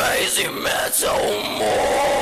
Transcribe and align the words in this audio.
Crazy 0.00 0.48
Metal 0.48 1.10
oh, 1.12 1.58
Mind. 1.58 2.19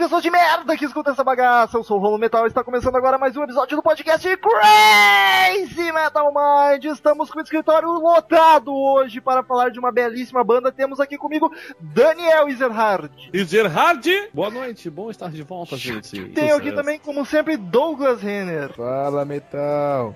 Pessoas 0.00 0.22
de 0.22 0.30
merda 0.30 0.78
que 0.78 0.86
escutam 0.86 1.12
essa 1.12 1.22
bagaça. 1.22 1.76
Eu 1.76 1.84
sou 1.84 1.98
o 1.98 2.00
Rolo 2.00 2.16
Metal 2.16 2.46
e 2.46 2.48
está 2.48 2.64
começando 2.64 2.96
agora 2.96 3.18
mais 3.18 3.36
um 3.36 3.42
episódio 3.42 3.76
do 3.76 3.82
podcast 3.82 4.26
Crazy 4.38 5.92
Metal 5.92 6.32
Mind. 6.32 6.86
Estamos 6.86 7.30
com 7.30 7.38
o 7.38 7.42
escritório 7.42 7.86
lotado 7.86 8.74
hoje 8.74 9.20
para 9.20 9.42
falar 9.42 9.68
de 9.68 9.78
uma 9.78 9.92
belíssima 9.92 10.42
banda. 10.42 10.72
Temos 10.72 11.00
aqui 11.00 11.18
comigo 11.18 11.52
Daniel 11.78 12.48
Ezerhard. 12.48 13.10
E 13.30 13.44
Gerhard, 13.44 14.30
boa 14.32 14.48
noite, 14.48 14.88
bom 14.88 15.10
estar 15.10 15.30
de 15.30 15.42
volta, 15.42 15.76
gente. 15.76 16.18
Tenho 16.32 16.56
aqui 16.56 16.72
também, 16.72 16.98
como 16.98 17.26
sempre, 17.26 17.58
Douglas 17.58 18.22
Renner. 18.22 18.72
Fala, 18.72 19.26
metal. 19.26 20.14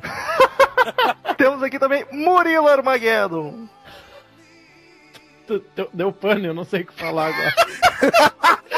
Temos 1.36 1.62
aqui 1.62 1.78
também 1.78 2.06
Murilo 2.10 2.68
Armageddon. 2.68 3.68
Deu, 5.46 5.90
deu 5.92 6.10
pane, 6.10 6.46
eu 6.46 6.54
não 6.54 6.64
sei 6.64 6.80
o 6.80 6.86
que 6.86 6.94
falar 6.94 7.26
agora. 7.26 8.64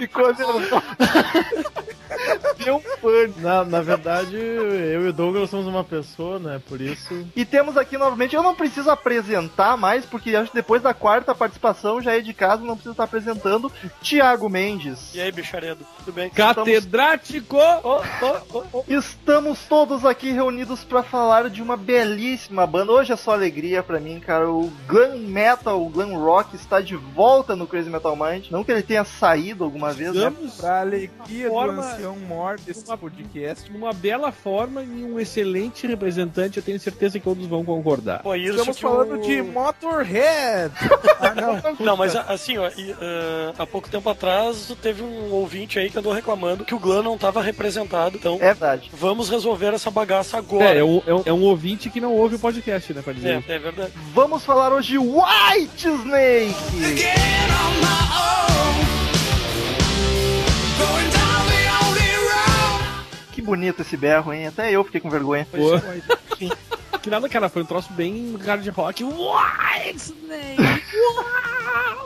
Ficou 0.00 0.28
nervoso. 0.28 0.82
Deu 2.64 2.76
um. 2.76 3.40
Na, 3.40 3.64
na 3.64 3.80
verdade, 3.80 4.36
eu 4.36 5.06
e 5.06 5.08
o 5.08 5.12
Douglas 5.12 5.50
somos 5.50 5.66
uma 5.66 5.82
pessoa, 5.84 6.38
né? 6.38 6.60
Por 6.68 6.80
isso. 6.80 7.26
E 7.34 7.44
temos 7.44 7.76
aqui 7.76 7.96
novamente, 7.96 8.34
eu 8.36 8.42
não 8.42 8.54
preciso 8.54 8.90
apresentar 8.90 9.76
mais, 9.76 10.04
porque 10.04 10.34
acho 10.36 10.50
que 10.50 10.56
depois 10.56 10.82
da 10.82 10.92
quarta 10.94 11.34
participação 11.34 12.00
já 12.00 12.16
é 12.16 12.20
de 12.20 12.32
casa, 12.34 12.62
não 12.62 12.74
preciso 12.74 12.92
estar 12.92 13.04
apresentando, 13.04 13.70
Thiago 14.02 14.48
Mendes. 14.48 15.14
E 15.14 15.20
aí, 15.20 15.32
bicharedo, 15.32 15.84
tudo 15.98 16.12
bem? 16.12 16.30
Catedrático! 16.30 17.56
Ô, 17.56 17.96
ô, 17.98 18.58
ô, 18.58 18.78
ô. 18.78 18.84
Estamos 18.88 19.60
todos 19.68 20.04
aqui 20.04 20.30
reunidos 20.32 20.84
para 20.84 21.02
falar 21.02 21.48
de 21.50 21.62
uma 21.62 21.76
belíssima 21.76 22.66
banda. 22.66 22.92
Hoje 22.92 23.12
é 23.12 23.16
só 23.16 23.32
alegria 23.32 23.82
pra 23.82 23.98
mim, 24.00 24.20
cara. 24.20 24.48
O 24.50 24.70
glam 24.86 25.16
metal, 25.18 25.82
o 25.82 25.88
glam 25.88 26.16
rock 26.16 26.54
está 26.56 26.80
de 26.80 26.96
volta 26.96 27.54
no 27.56 27.66
Crazy 27.66 27.90
Metal 27.90 28.14
Mind. 28.16 28.46
Não 28.50 28.64
que 28.64 28.72
ele 28.72 28.82
tenha 28.82 29.04
saído 29.04 29.64
alguma 29.64 29.92
vez, 29.92 30.14
né? 30.14 30.28
Estamos 30.28 30.54
Pra 30.56 30.80
alegria 30.80 31.48
Forma- 31.48 31.82
do 31.82 31.88
ancião 31.88 32.16
mor 32.20 32.58
desse 32.58 32.84
Uma- 32.86 32.96
podcast. 32.98 33.70
numa 33.72 33.92
bela 33.92 34.30
forma 34.32 34.82
e 34.82 35.04
um 35.04 35.18
excelente 35.18 35.86
representante, 35.86 36.58
eu 36.58 36.62
tenho 36.62 36.78
certeza 36.78 37.18
que 37.18 37.24
todos 37.24 37.46
vão 37.46 37.64
concordar. 37.64 38.22
Pô, 38.22 38.34
isso 38.34 38.50
Estamos 38.58 38.78
falando 38.78 39.14
o- 39.14 39.20
de 39.20 39.42
Motorhead. 39.42 40.72
ah, 41.20 41.34
não. 41.34 41.86
Não, 41.86 41.96
mas 41.96 42.14
assim, 42.14 42.58
ó, 42.58 42.68
e, 42.76 42.90
eh, 43.00 43.52
há 43.58 43.66
pouco 43.66 43.88
tempo 43.88 44.08
atrás 44.08 44.72
teve 44.82 45.02
um 45.02 45.30
ouvinte 45.32 45.78
aí 45.78 45.90
que 45.90 45.98
andou 45.98 46.12
reclamando 46.12 46.64
que 46.64 46.74
o 46.74 46.78
Glam 46.78 47.02
não 47.02 47.16
tava 47.18 47.40
representado. 47.42 48.16
Então, 48.16 48.34
É 48.36 48.46
verdade. 48.54 48.90
vamos 48.94 49.28
resolver 49.28 49.74
essa 49.74 49.90
bagaça 49.90 50.38
agora. 50.38 50.64
É, 50.74 50.78
é 50.78 50.84
um, 50.84 51.02
é, 51.06 51.14
um, 51.14 51.22
é 51.26 51.32
um 51.32 51.42
ouvinte 51.42 51.90
que 51.90 52.00
não 52.00 52.12
ouve 52.14 52.36
o 52.36 52.38
podcast, 52.38 52.92
né, 52.92 53.02
pra 53.02 53.12
dizer. 53.12 53.42
É, 53.48 53.54
é 53.54 53.58
verdade. 53.58 53.92
Vamos 54.14 54.44
falar 54.44 54.72
hoje 54.72 54.90
de 54.92 54.98
White 54.98 55.86
Snake. 55.88 56.54
Again 56.78 57.50
on 57.50 57.80
my 57.80 57.86
own, 58.16 58.59
Que 63.40 63.46
bonito 63.46 63.80
esse 63.80 63.96
berro, 63.96 64.32
hein? 64.34 64.46
Até 64.46 64.70
eu 64.70 64.84
fiquei 64.84 65.00
com 65.00 65.08
vergonha. 65.08 65.46
Pô. 65.50 65.70
Que 67.00 67.08
nada, 67.08 67.26
cara, 67.28 67.48
foi 67.48 67.62
um 67.62 67.66
troço 67.66 67.90
bem 67.94 68.36
hard 68.44 68.68
rock. 68.68 69.02
White 69.02 69.96
Snake! 69.96 70.60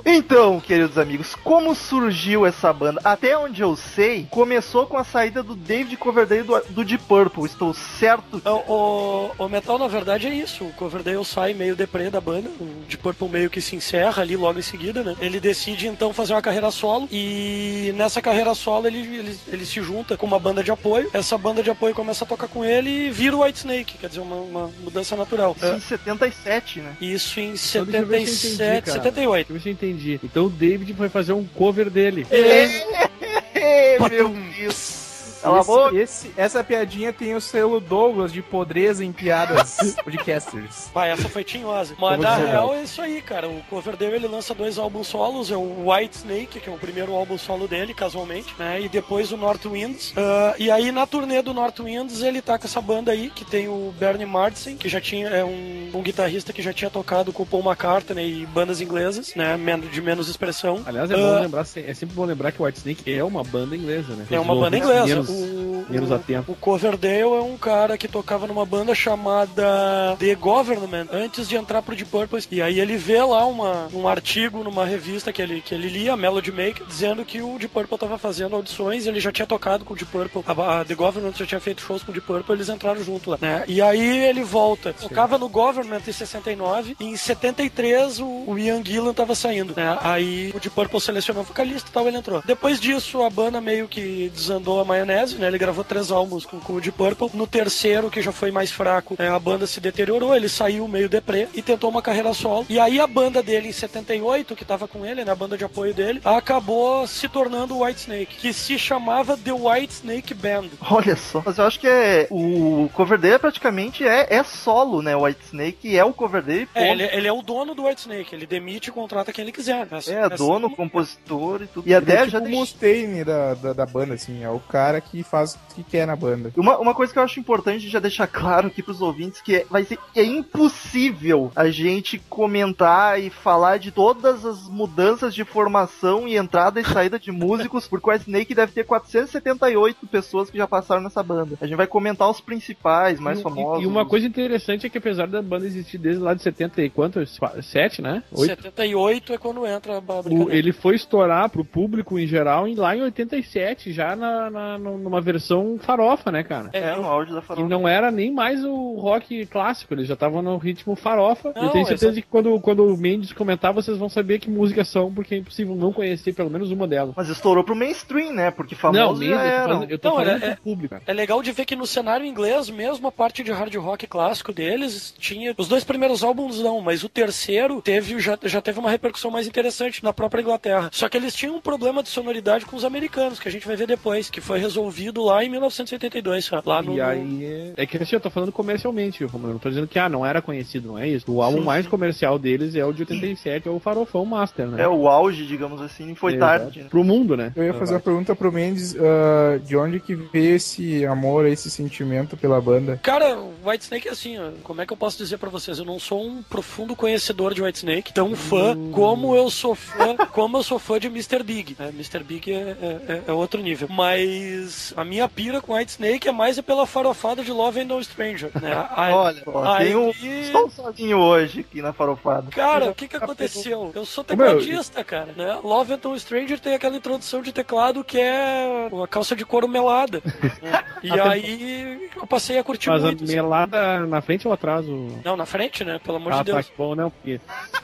Então, 0.07 0.61
queridos 0.61 0.99
amigos, 0.99 1.35
como 1.35 1.75
surgiu 1.75 2.45
essa 2.45 2.73
banda? 2.73 3.01
Até 3.03 3.37
onde 3.37 3.63
eu 3.63 3.75
sei, 3.75 4.27
começou 4.31 4.87
com 4.87 4.99
a 4.99 5.05
saída 5.05 5.43
do 5.43 5.55
David 5.55 5.97
Coverdale 5.97 6.43
do, 6.43 6.61
do 6.69 6.85
Deep 6.85 7.05
Purple. 7.05 7.45
Estou 7.45 7.73
certo? 7.73 8.37
Então, 8.37 8.59
o, 8.69 9.31
o 9.39 9.49
Metal, 9.49 9.79
na 9.79 9.89
verdade, 9.89 10.27
é 10.27 10.35
isso. 10.35 10.65
O 10.65 10.73
Coverdale 10.75 11.25
sai 11.25 11.55
meio 11.55 11.75
deprê 11.75 12.11
da 12.11 12.21
banda, 12.21 12.51
o 12.61 12.85
de 12.87 12.99
Purple 12.99 13.29
meio 13.29 13.49
que 13.49 13.61
se 13.61 13.75
encerra 13.77 14.23
ali 14.23 14.37
logo 14.37 14.59
em 14.59 14.63
seguida, 14.63 15.03
né? 15.03 15.17
Ele 15.21 15.41
decide, 15.41 15.87
então, 15.87 16.13
fazer 16.13 16.35
uma 16.35 16.43
carreira 16.43 16.71
solo 16.71 17.09
e 17.11 17.93
nessa 17.97 18.21
carreira 18.21 18.55
solo 18.55 18.87
ele, 18.87 18.99
ele, 18.99 19.39
ele 19.49 19.67
se 19.67 19.83
junta 19.83 20.17
com 20.17 20.27
uma 20.27 20.39
banda 20.39 20.63
de 20.63 20.71
apoio. 20.71 21.09
Essa 21.15 21.39
banda 21.39 21.63
de 21.63 21.71
apoio 21.71 21.95
começa 21.95 22.25
a 22.25 22.29
tocar 22.29 22.49
com 22.49 22.65
ele 22.65 23.07
e 23.07 23.11
vira 23.11 23.37
o 23.37 23.43
White 23.43 23.59
Snake, 23.59 23.99
quer 23.99 24.09
dizer, 24.09 24.21
uma, 24.21 24.37
uma 24.37 24.71
mudança 24.83 25.17
natural. 25.17 25.57
Isso 25.57 25.67
em 25.67 25.81
77, 25.81 26.81
né? 26.81 26.97
Isso 27.01 27.41
em 27.41 27.55
Então, 27.55 27.85
deixa 27.85 27.99
eu 27.99 28.07
ver 28.07 28.27
se 28.27 28.47
eu 28.47 28.55
entendi, 28.55 28.57
77, 28.57 28.85
cara. 28.85 29.03
78. 29.03 29.54
Ver 29.55 29.61
se 29.61 29.69
eu 29.69 29.73
entendi. 29.73 30.19
Então 30.25 30.47
o 30.47 30.51
David 30.51 30.95
foi 30.95 31.09
fazer 31.09 31.33
um 31.33 31.45
cover 31.45 31.89
dele. 31.89 32.27
Ê, 32.29 33.97
meu 34.01 34.29
Deus. 34.29 35.04
Cala 35.45 35.61
a 35.61 35.65
boca. 35.65 35.97
Esse, 35.97 36.27
esse- 36.29 36.33
essa 36.37 36.65
piadinha 36.65 37.13
tem 37.13 37.35
o 37.35 37.41
selo 37.41 37.81
Douglas 37.81 38.33
de 38.33 38.43
podreza 38.43 39.05
em 39.05 39.13
piadas 39.13 39.77
podcasters. 40.05 40.91
Vai, 40.93 41.11
essa 41.11 41.29
foi 41.29 41.45
tinhosa. 41.45 41.95
Mas 41.99 42.19
na 42.21 42.37
real 42.37 42.75
é 42.75 42.83
isso 42.83 43.01
aí, 43.01 43.21
cara. 43.23 43.49
O 43.49 43.63
Coverdale 43.71 44.15
ele 44.17 44.27
lança 44.29 44.55
dois 44.55 44.79
álbuns 44.79 45.07
solos, 45.07 45.51
é 45.51 45.57
o 45.57 45.91
White 45.91 46.17
Snake, 46.19 46.61
que 46.61 46.69
é 46.69 46.73
o 46.73 46.79
primeiro 46.79 47.13
álbum 47.15 47.37
solo 47.39 47.69
dele, 47.69 47.93
casualmente, 47.95 48.55
né? 48.59 48.81
E 48.81 48.89
depois 48.89 49.31
o 49.33 49.37
North 49.37 49.65
Winds. 49.67 50.13
Ah, 50.17 50.55
e 50.59 50.71
aí 50.71 50.91
na 50.91 51.07
turnê 51.07 51.43
do 51.43 51.53
North 51.55 51.79
Winds 51.81 52.23
ele 52.23 52.41
tá 52.41 52.59
com 52.59 52.67
essa 52.67 52.81
banda 52.81 53.13
aí, 53.13 53.31
que 53.31 53.45
tem 53.45 53.69
o 53.69 53.93
Bernie 53.99 54.27
Martin, 54.27 54.77
que 54.77 54.89
já 54.89 55.01
tinha, 55.01 55.29
é 55.29 55.45
um, 55.45 55.91
um 55.95 56.03
guitarrista 56.03 56.53
que 56.53 56.63
já 56.63 56.73
tinha 56.73 56.91
tocado 56.91 57.33
com 57.33 57.43
o 57.43 57.47
Paul 57.47 57.63
McCartney 57.65 58.43
e 58.43 58.47
bandas 58.47 58.81
inglesas, 58.81 59.35
né? 59.35 59.57
De 59.91 60.01
menos 60.01 60.29
expressão. 60.29 60.83
Aliás, 60.87 61.11
é, 61.11 61.17
bom 61.17 61.23
Ah, 61.37 61.41
lembrar, 61.41 61.61
é 61.63 61.95
sempre 61.95 62.15
bom 62.15 62.25
lembrar 62.25 62.53
que 62.53 62.61
o 62.63 62.65
White 62.65 62.79
Snake 62.79 63.13
é 63.13 63.23
uma 63.23 63.43
banda 63.45 63.77
inglesa, 63.77 64.15
né? 64.15 64.27
É 64.31 64.39
uma 64.41 64.55
banda 64.55 64.77
inglesa. 64.77 65.05
Menos, 65.35 65.89
o, 65.89 65.93
menos 65.93 66.13
atento. 66.13 66.53
O 66.53 66.55
Coverdale 66.55 67.23
é 67.23 67.43
um 67.43 67.57
cara 67.57 67.97
que 67.99 68.09
tocava 68.09 68.47
numa 68.47 68.65
banda 68.65 68.95
chamada 68.95 70.17
The 70.19 70.35
Government 70.35 71.07
antes 71.13 71.49
de 71.49 71.57
entrar 71.57 71.83
pro 71.83 71.95
Deep 71.95 72.11
Purple. 72.11 72.45
E 72.51 72.63
aí 72.63 72.81
ele 72.81 72.97
vê 72.97 73.23
lá 73.23 73.47
uma, 73.47 73.89
um 73.93 74.09
artigo 74.09 74.63
numa 74.63 74.85
revista 74.85 75.33
que 75.33 75.41
ele, 75.41 75.61
que 75.61 75.75
ele 75.75 75.89
lia, 75.89 76.17
Melody 76.17 76.51
Maker, 76.51 76.85
dizendo 76.87 77.25
que 77.25 77.41
o 77.41 77.59
Deep 77.59 77.73
Purple 77.73 77.99
tava 77.99 78.19
fazendo 78.19 78.57
audições, 78.57 79.07
ele 79.07 79.21
já 79.21 79.33
tinha 79.33 79.47
tocado 79.47 79.85
com 79.85 79.95
o 79.95 79.97
Deep 79.97 80.11
Purple, 80.11 80.43
a, 80.47 80.81
a 80.81 80.85
The 80.85 80.95
Government 80.95 81.33
já 81.35 81.47
tinha 81.47 81.61
feito 81.61 81.81
shows 81.81 82.03
com 82.03 82.11
o 82.11 82.15
Deep 82.15 82.27
Purple, 82.27 82.55
eles 82.55 82.69
entraram 82.69 83.03
junto 83.03 83.31
lá, 83.31 83.39
né? 83.41 83.65
E 83.67 83.81
aí 83.81 84.25
ele 84.25 84.43
volta, 84.43 84.93
tocava 84.93 85.39
no 85.39 85.49
Government 85.49 86.03
em 86.07 86.13
69, 86.13 86.97
e 87.01 87.05
em 87.05 87.17
73 87.17 88.21
o, 88.21 88.45
o 88.47 88.59
Ian 88.59 88.85
Gillan 88.85 89.15
tava 89.15 89.35
saindo, 89.35 89.75
né? 89.77 89.97
Aí 90.01 90.51
o 90.55 90.61
Deep 90.61 90.71
Purple 90.71 91.01
selecionou 91.01 91.43
o 91.43 91.47
vocalista 91.47 91.89
e 91.89 91.93
tal, 91.93 92.07
ele 92.07 92.17
entrou. 92.17 92.43
Depois 92.45 92.81
disso, 92.81 93.23
a 93.23 93.31
banda 93.31 93.61
meio 93.61 93.89
que 93.89 94.31
desandou 94.35 94.81
a 94.81 94.85
maionese, 94.85 95.24
né? 95.33 95.47
Ele 95.47 95.59
gravou 95.59 95.83
três 95.85 96.11
álbuns 96.11 96.45
com, 96.45 96.61
com 96.61 96.75
o 96.75 96.81
Deep 96.81 96.97
Purple. 96.97 97.31
No 97.35 97.47
terceiro, 97.47 98.11
que 98.11 98.21
já 98.23 98.33
foi 98.33 98.51
mais 98.51 98.71
fraco, 98.71 99.17
né, 99.19 99.29
a 99.31 99.39
banda 99.39 99.67
se 99.67 99.81
deteriorou, 99.81 100.35
ele 100.35 100.49
saiu 100.49 100.87
meio 100.87 101.09
deprê 101.09 101.49
e 101.55 101.63
tentou 101.63 101.91
uma 101.91 102.03
carreira 102.03 102.33
solo. 102.35 102.67
E 102.69 102.79
aí 102.79 103.01
a 103.01 103.07
banda 103.07 103.43
dele, 103.43 103.69
em 103.69 103.73
78, 103.73 104.55
que 104.57 104.65
tava 104.65 104.87
com 104.87 105.05
ele, 105.07 105.25
né? 105.25 105.33
A 105.33 105.35
banda 105.37 105.57
de 105.57 105.65
apoio 105.65 105.95
dele, 105.95 106.21
acabou 106.25 107.07
se 107.07 107.29
tornando 107.29 107.75
o 107.77 107.85
White 107.85 108.01
Snake, 108.01 108.37
que 108.37 108.53
se 108.53 108.79
chamava 108.79 109.37
The 109.37 109.53
White 109.53 109.93
Snake 109.95 110.35
Band. 110.35 110.69
Olha 110.91 111.17
só. 111.17 111.43
Mas 111.45 111.59
eu 111.59 111.65
acho 111.67 111.81
que 111.81 111.87
é. 111.89 112.27
O 112.31 112.89
Coverdale 112.93 113.39
praticamente 113.39 114.07
é, 114.07 114.27
é 114.35 114.43
solo, 114.43 115.01
né? 115.03 115.17
O 115.17 115.23
White 115.25 115.45
Snake 115.47 115.97
é 115.97 116.05
o 116.05 116.13
Coverdale. 116.13 116.69
É, 116.75 116.89
ponto. 116.89 116.93
ele, 117.03 117.05
ele 117.17 117.29
é 117.29 117.33
o 117.33 117.43
dono 117.43 117.75
do 117.75 117.87
White 117.87 118.03
Snake, 118.03 118.35
ele 118.35 118.47
demite 118.47 118.89
e 118.91 118.93
contrata 118.93 119.33
quem 119.33 119.43
ele 119.43 119.53
quiser. 119.53 119.87
né? 119.91 119.99
É, 120.09 120.29
dono, 120.29 120.71
compositor 120.71 121.63
e 121.63 121.67
tudo. 121.67 121.89
E 121.89 121.93
Ele 121.93 121.97
até 122.13 122.15
é 122.15 122.19
já 122.19 122.25
tipo 122.25 122.37
o 122.39 122.41
deixei- 122.43 122.59
Mustaine 122.59 123.25
da, 123.25 123.55
da, 123.55 123.73
da 123.73 123.87
banda, 123.87 124.15
assim. 124.15 124.43
É 124.43 124.49
o 124.51 124.61
cara 124.61 125.01
que 125.11 125.23
faz 125.23 125.59
que 125.75 125.83
quer 125.83 126.07
na 126.07 126.17
banda. 126.17 126.53
Uma, 126.57 126.79
uma 126.79 126.95
coisa 126.95 127.13
que 127.13 127.19
eu 127.19 127.23
acho 127.23 127.39
importante 127.41 127.89
já 127.89 127.99
deixar 127.99 128.27
claro 128.27 128.69
aqui 128.69 128.83
pros 128.83 129.01
ouvintes 129.01 129.41
que 129.41 129.57
é, 129.57 129.67
vai 129.71 129.85
ser 129.85 129.99
é 130.15 130.23
impossível 130.25 131.51
a 131.55 131.69
gente 131.69 132.19
comentar 132.29 133.21
e 133.21 133.31
falar 133.31 133.79
de 133.79 133.91
todas 133.91 134.45
as 134.45 134.69
mudanças 134.69 135.35
de 135.35 135.45
formação 135.45 136.27
e 136.29 136.37
entrada 136.37 136.81
e 136.81 136.85
saída 136.85 137.19
de 137.19 137.31
músicos, 137.33 137.87
porque 137.87 138.09
o 138.09 138.13
Snake 138.13 138.55
deve 138.55 138.73
ter 138.73 138.85
478 138.85 140.07
pessoas 140.07 140.51
que 140.51 140.59
já 140.59 140.67
passaram 140.67 141.03
nessa 141.03 141.23
banda. 141.23 141.57
A 141.61 141.67
gente 141.67 141.77
vai 141.77 141.87
comentar 141.87 142.29
os 142.31 142.41
principais, 142.41 143.19
mais 143.21 143.41
e, 143.41 143.43
famosos. 143.43 143.83
E 143.83 143.87
uma 143.87 144.07
coisa 144.07 144.27
interessante 144.27 144.87
é 144.87 144.91
que 144.91 144.99
apesar 144.99 145.27
da 145.27 145.43
banda 145.43 145.67
existir 145.67 145.99
desde 145.99 146.23
lá 146.23 146.35
de 146.35 146.43
70 146.43 146.83
e 146.83 146.91
quantos? 146.91 147.39
7, 147.63 148.01
né? 148.03 148.23
8? 148.33 148.49
78 148.63 149.33
é 149.33 149.39
quando 149.39 149.67
entra 149.67 149.99
a 149.99 150.03
O- 150.31 150.51
ele 150.51 150.73
foi 150.73 150.95
estourar 150.95 151.49
pro 151.49 151.65
público 151.65 152.19
em 152.19 152.27
geral 152.27 152.67
em- 152.69 152.75
lá 152.75 152.97
em 152.97 153.03
87, 153.03 153.93
já 153.93 154.15
na, 154.17 154.51
na- 154.51 154.79
numa 154.99 155.21
versão 155.21 155.79
farofa, 155.81 156.31
né, 156.31 156.43
cara? 156.43 156.71
É, 156.73 156.79
É, 156.85 156.97
no 156.97 157.07
auge 157.07 157.33
da 157.33 157.39
E 157.39 157.43
farofa. 157.43 157.69
não 157.69 157.87
era 157.89 158.11
nem 158.11 158.31
mais 158.33 158.65
o 158.65 158.95
rock 158.99 159.47
clássico, 159.47 159.95
eles 159.95 160.07
já 160.07 160.15
estavam 160.15 160.43
no 160.43 160.57
ritmo 160.57 160.95
farofa. 160.95 161.53
Não, 161.55 161.65
eu 161.65 161.71
tenho 161.71 161.87
certeza 161.87 162.13
essa- 162.13 162.21
que 162.21 162.27
quando, 162.29 162.59
quando 162.61 162.85
o 162.87 162.97
Mendes 162.97 163.33
comentar, 163.33 163.73
vocês 163.73 163.97
vão 163.99 164.09
saber 164.09 164.39
que 164.39 164.51
músicas 164.51 164.89
são, 164.89 165.13
porque 165.13 165.35
é 165.35 165.39
impossível 165.39 165.75
não 165.75 165.93
conhecer 165.93 166.33
pelo 166.35 166.51
menos 166.51 166.71
uma 166.71 166.87
delas. 166.87 167.15
Mas 167.17 167.29
estourou 167.29 167.65
pro 167.65 167.75
mainstream, 167.75 168.33
né? 168.33 168.51
Porque 168.51 168.75
não, 168.75 168.81
famosos 168.81 169.19
Mendes, 169.19 169.37
já 169.37 169.45
eu 169.45 169.51
tô 169.51 169.55
eram. 169.57 169.69
falando, 169.75 169.91
eu 169.91 169.99
tô 169.99 170.09
Não, 170.09 170.17
falando 170.17 170.43
é- 170.45 170.55
pro 170.55 170.63
público. 170.63 170.97
É 171.07 171.13
legal 171.13 171.43
de 171.43 171.53
ver 171.53 171.65
que 171.65 171.77
no 171.77 171.87
cenário 171.87 172.27
inglês, 172.27 172.69
mesmo 172.71 173.09
a 173.09 173.13
parte 173.13 173.43
de 173.43 173.51
hard 173.53 173.75
rock 173.77 174.07
clássico 174.07 174.53
deles, 174.53 175.15
tinha. 175.19 175.55
Os 175.57 175.69
dois 175.69 175.85
primeiros 175.85 176.23
álbuns 176.23 176.61
não, 176.61 176.81
mas 176.81 177.03
o 177.05 177.09
terceiro 177.09 177.81
teve, 177.83 178.19
já, 178.21 178.39
já 178.45 178.61
teve 178.61 178.79
uma 178.79 178.91
repercussão 178.91 179.31
mais 179.31 179.47
interessante 179.47 180.03
na 180.05 180.13
própria 180.13 180.41
Inglaterra. 180.43 180.89
Só 180.93 181.09
que 181.09 181.17
eles 181.17 181.35
tinham 181.35 181.57
um 181.57 181.61
problema 181.61 182.03
de 182.03 182.09
sonoridade 182.09 182.67
com 182.67 182.77
os 182.77 182.85
americanos, 182.85 183.39
que 183.39 183.49
a 183.49 183.51
gente 183.53 183.67
vai 183.67 183.77
ver 183.77 183.87
depois, 183.87 184.29
que 184.31 184.41
foi 184.41 184.59
resolvido 184.59 184.84
lá 185.23 185.45
em 185.45 185.49
1982, 185.51 186.45
sabe? 186.45 186.69
lá 186.69 186.83
no. 186.83 186.95
E 186.95 187.01
aí, 187.01 187.73
é 187.77 187.87
que 187.87 187.97
assim, 187.97 188.17
eu 188.17 188.21
tô 188.21 188.31
falando 188.31 188.53
comercialmente, 188.53 189.25
Romulo, 189.25 189.51
eu 189.51 189.53
não 189.55 189.59
tô 189.61 189.69
dizendo 189.69 189.87
que, 189.87 189.99
ah, 189.99 190.09
não 190.09 190.25
era 190.25 190.41
conhecido, 190.43 190.89
não 190.89 190.99
é 190.99 191.09
isso. 191.09 191.31
O 191.31 191.43
álbum 191.43 191.59
Sim, 191.59 191.65
mais 191.65 191.85
sim. 191.85 191.91
comercial 191.91 192.39
deles 192.39 192.75
é 192.75 192.85
o 192.85 192.93
de 192.93 193.03
87, 193.03 193.69
é 193.69 193.71
o 193.71 193.79
Farofão 193.79 194.25
Master, 194.25 194.67
né? 194.67 194.83
É, 194.83 194.89
o 194.89 195.09
auge, 195.09 195.47
digamos 195.47 195.81
assim, 195.81 196.15
foi 196.15 196.35
Exato. 196.35 196.63
tarde. 196.65 196.83
né? 196.83 196.87
Pro 196.89 197.05
mundo, 197.05 197.37
né? 197.37 197.53
Eu 197.57 197.65
ia 197.65 197.75
fazer 197.75 197.95
uma 197.95 198.01
pergunta 198.01 198.35
pro 198.35 198.53
Mendes 198.53 198.95
ah, 198.97 199.59
de 199.65 199.77
onde 199.77 200.01
que 200.01 200.15
veio 200.15 200.57
esse 200.57 201.05
amor, 201.07 201.47
esse 201.47 201.71
sentimento 201.71 202.37
pela 202.37 202.61
banda. 202.61 202.99
Cara, 203.03 203.39
o 203.39 203.53
Whitesnake 203.69 204.09
é 204.09 204.13
assim, 204.13 204.39
ó, 204.39 204.51
como 204.63 204.81
é 204.81 204.87
que 204.87 204.93
eu 204.93 204.97
posso 204.97 205.19
dizer 205.19 205.39
pra 205.39 205.51
vocês? 205.51 205.79
Eu 205.79 205.85
não 205.85 205.99
sou 205.99 206.25
um 206.27 206.43
profundo 206.43 206.95
conhecedor 206.97 207.55
de 207.55 207.63
Whitesnake, 207.63 208.13
tão 208.13 208.35
fã 208.37 208.77
como 208.93 209.35
eu 209.35 209.51
sou 209.51 209.75
fã, 209.75 210.17
como 210.33 210.57
eu 210.59 210.63
sou 210.63 210.79
fã 210.79 210.99
de 210.99 211.07
Mr. 211.09 211.43
Big. 211.43 211.77
É, 211.79 211.89
Mr. 211.89 212.23
Big 212.23 212.53
é, 212.53 212.77
é- 213.09 213.23
é 213.29 213.33
outro 213.33 213.61
nível. 213.63 213.89
Mas 213.91 214.74
a 214.97 215.05
minha 215.05 215.29
pira 215.29 215.61
com 215.61 215.75
Whitesnake 215.75 216.29
é 216.29 216.33
mais 216.33 216.59
é 216.59 216.63
pela 216.63 216.87
farofada 216.87 217.43
de 217.43 217.51
Love 217.53 217.81
and 217.81 217.85
No 217.87 218.03
Stranger, 218.03 218.51
né? 218.61 218.73
A- 218.91 219.11
Olha, 219.15 219.43
ó, 219.47 219.65
aí- 219.75 219.87
tem 219.87 219.97
um... 219.97 220.11
estou 220.11 220.71
sozinho 220.71 221.19
hoje 221.19 221.61
aqui 221.61 221.81
na 221.83 221.93
farofada. 221.93 222.51
Cara, 222.51 222.91
o 222.91 222.95
que 222.95 223.09
que 223.09 223.17
aconteceu? 223.17 223.93
Eu 223.95 224.05
sou 224.05 224.25
Ô, 224.29 224.37
meu, 224.37 224.47
tecladista, 224.47 225.03
cara, 225.05 225.33
né? 225.37 225.59
Love 225.63 225.95
and 225.95 226.01
No 226.05 226.19
Stranger 226.19 226.59
tem 226.61 226.75
aquela 226.75 226.97
introdução 226.97 227.43
de 227.43 227.53
teclado 227.53 228.03
que 228.05 228.19
é 228.19 228.89
uma 228.93 229.07
calça 229.09 229.35
de 229.37 229.45
couro 229.45 229.69
melada. 229.69 230.23
né? 230.63 230.83
E 231.05 231.21
aí 231.21 232.11
eu 232.17 232.27
passei 232.27 232.57
a 232.59 232.65
curtir 232.65 232.89
Mas 232.89 233.03
a 233.05 233.09
muito. 233.09 233.25
assim. 233.25 233.35
melada 233.35 234.07
na 234.07 234.23
frente 234.23 234.49
ou 234.49 234.55
atrás? 234.55 234.87
O... 234.89 235.21
Não, 235.23 235.37
na 235.37 235.45
frente, 235.45 235.85
né? 235.85 236.01
Pelo 236.03 236.17
amor 236.17 236.33
Ah, 236.33 236.39
de 236.39 236.45
Deus. 236.45 236.67
tá, 236.67 236.73
bom, 236.79 236.95
não, 236.95 237.11
porque... 237.11 237.39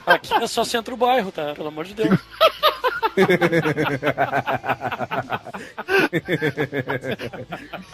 Aqui 0.07 0.33
é 0.33 0.47
só 0.47 0.63
centro 0.63 0.97
bairro, 0.97 1.31
tá? 1.31 1.53
Pelo 1.53 1.67
amor 1.67 1.85
de 1.85 1.93
Deus. 1.93 2.09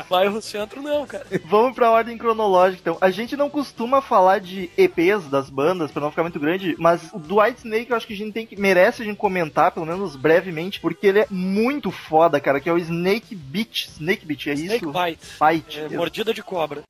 bairro 0.10 0.42
centro 0.42 0.82
não, 0.82 1.06
cara. 1.06 1.26
Vamos 1.46 1.76
pra 1.76 1.92
ordem 1.92 2.18
cronológica, 2.18 2.82
então. 2.82 2.98
A 3.02 3.10
gente 3.10 3.36
não 3.36 3.50
costuma 3.50 4.02
falar 4.02 4.40
de 4.40 4.70
EPs 4.78 5.28
das 5.30 5.50
bandas, 5.50 5.92
pra 5.92 6.02
não 6.02 6.10
ficar 6.10 6.24
muito 6.24 6.40
grande, 6.40 6.76
mas 6.78 7.12
o 7.14 7.20
do 7.20 7.42
White 7.42 7.60
Snake 7.60 7.92
eu 7.92 7.98
acho 7.98 8.08
que 8.08 8.14
a 8.14 8.18
gente 8.18 8.34
tem 8.34 8.46
que 8.46 8.60
merece 8.60 9.02
a 9.02 9.06
gente 9.06 9.18
comentar, 9.18 9.72
pelo 9.72 9.86
menos 9.86 10.16
brevemente, 10.16 10.80
porque 10.80 11.08
ele 11.08 11.20
é 11.20 11.28
muito 11.30 11.92
foda, 11.92 12.40
cara, 12.40 12.60
que 12.60 12.70
é 12.70 12.74
o 12.74 12.78
Snake 12.78 13.36
Beat. 13.36 13.90
Snake 14.00 14.26
Beat, 14.26 14.48
é 14.48 14.54
isso? 14.54 14.64
Snake 14.64 14.86
Bite. 14.86 15.28
Bite. 15.40 15.80
É, 15.80 15.90
mordida 15.98 16.34
de 16.34 16.44
cobra. 16.44 16.84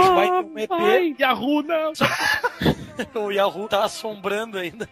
Snake 0.00 0.14
Bite 0.14 0.32
é 0.32 0.42
um 0.42 0.58
EP. 0.58 0.70
Ai, 0.70 1.16
Yahoo, 1.18 1.62
não! 1.62 1.92
o 3.14 3.30
Yahoo 3.30 3.68
tá 3.68 3.84
assombrando 3.84 4.58
ainda. 4.58 4.88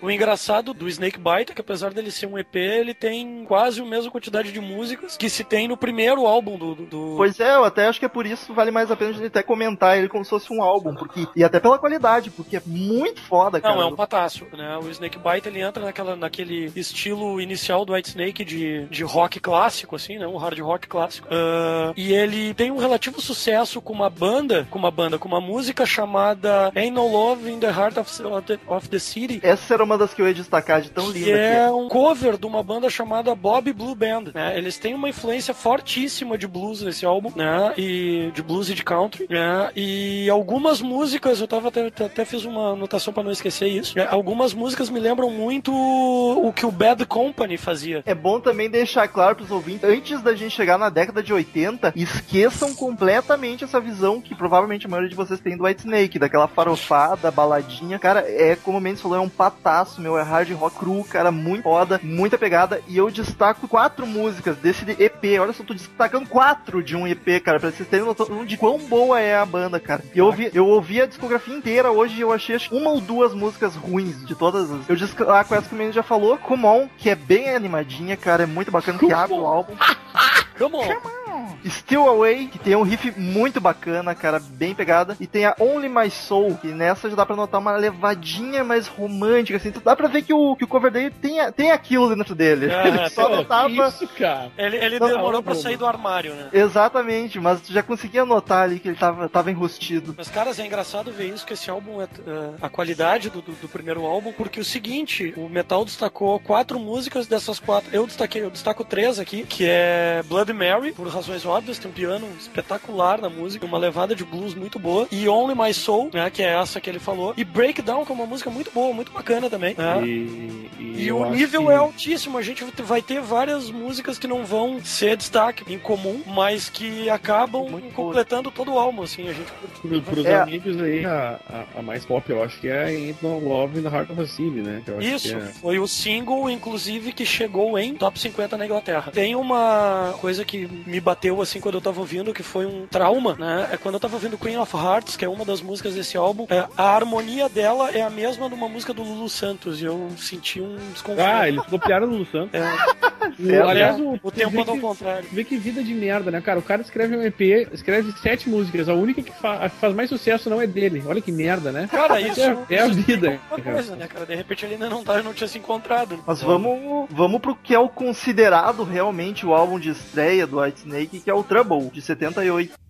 o 0.00 0.10
engraçado 0.10 0.72
do 0.74 0.88
Snake 0.88 1.18
Bite 1.18 1.52
é 1.52 1.54
que 1.54 1.60
apesar 1.60 1.92
dele 1.92 2.10
ser 2.10 2.26
um 2.26 2.38
EP, 2.38 2.54
ele 2.56 2.94
tem 2.94 3.44
quase 3.46 3.80
a 3.80 3.84
mesma 3.84 4.10
quantidade 4.10 4.52
de 4.52 4.60
músicas 4.60 5.16
que 5.16 5.28
se 5.30 5.44
tem 5.44 5.68
no 5.68 5.76
primeiro 5.76 6.26
álbum 6.26 6.56
do... 6.56 6.74
do- 6.74 7.14
Pois 7.16 7.38
é, 7.40 7.54
eu 7.56 7.64
até 7.64 7.86
acho 7.86 7.98
que 7.98 8.04
é 8.04 8.08
por 8.08 8.26
isso 8.26 8.52
vale 8.54 8.70
mais 8.70 8.90
a 8.90 8.96
pena 8.96 9.10
a 9.10 9.14
gente 9.14 9.26
até 9.26 9.42
comentar 9.42 9.96
ele 9.98 10.08
como 10.08 10.24
se 10.24 10.30
fosse 10.30 10.52
um 10.52 10.62
álbum, 10.62 10.94
porque 10.94 11.26
e 11.34 11.42
até 11.44 11.58
pela 11.60 11.78
qualidade, 11.78 12.30
porque 12.30 12.56
é 12.56 12.62
muito 12.66 13.20
foda, 13.22 13.60
cara. 13.60 13.74
Não, 13.74 13.82
é 13.82 13.86
um 13.86 13.96
pataço, 13.96 14.46
né? 14.56 14.76
O 14.78 14.88
Snake 14.90 15.18
Bite 15.18 15.48
ele 15.48 15.60
entra 15.60 15.84
naquela, 15.84 16.16
naquele 16.16 16.70
estilo 16.76 17.40
inicial 17.40 17.84
do 17.84 17.92
White 17.94 18.08
Snake 18.10 18.44
de, 18.44 18.86
de 18.86 19.04
rock 19.04 19.40
clássico, 19.40 19.96
assim, 19.96 20.18
né? 20.18 20.26
Um 20.26 20.36
hard 20.36 20.58
rock 20.60 20.86
clássico. 20.88 21.28
Ah, 21.30 21.92
e 21.96 22.12
ele 22.12 22.54
tem 22.54 22.70
um 22.70 22.76
relativo 22.78 23.20
sucesso 23.20 23.80
com 23.80 23.92
uma 23.92 24.10
banda, 24.10 24.66
com 24.70 24.78
uma 24.78 24.90
banda, 24.90 25.18
com 25.18 25.28
uma 25.28 25.40
música 25.40 25.84
chamada 25.86 26.70
Ain't 26.74 26.90
No 26.92 27.05
Love 27.06 27.50
in 27.50 27.58
the 27.60 27.68
Heart 27.68 27.98
of, 27.98 28.22
of 28.66 28.88
the, 28.88 28.98
City. 28.98 29.40
Essa 29.42 29.74
era 29.74 29.84
uma 29.84 29.96
das 29.96 30.14
que 30.14 30.22
eu 30.22 30.26
ia 30.26 30.34
destacar 30.34 30.80
de 30.80 30.90
tão 30.90 31.12
que 31.12 31.18
linda 31.18 31.30
que 31.30 31.38
é. 31.38 31.70
um 31.70 31.88
cover 31.88 32.36
de 32.36 32.46
uma 32.46 32.62
banda 32.62 32.88
chamada 32.90 33.34
Bob 33.34 33.72
Blue 33.72 33.94
Band. 33.94 34.32
Né? 34.34 34.56
Eles 34.56 34.78
têm 34.78 34.94
uma 34.94 35.08
influência 35.08 35.54
fortíssima 35.54 36.36
de 36.36 36.46
blues 36.46 36.82
nesse 36.82 37.04
álbum, 37.04 37.32
né? 37.34 37.72
E 37.76 38.30
de 38.34 38.42
blues 38.42 38.68
e 38.68 38.74
de 38.74 38.82
country, 38.82 39.26
né? 39.28 39.70
E 39.74 40.28
algumas 40.30 40.80
músicas, 40.80 41.40
eu 41.40 41.48
tava 41.48 41.68
até, 41.68 41.86
até 41.86 42.24
fiz 42.24 42.44
uma 42.44 42.72
anotação 42.72 43.12
pra 43.12 43.22
não 43.22 43.30
esquecer 43.30 43.68
isso. 43.68 43.96
né? 43.96 44.06
Algumas 44.10 44.54
músicas 44.54 44.90
me 44.90 45.00
lembram 45.00 45.30
muito 45.30 45.72
o 45.72 46.52
que 46.52 46.66
o 46.66 46.70
Bad 46.70 47.04
Company 47.06 47.56
fazia. 47.56 48.02
É 48.06 48.14
bom 48.14 48.40
também 48.40 48.68
deixar 48.68 49.06
claro 49.08 49.36
pros 49.36 49.50
ouvintes, 49.50 49.84
antes 49.84 50.22
da 50.22 50.34
gente 50.34 50.54
chegar 50.54 50.78
na 50.78 50.88
década 50.88 51.22
de 51.22 51.32
80, 51.32 51.92
esqueçam 51.94 52.74
completamente 52.74 53.64
essa 53.64 53.80
visão 53.80 54.20
que 54.20 54.34
provavelmente 54.34 54.86
a 54.86 54.88
maioria 54.88 55.10
de 55.10 55.16
vocês 55.16 55.40
tem 55.40 55.56
do 55.56 55.64
White 55.64 55.80
Snake, 55.80 56.18
daquela 56.18 56.48
farofada, 56.86 57.30
baladinha. 57.30 57.98
Cara, 57.98 58.20
é 58.20 58.56
como 58.56 58.78
o 58.78 58.80
Mendes 58.80 59.02
falou, 59.02 59.18
é 59.18 59.20
um 59.20 59.28
pataço, 59.28 60.00
meu, 60.00 60.16
é 60.16 60.22
hard 60.22 60.50
rock 60.52 60.76
cru, 60.76 61.04
cara, 61.04 61.30
muito 61.30 61.64
foda, 61.64 62.00
muita 62.02 62.38
pegada. 62.38 62.80
E 62.86 62.96
eu 62.96 63.10
destaco 63.10 63.66
quatro 63.68 64.06
músicas 64.06 64.56
desse 64.56 64.84
EP. 64.90 65.40
Olha 65.40 65.52
só, 65.52 65.62
eu 65.62 65.66
tô 65.66 65.74
destacando 65.74 66.28
quatro 66.28 66.82
de 66.82 66.96
um 66.96 67.06
EP, 67.06 67.42
cara, 67.42 67.58
pra 67.58 67.70
vocês 67.70 67.88
terem 67.88 68.06
noção 68.06 68.44
de 68.44 68.56
quão 68.56 68.78
boa 68.78 69.20
é 69.20 69.36
a 69.36 69.44
banda, 69.44 69.80
cara. 69.80 70.02
Eu 70.14 70.26
ouvi, 70.26 70.50
eu 70.54 70.66
ouvi 70.66 71.00
a 71.02 71.06
discografia 71.06 71.54
inteira 71.54 71.90
hoje 71.90 72.16
e 72.16 72.20
eu 72.20 72.32
achei 72.32 72.56
acho, 72.56 72.74
uma 72.74 72.90
ou 72.90 73.00
duas 73.00 73.34
músicas 73.34 73.74
ruins 73.74 74.24
de 74.26 74.34
todas 74.34 74.70
as. 74.70 74.88
Eu 74.88 74.96
destaco 74.96 75.54
essa 75.54 75.68
que 75.68 75.74
o 75.74 75.78
Mendes 75.78 75.94
já 75.94 76.02
falou, 76.02 76.38
Come 76.38 76.64
On, 76.64 76.88
que 76.96 77.10
é 77.10 77.14
bem 77.14 77.54
animadinha, 77.54 78.16
cara, 78.16 78.44
é 78.44 78.46
muito 78.46 78.70
bacana, 78.70 78.98
que 78.98 79.12
abre 79.12 79.34
o 79.34 79.46
álbum. 79.46 79.74
Come 80.58 80.76
on! 80.76 81.25
Still 81.66 82.08
Away, 82.08 82.46
que 82.48 82.58
tem 82.58 82.74
um 82.76 82.82
riff 82.82 83.12
muito 83.18 83.60
bacana, 83.60 84.14
cara, 84.14 84.40
bem 84.40 84.74
pegada. 84.74 85.16
E 85.20 85.26
tem 85.26 85.44
a 85.44 85.54
Only 85.58 85.88
My 85.88 86.10
Soul, 86.10 86.56
que 86.60 86.68
nessa 86.68 87.08
já 87.10 87.16
dá 87.16 87.26
pra 87.26 87.36
notar 87.36 87.60
uma 87.60 87.76
levadinha 87.76 88.62
mais 88.64 88.86
romântica, 88.86 89.56
assim. 89.56 89.72
Dá 89.84 89.94
pra 89.96 90.08
ver 90.08 90.22
que 90.22 90.32
o, 90.32 90.54
que 90.56 90.64
o 90.64 90.68
cover 90.68 90.90
dele 90.90 91.10
tem, 91.10 91.40
a- 91.40 91.52
tem 91.52 91.70
aquilo 91.70 92.14
dentro 92.14 92.34
dele. 92.34 92.68
Ah, 92.72 92.86
Ele 92.88 93.08
só 93.10 93.28
Pô, 93.28 93.36
não 93.36 93.44
tava. 93.44 93.68
que 93.68 93.80
Isso, 93.80 94.06
cara. 94.08 94.50
Ele, 94.56 94.76
ele 94.76 94.98
Não, 94.98 95.08
demorou 95.08 95.32
não, 95.32 95.42
pra 95.42 95.54
sair 95.54 95.76
do 95.76 95.86
armário, 95.86 96.34
né? 96.34 96.48
Exatamente, 96.52 97.40
mas 97.40 97.60
tu 97.60 97.72
já 97.72 97.82
conseguia 97.82 98.24
notar 98.24 98.62
ali 98.64 98.78
que 98.78 98.88
ele 98.88 98.96
tava, 98.96 99.28
tava 99.28 99.50
enrustido. 99.50 100.14
Mas, 100.16 100.28
caras, 100.28 100.58
é 100.58 100.66
engraçado 100.66 101.10
ver 101.10 101.26
isso, 101.34 101.44
que 101.46 101.52
esse 101.54 101.68
álbum 101.70 102.00
é, 102.00 102.04
é, 102.04 102.50
a 102.62 102.68
qualidade 102.68 103.28
do, 103.30 103.40
do, 103.42 103.52
do 103.52 103.68
primeiro 103.68 104.04
álbum, 104.04 104.32
porque 104.32 104.60
o 104.60 104.64
seguinte, 104.64 105.34
o 105.36 105.48
Metal 105.48 105.84
destacou 105.84 106.38
quatro 106.40 106.78
músicas 106.78 107.26
dessas 107.26 107.58
quatro. 107.58 107.90
Eu 107.92 108.06
destaquei, 108.06 108.42
eu 108.42 108.50
destaco 108.50 108.84
três 108.84 109.18
aqui, 109.18 109.42
que 109.44 109.64
é 109.66 110.22
Blood 110.28 110.52
Mary, 110.52 110.92
por 110.92 111.06
razões 111.08 111.25
óbvias. 111.28 111.56
cordas, 111.56 111.78
tem 111.78 111.90
um 111.90 111.94
piano 111.94 112.28
espetacular 112.38 113.20
na 113.20 113.28
música, 113.28 113.64
uma 113.66 113.78
levada 113.78 114.14
de 114.14 114.24
blues 114.24 114.54
muito 114.54 114.78
boa. 114.78 115.06
E 115.10 115.28
Only 115.28 115.54
My 115.54 115.72
Soul, 115.72 116.10
né, 116.12 116.28
que 116.30 116.42
é 116.42 116.54
essa 116.54 116.80
que 116.80 116.88
ele 116.90 116.98
falou. 116.98 117.34
E 117.36 117.44
Breakdown, 117.44 118.04
que 118.04 118.12
é 118.12 118.14
uma 118.14 118.26
música 118.26 118.50
muito 118.50 118.70
boa, 118.70 118.92
muito 118.94 119.10
bacana 119.12 119.48
também. 119.50 119.74
Né? 119.76 120.06
E, 120.06 120.66
E 120.78 121.08
eu 121.08 121.18
o 121.18 121.30
nível 121.30 121.66
que- 121.66 121.72
é 121.72 121.76
altíssimo. 121.76 122.38
A 122.38 122.42
gente 122.42 122.64
vai 122.82 123.02
ter 123.02 123.20
várias 123.20 123.70
músicas 123.70 124.18
que 124.18 124.26
não 124.26 124.44
vão 124.44 124.80
ser 124.84 125.16
destaque 125.16 125.64
em 125.72 125.78
comum, 125.78 126.22
mas 126.26 126.68
que 126.68 127.08
acabam 127.10 127.68
Muito 127.68 127.92
completando 127.94 128.50
todo 128.50 128.72
o 128.72 128.78
álbum, 128.78 129.02
assim. 129.02 129.28
A 129.28 129.32
gente 129.32 129.46
Pro, 129.82 130.02
pros 130.02 130.26
É. 130.26 130.40
amigos 130.40 130.80
aí, 130.80 131.04
a, 131.04 131.38
a, 131.48 131.78
a 131.80 131.82
mais 131.82 132.04
pop 132.04 132.28
eu 132.30 132.42
acho 132.42 132.58
que 132.60 132.68
é 132.68 132.84
Ain't 132.86 133.18
No 133.22 133.38
Love 133.38 133.78
in 133.78 133.82
the 133.82 133.88
Heart 133.88 134.10
of 134.10 134.20
a 134.20 134.26
City, 134.26 134.60
né? 134.62 134.82
Que 134.84 134.90
eu 134.90 134.98
acho 134.98 135.06
Isso, 135.08 135.28
que 135.28 135.34
é- 135.34 135.46
foi 135.46 135.78
o 135.78 135.86
single, 135.86 136.50
inclusive, 136.50 137.12
que 137.12 137.24
chegou 137.24 137.78
em 137.78 137.94
top 137.94 138.18
50 138.18 138.56
na 138.56 138.64
Inglaterra. 138.66 139.10
Tem 139.12 139.34
uma 139.36 140.14
coisa 140.20 140.44
que 140.44 140.66
me 140.86 141.00
bateu 141.00 141.15
assim 141.42 141.60
quando 141.60 141.74
eu 141.76 141.80
tava 141.80 142.00
ouvindo, 142.00 142.32
que 142.32 142.42
foi 142.42 142.66
um 142.66 142.86
trauma, 142.86 143.34
né? 143.38 143.68
É 143.72 143.76
quando 143.76 143.94
eu 143.94 144.00
tava 144.00 144.14
ouvindo 144.14 144.38
Queen 144.38 144.56
of 144.58 144.74
Hearts, 144.76 145.16
que 145.16 145.24
é 145.24 145.28
uma 145.28 145.44
das 145.44 145.60
músicas 145.60 145.94
desse 145.94 146.16
álbum, 146.16 146.46
é, 146.50 146.66
a 146.76 146.82
harmonia 146.94 147.48
dela 147.48 147.90
é 147.90 148.02
a 148.02 148.10
mesma 148.10 148.48
de 148.48 148.54
uma 148.54 148.68
música 148.68 148.92
do 148.94 149.02
Lulu 149.02 149.28
Santos, 149.28 149.80
e 149.80 149.84
eu 149.84 150.08
senti 150.16 150.60
um 150.60 150.76
desconforto. 150.92 151.26
Ah, 151.26 151.48
eles 151.48 151.62
copiaram 151.66 152.06
o 152.06 152.10
Lulu 152.10 152.26
Santos. 152.26 152.50
É, 152.54 152.66
O- 153.38 153.68
aliás, 153.68 153.98
o, 154.00 154.18
o 154.22 154.30
tempo 154.30 154.60
anda 154.60 154.70
ao 154.70 154.76
que- 154.76 154.80
contrário. 154.82 155.28
Vê 155.32 155.42
que 155.44 155.56
vida 155.56 155.82
de 155.82 155.92
merda, 155.92 156.30
né, 156.30 156.40
cara? 156.40 156.58
O 156.60 156.62
cara 156.62 156.80
escreve 156.80 157.16
um 157.16 157.22
EP, 157.22 157.40
escreve 157.72 158.12
sete 158.22 158.48
músicas, 158.48 158.88
a 158.88 158.94
única 158.94 159.20
que 159.20 159.32
fa- 159.32 159.68
faz 159.68 159.92
mais 159.94 160.08
sucesso 160.08 160.48
não 160.48 160.60
é 160.62 160.66
dele. 160.66 161.02
Olha 161.06 161.20
que 161.20 161.32
merda, 161.32 161.72
né? 161.72 161.88
Cara, 161.90 162.20
isso 162.20 162.40
É, 162.40 162.56
é 162.76 162.78
a 162.82 162.86
vida. 162.86 163.32
é 163.32 163.54
uma 163.54 163.60
coisa, 163.74 163.96
né, 163.96 164.06
cara? 164.06 164.24
De 164.26 164.34
repente 164.34 164.64
ele 164.64 164.74
ainda 164.74 164.88
não, 164.88 165.02
tá, 165.02 165.20
não 165.22 165.34
tinha 165.34 165.48
se 165.48 165.58
encontrado. 165.58 166.22
Mas 166.26 166.40
vamos, 166.40 167.08
vamos 167.10 167.40
pro 167.40 167.56
que 167.56 167.74
é 167.74 167.78
o 167.78 167.88
considerado 167.88 168.84
realmente 168.84 169.44
o 169.44 169.52
álbum 169.52 169.78
de 169.78 169.90
estreia 169.90 170.46
do 170.46 170.60
White 170.60 170.80
Snake, 170.80 171.05
que 171.06 171.30
é 171.30 171.34
o 171.34 171.42
Trouble, 171.42 171.90
de 171.90 172.00
78. 172.00 172.85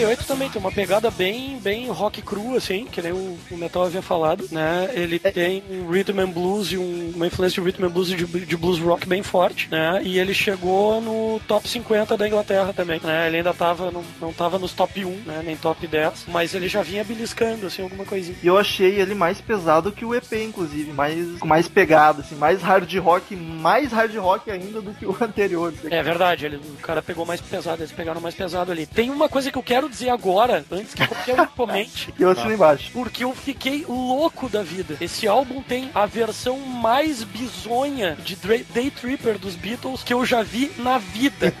78 0.00 0.24
também 0.26 0.48
tem 0.50 0.60
uma 0.60 0.72
pegada 0.72 1.10
bem, 1.10 1.58
bem 1.58 1.88
rock 1.88 2.22
cru, 2.22 2.56
assim, 2.56 2.86
que 2.86 3.02
nem 3.02 3.12
o, 3.12 3.38
o 3.50 3.56
Metal 3.56 3.84
havia 3.84 4.00
falado, 4.00 4.46
né? 4.50 4.88
Ele 4.94 5.18
tem 5.18 5.62
um 5.70 5.90
rhythm 5.90 6.18
and 6.20 6.30
blues 6.30 6.72
e 6.72 6.78
um- 6.78 7.12
uma 7.14 7.26
influência 7.26 7.60
de 7.62 7.66
rhythm 7.68 7.84
and 7.86 7.90
blues 7.90 8.10
e 8.10 8.16
de, 8.16 8.24
de 8.46 8.56
blues 8.56 8.78
rock 8.78 9.06
bem 9.06 9.22
forte, 9.22 9.68
né? 9.70 10.00
E 10.02 10.18
ele 10.18 10.32
chegou 10.32 11.00
no 11.02 11.38
top 11.46 11.68
50 11.68 12.16
da 12.16 12.26
Inglaterra 12.26 12.72
também, 12.72 12.98
né? 13.04 13.26
Ele 13.26 13.38
ainda 13.38 13.52
tava, 13.52 13.90
não, 13.90 14.02
não 14.20 14.32
tava 14.32 14.58
nos 14.58 14.72
top 14.72 15.04
1, 15.04 15.10
né? 15.26 15.42
Nem 15.44 15.56
top 15.56 15.86
10, 15.86 16.24
mas 16.28 16.54
ele 16.54 16.68
já 16.68 16.80
vinha 16.82 17.04
beliscando, 17.04 17.66
assim, 17.66 17.82
alguma 17.82 18.04
coisinha. 18.06 18.38
E 18.42 18.46
eu 18.46 18.56
achei 18.56 19.00
ele 19.00 19.14
mais 19.14 19.38
pesado 19.40 19.92
que 19.92 20.04
o 20.04 20.14
EP, 20.14 20.32
inclusive, 20.32 20.92
mais, 20.92 21.38
com 21.38 21.46
mais 21.46 21.68
pegado, 21.68 22.22
assim, 22.22 22.36
mais 22.36 22.62
hard 22.62 22.90
rock, 22.98 23.36
mais 23.36 23.92
hard 23.92 24.14
rock 24.16 24.50
ainda 24.50 24.80
do 24.80 24.94
que 24.94 25.04
o 25.04 25.14
anterior. 25.20 25.74
É 25.90 26.02
verdade, 26.02 26.46
ele, 26.46 26.56
o 26.56 26.76
cara 26.82 27.02
pegou 27.02 27.26
mais 27.26 27.40
pesado, 27.40 27.82
eles 27.82 27.92
pegaram 27.92 28.20
mais 28.20 28.34
pesado 28.34 28.72
ali. 28.72 28.86
Tem 28.86 29.10
uma 29.10 29.28
coisa 29.28 29.50
que 29.50 29.58
eu 29.58 29.62
quero 29.62 29.89
dizer 29.90 30.10
agora, 30.10 30.64
antes 30.70 30.94
que 30.94 31.06
qualquer 31.06 31.40
um 31.40 31.46
comente, 31.46 32.14
eu 32.18 32.30
assino 32.30 32.52
embaixo. 32.52 32.90
porque 32.92 33.24
eu 33.24 33.34
fiquei 33.34 33.84
louco 33.88 34.48
da 34.48 34.62
vida. 34.62 34.96
Esse 35.00 35.26
álbum 35.28 35.60
tem 35.62 35.90
a 35.94 36.06
versão 36.06 36.58
mais 36.60 37.22
bizonha 37.24 38.16
de 38.24 38.36
Day 38.36 38.90
Tripper 38.90 39.38
dos 39.38 39.54
Beatles 39.54 40.02
que 40.02 40.14
eu 40.14 40.24
já 40.24 40.42
vi 40.42 40.70
na 40.78 40.98
vida. 40.98 41.52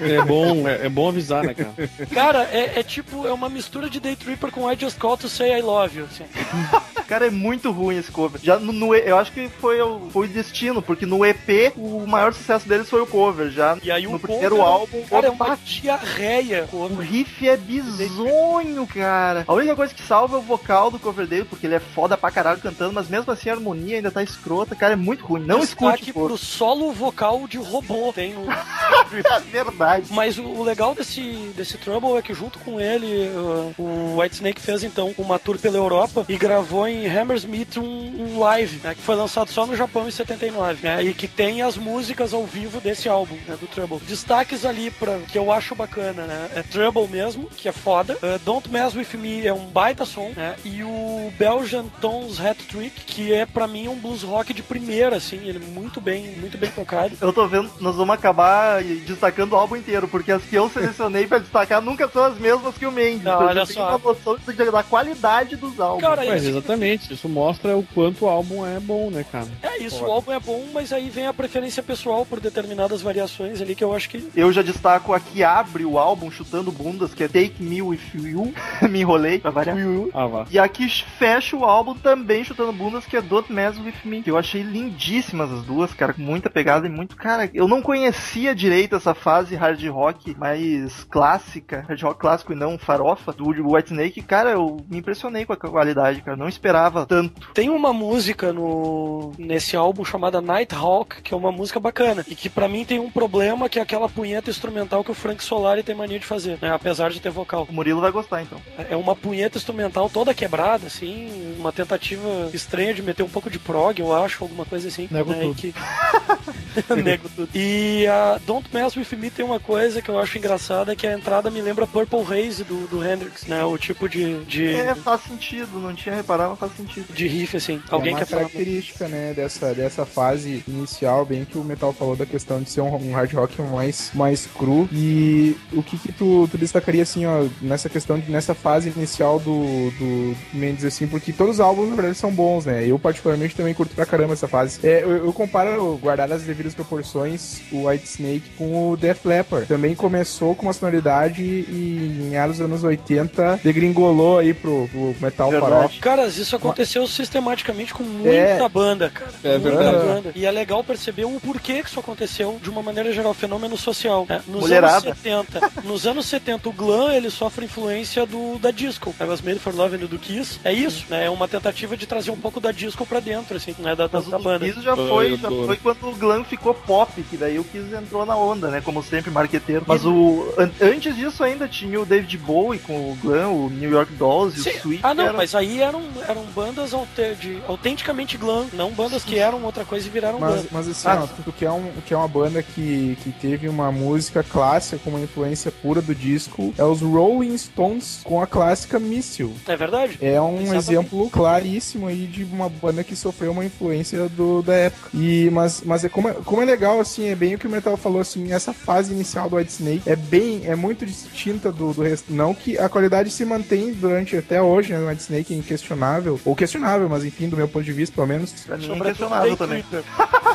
É 0.00 0.22
bom, 0.22 0.68
é, 0.68 0.86
é 0.86 0.88
bom 0.88 1.08
avisar, 1.08 1.42
né, 1.44 1.54
cara? 1.54 1.72
Cara, 2.12 2.42
é, 2.52 2.78
é 2.80 2.82
tipo, 2.82 3.26
é 3.26 3.32
uma 3.32 3.48
mistura 3.48 3.88
de 3.90 3.98
Day 4.00 4.14
Tripper 4.16 4.50
com 4.50 4.70
I 4.70 4.76
Just 4.78 4.98
Call 4.98 5.16
to 5.16 5.28
Say 5.28 5.52
I 5.58 5.62
Love 5.62 5.98
You. 5.98 6.04
assim. 6.10 6.24
Cara, 7.08 7.26
é 7.26 7.30
muito 7.30 7.70
ruim 7.70 7.98
esse 7.98 8.10
cover. 8.10 8.40
Já 8.42 8.58
no, 8.58 8.72
no- 8.72 8.94
eu 8.94 9.18
acho 9.18 9.30
que 9.32 9.48
foi 9.60 9.80
o, 9.80 10.08
foi 10.10 10.26
o 10.26 10.30
destino, 10.30 10.80
porque 10.80 11.04
no 11.04 11.24
EP 11.24 11.72
o 11.76 12.06
maior 12.06 12.32
sucesso 12.32 12.66
deles 12.66 12.88
foi 12.88 13.02
o 13.02 13.06
cover. 13.06 13.50
Já 13.50 13.76
E 13.82 13.90
aí 13.90 14.04
no 14.04 14.16
o 14.16 14.18
primeiro 14.20 14.56
cover, 14.56 14.72
álbum, 14.72 15.02
Cara, 15.02 15.26
é 15.26 15.30
uma 15.30 15.54
diarreia. 15.64 16.66
o 16.72 16.86
riff 16.96 17.46
é 17.46 17.56
bizonho, 17.64 18.86
cara. 18.86 19.44
A 19.46 19.52
única 19.52 19.76
coisa 19.76 19.94
que 19.94 20.02
salva 20.02 20.36
é 20.36 20.38
o 20.38 20.42
vocal 20.42 20.90
do 20.90 20.98
cover 20.98 21.26
dele, 21.26 21.44
porque 21.44 21.66
ele 21.66 21.74
é 21.74 21.80
foda 21.80 22.16
pra 22.16 22.30
caralho 22.30 22.60
cantando, 22.60 22.92
mas 22.92 23.08
mesmo 23.08 23.30
assim 23.32 23.48
a 23.50 23.54
harmonia 23.54 23.96
ainda 23.96 24.10
tá 24.10 24.22
escrota, 24.22 24.74
cara, 24.74 24.92
é 24.92 24.96
muito 24.96 25.24
ruim. 25.24 25.44
Não 25.44 25.62
escute, 25.62 26.12
pô. 26.12 26.26
pro 26.26 26.38
solo 26.38 26.92
vocal 26.92 27.46
de 27.48 27.58
robô. 27.58 28.12
Tem 28.14 28.34
É 28.34 29.40
verdade. 29.50 30.06
Mas 30.10 30.38
o, 30.38 30.44
o 30.44 30.62
legal 30.62 30.94
desse, 30.94 31.52
desse 31.56 31.78
Trouble 31.78 32.16
é 32.16 32.22
que 32.22 32.34
junto 32.34 32.58
com 32.58 32.80
ele, 32.80 33.28
uh, 33.28 33.74
o 33.78 34.18
Whitesnake 34.18 34.60
fez 34.60 34.82
então 34.84 35.14
uma 35.18 35.38
tour 35.38 35.58
pela 35.58 35.76
Europa 35.76 36.24
e 36.28 36.36
gravou 36.36 36.86
em 36.86 37.06
Hammersmith 37.06 37.76
um, 37.76 37.82
um 37.82 38.38
live, 38.38 38.80
né, 38.82 38.94
que 38.94 39.00
foi 39.00 39.14
lançado 39.14 39.50
só 39.50 39.66
no 39.66 39.76
Japão 39.76 40.06
em 40.08 40.10
79, 40.10 40.86
né, 40.86 41.02
e 41.02 41.14
que 41.14 41.28
tem 41.28 41.62
as 41.62 41.76
músicas 41.76 42.32
ao 42.34 42.44
vivo 42.44 42.80
desse 42.80 43.08
álbum, 43.08 43.36
né, 43.46 43.56
do 43.60 43.66
Trouble. 43.66 43.98
Destaques 44.00 44.64
ali 44.64 44.90
pra, 44.90 45.18
que 45.20 45.38
eu 45.38 45.52
acho 45.52 45.74
bacana, 45.74 46.24
né, 46.24 46.50
é 46.54 46.62
Trouble 46.62 47.08
mesmo, 47.08 47.48
que 47.54 47.68
é 47.68 47.72
foda, 47.72 48.14
uh, 48.14 48.38
Don't 48.44 48.68
Mess 48.70 48.94
With 48.94 49.16
Me 49.18 49.46
é 49.46 49.52
um 49.52 49.66
baita 49.66 50.04
som, 50.04 50.30
né, 50.36 50.56
e 50.64 50.82
o 50.82 51.32
Belgian 51.38 51.84
Tones 52.00 52.40
Hat 52.40 52.62
Trick, 52.64 53.00
que 53.04 53.32
é 53.32 53.46
pra 53.46 53.66
mim 53.66 53.88
um 53.88 53.96
blues 53.96 54.22
rock 54.22 54.52
de 54.52 54.62
primeira, 54.62 55.16
assim, 55.16 55.36
ele 55.46 55.58
é 55.58 55.66
muito 55.80 56.00
bem, 56.00 56.36
muito 56.38 56.58
bem 56.58 56.70
tocado. 56.70 57.16
Eu 57.20 57.32
tô 57.32 57.46
vendo, 57.46 57.70
nós 57.80 57.96
vamos 57.96 58.14
acabar 58.14 58.82
destacando 58.82 59.52
o 59.52 59.56
álbum 59.56 59.76
inteiro, 59.76 60.08
porque 60.08 60.32
as 60.32 60.42
que 60.42 60.56
eu 60.56 60.68
selecionei 60.68 61.26
pra 61.26 61.38
destacar 61.38 61.80
nunca 61.80 62.08
são 62.08 62.24
as 62.24 62.38
mesmas 62.38 62.76
que 62.76 62.86
o 62.86 62.92
Mendes. 62.92 63.22
Não, 63.24 63.34
então 63.34 63.46
olha 63.46 63.66
só. 63.66 63.88
uma 63.88 63.98
noção 63.98 64.36
da 64.72 64.82
qualidade 64.82 65.56
dos 65.56 65.78
álbuns. 65.80 66.02
Cara, 66.02 66.24
Mas 66.24 66.42
isso- 66.42 66.50
exatamente, 66.50 67.12
isso 67.12 67.28
mostra 67.28 67.76
o 67.76 67.82
quanto 67.94 68.24
o 68.24 68.28
álbum 68.28 68.66
é 68.66 68.78
bom, 68.80 69.10
né, 69.10 69.24
cara? 69.30 69.48
É 69.62 69.78
isso, 69.78 70.04
o 70.04 70.10
álbum 70.10 70.32
é 70.32 70.40
bom, 70.40 70.66
mas 70.72 70.92
aí 70.92 71.08
vem 71.10 71.26
a 71.26 71.32
preferência 71.32 71.82
pessoal 71.82 72.24
por 72.24 72.40
determinadas 72.40 73.02
variações 73.02 73.60
ali 73.60 73.74
que 73.74 73.84
eu 73.84 73.94
acho 73.94 74.08
que. 74.10 74.28
Eu 74.34 74.52
já 74.52 74.62
destaco 74.62 75.12
a 75.12 75.20
que 75.20 75.42
abre 75.42 75.84
o 75.84 75.98
álbum 75.98 76.30
chutando 76.30 76.72
bundas, 76.72 77.14
que 77.14 77.24
é 77.24 77.28
Take 77.44 77.62
Me 77.62 77.82
With 77.82 78.00
You. 78.14 78.52
Me 78.88 79.00
enrolei 79.00 79.38
pra 79.38 79.50
variar. 79.50 79.76
Ah, 80.12 80.26
vá. 80.26 80.46
E 80.50 80.58
a 80.58 80.68
que 80.68 80.88
fecha 80.88 81.56
o 81.56 81.64
álbum 81.64 81.94
também 81.94 82.44
chutando 82.44 82.72
bundas, 82.72 83.04
que 83.04 83.16
é 83.16 83.22
Don't 83.22 83.52
Mess 83.52 83.78
With 83.78 83.94
Me. 84.04 84.22
Que 84.22 84.30
eu 84.30 84.38
achei 84.38 84.62
lindíssimas 84.62 85.52
as 85.52 85.62
duas, 85.62 85.92
cara, 85.92 86.14
com 86.14 86.22
muita 86.22 86.48
pegada 86.48 86.86
e 86.86 86.90
muito. 86.90 87.16
Cara, 87.16 87.50
eu 87.52 87.68
não 87.68 87.82
conhecia 87.82 88.54
direito 88.54 88.96
essa 88.96 89.14
fase 89.14 89.54
hard 89.54 89.82
rock 89.88 90.34
mais 90.38 91.04
clássica, 91.04 91.84
hard 91.86 92.02
rock 92.02 92.20
clássico 92.20 92.52
e 92.52 92.56
não 92.56 92.78
farofa, 92.78 93.32
do 93.32 93.44
Whitesnake. 93.46 94.22
Cara, 94.22 94.50
eu 94.50 94.78
me 94.88 94.98
impressionei 94.98 95.44
com 95.44 95.52
a 95.52 95.56
qualidade, 95.56 96.22
cara. 96.22 96.36
Não 96.36 96.48
esperava 96.48 97.06
tanto. 97.06 97.52
Tem 97.52 97.68
uma 97.68 97.92
música 97.92 98.52
no 98.52 99.32
nesse 99.38 99.76
álbum 99.76 100.04
chamada 100.04 100.40
Nighthawk, 100.40 101.22
que 101.22 101.34
é 101.34 101.36
uma 101.36 101.52
música 101.52 101.78
bacana. 101.78 102.24
E 102.26 102.34
que 102.34 102.48
pra 102.48 102.68
mim 102.68 102.84
tem 102.84 102.98
um 102.98 103.10
problema 103.10 103.68
que 103.68 103.78
é 103.78 103.82
aquela 103.82 104.08
punheta 104.08 104.50
instrumental 104.50 105.04
que 105.04 105.10
o 105.10 105.14
Frank 105.14 105.42
Solari 105.42 105.82
tem 105.82 105.94
mania 105.94 106.18
de 106.18 106.26
fazer, 106.26 106.58
né? 106.60 106.72
Apesar 106.72 107.10
de 107.10 107.20
ter 107.20 107.30
vocal. 107.34 107.66
O 107.68 107.72
Murilo 107.72 108.00
vai 108.00 108.10
gostar, 108.10 108.42
então. 108.42 108.60
É 108.88 108.96
uma 108.96 109.14
punheta 109.14 109.58
instrumental 109.58 110.08
toda 110.08 110.32
quebrada, 110.32 110.86
assim, 110.86 111.54
uma 111.58 111.72
tentativa 111.72 112.50
estranha 112.52 112.94
de 112.94 113.02
meter 113.02 113.22
um 113.22 113.28
pouco 113.28 113.50
de 113.50 113.58
prog, 113.58 114.00
eu 114.00 114.14
acho, 114.14 114.42
alguma 114.42 114.64
coisa 114.64 114.88
assim. 114.88 115.08
Nego 115.10 115.30
né? 115.30 115.40
tudo. 115.40 115.54
Que... 115.54 115.74
Nego 117.02 117.28
tudo. 117.28 117.48
E 117.54 118.06
a 118.06 118.38
Don't 118.46 118.68
Mess 118.72 118.96
With 118.96 119.16
Me 119.16 119.30
tem 119.30 119.44
uma 119.44 119.60
coisa 119.60 120.00
que 120.02 120.08
eu 120.08 120.18
acho 120.18 120.38
engraçada, 120.38 120.94
que 120.96 121.06
a 121.06 121.12
entrada 121.12 121.50
me 121.50 121.60
lembra 121.60 121.86
Purple 121.86 122.20
Haze 122.20 122.64
do, 122.64 122.86
do 122.88 123.04
Hendrix, 123.04 123.46
né? 123.46 123.64
O 123.64 123.76
tipo 123.78 124.08
de, 124.08 124.44
de, 124.44 124.74
É, 124.74 124.94
faz 124.94 125.22
sentido. 125.22 125.78
Não 125.78 125.94
tinha 125.94 126.14
reparado, 126.14 126.50
mas 126.50 126.58
faz 126.58 126.72
sentido. 126.76 127.12
de 127.12 127.26
riff, 127.26 127.56
assim. 127.56 127.80
é 127.90 127.94
Alguém 127.94 128.12
uma 128.12 128.18
quer 128.20 128.26
falar? 128.26 128.42
característica, 128.42 129.08
né, 129.08 129.32
dessa, 129.34 129.74
dessa 129.74 130.04
fase 130.06 130.64
inicial, 130.66 131.24
bem 131.24 131.44
que 131.44 131.58
o 131.58 131.64
Metal 131.64 131.92
falou 131.92 132.16
da 132.16 132.26
questão 132.26 132.60
de 132.62 132.70
ser 132.70 132.80
um, 132.80 132.94
um 132.94 133.12
hard 133.12 133.32
rock 133.34 133.60
mais, 133.62 134.10
mais 134.14 134.46
cru. 134.46 134.88
E 134.92 135.56
o 135.72 135.82
que 135.82 135.98
que 135.98 136.12
tu, 136.12 136.48
tu 136.50 136.58
destacaria, 136.58 137.02
assim, 137.02 137.26
ó, 137.26 137.46
nessa 137.60 137.88
questão, 137.88 138.18
de, 138.18 138.30
nessa 138.30 138.54
fase 138.54 138.92
inicial 138.94 139.38
do, 139.38 139.90
do 139.98 140.36
Mendes, 140.52 140.84
assim, 140.84 141.06
porque 141.06 141.32
todos 141.32 141.54
os 141.56 141.60
álbuns, 141.60 141.88
na 141.88 141.96
verdade, 141.96 142.18
são 142.18 142.32
bons, 142.32 142.64
né? 142.66 142.86
Eu, 142.86 142.98
particularmente, 142.98 143.54
também 143.54 143.74
curto 143.74 143.94
pra 143.94 144.06
caramba 144.06 144.32
essa 144.32 144.48
fase. 144.48 144.80
É, 144.82 145.02
eu, 145.02 145.26
eu 145.26 145.32
comparo, 145.32 145.96
guardado 145.98 146.32
as 146.32 146.42
devidas 146.42 146.63
proporções, 146.72 147.60
o 147.72 147.88
White 147.88 148.04
Snake 148.06 148.42
com 148.56 148.90
o 148.92 148.96
Def 148.96 149.24
Leppard. 149.24 149.66
Também 149.66 149.94
começou 149.94 150.54
com 150.54 150.66
uma 150.66 150.72
sonoridade 150.72 151.42
e 151.42 152.18
em 152.22 152.30
meados 152.30 152.58
dos 152.58 152.64
anos 152.64 152.84
80 152.84 153.60
degringolou 153.62 154.38
aí 154.38 154.54
pro, 154.54 154.88
pro 154.90 155.14
metal 155.20 155.50
farofa. 155.50 155.94
Caras, 156.00 156.36
isso 156.38 156.54
aconteceu 156.54 157.06
sistematicamente 157.06 157.92
com 157.92 158.04
muita 158.04 158.30
É. 158.64 158.68
banda, 158.68 159.10
cara. 159.10 159.32
É 159.42 159.58
muita 159.58 159.76
verdade. 159.82 160.06
banda. 160.06 160.32
E 160.34 160.46
é 160.46 160.50
legal 160.50 160.82
perceber 160.84 161.24
o 161.24 161.40
porquê 161.40 161.82
que 161.82 161.88
isso 161.88 161.98
aconteceu 162.00 162.58
de 162.62 162.70
uma 162.70 162.82
maneira 162.82 163.12
geral, 163.12 163.34
fenômeno 163.34 163.76
social. 163.76 164.24
né? 164.28 164.40
Nos 164.46 164.60
Mulherada. 164.62 165.08
anos 165.08 165.18
70, 165.18 165.72
nos 165.82 166.06
anos 166.06 166.32
80, 166.32 166.68
o 166.68 166.72
glam, 166.72 167.12
ele 167.12 167.30
sofre 167.30 167.64
influência 167.64 168.24
do, 168.24 168.58
da 168.58 168.70
disco. 168.70 169.14
I 169.20 169.24
Was 169.24 169.40
Made 169.40 169.58
for 169.58 169.74
Love 169.74 169.96
do 169.98 170.18
Kiss. 170.18 170.60
É 170.64 170.72
isso, 170.72 171.06
né? 171.10 171.24
É 171.26 171.30
uma 171.30 171.48
tentativa 171.48 171.96
de 171.96 172.06
trazer 172.06 172.30
um 172.30 172.36
pouco 172.36 172.60
da 172.60 172.70
disco 172.70 173.04
pra 173.06 173.18
dentro, 173.20 173.56
assim, 173.56 173.74
né? 173.78 173.94
Da, 173.96 174.06
da, 174.06 174.20
da 174.20 174.38
banda. 174.38 174.66
Kiss 174.66 174.80
já 174.82 174.94
Foi, 174.94 175.36
já 175.36 175.48
foi 175.48 175.76
quando 175.76 176.08
o 176.08 176.14
Glam 176.14 176.44
ficou 176.56 176.74
pop, 176.74 177.22
que 177.22 177.36
daí 177.36 177.58
o 177.58 177.64
Kiss 177.64 177.94
entrou 177.94 178.24
na 178.24 178.36
onda, 178.36 178.68
né? 178.68 178.80
Como 178.80 179.02
sempre, 179.02 179.30
marqueteiro. 179.30 179.84
Mas 179.86 180.04
o 180.04 180.46
an- 180.58 180.70
antes 180.80 181.14
disso 181.16 181.42
ainda 181.42 181.66
tinha 181.68 182.00
o 182.00 182.06
David 182.06 182.38
Bowie 182.38 182.78
com 182.78 182.94
o 183.10 183.16
Glam, 183.22 183.48
o 183.50 183.70
New 183.70 183.90
York 183.90 184.12
Dolls 184.14 184.58
e 184.58 184.62
Sim. 184.62 184.70
o 184.70 184.76
Sweet. 184.78 185.00
Ah, 185.02 185.14
não, 185.14 185.32
mas 185.32 185.54
aí 185.54 185.80
eram, 185.82 186.02
eram 186.28 186.44
bandas 186.54 186.92
de, 187.40 187.58
autenticamente 187.66 188.36
glam, 188.36 188.66
não 188.72 188.90
bandas 188.90 189.24
que 189.24 189.38
eram 189.38 189.62
outra 189.64 189.84
coisa 189.84 190.06
e 190.06 190.10
viraram 190.10 190.38
glam. 190.38 190.50
Mas, 190.56 190.66
mas 190.70 190.88
assim, 190.88 191.08
Ah. 191.08 191.24
ó, 191.24 191.42
tu 191.42 191.52
que 191.52 191.64
é, 191.64 191.70
um, 191.70 191.90
que 192.06 192.14
é 192.14 192.16
uma 192.16 192.28
banda 192.28 192.62
que, 192.62 193.16
que 193.22 193.30
teve 193.32 193.68
uma 193.68 193.90
música 193.90 194.42
clássica 194.42 194.98
com 195.02 195.10
uma 195.10 195.20
influência 195.20 195.70
pura 195.70 196.00
do 196.00 196.14
disco, 196.14 196.72
é 196.78 196.84
os 196.84 197.00
Rolling 197.00 197.56
Stones 197.58 198.20
com 198.24 198.40
a 198.40 198.46
clássica 198.46 198.98
Missile. 198.98 199.54
É 199.66 199.76
verdade? 199.76 200.18
É 200.20 200.40
um 200.40 200.60
Exatamente. 200.62 200.76
exemplo 200.76 201.30
claríssimo 201.30 202.06
aí 202.06 202.26
de 202.26 202.44
uma 202.44 202.68
banda 202.68 203.02
que 203.04 203.16
sofreu 203.16 203.52
uma 203.52 203.64
influência 203.64 204.28
do, 204.28 204.62
da 204.62 204.74
época. 204.74 205.10
E, 205.14 205.48
mas 205.50 205.82
mas 205.84 206.04
é, 206.04 206.08
como, 206.08 206.28
é 206.28 206.34
como 206.44 206.62
é 206.62 206.64
legal, 206.64 207.00
assim, 207.00 207.28
é 207.28 207.34
bem 207.34 207.54
o 207.54 207.58
que 207.58 207.66
o 207.66 207.70
Metal 207.70 207.96
falou, 207.96 208.20
assim, 208.20 208.52
essa 208.52 208.72
fase 208.72 209.12
inicial 209.12 209.48
do 209.48 209.56
White 209.56 209.72
Snake 209.72 210.02
é 210.08 210.16
bem, 210.16 210.62
é 210.64 210.74
muito 210.74 211.04
distinta 211.06 211.72
do, 211.72 211.92
do 211.92 212.02
resto. 212.02 212.32
Não 212.32 212.54
que 212.54 212.78
a 212.78 212.88
qualidade 212.88 213.30
se 213.30 213.44
mantém 213.44 213.92
durante 213.92 214.36
até 214.36 214.60
hoje, 214.60 214.92
né? 214.92 214.98
O 215.00 215.08
White 215.08 215.22
Snake 215.22 215.54
é 215.54 215.56
inquestionável, 215.56 216.40
ou 216.44 216.54
questionável, 216.54 217.08
mas 217.08 217.24
enfim, 217.24 217.48
do 217.48 217.56
meu 217.56 217.68
ponto 217.68 217.84
de 217.84 217.92
vista, 217.92 218.14
pelo 218.14 218.26
menos. 218.26 218.54
É 218.68 218.74
inquestionável 218.76 219.56
também. 219.56 219.84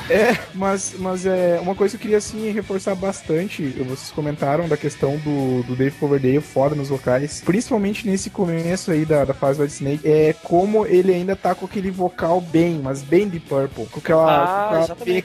É, 0.09 0.35
mas, 0.55 0.95
mas 0.97 1.25
é 1.25 1.59
uma 1.61 1.75
coisa 1.75 1.91
que 1.91 1.97
eu 1.97 2.01
queria 2.01 2.17
assim 2.17 2.51
reforçar 2.51 2.95
bastante. 2.95 3.63
Vocês 3.63 4.11
comentaram 4.11 4.67
da 4.67 4.75
questão 4.75 5.17
do, 5.17 5.61
do 5.63 5.75
Dave 5.75 5.95
Coverdale 5.97 6.41
foda 6.41 6.73
nos 6.73 6.89
vocais, 6.89 7.41
principalmente 7.45 8.07
nesse 8.07 8.29
começo 8.29 8.91
aí 8.91 9.05
da, 9.05 9.23
da 9.25 9.33
fase 9.33 9.61
White 9.61 9.73
Snake, 9.73 10.07
é 10.07 10.33
como 10.43 10.85
ele 10.85 11.13
ainda 11.13 11.35
tá 11.35 11.53
com 11.53 11.65
aquele 11.65 11.91
vocal 11.91 12.41
bem, 12.41 12.79
mas 12.83 13.03
bem 13.03 13.27
Deep 13.27 13.47
Purple, 13.47 13.85
com 13.85 13.99
aquela, 13.99 14.23
Ah, 14.23 14.47
com 14.47 14.75
aquela 14.75 14.83
exatamente. 14.85 15.21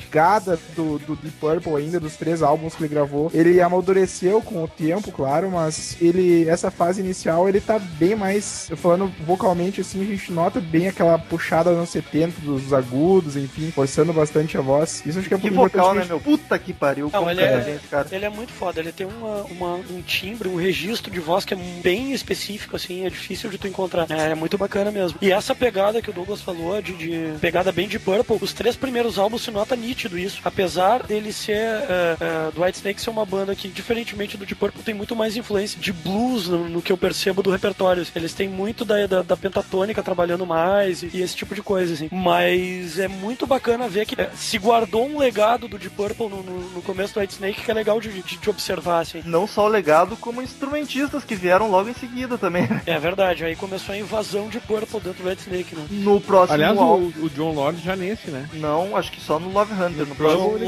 Do, 0.77 0.99
do 0.99 1.17
Deep 1.17 1.37
Purple 1.41 1.77
ainda 1.77 1.99
dos 2.01 2.17
três 2.17 2.43
álbuns 2.43 2.75
que 2.75 2.83
ele 2.85 2.95
gravou. 2.95 3.31
Ele 3.35 3.61
amadureceu 3.61 4.41
com 4.43 4.63
o 4.65 4.69
tempo, 4.69 5.11
claro, 5.13 5.51
mas 5.51 5.97
ele 6.01 6.49
essa 6.49 6.71
fase 6.71 7.01
inicial 7.01 7.49
ele 7.49 7.61
tá 7.61 7.79
bem 7.79 8.15
mais, 8.15 8.69
eu 8.71 8.77
falando 8.77 9.13
vocalmente 9.27 9.81
assim, 9.81 10.01
a 10.03 10.05
gente 10.05 10.33
nota 10.33 10.61
bem 10.61 10.89
aquela 10.89 11.19
puxada 11.19 11.73
nos 11.73 11.91
70 11.91 12.41
dos 12.43 12.73
agudos, 12.73 13.37
enfim, 13.37 13.71
forçando 13.71 14.13
bastante 14.13 14.57
a 14.57 14.61
voz. 14.61 15.03
Isso 15.07 15.19
acho 15.19 15.29
que 15.29 15.35
é 15.35 15.39
Que 15.39 15.49
importante 15.49 15.73
vocal, 15.83 15.95
né, 15.95 16.01
gente- 16.03 16.09
meu? 16.11 16.21
Puta 16.21 16.59
que 16.59 16.73
pariu. 16.73 17.11
Não, 17.13 17.31
ele 17.31 17.41
é- 17.43 17.61
bem 17.61 17.75
esse 17.77 17.87
cara. 17.89 18.09
Ele 18.11 18.25
é 18.25 18.29
muito 18.31 18.53
foda, 18.53 18.81
ele 18.81 18.93
tem 18.93 19.07
uma, 19.07 19.43
uma- 19.45 19.75
um 19.77 20.03
timbre, 20.03 20.49
um 20.49 20.57
registro 20.57 21.11
de 21.11 21.21
voz 21.21 21.45
que 21.45 21.55
é 21.55 21.57
bem 21.83 22.13
específico, 22.13 22.77
assim, 22.77 23.05
é 23.05 23.11
difícil 23.11 23.51
de 23.51 23.59
tu 23.59 23.67
encontrar. 23.67 24.07
É, 24.11 24.31
é 24.31 24.35
muito 24.35 24.57
bacana 24.59 24.91
mesmo. 24.91 25.19
E 25.21 25.31
essa 25.33 25.55
pegada 25.55 26.01
que 26.03 26.11
o 26.11 26.13
Douglas 26.13 26.41
falou, 26.41 26.81
de, 26.81 26.93
de 26.95 27.39
pegada 27.41 27.73
bem 27.73 27.89
de 27.89 27.99
Purple, 27.99 28.39
os 28.41 28.53
três 28.53 28.77
primeiros 28.77 29.19
álbuns 29.19 29.43
se 29.43 29.51
nota 29.51 29.75
nítido 29.77 30.19
isso. 30.19 30.34
Apesar 30.45 31.03
dele 31.03 31.33
ser, 31.33 31.53
é, 31.57 32.17
é, 32.21 32.51
do 32.55 32.63
White 32.63 32.79
Snake 32.79 33.01
ser 33.01 33.11
uma 33.11 33.25
banda 33.25 33.55
que, 33.55 33.69
diferentemente 33.69 34.37
do 34.37 34.47
de 34.47 34.55
Purple, 34.55 34.83
tem 34.83 34.95
muito 34.95 35.15
mais 35.15 35.37
influência 35.37 35.79
de 35.81 35.93
blues 35.93 36.49
no, 36.49 36.69
no 36.69 36.83
que 36.83 36.93
eu 36.93 36.97
percebo 36.97 37.43
do 37.43 37.51
repertório. 37.51 38.07
Eles 38.15 38.33
têm 38.35 38.49
muito 38.49 38.85
da, 38.85 39.07
da, 39.07 39.23
da 39.23 39.37
pentatônica 39.37 40.03
trabalhando 40.03 40.47
mais 40.47 41.03
e, 41.03 41.11
e 41.15 41.23
esse 41.23 41.37
tipo 41.37 41.55
de 41.55 41.63
coisa, 41.63 41.95
assim. 41.95 42.09
Mas 42.13 42.99
é 42.99 43.09
muito 43.09 43.47
bacana 43.47 43.89
ver 43.89 44.07
que 44.07 44.21
é, 44.21 44.31
se 44.35 44.59
guardou 44.59 45.07
um 45.07 45.19
legado 45.19 45.69
do 45.69 45.79
Deep 45.79 45.95
Purple 45.95 46.29
no, 46.29 46.43
no, 46.43 46.61
no 46.71 46.83
começo 46.83 47.15
do 47.15 47.21
White 47.21 47.35
Snake 47.35 47.63
que 47.63 47.71
é 47.71 47.75
legal 47.75 48.01
de, 48.01 48.11
de, 48.11 48.37
de 48.37 48.51
observar, 48.51 49.01
assim. 49.01 49.23
Não 49.25 49.47
só 49.47 49.65
o 49.67 49.69
legado, 49.69 50.17
como 50.17 50.43
instrumentistas 50.43 51.25
que 51.25 51.35
vieram 51.35 51.71
logo 51.71 51.89
em 51.89 51.95
seguida 51.95 52.37
também. 52.39 52.67
né? 52.69 52.83
É 52.87 52.99
verdade, 52.99 53.45
aí 53.45 53.57
começou 53.57 53.95
a 53.95 53.99
invasão 53.99 54.49
de 54.49 54.61
Purple 54.61 55.01
dentro 55.01 55.23
do 55.23 55.29
White 55.29 55.43
Snake, 55.43 55.75
né? 55.75 55.87
No 55.91 56.21
próximo 56.21 56.55
Aliás, 56.55 56.77
álbum. 56.79 57.13
o, 57.19 57.25
o 57.25 57.31
John 57.31 57.53
Lord 57.53 57.81
já 57.83 57.97
nesse, 57.97 58.31
né? 58.31 58.49
Não, 58.55 58.97
acho 58.97 59.11
que 59.13 59.21
só 59.21 59.39
no 59.39 59.51
Love 59.51 59.73
Hunter. 59.73 60.07
No 60.07 60.15
Trouble 60.31 60.65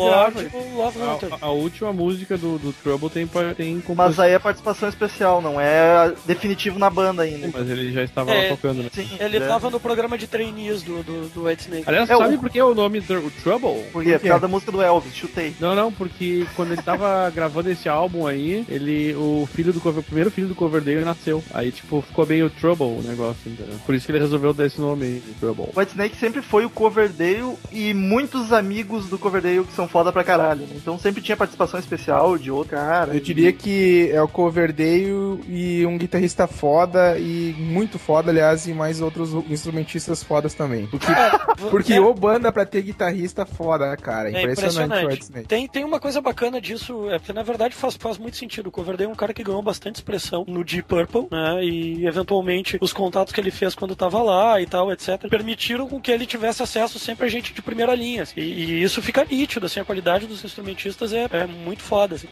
Love 0.75 0.99
Hunter. 0.99 1.29
A, 1.41 1.47
a 1.47 1.51
última 1.51 1.93
música 1.93 2.37
do, 2.37 2.59
do 2.59 2.73
Trouble 2.73 3.09
tem, 3.11 3.27
tem 3.57 3.83
Mas 3.95 4.19
aí 4.19 4.33
é 4.33 4.39
participação 4.39 4.89
especial, 4.89 5.41
não 5.41 5.61
é 5.61 6.13
definitivo 6.27 6.79
na 6.79 6.91
banda 6.91 7.23
ainda. 7.23 7.49
mas 7.53 7.69
ele 7.69 7.93
já 7.93 8.03
estava 8.03 8.33
É. 8.33 8.43
lá 8.51 8.57
tocando, 8.57 8.83
né? 8.83 8.91
Sim, 8.93 9.09
Ele 9.19 9.37
é. 9.39 9.41
tava 9.41 9.71
no 9.71 9.81
programa 9.81 10.17
de 10.19 10.27
trainees 10.27 10.83
do, 10.83 11.03
do, 11.03 11.29
do 11.29 11.45
White 11.47 11.63
Snake. 11.63 11.85
Aliás, 11.87 12.09
É, 12.11 12.17
sabe 12.17 12.35
o- 12.37 12.39
por 12.39 12.51
que 12.51 12.61
o 12.61 12.75
nome 12.75 13.01
Tr- 13.01 13.15
o 13.17 13.31
Trouble? 13.43 13.85
Por 13.93 14.03
quê? 14.05 14.19
Por 14.19 14.29
causa 14.29 14.43
da 14.43 14.49
música 14.49 14.73
do 14.73 14.83
Elvis, 14.83 15.15
chutei. 15.15 15.55
Não, 15.61 15.75
não, 15.75 15.93
porque 15.93 16.47
quando 16.55 16.73
ele 16.73 16.83
tava 16.83 17.31
gravando 17.35 17.71
esse 17.71 17.89
álbum 17.89 18.27
aí, 18.27 18.65
ele, 18.69 19.15
o 19.15 19.49
filho 19.55 19.73
do 19.73 19.81
cover, 19.81 20.01
o 20.01 20.05
primeiro 20.05 20.31
filho 20.31 20.49
do 20.49 20.55
Coverdale 20.55 21.05
nasceu. 21.05 21.43
Aí, 21.53 21.71
tipo, 21.73 22.03
ficou 22.03 22.27
meio 22.27 22.51
Trouble 22.51 22.87
o 22.87 23.03
negócio, 23.03 23.41
entendeu? 23.51 23.77
Por 23.85 23.95
isso 23.95 24.07
que 24.07 24.13
ele 24.13 24.19
resolveu 24.19 24.53
dar 24.53 24.67
esse 24.67 24.81
nome 24.81 25.05
aí, 25.05 25.23
Trouble. 25.41 25.67
White 25.77 25.93
Snake 25.93 26.17
sempre 26.17 26.43
foi 26.43 26.65
o 26.65 26.71
Coverdale 26.71 27.55
e 27.73 27.93
muitos 27.95 28.53
amigos 28.53 29.07
do 29.07 29.19
Coverdale 29.47 29.65
que 29.65 29.73
são 29.73 29.89
foda 29.89 30.13
pra 30.13 30.25
caralho. 30.25 30.63
né? 30.63 30.75
Então 30.75 30.99
sempre 30.99 31.23
tinha 31.23 31.37
participação 31.37 31.79
especial 31.79 32.37
de 32.37 32.51
outro 32.51 32.77
cara. 32.77 33.15
Eu 33.15 33.21
diria 33.21 33.53
que 33.53 34.11
é 34.13 34.21
o 34.21 34.29
Coverdale 34.29 35.41
e 35.49 35.87
um 35.87 35.97
guitarrista 35.97 36.47
foda 36.47 37.19
e 37.19 37.55
muito 37.59 37.99
foda, 37.99 38.31
aliás, 38.31 38.67
e 38.67 38.75
mais 38.75 39.01
outros 39.01 39.33
instrumentistas 39.49 40.23
fodas 40.23 40.55
também. 40.55 40.87
Porque, 40.87 41.07
porque 41.71 41.93
é, 41.95 42.01
ô 42.01 42.13
banda 42.13 42.51
pra 42.51 42.65
ter 42.65 42.83
guitarrista 42.83 43.47
foda, 43.47 43.97
cara. 43.97 44.31
é 44.31 44.43
Impressionante, 44.43 45.31
o. 45.31 45.43
Tem, 45.45 45.69
tem 45.69 45.85
uma 45.85 46.01
coisa 46.01 46.21
bacana 46.21 46.61
disso, 46.61 47.09
é 47.11 47.19
porque 47.19 47.33
na 47.33 47.43
verdade 47.43 47.75
faz, 47.75 47.97
faz 47.97 48.19
muito 48.19 48.37
sentido. 48.37 48.69
O 48.69 48.73
Coverdale 48.73 49.09
é 49.09 49.13
um 49.13 49.17
cara 49.17 49.33
que 49.33 49.45
ganhou 49.45 49.63
bastante 49.63 49.97
expressão 49.97 50.45
no 50.47 50.65
Deep 50.65 50.89
Purple, 50.89 51.29
né? 51.31 51.65
E 51.65 52.07
eventualmente 52.07 52.79
os 52.81 52.93
contatos 52.93 53.33
que 53.33 53.41
ele 53.41 53.51
fez 53.51 53.75
quando 53.75 53.95
tava 53.95 54.23
lá 54.23 54.61
e 54.61 54.67
tal, 54.67 54.93
etc., 54.93 55.29
permitiram 55.29 55.89
com 55.89 56.01
que 56.01 56.11
ele 56.11 56.27
tivesse 56.27 56.63
acesso 56.63 56.99
sempre 56.99 57.27
a 57.27 57.29
gente 57.29 57.53
de 57.53 57.63
primeira 57.63 57.95
linha. 57.95 58.23
assim. 58.23 58.41
E, 58.41 58.65
e 58.65 58.83
isso 58.83 59.01
fica 59.03 59.27
nítido, 59.37 59.67
assim, 59.67 59.81
a 59.81 59.85
qualidade 59.85 60.27
dos 60.27 60.45
instrumentistas 60.45 61.13
é, 61.13 61.29
é 61.31 61.47
muito 61.47 61.83
foda. 61.83 62.15
Assim. 62.15 62.29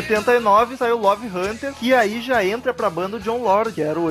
79 0.00 0.76
saiu 0.76 0.98
Love 0.98 1.26
Hunter, 1.26 1.72
que 1.74 1.94
aí 1.94 2.20
já 2.20 2.44
entra 2.44 2.74
pra 2.74 2.90
banda 2.90 3.16
o 3.16 3.20
John 3.20 3.38
Lord, 3.38 3.72
que 3.72 3.80
era 3.82 3.98
o 3.98 4.08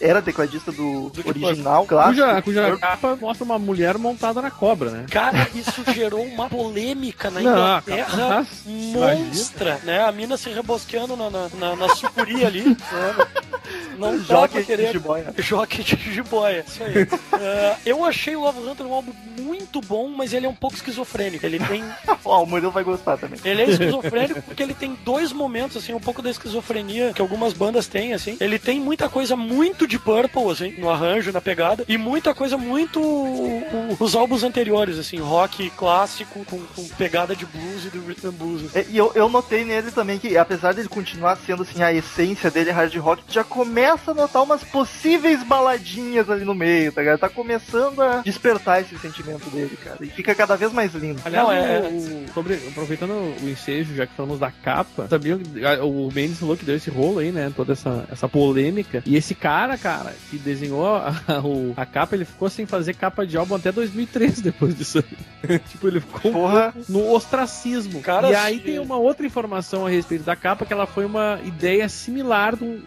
era 0.00 0.22
tecladista 0.22 0.72
do, 0.72 1.10
Do 1.10 1.28
original, 1.28 1.84
clássico. 1.86 2.24
Cuja, 2.26 2.42
cuja 2.42 2.76
capa 2.78 3.16
mostra 3.20 3.44
uma 3.44 3.58
mulher 3.58 3.98
montada 3.98 4.40
na 4.40 4.50
cobra, 4.50 4.90
né? 4.90 5.06
Cara, 5.10 5.46
isso 5.54 5.82
gerou 5.92 6.24
uma 6.24 6.48
polêmica 6.48 7.30
na 7.30 7.40
Não, 7.42 7.52
Inglaterra 7.52 8.16
capaz. 8.28 8.48
monstra, 8.66 9.80
né? 9.84 10.02
A 10.04 10.12
mina 10.12 10.36
se 10.36 10.48
rebosqueando 10.50 11.16
na, 11.16 11.28
na, 11.30 11.48
na, 11.58 11.76
na 11.76 11.88
sucuri 11.94 12.44
ali. 12.44 12.62
né? 12.64 12.76
Não 13.98 14.48
querer... 14.48 14.86
de 14.86 14.92
jiboia. 14.92 15.34
Jockey 15.38 15.82
de 15.82 15.96
jiboia, 16.12 16.64
isso 16.66 16.82
aí. 16.82 17.08
É, 17.40 17.76
eu 17.86 18.04
achei 18.04 18.34
o 18.34 18.40
Love 18.40 18.58
Hunter 18.68 18.84
um 18.86 18.92
álbum 18.92 19.12
muito 19.38 19.80
bom, 19.80 20.08
mas 20.08 20.32
ele 20.32 20.44
é 20.44 20.48
um 20.48 20.54
pouco 20.54 20.74
esquizofrênico. 20.74 21.46
Ele 21.46 21.58
tem... 21.60 21.84
Ó, 22.24 22.42
o 22.42 22.46
Murilo 22.46 22.72
vai 22.72 22.82
gostar 22.82 23.16
também. 23.16 23.38
Ele 23.44 23.62
é 23.62 23.70
esquizofrênico 23.70 24.42
porque 24.42 24.60
ele 24.62 24.74
tem 24.74 24.98
dois 25.04 25.32
momentos, 25.32 25.76
assim, 25.76 25.94
um 25.94 26.00
pouco 26.00 26.20
da 26.20 26.30
esquizofrenia 26.30 27.12
que 27.14 27.20
algumas 27.20 27.52
bandas 27.52 27.86
têm, 27.86 28.12
assim. 28.12 28.36
Ele 28.40 28.58
tem 28.58 28.80
muita 28.80 29.08
coisa 29.08 29.36
muito 29.36 29.86
de 29.86 29.98
Purple, 30.00 30.50
assim, 30.50 30.74
no 30.78 30.90
arranjo, 30.90 31.30
na 31.30 31.40
pegada, 31.40 31.84
e 31.88 31.96
muita 31.96 32.34
coisa 32.34 32.56
muito 32.58 33.00
o- 33.00 33.96
os 34.00 34.16
álbuns 34.16 34.42
anteriores, 34.42 34.98
assim, 34.98 35.18
rock 35.18 35.70
clássico 35.70 36.44
com, 36.44 36.58
com 36.60 36.88
pegada 36.96 37.36
de 37.36 37.46
blues 37.46 37.84
e 37.84 37.90
do 37.90 38.04
rhythm 38.04 38.30
blues. 38.32 38.64
assim. 38.76 38.90
E 38.90 38.96
eu, 38.96 39.12
eu 39.14 39.28
notei 39.28 39.64
nele 39.64 39.90
também 39.92 40.18
que, 40.18 40.36
apesar 40.36 40.74
dele 40.74 40.88
continuar 40.88 41.36
sendo 41.46 41.62
assim, 41.62 41.82
a 41.82 41.92
essência 41.92 42.50
dele 42.50 42.70
hard 42.72 42.94
rock, 42.96 43.22
já 43.28 43.44
começa 43.44 43.87
a 43.88 44.14
notar 44.14 44.42
umas 44.42 44.62
possíveis 44.64 45.42
baladinhas 45.42 46.28
ali 46.30 46.44
no 46.44 46.54
meio, 46.54 46.92
tá 46.92 47.00
ligado? 47.00 47.18
Tá 47.20 47.28
começando 47.28 48.00
a 48.02 48.18
despertar 48.18 48.80
esse 48.80 48.96
sentimento 48.98 49.48
dele, 49.50 49.76
cara. 49.82 49.96
E 50.00 50.06
fica 50.08 50.34
cada 50.34 50.56
vez 50.56 50.72
mais 50.72 50.94
lindo. 50.94 51.20
Aliás, 51.24 51.46
Não, 51.46 51.52
é- 51.52 51.80
o- 51.80 52.24
o- 52.24 52.32
sobre, 52.34 52.54
aproveitando 52.54 53.12
o 53.42 53.48
ensejo, 53.48 53.94
já 53.94 54.06
que 54.06 54.14
falamos 54.14 54.38
da 54.38 54.50
capa, 54.50 55.06
sabiam 55.08 55.38
que 55.38 55.64
a- 55.64 55.84
o 55.84 56.10
Mendes 56.12 56.38
falou 56.38 56.56
que 56.56 56.64
deu 56.64 56.76
esse 56.76 56.90
rolo 56.90 57.18
aí, 57.20 57.30
né? 57.32 57.52
Toda 57.54 57.72
essa, 57.72 58.04
essa 58.10 58.28
polêmica. 58.28 59.02
E 59.06 59.16
esse 59.16 59.34
cara, 59.34 59.76
cara, 59.78 60.14
que 60.30 60.36
desenhou 60.38 60.86
a, 60.96 61.12
o- 61.44 61.72
a 61.76 61.86
capa, 61.86 62.14
ele 62.14 62.24
ficou 62.24 62.48
sem 62.50 62.66
fazer 62.66 62.94
capa 62.94 63.26
de 63.26 63.36
álbum 63.36 63.54
até 63.54 63.70
2013 63.72 64.42
depois 64.42 64.76
disso 64.76 64.98
aí. 65.42 65.58
tipo, 65.70 65.88
ele 65.88 66.00
ficou 66.00 66.32
Porra. 66.32 66.74
no 66.88 67.12
ostracismo. 67.12 68.00
Cara, 68.02 68.30
e 68.30 68.34
aí 68.34 68.58
tem 68.58 68.78
uma 68.78 68.96
outra 68.96 69.24
informação 69.26 69.86
a 69.86 69.90
respeito 69.90 70.24
da 70.24 70.34
capa, 70.36 70.66
que 70.66 70.72
ela 70.72 70.86
foi 70.86 71.04
uma 71.04 71.38
ideia 71.44 71.88
similar 71.88 72.56
num- 72.60 72.78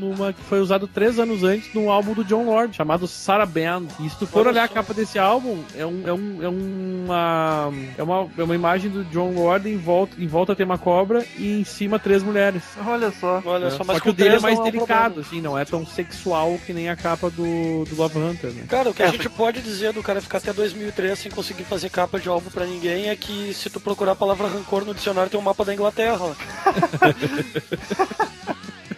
numa 0.00 0.32
que 0.32 0.42
foi 0.50 0.60
usado 0.60 0.88
três 0.88 1.16
anos 1.18 1.44
antes 1.44 1.72
num 1.72 1.88
álbum 1.90 2.12
do 2.12 2.24
John 2.24 2.44
Lord, 2.44 2.76
chamado 2.76 3.06
Sarah 3.06 3.46
Band. 3.46 3.84
E 4.00 4.10
se 4.10 4.16
tu 4.18 4.26
for 4.26 4.40
Olha 4.40 4.50
olhar 4.50 4.64
a 4.64 4.68
só. 4.68 4.74
capa 4.74 4.92
desse 4.92 5.16
álbum, 5.16 5.62
é, 5.76 5.86
um, 5.86 6.02
é, 6.04 6.12
um, 6.12 6.42
é 6.42 6.48
uma. 6.48 7.72
É 7.96 8.02
uma, 8.02 8.28
é 8.36 8.42
uma 8.42 8.54
imagem 8.56 8.90
do 8.90 9.04
John 9.04 9.30
Lord 9.32 9.70
em 9.70 9.76
volta, 9.76 10.20
em 10.20 10.26
volta 10.26 10.56
tem 10.56 10.66
uma 10.66 10.76
cobra 10.76 11.24
e 11.38 11.60
em 11.60 11.64
cima 11.64 12.00
três 12.00 12.24
mulheres. 12.24 12.64
Olha 12.84 13.12
só. 13.12 13.40
Olha 13.44 13.66
É, 13.66 13.70
só, 13.70 13.76
Só 13.78 13.84
mas 13.84 13.98
que 13.98 14.02
com 14.02 14.10
o 14.10 14.12
dele 14.12 14.36
é 14.36 14.40
mais 14.40 14.58
um 14.58 14.64
delicado, 14.64 15.20
assim, 15.20 15.40
não 15.40 15.56
é 15.56 15.64
tão 15.64 15.86
sexual 15.86 16.58
que 16.66 16.72
nem 16.72 16.88
a 16.88 16.96
capa 16.96 17.30
do, 17.30 17.84
do 17.84 17.94
Love 17.96 18.18
Hunter, 18.18 18.50
né? 18.50 18.64
Cara, 18.68 18.90
o 18.90 18.94
que 18.94 19.04
É, 19.04 19.06
a 19.06 19.10
gente 19.10 19.28
pode 19.28 19.60
dizer 19.62 19.92
do 19.92 20.02
cara 20.02 20.20
ficar 20.20 20.38
até 20.38 20.52
2003 20.52 21.16
sem 21.16 21.30
conseguir 21.30 21.62
fazer 21.64 21.90
capa 21.90 22.18
de 22.18 22.28
álbum 22.28 22.50
pra 22.50 22.66
ninguém 22.66 23.08
é 23.08 23.14
que 23.14 23.54
se 23.54 23.70
tu 23.70 23.78
procurar 23.78 24.12
a 24.12 24.16
palavra 24.16 24.48
rancor 24.48 24.84
no 24.84 24.94
dicionário 24.94 25.30
tem 25.30 25.38
um 25.38 25.42
mapa 25.44 25.64
da 25.64 25.72
Inglaterra. 25.72 26.30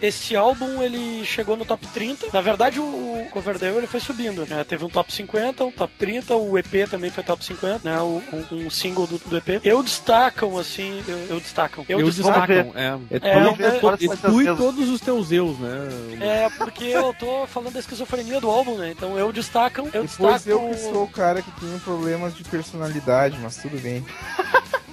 Esse 0.03 0.35
álbum 0.35 0.83
ele 0.83 1.23
chegou 1.23 1.55
no 1.55 1.63
top 1.63 1.87
30. 1.87 2.27
Na 2.33 2.41
verdade, 2.41 2.77
o 2.77 3.25
Coverdale 3.31 3.77
ele 3.77 3.87
foi 3.87 4.01
subindo. 4.01 4.45
Né? 4.45 4.61
Teve 4.65 4.83
um 4.83 4.89
top 4.89 5.13
50, 5.13 5.63
um 5.63 5.71
top 5.71 5.93
30, 5.97 6.35
o 6.35 6.57
EP 6.57 6.89
também 6.89 7.09
foi 7.09 7.23
top 7.23 7.43
50, 7.43 7.89
né? 7.89 7.97
O, 8.01 8.21
um, 8.33 8.65
um 8.65 8.69
single 8.69 9.07
do, 9.07 9.17
do 9.17 9.37
EP. 9.37 9.61
Eu 9.63 9.81
destacam, 9.81 10.57
assim, 10.57 11.01
eu, 11.07 11.17
eu 11.29 11.39
destacam. 11.39 11.85
Eu, 11.87 12.01
Eu 12.01 12.07
destacam. 12.07 12.47
destacam, 12.47 12.81
é. 12.81 12.99
É, 13.15 13.19
tu, 13.19 13.25
É, 13.25 13.93
é, 13.93 14.17
tu 14.17 14.41
e 14.41 14.45
todos 14.57 14.89
os 14.89 14.99
teus 14.99 15.31
eus, 15.31 15.57
né? 15.57 15.87
É, 16.19 16.49
porque 16.49 16.83
eu 16.83 17.13
tô 17.13 17.47
falando 17.47 17.71
da 17.71 17.79
esquizofrenia 17.79 18.41
do 18.41 18.49
álbum, 18.49 18.75
né? 18.75 18.91
Então 18.91 19.17
eu 19.17 19.31
destacam, 19.31 19.85
eu 19.85 20.03
Depois 20.03 20.43
destaco... 20.43 20.49
eu 20.49 20.69
que 20.69 20.77
sou 20.79 21.03
o 21.03 21.07
cara 21.07 21.41
que 21.41 21.51
tem 21.61 21.79
problemas 21.79 22.35
de 22.35 22.43
personalidade, 22.43 23.37
mas 23.41 23.55
tudo 23.55 23.81
bem. 23.81 24.05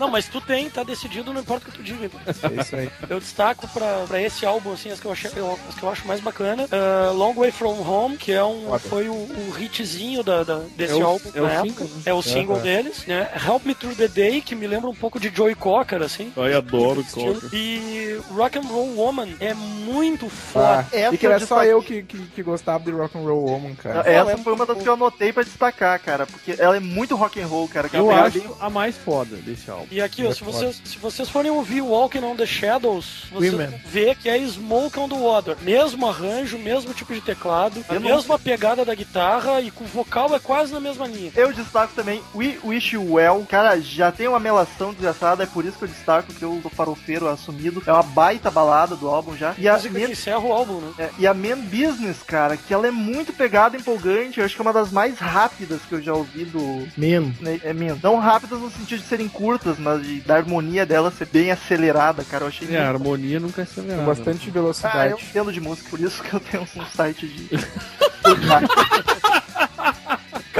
Não, 0.00 0.10
mas 0.10 0.26
tu 0.26 0.40
tem, 0.40 0.68
tá 0.70 0.82
decidido, 0.82 1.32
não 1.32 1.40
importa 1.42 1.68
o 1.68 1.70
que 1.70 1.76
tu 1.78 1.82
diga. 1.84 2.10
É 2.26 2.60
isso 2.60 2.74
aí. 2.74 2.90
Eu 3.08 3.20
destaco 3.20 3.68
pra, 3.68 4.04
pra 4.08 4.20
esse 4.22 4.46
álbum, 4.46 4.72
assim, 4.72 4.90
as 4.90 4.98
que 4.98 5.06
eu, 5.06 5.12
achei, 5.12 5.30
eu- 5.36 5.58
as 5.68 5.74
que 5.74 5.82
eu 5.82 5.90
acho 5.90 6.06
mais 6.08 6.20
bacana. 6.20 6.66
Ah, 6.72 7.10
Long 7.12 7.34
Way 7.34 7.50
From 7.52 7.80
Home, 7.86 8.16
que 8.16 8.32
é 8.32 8.42
um, 8.42 8.78
foi 8.78 9.08
o, 9.08 9.12
o 9.12 9.54
hitzinho 9.58 10.22
da, 10.22 10.42
da- 10.42 10.62
desse 10.76 10.94
É 10.94 10.96
o- 10.96 11.06
álbum 11.06 11.30
é 11.34 11.40
na 11.40 11.52
época. 11.52 11.68
single, 11.68 11.86
né? 11.88 12.02
É 12.06 12.14
o 12.14 12.22
single 12.22 12.56
Aham. 12.56 12.62
deles, 12.64 13.06
né? 13.06 13.28
Help 13.46 13.66
Me 13.66 13.74
Through 13.74 13.94
the 13.96 14.08
Day, 14.08 14.40
que 14.40 14.54
me 14.54 14.66
lembra 14.66 14.88
um 14.88 14.94
pouco 14.94 15.20
de 15.20 15.28
Joey 15.34 15.54
Cocker, 15.54 16.00
assim. 16.02 16.32
Ai, 16.36 16.54
adoro 16.54 17.02
Estilo. 17.02 17.34
Cocker. 17.34 17.50
E 17.52 18.18
Rock 18.30 18.58
and 18.58 18.62
Roll 18.62 18.94
Woman 18.96 19.34
é 19.38 19.52
muito 19.52 20.26
Ah, 20.26 20.30
foda. 20.30 20.86
essa 20.92 21.14
e 21.14 21.18
que 21.18 21.26
eu 21.26 21.32
era 21.32 21.46
só 21.46 21.62
eu 21.64 21.82
que, 21.82 22.02
que, 22.02 22.18
que 22.18 22.42
gostava 22.42 22.82
de 22.84 22.90
Rock 22.90 23.18
and 23.18 23.22
Roll 23.22 23.44
Woman, 23.44 23.74
cara. 23.74 24.00
Essa 24.08 24.32
é 24.32 24.36
foi 24.38 24.52
uma 24.54 24.64
das 24.64 24.78
que 24.82 24.88
eu 24.88 24.94
anotei 24.94 25.32
pra 25.32 25.42
destacar, 25.42 25.98
cara, 26.00 26.26
porque 26.26 26.54
ela 26.58 26.76
é 26.76 26.80
muito 26.80 27.14
rock 27.16 27.40
and 27.40 27.46
roll, 27.46 27.68
cara. 27.68 27.88
que 27.88 27.96
Eu 27.96 28.10
é 28.10 28.14
acho 28.20 28.38
bem- 28.40 28.50
a 28.60 28.70
mais 28.70 28.96
foda 28.96 29.36
desse 29.36 29.70
álbum. 29.70 29.86
E 29.90 30.00
aqui, 30.00 30.24
ó, 30.24 30.30
É 30.30 30.34
se 30.34 30.44
vocês, 30.44 30.80
se 30.84 30.98
vocês 30.98 31.28
forem 31.28 31.50
ouvir 31.50 31.80
Walking 31.80 32.20
on 32.24 32.36
the 32.36 32.46
Shadows, 32.46 33.24
vocês 33.32 33.52
Women. 33.52 33.66
vão 33.68 33.80
ver 33.86 34.16
que 34.16 34.28
é 34.28 34.38
Smoke 34.46 34.98
on 34.98 35.08
the 35.08 35.16
Water. 35.16 35.56
Mesmo 35.62 36.06
arranjo, 36.08 36.58
mesmo 36.58 36.94
tipo 36.94 37.12
de 37.12 37.20
teclado, 37.20 37.84
a 37.88 37.94
Eu 37.94 38.00
mesma 38.00 38.38
pegada 38.38 38.84
da 38.84 38.94
guitarra 38.94 39.60
e 39.60 39.70
com 39.70 39.84
vocal 39.84 40.34
é 40.34 40.38
quase 40.38 40.72
na 40.72 40.80
mesma 40.80 41.06
linha. 41.08 41.32
Eu 41.34 41.52
destaco 41.52 41.92
também 41.94 42.22
We 42.34 42.58
Wish 42.64 42.94
You 42.94 43.14
Well. 43.14 43.44
Cara, 43.48 43.80
já 43.80 44.12
tem 44.12 44.28
uma 44.28 44.38
melação 44.38 44.92
desgraçada, 44.92 45.42
é 45.42 45.46
por 45.46 45.64
isso 45.64 45.76
que 45.78 45.84
eu 45.84 45.88
destaco 45.88 46.32
que 46.32 46.42
eu 46.42 46.60
sou 46.62 46.70
farofeiro 46.70 47.28
assumido. 47.28 47.82
É 47.86 47.92
uma 47.92 48.02
baita 48.02 48.50
balada 48.50 48.94
do 48.94 49.08
álbum 49.08 49.36
já. 49.36 49.54
E 49.58 49.68
a, 49.68 49.74
música 49.74 49.94
que 49.98 50.06
Man, 50.06 50.12
encerra 50.12 50.38
o 50.40 50.52
álbum, 50.52 50.80
né? 50.80 50.92
é, 50.98 51.10
e 51.18 51.26
a 51.26 51.34
Man 51.34 51.58
Business, 51.58 52.18
cara, 52.24 52.56
que 52.56 52.72
ela 52.72 52.86
é 52.86 52.90
muito 52.92 53.32
pegada, 53.32 53.76
empolgante. 53.76 54.38
Eu 54.38 54.44
acho 54.46 54.54
que 54.54 54.60
é 54.60 54.64
uma 54.64 54.72
das 54.72 54.92
mais 54.92 55.18
rápidas 55.18 55.80
que 55.88 55.94
eu 55.94 56.00
já 56.02 56.12
ouvi 56.14 56.44
do. 56.44 56.86
Men. 56.96 57.34
né, 57.40 57.60
É, 57.64 57.72
Man. 57.72 57.98
Não 58.02 58.18
rápidas 58.18 58.60
no 58.60 58.70
sentido 58.70 59.00
de 59.00 59.06
serem 59.08 59.28
curtas, 59.28 59.78
mas 59.80 60.02
de, 60.06 60.20
da 60.20 60.36
harmonia 60.36 60.84
dela 60.86 61.10
ser 61.10 61.26
bem 61.26 61.50
acelerada, 61.50 62.22
cara. 62.24 62.44
Eu 62.44 62.48
achei 62.48 62.74
É, 62.74 62.80
a 62.80 62.88
harmonia 62.88 63.40
nunca 63.40 63.62
é 63.62 63.64
Com 63.64 63.70
acelerada. 63.72 64.02
bastante 64.06 64.44
Ah, 64.44 64.48
eu 64.48 64.52
velocidade. 64.52 65.14
entendo 65.28 65.52
de 65.52 65.60
música, 65.60 65.88
por 65.90 66.00
isso 66.00 66.22
que 66.22 66.32
eu 66.34 66.40
tenho 66.40 66.62
um 66.76 66.84
site 66.86 67.26
de. 67.26 67.48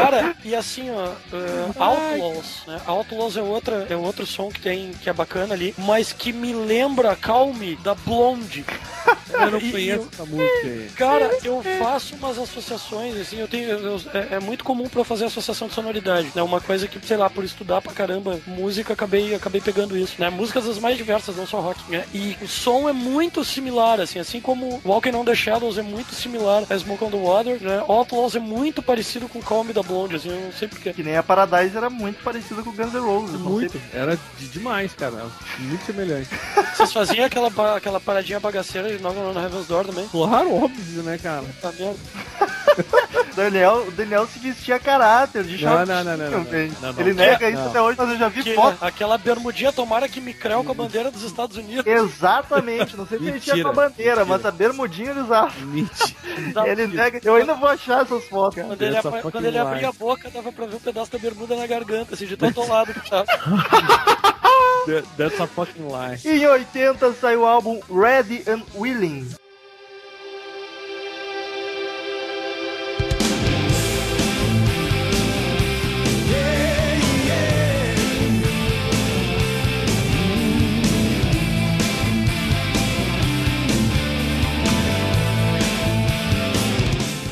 Cara, 0.02 0.34
e 0.44 0.54
assim, 0.54 0.90
ó, 0.90 1.06
uh, 1.08 1.82
Outlaws, 1.82 2.62
né? 2.66 2.80
Outlaws 2.86 3.36
é 3.36 3.42
outra, 3.42 3.86
é 3.88 3.96
outro 3.96 4.26
som 4.26 4.48
que 4.50 4.60
tem 4.60 4.92
que 4.92 5.08
é 5.08 5.12
bacana 5.12 5.54
ali, 5.54 5.74
mas 5.78 6.12
que 6.12 6.32
me 6.32 6.52
lembra 6.52 7.14
Calm 7.16 7.52
Me 7.54 7.76
da 7.76 7.94
Blonde. 7.94 8.64
Eu 9.32 9.50
não 9.52 9.60
conheço 9.60 10.08
essa 10.12 10.24
música 10.26 10.66
aí. 10.66 10.90
Cara, 10.96 11.30
eu 11.44 11.62
faço 11.78 12.14
umas 12.16 12.36
associações, 12.36 13.16
assim, 13.16 13.38
eu 13.38 13.46
tenho. 13.48 13.70
eu- 13.70 14.00
é, 14.12 14.34
é 14.34 14.40
muito 14.40 14.64
comum 14.64 14.88
pra 14.88 15.04
fazer 15.04 15.24
associação 15.26 15.68
de 15.68 15.74
sonoridade, 15.74 16.30
né? 16.34 16.42
Uma 16.42 16.60
coisa 16.60 16.86
que, 16.88 16.98
sei 17.06 17.16
lá, 17.16 17.30
por 17.30 17.44
estudar 17.44 17.80
pra 17.80 17.92
caramba 17.92 18.38
música, 18.46 18.92
acabei, 18.92 19.32
acabei 19.34 19.60
pegando 19.60 19.96
isso, 19.96 20.16
né? 20.18 20.28
Músicas 20.30 20.66
das 20.66 20.78
mais 20.78 20.96
diversas, 20.96 21.36
não 21.36 21.46
só 21.46 21.60
rock, 21.60 21.80
né? 21.90 22.04
E 22.12 22.36
o 22.42 22.48
som 22.48 22.88
é 22.88 22.92
muito 22.92 23.44
similar, 23.44 24.00
assim, 24.00 24.18
assim 24.18 24.40
como 24.40 24.80
Walking 24.84 25.14
on 25.14 25.24
the 25.24 25.34
Shadows 25.34 25.78
é 25.78 25.82
muito 25.82 26.12
similar 26.14 26.64
a 26.68 26.76
Smoke 26.76 27.04
on 27.04 27.10
the 27.10 27.16
Water, 27.16 27.62
né? 27.62 27.82
Outlaws 27.88 28.34
é 28.34 28.40
muito 28.40 28.82
parecido 28.82 29.28
com 29.28 29.40
Calm 29.40 29.64
Me 29.64 29.72
da 29.72 29.82
Blonde, 29.90 30.16
assim, 30.16 30.28
eu 30.30 30.40
não 30.40 30.52
sei 30.52 30.68
porquê. 30.68 30.92
Que 30.92 31.02
nem 31.02 31.16
a 31.16 31.22
Paradise 31.22 31.76
era 31.76 31.90
muito 31.90 32.22
parecida 32.22 32.62
com 32.62 32.70
Guns 32.72 32.92
N' 32.94 33.00
Roses. 33.00 33.32
não 33.32 33.40
Muito. 33.50 33.72
sei 33.72 33.80
Era 33.92 34.16
de- 34.38 34.48
demais, 34.48 34.92
cara. 34.94 35.26
Muito 35.58 35.84
semelhante. 35.84 36.28
Vocês 36.76 36.92
faziam 36.92 37.24
aquela, 37.26 37.50
aquela 37.76 38.00
paradinha 38.00 38.40
bagaceira 38.40 38.88
de 38.96 39.02
Knock 39.02 39.16
on 39.18 39.38
Heaven's 39.40 39.66
Door 39.66 39.84
também? 39.86 40.06
Claro, 40.08 40.54
óbvio, 40.64 41.02
né, 41.02 41.18
cara? 41.18 41.44
Tá 41.60 41.72
merda. 41.78 41.96
O 43.32 43.34
Daniel, 43.36 43.84
o 43.88 43.90
Daniel 43.90 44.26
se 44.26 44.38
vestia 44.38 44.76
a 44.76 44.78
caráter 44.78 45.44
de 45.44 45.62
Não, 45.64 45.84
não, 45.84 46.04
não, 46.04 46.16
não, 46.16 46.30
não, 46.30 46.44
velho. 46.44 46.72
não, 46.80 46.92
não. 46.92 47.00
Ele 47.00 47.12
nega 47.12 47.50
isso 47.50 47.60
até 47.62 47.80
hoje, 47.82 47.96
mas 47.98 48.10
eu 48.10 48.18
já 48.18 48.28
vi 48.28 48.42
Que- 48.42 48.54
foto. 48.54 48.78
aquela 48.80 49.18
bermudinha 49.18 49.72
tomara 49.72 50.08
que 50.08 50.20
me 50.20 50.32
creu 50.32 50.62
com 50.64 50.70
a 50.70 50.74
bandeira 50.74 51.10
dos 51.10 51.22
Estados 51.22 51.56
Unidos. 51.56 51.84
Exatamente, 51.86 52.96
não 52.96 53.06
sei 53.06 53.18
se 53.18 53.26
ele 53.26 53.40
tinha 53.40 53.62
com 53.62 53.68
a 53.70 53.72
bandeira, 53.72 54.16
mentira. 54.20 54.24
mas 54.24 54.44
a 54.46 54.50
bermudinha 54.50 55.10
ele 55.10 55.20
usava. 55.20 55.52
Mentira. 55.60 56.14
Ele 56.66 56.86
nega. 56.86 57.20
Eu 57.24 57.34
ainda 57.34 57.54
vou 57.54 57.68
achar 57.68 58.02
essas 58.02 58.24
fotos. 58.24 58.62
Quando 58.62 58.82
ele, 58.82 58.96
quando 59.30 59.44
ele 59.44 59.58
abria 59.58 59.79
lie. 59.80 59.88
a 59.88 59.92
boca, 59.92 60.30
dava 60.30 60.52
pra 60.52 60.66
ver 60.66 60.76
um 60.76 60.80
pedaço 60.80 61.10
da 61.12 61.18
bermuda 61.18 61.56
na 61.56 61.66
garganta, 61.66 62.14
assim, 62.14 62.26
de 62.26 62.36
tão 62.36 62.48
atolado 62.48 62.92
que 62.94 63.08
tava. 63.10 63.26
That- 64.86 65.06
That's 65.16 65.40
a 65.40 65.46
fucking 65.46 65.86
lie. 65.88 66.18
Em 66.24 66.46
80 66.46 67.12
saiu 67.14 67.42
o 67.42 67.46
álbum 67.46 67.80
Ready 67.90 68.42
and 68.48 68.62
Willing. 68.74 69.28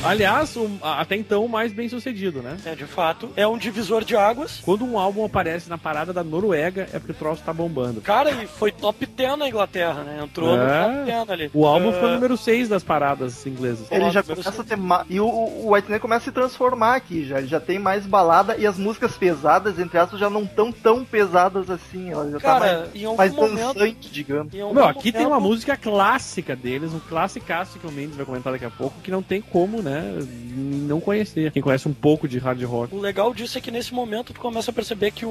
Aliás, 0.09 0.55
até 0.81 1.15
então 1.15 1.45
o 1.45 1.49
mais 1.49 1.71
bem 1.71 1.87
sucedido, 1.89 2.41
né? 2.41 2.57
É, 2.65 2.75
de 2.75 2.85
fato, 2.85 3.29
é 3.35 3.47
um 3.47 3.57
divisor 3.57 4.03
de 4.03 4.15
águas. 4.15 4.59
Quando 4.63 4.85
um 4.85 4.97
álbum 4.97 5.23
aparece 5.25 5.69
na 5.69 5.77
parada 5.77 6.11
da 6.13 6.23
Noruega, 6.23 6.87
é 6.93 6.99
porque 6.99 7.11
o 7.11 7.15
troço 7.15 7.43
tá 7.45 7.53
bombando. 7.53 8.01
Cara, 8.01 8.31
e 8.31 8.47
foi 8.47 8.71
top 8.71 9.05
10 9.05 9.37
na 9.37 9.47
Inglaterra, 9.47 10.03
né? 10.03 10.19
Entrou 10.23 10.55
no 10.55 10.63
É. 10.63 10.83
top 10.83 11.05
10 11.05 11.29
ali. 11.29 11.51
O 11.53 11.65
álbum 11.65 11.89
Ah, 11.89 11.93
foi 11.93 12.09
o 12.09 12.13
número 12.13 12.37
6 12.37 12.69
das 12.69 12.83
paradas 12.83 13.45
inglesas. 13.45 13.87
Ele 13.91 14.09
já 14.11 14.23
começa 14.23 14.61
a 14.61 14.65
ter 14.65 14.75
ma... 14.77 15.05
E 15.09 15.19
o, 15.19 15.25
o 15.27 15.73
White 15.73 15.85
Snake 15.85 16.01
começa 16.01 16.21
a 16.21 16.25
se 16.25 16.31
transformar 16.31 16.95
aqui 16.95 17.25
já. 17.25 17.37
Ele 17.39 17.47
já 17.47 17.59
tem 17.59 17.77
mais 17.79 18.05
balada 18.05 18.55
e 18.57 18.65
as 18.65 18.77
músicas 18.77 19.15
pesadas, 19.17 19.79
entre 19.79 19.97
aspas, 19.97 20.19
já 20.19 20.29
não 20.29 20.45
tão 20.45 20.71
tão 20.71 21.03
pesadas 21.05 21.69
assim. 21.69 22.09
Ela 22.11 22.29
já 22.31 22.39
Cara, 22.39 22.59
tá 22.83 22.87
em 22.95 23.05
algum 23.05 23.17
mais, 23.17 23.33
mais 23.33 23.51
momento- 23.51 23.73
dançante, 23.79 24.09
digamos. 24.11 24.53
em 24.53 24.61
algum 24.61 24.73
Meu, 24.75 24.85
aqui 24.85 25.11
tem 25.11 25.21
uma 25.25 25.35
momento- 25.35 25.49
música 25.49 25.77
clássica 25.77 26.55
deles, 26.55 26.93
um 26.93 26.99
classicaço 26.99 27.79
que 27.79 27.87
o 27.87 27.91
Mendes 27.91 28.15
vai 28.15 28.25
comentar 28.25 28.53
daqui 28.53 28.65
a 28.65 28.69
pouco, 28.69 28.99
que 29.01 29.11
não 29.11 29.21
tem 29.21 29.41
como, 29.41 29.81
né, 29.81 29.98
não 30.01 30.99
conhecer. 30.99 31.51
Quem 31.51 31.61
conhece 31.61 31.87
um 31.87 31.93
pouco 31.93 32.27
de 32.27 32.37
hard 32.37 32.61
rock. 32.63 32.93
O 32.93 32.99
legal 32.99 33.33
disso 33.33 33.57
é 33.57 33.61
que 33.61 33.71
nesse 33.71 33.93
momento 33.93 34.33
tu 34.33 34.39
começa 34.39 34.71
a 34.71 34.73
perceber 34.73 35.11
que 35.11 35.25
o, 35.25 35.29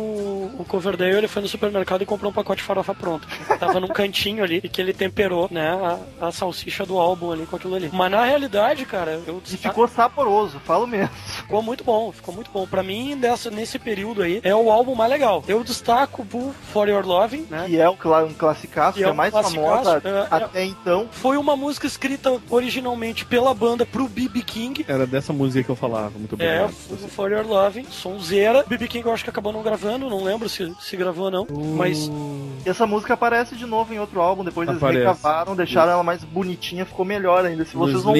o 0.58 0.64
Coverdale 0.66 1.16
ele 1.16 1.28
foi 1.28 1.42
no 1.42 1.48
supermercado 1.48 2.02
e 2.02 2.06
comprou 2.06 2.30
um 2.30 2.34
pacote 2.34 2.58
de 2.62 2.66
farofa 2.66 2.94
pronto. 2.94 3.26
Tava 3.58 3.80
num 3.80 3.88
cantinho 3.88 4.42
ali 4.42 4.60
e 4.62 4.68
que 4.68 4.80
ele 4.80 4.92
temperou, 4.92 5.48
né, 5.50 5.68
a, 6.20 6.26
a 6.28 6.32
salsicha 6.32 6.84
do 6.86 6.98
álbum 6.98 7.32
ali 7.32 7.46
com 7.46 7.56
aquilo 7.56 7.74
ali. 7.74 7.90
Mas 7.92 8.10
na 8.10 8.24
realidade, 8.24 8.84
cara, 8.84 9.20
eu 9.26 9.42
E 9.50 9.56
ficou 9.56 9.86
saboroso, 9.88 10.58
falo 10.60 10.86
mesmo. 10.86 11.10
ficou 11.14 11.62
muito 11.62 11.84
bom, 11.84 12.12
ficou 12.12 12.34
muito 12.34 12.50
bom. 12.50 12.66
Pra 12.66 12.82
mim, 12.82 13.14
nessa, 13.14 13.50
nesse 13.50 13.78
período 13.78 14.22
aí, 14.22 14.40
é 14.42 14.54
o 14.54 14.70
álbum 14.70 14.94
mais 14.94 15.10
legal. 15.10 15.44
Eu 15.46 15.62
destaco 15.62 16.26
o 16.32 16.54
For 16.72 16.88
Your 16.88 17.06
Loving, 17.06 17.46
né? 17.50 17.64
Que 17.66 17.78
é 17.78 17.88
um, 17.88 17.94
um 17.94 18.34
classicaço, 18.34 18.98
Que 18.98 19.04
é 19.04 19.08
é 19.08 19.10
um 19.10 19.14
mais 19.14 19.32
famosa 19.32 20.00
é, 20.04 20.08
é. 20.08 20.26
até 20.30 20.64
então. 20.64 21.08
Foi 21.10 21.36
uma 21.36 21.56
música 21.56 21.86
escrita 21.86 22.40
originalmente 22.50 23.24
pela 23.24 23.52
banda 23.54 23.84
pro 23.84 24.08
B.B. 24.08 24.42
King. 24.42 24.57
Era 24.88 25.06
dessa 25.06 25.32
música 25.32 25.62
que 25.64 25.70
eu 25.70 25.76
falava, 25.76 26.18
muito 26.18 26.34
É, 26.40 26.62
obrigado. 26.64 27.04
o 27.04 27.08
For 27.08 27.30
Your 27.30 27.46
Loving, 27.46 27.84
sonzeira. 27.90 28.64
B.B. 28.66 28.88
King 28.88 29.06
eu 29.06 29.12
acho 29.12 29.24
que 29.24 29.30
acabou 29.30 29.52
não 29.52 29.62
gravando, 29.62 30.08
não 30.10 30.22
lembro 30.22 30.48
se, 30.48 30.72
se 30.80 30.96
gravou 30.96 31.26
ou 31.26 31.30
não. 31.30 31.46
Mas 31.76 32.10
E 32.64 32.68
essa 32.68 32.86
música 32.86 33.14
aparece 33.14 33.54
de 33.56 33.66
novo 33.66 33.92
em 33.94 33.98
outro 33.98 34.20
álbum, 34.20 34.44
depois 34.44 34.68
eles 34.68 34.82
Aparece. 34.82 34.98
regravaram, 34.98 35.54
deixaram 35.56 35.92
ela 35.92 36.02
mais 36.02 36.24
bonitinha, 36.24 36.84
ficou 36.84 37.04
melhor 37.04 37.44
ainda. 37.44 37.64
Se 37.64 37.76
vocês 37.76 38.02
vão 38.02 38.14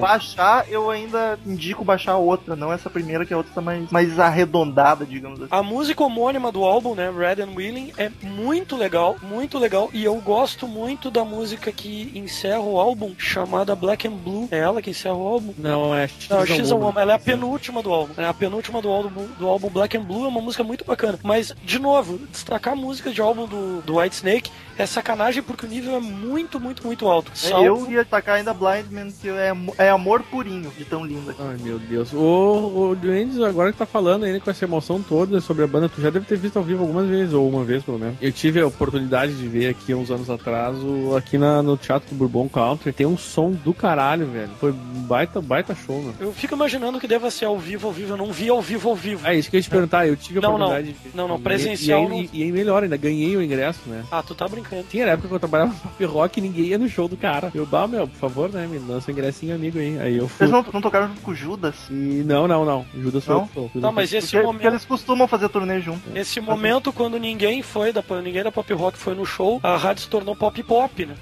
baixar, 0.00 0.66
eu 0.70 0.90
ainda 0.90 1.38
indico 1.46 1.84
baixar 1.84 2.16
outra, 2.16 2.56
não 2.56 2.72
essa 2.72 2.88
primeira, 2.90 3.24
que 3.26 3.34
a 3.34 3.36
outra 3.36 3.52
tá 3.54 3.60
mais, 3.60 3.90
mais 3.90 4.18
arredondada, 4.18 5.04
digamos 5.04 5.40
assim. 5.40 5.48
A 5.50 5.62
música 5.62 6.02
homônima 6.04 6.50
do 6.52 6.64
álbum, 6.64 6.94
né, 6.94 7.10
Red 7.10 7.42
and 7.42 7.50
Willing, 7.56 7.92
é 7.96 8.10
muito 8.22 8.76
legal, 8.76 9.16
muito 9.22 9.58
legal. 9.58 9.90
E 9.92 10.04
eu 10.04 10.14
gosto 10.16 10.66
muito 10.66 11.10
da 11.10 11.24
música 11.24 11.72
que 11.72 12.10
encerra 12.14 12.60
o 12.60 12.78
álbum, 12.78 13.12
chamada 13.18 13.74
Black 13.74 14.06
and 14.06 14.12
Blue. 14.12 14.48
É 14.50 14.58
ela 14.58 14.80
que 14.82 14.90
encerra 14.90 15.14
o 15.14 15.26
álbum? 15.32 15.54
Não, 15.58 15.94
é 15.94 16.04
X 16.08 16.28
Não, 16.28 16.46
X 16.46 16.70
Woman. 16.70 17.00
Ela 17.00 17.12
é 17.12 17.14
a 17.16 17.18
penúltima 17.18 17.82
do 17.82 17.92
álbum. 17.92 18.14
É 18.16 18.26
a 18.26 18.34
penúltima 18.34 18.80
do 18.80 18.88
álbum, 18.88 19.26
do 19.38 19.48
álbum 19.48 19.68
Black 19.68 19.96
and 19.96 20.02
Blue. 20.02 20.24
É 20.24 20.28
uma 20.28 20.40
música 20.40 20.62
muito 20.62 20.84
bacana. 20.84 21.18
Mas, 21.22 21.54
de 21.64 21.78
novo, 21.78 22.18
destacar 22.30 22.74
a 22.74 22.76
música 22.76 23.10
de 23.10 23.20
álbum 23.20 23.46
do, 23.46 23.82
do 23.82 23.98
White 23.98 24.16
Snake 24.16 24.50
é 24.82 24.86
sacanagem 24.86 25.42
porque 25.42 25.66
o 25.66 25.68
nível 25.68 25.96
é 25.96 26.00
muito, 26.00 26.58
muito, 26.60 26.84
muito 26.86 27.06
alto. 27.08 27.30
É, 27.32 27.36
Salvo- 27.36 27.64
Eu 27.66 27.90
ia 27.90 28.00
atacar 28.02 28.36
ainda 28.36 28.52
Blind 28.52 28.86
Man, 28.90 29.08
que 29.20 29.28
é, 29.28 29.52
é 29.78 29.90
amor 29.90 30.22
purinho 30.22 30.70
de 30.76 30.84
tão 30.84 31.04
linda. 31.04 31.34
Ai, 31.38 31.56
meu 31.62 31.78
Deus. 31.78 32.12
O, 32.12 32.90
o 32.90 32.96
Duendes, 32.96 33.40
agora 33.40 33.72
que 33.72 33.78
tá 33.78 33.86
falando 33.86 34.24
ainda 34.24 34.40
com 34.40 34.50
essa 34.50 34.64
emoção 34.64 35.02
toda 35.02 35.40
sobre 35.40 35.64
a 35.64 35.66
banda, 35.66 35.88
tu 35.88 36.00
já 36.00 36.10
deve 36.10 36.26
ter 36.26 36.36
visto 36.36 36.56
ao 36.56 36.62
vivo 36.62 36.82
algumas 36.82 37.08
vezes, 37.08 37.32
ou 37.34 37.48
uma 37.48 37.64
vez 37.64 37.82
pelo 37.82 37.98
menos. 37.98 38.16
Eu 38.20 38.32
tive 38.32 38.60
a 38.60 38.66
oportunidade 38.66 39.34
de 39.34 39.46
ver 39.48 39.68
aqui 39.68 39.94
uns 39.94 40.10
anos 40.10 40.28
atrás, 40.30 40.76
o- 40.78 41.16
aqui 41.16 41.38
na, 41.38 41.62
no 41.62 41.76
Teatro 41.76 42.08
do 42.10 42.14
Bourbon 42.16 42.48
Country. 42.48 42.92
Tem 42.92 43.06
um 43.06 43.16
som 43.18 43.50
do 43.52 43.72
caralho, 43.72 44.26
velho. 44.26 44.50
Foi 44.60 44.72
baita, 44.72 45.40
baita 45.40 45.74
show, 45.74 46.00
meu. 46.02 46.14
Eu 46.20 46.32
fico 46.32 46.54
imaginando 46.54 46.98
que 47.00 47.06
deva 47.08 47.30
ser 47.30 47.44
ao 47.46 47.58
vivo, 47.58 47.86
ao 47.88 47.92
vivo. 47.92 48.12
Eu 48.14 48.16
não 48.16 48.32
vi 48.32 48.48
ao 48.48 48.60
vivo, 48.60 48.88
ao 48.88 48.96
vivo. 48.96 49.26
É 49.26 49.34
isso 49.34 49.50
que 49.50 49.56
eu 49.56 49.58
ia 49.58 49.62
te 49.62 49.70
perguntar, 49.70 50.06
eu 50.06 50.16
tive 50.16 50.38
a 50.38 50.42
Não, 50.42 50.50
não. 50.58 50.66
oportunidade 50.66 50.86
de 50.98 51.08
ver. 51.08 51.16
Não, 51.16 51.28
não, 51.28 51.40
presencial 51.40 52.04
E, 52.04 52.08
não. 52.08 52.16
aí, 52.16 52.30
e, 52.32 52.42
aí 52.42 52.52
melhor, 52.52 52.82
ainda 52.82 52.96
ganhei 52.96 53.36
o 53.36 53.42
ingresso, 53.42 53.80
né? 53.86 54.04
Ah, 54.10 54.22
tu 54.22 54.34
tá 54.34 54.48
brincando. 54.48 54.71
Tinha 54.90 55.06
época 55.06 55.28
que 55.28 55.34
eu 55.34 55.38
trabalhava 55.40 55.72
no 55.72 55.78
Pop 55.78 56.04
Rock 56.04 56.38
e 56.38 56.42
ninguém 56.42 56.64
ia 56.66 56.78
no 56.78 56.88
show 56.88 57.08
do 57.08 57.16
cara. 57.16 57.50
Eu, 57.54 57.66
bah, 57.66 57.86
meu, 57.86 58.06
por 58.08 58.16
favor, 58.16 58.50
né, 58.50 58.66
me 58.66 58.78
lança 58.78 59.10
um 59.10 59.14
ingressinho 59.14 59.54
amigo 59.54 59.78
aí. 59.78 59.98
Aí 60.00 60.16
eu 60.16 60.28
fui. 60.28 60.38
Vocês 60.46 60.50
não, 60.50 60.64
não 60.72 60.80
tocaram 60.80 61.08
junto 61.08 61.20
com 61.20 61.30
o 61.30 61.34
Judas? 61.34 61.74
E 61.90 62.22
não, 62.24 62.46
não, 62.48 62.64
não. 62.64 62.86
Judas 62.94 63.24
foi 63.24 63.34
Não? 63.34 63.40
outro 63.42 63.54
show. 63.54 63.70
Judas 63.74 63.82
Tá, 63.82 63.88
foi- 63.88 63.94
mas 64.02 64.12
esse 64.12 64.26
Porque, 64.30 64.36
porque 64.38 64.46
momento. 64.58 64.72
eles 64.72 64.84
costumam 64.84 65.28
fazer 65.28 65.48
turnê 65.48 65.80
junto. 65.80 66.00
Esse 66.14 66.40
momento, 66.40 66.92
quando 66.92 67.18
ninguém 67.18 67.62
foi 67.62 67.92
da 67.92 68.02
ninguém 68.22 68.42
da 68.42 68.52
Pop 68.52 68.72
Rock 68.74 68.98
foi 68.98 69.14
no 69.14 69.24
show, 69.24 69.60
a 69.62 69.76
rádio 69.76 70.02
se 70.02 70.08
tornou 70.08 70.34
pop 70.36 70.62
pop, 70.62 71.06
né? 71.06 71.14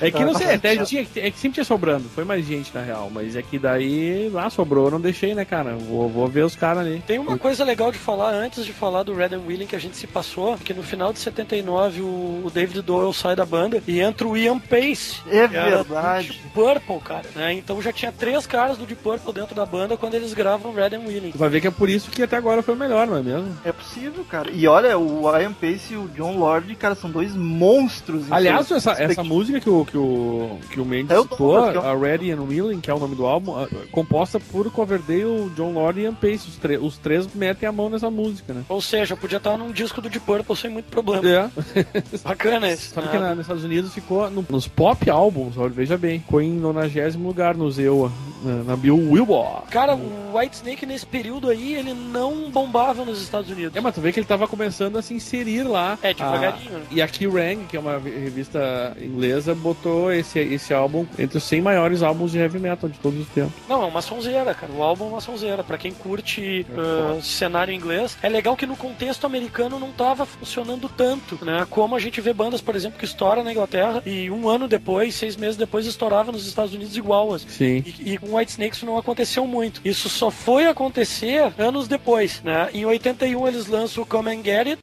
É 0.00 0.10
que 0.10 0.24
não 0.24 0.34
sei, 0.34 0.54
até 0.54 0.76
tinha, 0.84 1.02
é 1.16 1.30
que 1.30 1.38
sempre 1.38 1.52
tinha 1.52 1.64
sobrando. 1.64 2.08
Foi 2.08 2.24
mais 2.24 2.44
gente, 2.46 2.74
na 2.74 2.82
real. 2.82 3.10
Mas 3.12 3.36
é 3.36 3.42
que 3.42 3.58
daí, 3.58 4.30
ah, 4.36 4.50
sobrou, 4.50 4.90
não 4.90 5.00
deixei, 5.00 5.34
né, 5.34 5.44
cara? 5.44 5.74
Vou, 5.76 6.08
vou 6.08 6.26
ver 6.28 6.44
os 6.44 6.56
caras 6.56 6.84
ali. 6.86 7.02
Tem 7.06 7.18
uma 7.18 7.38
coisa 7.38 7.64
legal 7.64 7.90
de 7.92 7.98
falar 7.98 8.30
antes 8.32 8.64
de 8.64 8.72
falar 8.72 9.02
do 9.02 9.14
Red 9.14 9.34
and 9.34 9.42
Willing 9.46 9.66
que 9.66 9.76
a 9.76 9.80
gente 9.80 9.96
se 9.96 10.06
passou, 10.06 10.56
que 10.58 10.74
no 10.74 10.82
final 10.82 11.12
de 11.12 11.18
79 11.18 12.01
o, 12.02 12.42
o 12.44 12.50
David 12.52 12.82
Doyle 12.82 13.14
sai 13.14 13.34
da 13.36 13.44
banda 13.46 13.82
e 13.86 14.00
entra 14.00 14.26
o 14.26 14.36
Ian 14.36 14.58
Pace. 14.58 15.20
É 15.28 15.46
verdade. 15.46 16.28
Deep 16.28 16.48
Purple, 16.54 17.00
cara. 17.00 17.24
Né? 17.34 17.54
Então 17.54 17.80
já 17.80 17.92
tinha 17.92 18.12
três 18.12 18.46
caras 18.46 18.76
do 18.76 18.84
Deep 18.86 19.02
Purple 19.02 19.32
dentro 19.32 19.54
da 19.54 19.64
banda 19.64 19.96
quando 19.96 20.14
eles 20.14 20.34
gravam 20.34 20.72
Red 20.74 20.96
and 20.96 21.06
Willing. 21.06 21.32
Tu 21.32 21.38
vai 21.38 21.48
ver 21.48 21.60
que 21.60 21.66
é 21.66 21.70
por 21.70 21.88
isso 21.88 22.10
que 22.10 22.22
até 22.22 22.36
agora 22.36 22.62
foi 22.62 22.74
o 22.74 22.76
melhor, 22.76 23.06
não 23.06 23.16
é 23.16 23.22
mesmo? 23.22 23.56
É 23.64 23.72
possível, 23.72 24.24
cara. 24.28 24.50
E 24.50 24.66
olha, 24.66 24.98
o 24.98 25.22
Ian 25.38 25.52
Pace 25.52 25.92
e 25.94 25.96
o 25.96 26.08
John 26.08 26.36
Lord, 26.38 26.74
cara, 26.76 26.94
são 26.94 27.10
dois 27.10 27.34
monstros. 27.34 28.30
Aliás, 28.30 28.70
essa, 28.70 28.92
essa 28.92 29.22
música 29.22 29.60
que 29.60 29.70
o, 29.70 29.84
que 29.84 29.96
o, 29.96 30.58
que 30.70 30.80
o 30.80 30.84
Mendes 30.84 31.16
É 31.16 31.20
citou, 31.20 31.56
a 31.58 31.94
Ready 31.96 32.30
and 32.32 32.42
Willing, 32.42 32.80
que 32.80 32.90
é 32.90 32.94
o 32.94 32.98
nome 32.98 33.14
do 33.14 33.26
álbum, 33.26 33.56
a- 33.56 33.68
composta 33.90 34.38
por 34.40 34.70
Coverdale, 34.70 35.50
John 35.56 35.72
Lord 35.72 36.00
e 36.00 36.04
Ian 36.04 36.14
Pace. 36.14 36.48
Os, 36.48 36.58
os 36.80 36.98
três 36.98 37.26
metem 37.34 37.68
a 37.68 37.72
mão 37.72 37.88
nessa 37.88 38.10
música, 38.10 38.52
né? 38.52 38.62
Ou 38.68 38.80
seja, 38.80 39.16
podia 39.16 39.38
estar 39.38 39.56
num 39.56 39.72
disco 39.72 40.00
do 40.00 40.08
Deep 40.08 40.24
Purple 40.24 40.56
sem 40.56 40.70
muito 40.70 40.86
problema. 40.86 41.22
É. 41.28 41.42
Bacana 42.24 42.68
esse. 42.70 42.88
Sabe 42.90 43.06
né? 43.06 43.12
que 43.12 43.18
na, 43.18 43.30
nos 43.34 43.40
Estados 43.40 43.64
Unidos 43.64 43.92
ficou 43.94 44.30
no- 44.30 44.44
nos 44.48 44.66
pop 44.68 45.08
álbuns, 45.10 45.56
olha, 45.56 45.70
veja 45.70 45.96
bem, 45.96 46.20
ficou 46.20 46.40
em 46.40 46.52
90 46.52 46.92
lugar 47.18 47.54
no 47.56 47.70
Zewa, 47.70 48.10
na, 48.42 48.64
na 48.64 48.76
Bill 48.76 48.96
Wilbur. 48.96 49.62
Cara, 49.70 49.94
o 49.94 50.36
White 50.36 50.56
Snake 50.56 50.84
nesse 50.86 51.06
período 51.06 51.48
aí, 51.48 51.74
ele 51.74 51.94
não 51.94 52.50
bombava 52.50 53.04
nos 53.04 53.20
Estados 53.22 53.50
Unidos. 53.50 53.74
É, 53.76 53.80
mas 53.80 53.94
tu 53.94 54.00
vê 54.00 54.12
que 54.12 54.18
ele 54.20 54.26
tava 54.26 54.46
começando 54.48 54.96
a 54.98 55.02
se 55.02 55.14
inserir 55.14 55.62
lá. 55.62 55.98
É, 56.02 56.12
devagarinho, 56.12 56.70
Ah, 56.74 56.78
né? 56.78 56.84
E 56.90 57.02
a 57.02 57.08
Kerrang, 57.08 57.64
que 57.68 57.76
é 57.76 57.80
uma 57.80 57.98
revista 57.98 58.96
inglesa, 59.00 59.54
botou 59.54 60.12
esse, 60.12 60.38
esse 60.38 60.72
álbum 60.74 61.06
entre 61.18 61.38
os 61.38 61.44
100 61.44 61.62
maiores 61.62 62.02
álbuns 62.02 62.32
de 62.32 62.38
heavy 62.38 62.58
metal 62.58 62.88
de 62.88 62.98
todos 62.98 63.20
os 63.20 63.28
tempos. 63.28 63.52
Não, 63.68 63.82
é 63.82 63.86
uma 63.86 64.02
sonzeira, 64.02 64.54
cara. 64.54 64.72
O 64.72 64.82
álbum 64.82 65.06
é 65.06 65.08
uma 65.08 65.20
sonzeira. 65.20 65.62
Pra 65.62 65.78
quem 65.78 65.92
curte 65.92 66.66
É 66.70 67.18
ah, 67.18 67.20
cenário 67.22 67.72
inglês, 67.72 68.16
é 68.22 68.28
legal 68.28 68.56
que 68.56 68.66
no 68.66 68.76
contexto 68.76 69.24
americano 69.26 69.78
não 69.78 69.92
tava 69.92 70.26
funcionando 70.26 70.88
tanto, 70.88 71.42
né? 71.44 71.66
Como 71.70 71.81
a 71.94 71.98
gente 71.98 72.20
vê 72.20 72.32
bandas, 72.32 72.60
por 72.60 72.74
exemplo, 72.76 72.98
que 72.98 73.04
estouram 73.04 73.42
na 73.42 73.52
Inglaterra 73.52 74.02
e 74.06 74.30
um 74.30 74.48
ano 74.48 74.68
depois, 74.68 75.14
seis 75.14 75.36
meses 75.36 75.56
depois, 75.56 75.86
estourava 75.86 76.32
nos 76.32 76.46
Estados 76.46 76.74
Unidos 76.74 76.96
igual. 76.96 77.34
assim. 77.34 77.48
Sim. 77.48 77.84
E, 77.86 78.12
e 78.12 78.18
com 78.18 78.36
White 78.36 78.52
Snake 78.52 78.76
isso 78.76 78.86
não 78.86 78.96
aconteceu 78.96 79.46
muito. 79.46 79.80
Isso 79.84 80.08
só 80.08 80.30
foi 80.30 80.66
acontecer 80.66 81.52
anos 81.58 81.88
depois, 81.88 82.42
né? 82.42 82.68
Em 82.72 82.84
81 82.84 83.48
eles 83.48 83.66
lançam 83.66 84.02
o 84.02 84.06
Come 84.06 84.30
and 84.30 84.44
Get 84.44 84.66
It. 84.66 84.82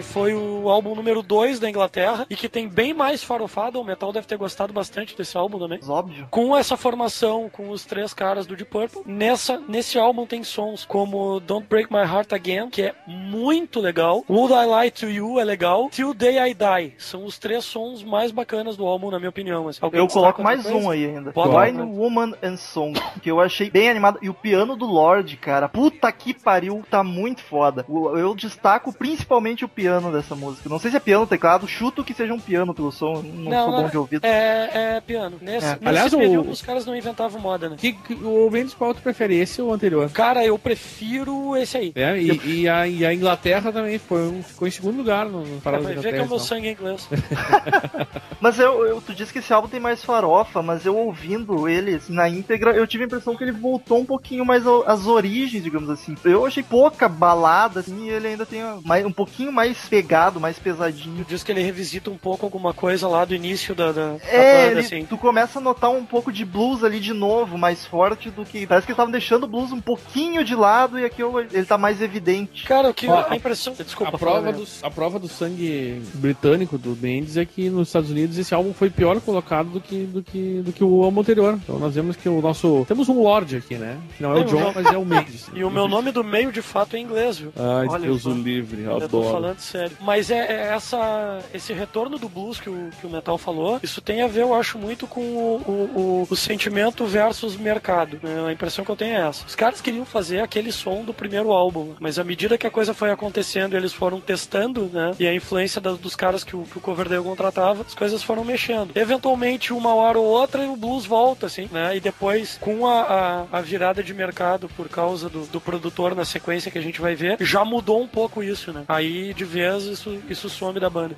Que 0.00 0.06
foi 0.06 0.32
o 0.32 0.68
álbum 0.70 0.94
número 0.94 1.22
2 1.22 1.60
da 1.60 1.68
Inglaterra 1.68 2.26
e 2.30 2.34
que 2.34 2.48
tem 2.48 2.66
bem 2.66 2.94
mais 2.94 3.22
farofada. 3.22 3.78
O 3.78 3.84
Metal 3.84 4.10
deve 4.12 4.26
ter 4.26 4.38
gostado 4.38 4.72
bastante 4.72 5.14
desse 5.14 5.36
álbum 5.36 5.58
também. 5.58 5.78
Óbvio. 5.86 6.26
Com 6.30 6.56
essa 6.56 6.74
formação, 6.74 7.50
com 7.50 7.68
os 7.68 7.84
três 7.84 8.14
caras 8.14 8.46
do 8.46 8.56
Deep 8.56 8.70
Purple, 8.70 9.02
nessa, 9.04 9.60
nesse 9.68 9.98
álbum 9.98 10.24
tem 10.24 10.42
sons 10.42 10.86
como 10.86 11.38
Don't 11.40 11.66
Break 11.68 11.92
My 11.92 12.00
Heart 12.00 12.32
Again, 12.32 12.70
que 12.70 12.82
é 12.82 12.94
muito 13.06 13.78
legal. 13.78 14.24
Would 14.28 14.54
I 14.54 14.84
Lie 14.84 14.90
to 14.92 15.06
You 15.10 15.38
é 15.38 15.44
legal. 15.44 15.90
Till 15.90 16.14
Day 16.14 16.38
I 16.38 16.54
Die. 16.54 16.94
São 16.96 17.26
os 17.26 17.38
três 17.38 17.64
sons 17.64 18.02
mais 18.02 18.30
bacanas 18.30 18.76
do 18.76 18.86
álbum, 18.86 19.10
na 19.10 19.18
minha 19.18 19.28
opinião. 19.28 19.68
Alguém 19.82 20.00
Eu 20.00 20.08
coloco 20.08 20.42
mais 20.42 20.62
coisa? 20.62 20.78
um 20.78 20.88
aí 20.88 21.04
ainda. 21.04 21.30
Bota. 21.32 21.58
Wine 21.58 21.82
Woman 21.82 22.32
and 22.42 22.56
Song, 22.56 22.98
que 23.20 23.30
eu 23.30 23.38
achei 23.38 23.70
bem 23.70 23.90
animado. 23.90 24.18
E 24.22 24.30
o 24.30 24.34
piano 24.34 24.76
do 24.76 24.86
Lorde, 24.86 25.36
cara, 25.36 25.68
puta 25.68 26.10
que 26.10 26.32
pariu, 26.32 26.82
tá 26.90 27.04
muito 27.04 27.42
foda. 27.42 27.84
Eu 28.16 28.34
destaco 28.34 28.92
principalmente 28.92 29.64
o 29.64 29.68
piano 29.68 29.89
dessa 30.12 30.34
música. 30.34 30.68
Não 30.68 30.78
sei 30.78 30.90
se 30.90 30.96
é 30.96 31.00
piano 31.00 31.22
ou 31.22 31.26
teclado, 31.26 31.66
chuto 31.66 32.04
que 32.04 32.14
seja 32.14 32.32
um 32.32 32.38
piano 32.40 32.72
pelo 32.74 32.92
som, 32.92 33.22
não, 33.22 33.50
Não, 33.50 33.62
sou 33.64 33.72
não, 33.72 33.82
bom 33.82 33.88
de 33.88 33.96
ouvido. 33.98 34.24
É, 34.24 34.96
é 34.96 35.00
piano. 35.00 35.36
Nesse, 35.40 35.66
É. 35.66 35.70
nesse 35.70 35.88
Aliás, 35.88 36.12
o- 36.12 36.18
período 36.18 36.50
os 36.50 36.62
caras 36.62 36.86
não 36.86 36.94
inventavam 36.94 37.40
moda, 37.40 37.68
né? 37.68 37.76
Que, 37.78 37.92
que- 37.92 38.14
o 38.14 38.48
Mendes, 38.50 38.74
qual 38.74 38.94
tu 38.94 39.02
prefere, 39.02 39.36
esse 39.38 39.60
ou 39.60 39.70
o 39.70 39.72
anterior? 39.72 40.08
Cara, 40.10 40.44
eu 40.44 40.58
prefiro 40.58 41.56
esse 41.56 41.76
aí. 41.76 41.92
É, 41.94 42.18
e, 42.20 42.60
e 42.62 42.68
a, 42.68 42.86
e 42.86 43.04
a 43.06 43.12
Inglaterra 43.14 43.72
também 43.72 43.98
foi, 43.98 44.20
um- 44.28 44.42
ficou 44.42 44.68
em 44.68 44.70
segundo 44.70 44.96
lugar 44.98 45.26
no, 45.26 45.40
no 45.44 45.56
É, 45.56 45.60
Parada 45.60 45.82
vai 45.84 45.94
da 45.94 46.00
ver 46.00 46.10
que 46.12 46.18
é 46.18 46.22
o 46.22 46.26
meu 46.26 46.36
então. 46.36 46.38
sangue 46.38 46.68
em 46.68 46.72
inglês. 46.72 47.08
Mas 48.40 48.58
eu, 48.58 48.86
eu- 48.86 49.00
tu 49.00 49.14
disse 49.14 49.32
que 49.32 49.38
esse 49.38 49.52
álbum 49.52 49.68
tem 49.68 49.80
mais 49.80 50.02
farofa, 50.04 50.62
mas 50.62 50.84
eu 50.86 50.96
ouvindo 50.96 51.68
ele 51.68 51.94
assim, 51.96 52.12
na 52.12 52.28
íntegra, 52.28 52.72
eu 52.72 52.86
tive 52.86 53.04
a 53.04 53.06
impressão 53.06 53.36
que 53.36 53.44
ele 53.44 53.52
voltou 53.52 53.98
um 54.00 54.04
pouquinho 54.04 54.44
mais 54.44 54.64
às 54.86 55.06
origens, 55.06 55.62
digamos 55.62 55.90
assim. 55.90 56.14
Eu 56.24 56.46
achei 56.46 56.62
pouca 56.62 57.08
balada, 57.08 57.80
assim, 57.80 58.06
e 58.06 58.08
ele 58.10 58.28
ainda 58.28 58.46
tem 58.46 58.60
um 59.06 59.12
pouquinho 59.12 59.52
mais 59.52 59.79
pegado, 59.88 60.40
mais 60.40 60.58
pesadinho. 60.58 61.24
Diz 61.28 61.42
que 61.42 61.52
ele 61.52 61.62
revisita 61.62 62.10
um 62.10 62.16
pouco 62.18 62.44
alguma 62.46 62.72
coisa 62.72 63.06
lá 63.08 63.24
do 63.24 63.34
início 63.34 63.74
da, 63.74 63.92
da, 63.92 64.12
da 64.12 64.16
É, 64.28 64.62
banda, 64.68 64.70
ele- 64.72 64.80
assim. 64.80 65.04
tu 65.04 65.16
começa 65.18 65.58
a 65.58 65.62
notar 65.62 65.90
um 65.90 66.04
pouco 66.04 66.32
de 66.32 66.44
blues 66.44 66.82
ali 66.84 67.00
de 67.00 67.12
novo, 67.12 67.56
mais 67.58 67.84
forte 67.86 68.30
do 68.30 68.44
que. 68.44 68.66
Parece 68.66 68.86
que 68.86 68.92
eles 68.92 68.96
estavam 68.96 69.10
deixando 69.12 69.44
o 69.44 69.48
blues 69.48 69.72
um 69.72 69.80
pouquinho 69.80 70.44
de 70.44 70.54
lado 70.54 70.98
e 70.98 71.04
aqui 71.04 71.22
eu- 71.22 71.38
ele 71.40 71.64
tá 71.64 71.76
mais 71.78 72.00
evidente. 72.02 72.64
Cara, 72.64 72.90
o 72.90 72.94
que 72.94 73.06
Ó, 73.08 73.24
a 73.28 73.36
impressão. 73.36 73.74
Desculpa, 73.74 74.16
A 74.16 74.18
prova, 74.18 74.52
do, 74.52 74.66
a 74.82 74.90
prova 74.90 75.18
do 75.18 75.28
sangue 75.28 76.02
britânico 76.14 76.76
do 76.78 76.96
Mendes 77.00 77.36
é 77.36 77.44
que 77.44 77.68
nos 77.70 77.88
Estados 77.88 78.10
Unidos 78.10 78.38
esse 78.38 78.54
álbum 78.54 78.72
foi 78.72 78.90
pior 78.90 79.20
colocado 79.20 79.68
do 79.70 79.80
que, 79.80 80.04
do 80.04 80.22
que, 80.22 80.60
do 80.64 80.72
que 80.72 80.82
o 80.84 81.02
álbum 81.02 81.20
anterior. 81.20 81.58
Então 81.62 81.78
nós 81.78 81.94
vemos 81.94 82.16
que 82.16 82.28
o 82.28 82.40
nosso. 82.40 82.84
Temos 82.86 83.08
um 83.08 83.22
Lorde 83.22 83.56
aqui, 83.56 83.74
né? 83.76 83.98
Que 84.16 84.22
não 84.22 84.36
é 84.36 84.40
o 84.40 84.44
John, 84.44 84.72
mas 84.74 84.86
é 84.86 84.96
o 84.98 85.04
Mendes. 85.04 85.48
E 85.54 85.64
o 85.64 85.70
meu 85.70 85.88
nome 85.88 86.12
do 86.12 86.22
meio 86.22 86.52
de 86.52 86.62
fato 86.62 86.96
é 86.96 86.98
inglês, 87.00 87.38
viu? 87.38 87.52
Ai, 87.56 87.86
Olha 87.88 88.02
Deus 88.06 88.24
o 88.24 88.32
livre, 88.32 88.82
Eu 88.82 88.98
tô 89.00 89.04
adoro. 89.04 89.30
falando 89.30 89.58
sério. 89.70 89.96
Mas 90.00 90.30
é, 90.30 90.38
é 90.38 90.72
essa, 90.74 91.38
esse 91.54 91.72
retorno 91.72 92.18
do 92.18 92.28
blues 92.28 92.60
que 92.60 92.68
o, 92.70 92.90
que 93.00 93.06
o 93.06 93.10
Metal 93.10 93.36
falou, 93.38 93.78
isso 93.82 94.00
tem 94.00 94.22
a 94.22 94.26
ver, 94.26 94.42
eu 94.42 94.54
acho, 94.54 94.78
muito 94.78 95.06
com 95.06 95.20
o, 95.20 95.56
o, 95.66 96.26
o- 96.30 96.36
sentimento 96.36 97.04
versus 97.06 97.56
mercado. 97.56 98.18
né? 98.22 98.46
A 98.48 98.52
impressão 98.52 98.84
que 98.84 98.90
eu 98.90 98.96
tenho 98.96 99.14
é 99.16 99.28
essa. 99.28 99.44
Os 99.46 99.54
caras 99.54 99.80
queriam 99.80 100.04
fazer 100.04 100.40
aquele 100.40 100.72
som 100.72 101.02
do 101.04 101.12
primeiro 101.14 101.52
álbum, 101.52 101.94
mas 102.00 102.18
à 102.18 102.24
medida 102.24 102.56
que 102.58 102.66
a 102.66 102.70
coisa 102.70 102.94
foi 102.94 103.10
acontecendo, 103.10 103.76
eles 103.76 103.92
foram 103.92 104.20
testando, 104.20 104.90
né? 104.92 105.12
E 105.18 105.26
a 105.26 105.34
influência 105.34 105.80
da- 105.80 105.92
dos 105.92 106.16
caras 106.16 106.42
que 106.42 106.56
o, 106.56 106.62
que 106.62 106.78
o 106.78 106.80
Coverdale 106.80 107.22
contratava, 107.22 107.82
as 107.86 107.94
coisas 107.94 108.22
foram 108.22 108.44
mexendo. 108.44 108.90
Eventualmente, 108.96 109.72
uma 109.72 109.94
hora 109.94 110.18
ou 110.18 110.24
outra, 110.24 110.62
o 110.68 110.76
blues 110.76 111.04
volta, 111.04 111.46
assim, 111.46 111.68
né? 111.70 111.96
E 111.96 112.00
depois, 112.00 112.58
com 112.60 112.86
a, 112.86 113.46
a, 113.52 113.58
a 113.58 113.60
virada 113.60 114.02
de 114.02 114.14
mercado 114.14 114.68
por 114.76 114.88
causa 114.88 115.28
do, 115.28 115.44
do 115.46 115.60
produtor 115.60 116.14
na 116.14 116.24
sequência 116.24 116.70
que 116.70 116.78
a 116.78 116.82
gente 116.82 117.00
vai 117.00 117.14
ver, 117.14 117.36
já 117.40 117.64
mudou 117.64 118.00
um 118.02 118.08
pouco 118.08 118.42
isso, 118.42 118.72
né? 118.72 118.84
Aí, 118.88 119.34
de 119.34 119.44
vez, 119.60 119.84
isso, 119.84 120.18
isso 120.28 120.48
some 120.48 120.80
da 120.80 120.88
banda. 120.88 121.14